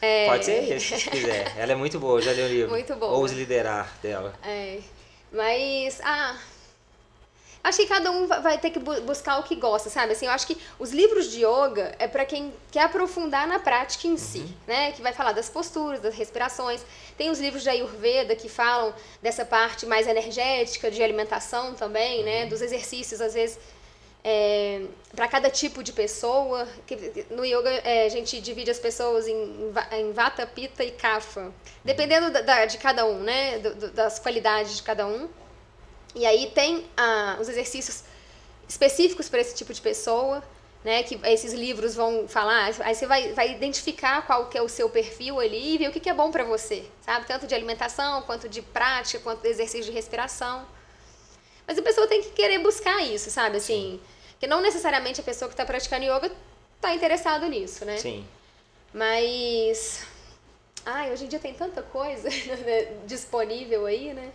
É... 0.00 0.26
Pode 0.28 0.44
ser 0.44 0.72
esse, 0.76 0.96
se 0.96 1.10
quiser. 1.10 1.52
Ela 1.58 1.72
é 1.72 1.74
muito 1.74 1.98
boa, 1.98 2.22
já 2.22 2.32
li 2.32 2.40
o 2.42 2.46
livro. 2.48 2.70
Muito 2.70 2.94
boa. 2.94 3.12
Ouse 3.16 3.34
Liderar 3.34 3.92
dela. 4.00 4.32
É. 4.44 4.78
Mas. 5.32 6.00
Ah. 6.04 6.38
Acho 7.62 7.78
que 7.78 7.86
cada 7.86 8.10
um 8.10 8.26
va- 8.26 8.38
vai 8.38 8.56
ter 8.56 8.70
que 8.70 8.78
bu- 8.78 9.00
buscar 9.02 9.38
o 9.38 9.42
que 9.42 9.56
gosta, 9.56 9.90
sabe? 9.90 10.12
Assim, 10.12 10.26
eu 10.26 10.32
acho 10.32 10.46
que 10.46 10.56
os 10.78 10.90
livros 10.92 11.30
de 11.30 11.44
yoga 11.44 11.94
é 11.98 12.06
para 12.06 12.24
quem 12.24 12.52
quer 12.70 12.82
aprofundar 12.82 13.46
na 13.46 13.58
prática 13.58 14.06
em 14.06 14.16
si, 14.16 14.46
né? 14.66 14.92
Que 14.92 15.02
vai 15.02 15.12
falar 15.12 15.32
das 15.32 15.48
posturas, 15.50 16.00
das 16.00 16.14
respirações. 16.14 16.84
Tem 17.16 17.30
os 17.30 17.38
livros 17.40 17.62
de 17.62 17.68
Ayurveda 17.68 18.34
que 18.36 18.48
falam 18.48 18.94
dessa 19.20 19.44
parte 19.44 19.84
mais 19.86 20.06
energética, 20.06 20.90
de 20.90 21.02
alimentação 21.02 21.74
também, 21.74 22.22
né? 22.22 22.46
Dos 22.46 22.62
exercícios, 22.62 23.20
às 23.20 23.34
vezes, 23.34 23.58
para 25.14 25.26
cada 25.28 25.50
tipo 25.50 25.82
de 25.82 25.92
pessoa. 25.92 26.66
No 27.30 27.44
yoga, 27.44 27.70
é, 27.70 28.06
a 28.06 28.08
gente 28.08 28.40
divide 28.40 28.70
as 28.70 28.78
pessoas 28.78 29.26
em, 29.26 29.72
em 29.92 30.12
Vata, 30.12 30.46
Pitta 30.46 30.84
e 30.84 30.90
Kapha. 30.90 31.52
Dependendo 31.84 32.30
da- 32.30 32.40
da- 32.42 32.64
de 32.66 32.78
cada 32.78 33.04
um, 33.06 33.18
né? 33.20 33.58
Do- 33.58 33.74
do- 33.74 33.90
das 33.90 34.18
qualidades 34.18 34.76
de 34.76 34.82
cada 34.82 35.06
um. 35.06 35.28
E 36.14 36.26
aí 36.26 36.50
tem 36.54 36.84
ah, 36.96 37.36
os 37.40 37.48
exercícios 37.48 38.02
específicos 38.68 39.28
para 39.28 39.40
esse 39.40 39.54
tipo 39.54 39.72
de 39.72 39.80
pessoa, 39.80 40.42
né? 40.84 41.02
Que 41.02 41.18
esses 41.24 41.52
livros 41.52 41.94
vão 41.94 42.28
falar. 42.28 42.72
Aí 42.80 42.94
você 42.94 43.06
vai, 43.06 43.32
vai 43.32 43.52
identificar 43.52 44.26
qual 44.26 44.46
que 44.48 44.56
é 44.56 44.62
o 44.62 44.68
seu 44.68 44.88
perfil 44.88 45.40
ali 45.40 45.74
e 45.74 45.78
ver 45.78 45.88
o 45.88 45.92
que, 45.92 46.00
que 46.00 46.10
é 46.10 46.14
bom 46.14 46.30
para 46.30 46.44
você, 46.44 46.84
sabe? 47.00 47.26
Tanto 47.26 47.46
de 47.46 47.54
alimentação, 47.54 48.22
quanto 48.22 48.48
de 48.48 48.62
prática, 48.62 49.18
quanto 49.20 49.42
de 49.42 49.48
exercício 49.48 49.86
de 49.86 49.92
respiração. 49.92 50.66
Mas 51.66 51.78
a 51.78 51.82
pessoa 51.82 52.06
tem 52.06 52.22
que 52.22 52.30
querer 52.30 52.58
buscar 52.58 53.02
isso, 53.02 53.30
sabe? 53.30 53.58
Assim, 53.58 54.00
que 54.40 54.46
não 54.46 54.60
necessariamente 54.60 55.20
a 55.20 55.24
pessoa 55.24 55.48
que 55.48 55.54
está 55.54 55.66
praticando 55.66 56.04
yoga 56.04 56.32
está 56.76 56.94
interessado 56.94 57.46
nisso, 57.46 57.84
né? 57.84 57.98
Sim. 57.98 58.26
Mas. 58.92 60.06
Ai, 60.86 61.12
hoje 61.12 61.24
em 61.24 61.28
dia 61.28 61.38
tem 61.38 61.52
tanta 61.52 61.82
coisa 61.82 62.28
disponível 63.04 63.84
aí, 63.84 64.14
né? 64.14 64.30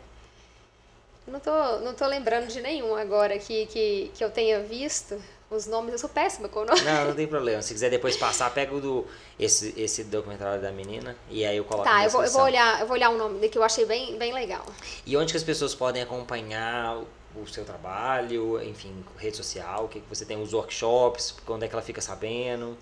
Não 1.28 1.40
tô, 1.40 1.80
não 1.80 1.94
tô 1.94 2.06
lembrando 2.06 2.48
de 2.48 2.62
nenhum 2.62 2.96
agora 2.96 3.38
que, 3.40 3.66
que, 3.68 4.12
que 4.14 4.24
eu 4.24 4.30
tenha 4.30 4.60
visto. 4.62 5.22
Os 5.50 5.68
nomes, 5.68 5.94
eu 5.94 6.00
sou 6.00 6.10
péssima 6.10 6.50
com 6.50 6.62
o 6.62 6.66
nome. 6.66 6.82
Não, 6.82 7.06
não 7.10 7.14
tem 7.16 7.28
problema. 7.28 7.62
Se 7.62 7.74
quiser 7.74 7.90
depois 7.92 8.18
passar, 8.18 8.50
pega 8.52 8.74
o 8.74 8.82
do, 8.82 9.06
esse, 9.40 9.74
esse 9.78 10.04
documentário 10.04 10.60
da 10.62 10.72
menina 10.72 11.16
e 11.30 11.46
aí 11.46 11.56
eu 11.58 11.64
coloco 11.64 11.88
Tá, 11.88 12.04
eu 12.04 12.10
vou, 12.10 12.24
eu 12.24 12.32
vou 12.32 12.42
olhar, 12.42 12.80
eu 12.82 12.88
vou 12.88 12.96
olhar 12.96 13.10
o 13.12 13.18
nome 13.18 13.48
que 13.50 13.58
eu 13.58 13.64
achei 13.64 13.86
bem, 13.86 14.18
bem 14.18 14.34
legal. 14.34 14.66
E 15.06 15.16
onde 15.16 15.32
que 15.32 15.38
as 15.38 15.44
pessoas 15.44 15.76
podem 15.76 16.02
acompanhar 16.02 16.98
o- 16.98 17.48
seu 17.48 17.64
trabalho, 17.66 18.62
enfim, 18.64 19.04
rede 19.18 19.38
social, 19.38 19.86
o 19.86 19.88
que 19.88 20.02
você 20.10 20.24
tem, 20.26 20.40
os 20.42 20.54
workshops, 20.54 21.36
quando 21.46 21.64
é 21.64 21.68
que 21.68 21.74
ela 21.74 21.82
fica 21.84 22.00
sabendo. 22.02 22.78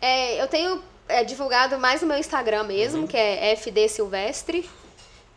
É, 0.00 0.40
eu 0.42 0.48
tenho 0.48 0.82
é, 1.08 1.22
divulgado 1.24 1.78
mais 1.78 2.00
no 2.02 2.08
meu 2.08 2.18
Instagram 2.18 2.64
mesmo, 2.64 3.06
que 3.08 3.16
é 3.16 3.52
FD 3.52 3.88
Silvestre. 3.88 4.68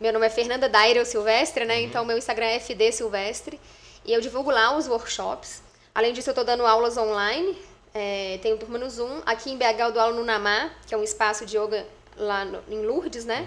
Meu 0.02 0.12
nome 0.12 0.26
é 0.26 0.30
Fernanda 0.30 0.68
Dairel 0.68 1.06
Silvestre, 1.06 1.64
né? 1.64 1.80
Então, 1.80 2.04
meu 2.04 2.18
Instagram 2.18 2.46
é 2.46 2.56
FD 2.58 2.90
Silvestre. 2.90 3.60
E 4.04 4.12
eu 4.12 4.20
divulgo 4.20 4.50
lá 4.50 4.76
os 4.76 4.88
workshops. 4.88 5.62
Além 5.94 6.12
disso, 6.12 6.28
eu 6.28 6.32
estou 6.32 6.44
dando 6.44 6.66
aulas 6.66 6.96
online. 6.96 7.56
É, 7.94 8.36
tenho 8.42 8.56
turma 8.58 8.78
no 8.78 8.90
Zoom. 8.90 9.22
Aqui 9.24 9.52
em 9.52 9.56
BH 9.56 9.78
eu 9.78 9.92
dou 9.92 10.02
aula 10.02 10.16
no 10.16 10.24
Namá, 10.24 10.72
que 10.88 10.92
é 10.92 10.98
um 10.98 11.04
espaço 11.04 11.46
de 11.46 11.56
yoga 11.56 11.86
lá 12.16 12.44
no- 12.44 12.60
em 12.68 12.84
Lourdes, 12.84 13.24
né? 13.24 13.46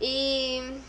E 0.00 0.80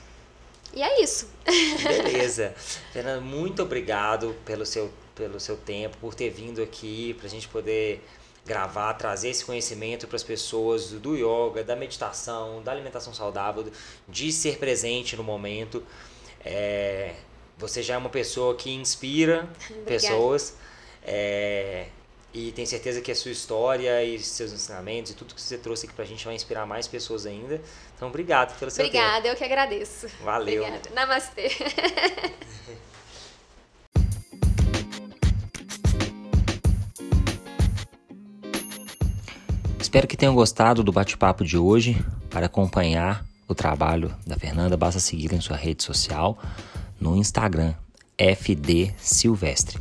E 0.73 0.81
é 0.81 1.03
isso. 1.03 1.29
Beleza. 1.85 2.55
Fernanda, 2.91 3.21
muito 3.21 3.61
obrigado 3.61 4.35
pelo 4.43 4.65
seu, 4.65 4.91
pelo 5.13 5.39
seu 5.39 5.55
tempo, 5.55 5.97
por 6.01 6.15
ter 6.15 6.31
vindo 6.31 6.63
aqui, 6.63 7.13
para 7.19 7.27
a 7.27 7.29
gente 7.29 7.47
poder 7.47 8.03
gravar, 8.45 8.93
trazer 8.95 9.29
esse 9.29 9.45
conhecimento 9.45 10.07
para 10.07 10.15
as 10.15 10.23
pessoas 10.23 10.89
do 10.91 11.15
yoga, 11.15 11.63
da 11.63 11.75
meditação, 11.75 12.61
da 12.61 12.71
alimentação 12.71 13.13
saudável, 13.13 13.65
de 14.07 14.31
ser 14.31 14.57
presente 14.57 15.15
no 15.15 15.23
momento. 15.23 15.83
É, 16.43 17.13
você 17.57 17.81
já 17.81 17.93
é 17.93 17.97
uma 17.97 18.09
pessoa 18.09 18.55
que 18.55 18.69
inspira 18.71 19.47
pessoas. 19.85 20.55
É, 21.05 21.87
e 22.33 22.51
tenho 22.51 22.67
certeza 22.67 22.99
que 22.99 23.11
a 23.11 23.15
sua 23.15 23.31
história 23.31 24.03
e 24.03 24.17
seus 24.19 24.51
ensinamentos 24.51 25.11
e 25.11 25.15
tudo 25.15 25.35
que 25.35 25.41
você 25.41 25.57
trouxe 25.57 25.85
aqui 25.85 25.95
pra 25.95 26.03
gente 26.03 26.25
vai 26.25 26.33
inspirar 26.33 26.65
mais 26.65 26.87
pessoas 26.87 27.27
ainda. 27.27 27.61
Então, 27.95 28.07
obrigado 28.07 28.57
pelo 28.57 28.71
seu 28.71 28.83
Obrigada, 28.83 29.21
tempo. 29.21 29.27
eu 29.27 29.35
que 29.35 29.43
agradeço. 29.43 30.07
Valeu. 30.21 30.63
Obrigada. 30.63 30.89
Namastê. 30.93 31.49
Espero 39.93 40.07
que 40.07 40.17
tenham 40.17 40.33
gostado 40.33 40.83
do 40.83 40.91
bate-papo 40.91 41.45
de 41.45 41.55
hoje. 41.55 42.03
Para 42.27 42.47
acompanhar 42.47 43.23
o 43.47 43.53
trabalho 43.53 44.11
da 44.25 44.35
Fernanda, 44.35 44.75
basta 44.75 44.99
seguir 44.99 45.31
em 45.33 45.39
sua 45.39 45.55
rede 45.55 45.83
social 45.83 46.35
no 46.99 47.15
Instagram, 47.15 47.75
FD 48.17 48.91
Silvestre. 48.97 49.79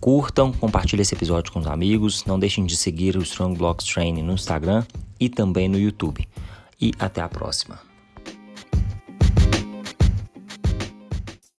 Curtam, 0.00 0.50
compartilhem 0.50 1.02
esse 1.02 1.14
episódio 1.14 1.52
com 1.52 1.58
os 1.58 1.66
amigos, 1.66 2.24
não 2.24 2.38
deixem 2.38 2.64
de 2.64 2.74
seguir 2.74 3.18
o 3.18 3.22
Strong 3.22 3.58
Blocks 3.58 3.84
Training 3.84 4.22
no 4.22 4.32
Instagram 4.32 4.82
e 5.20 5.28
também 5.28 5.68
no 5.68 5.78
YouTube. 5.78 6.26
E 6.80 6.92
até 6.98 7.20
a 7.20 7.28
próxima. 7.28 7.78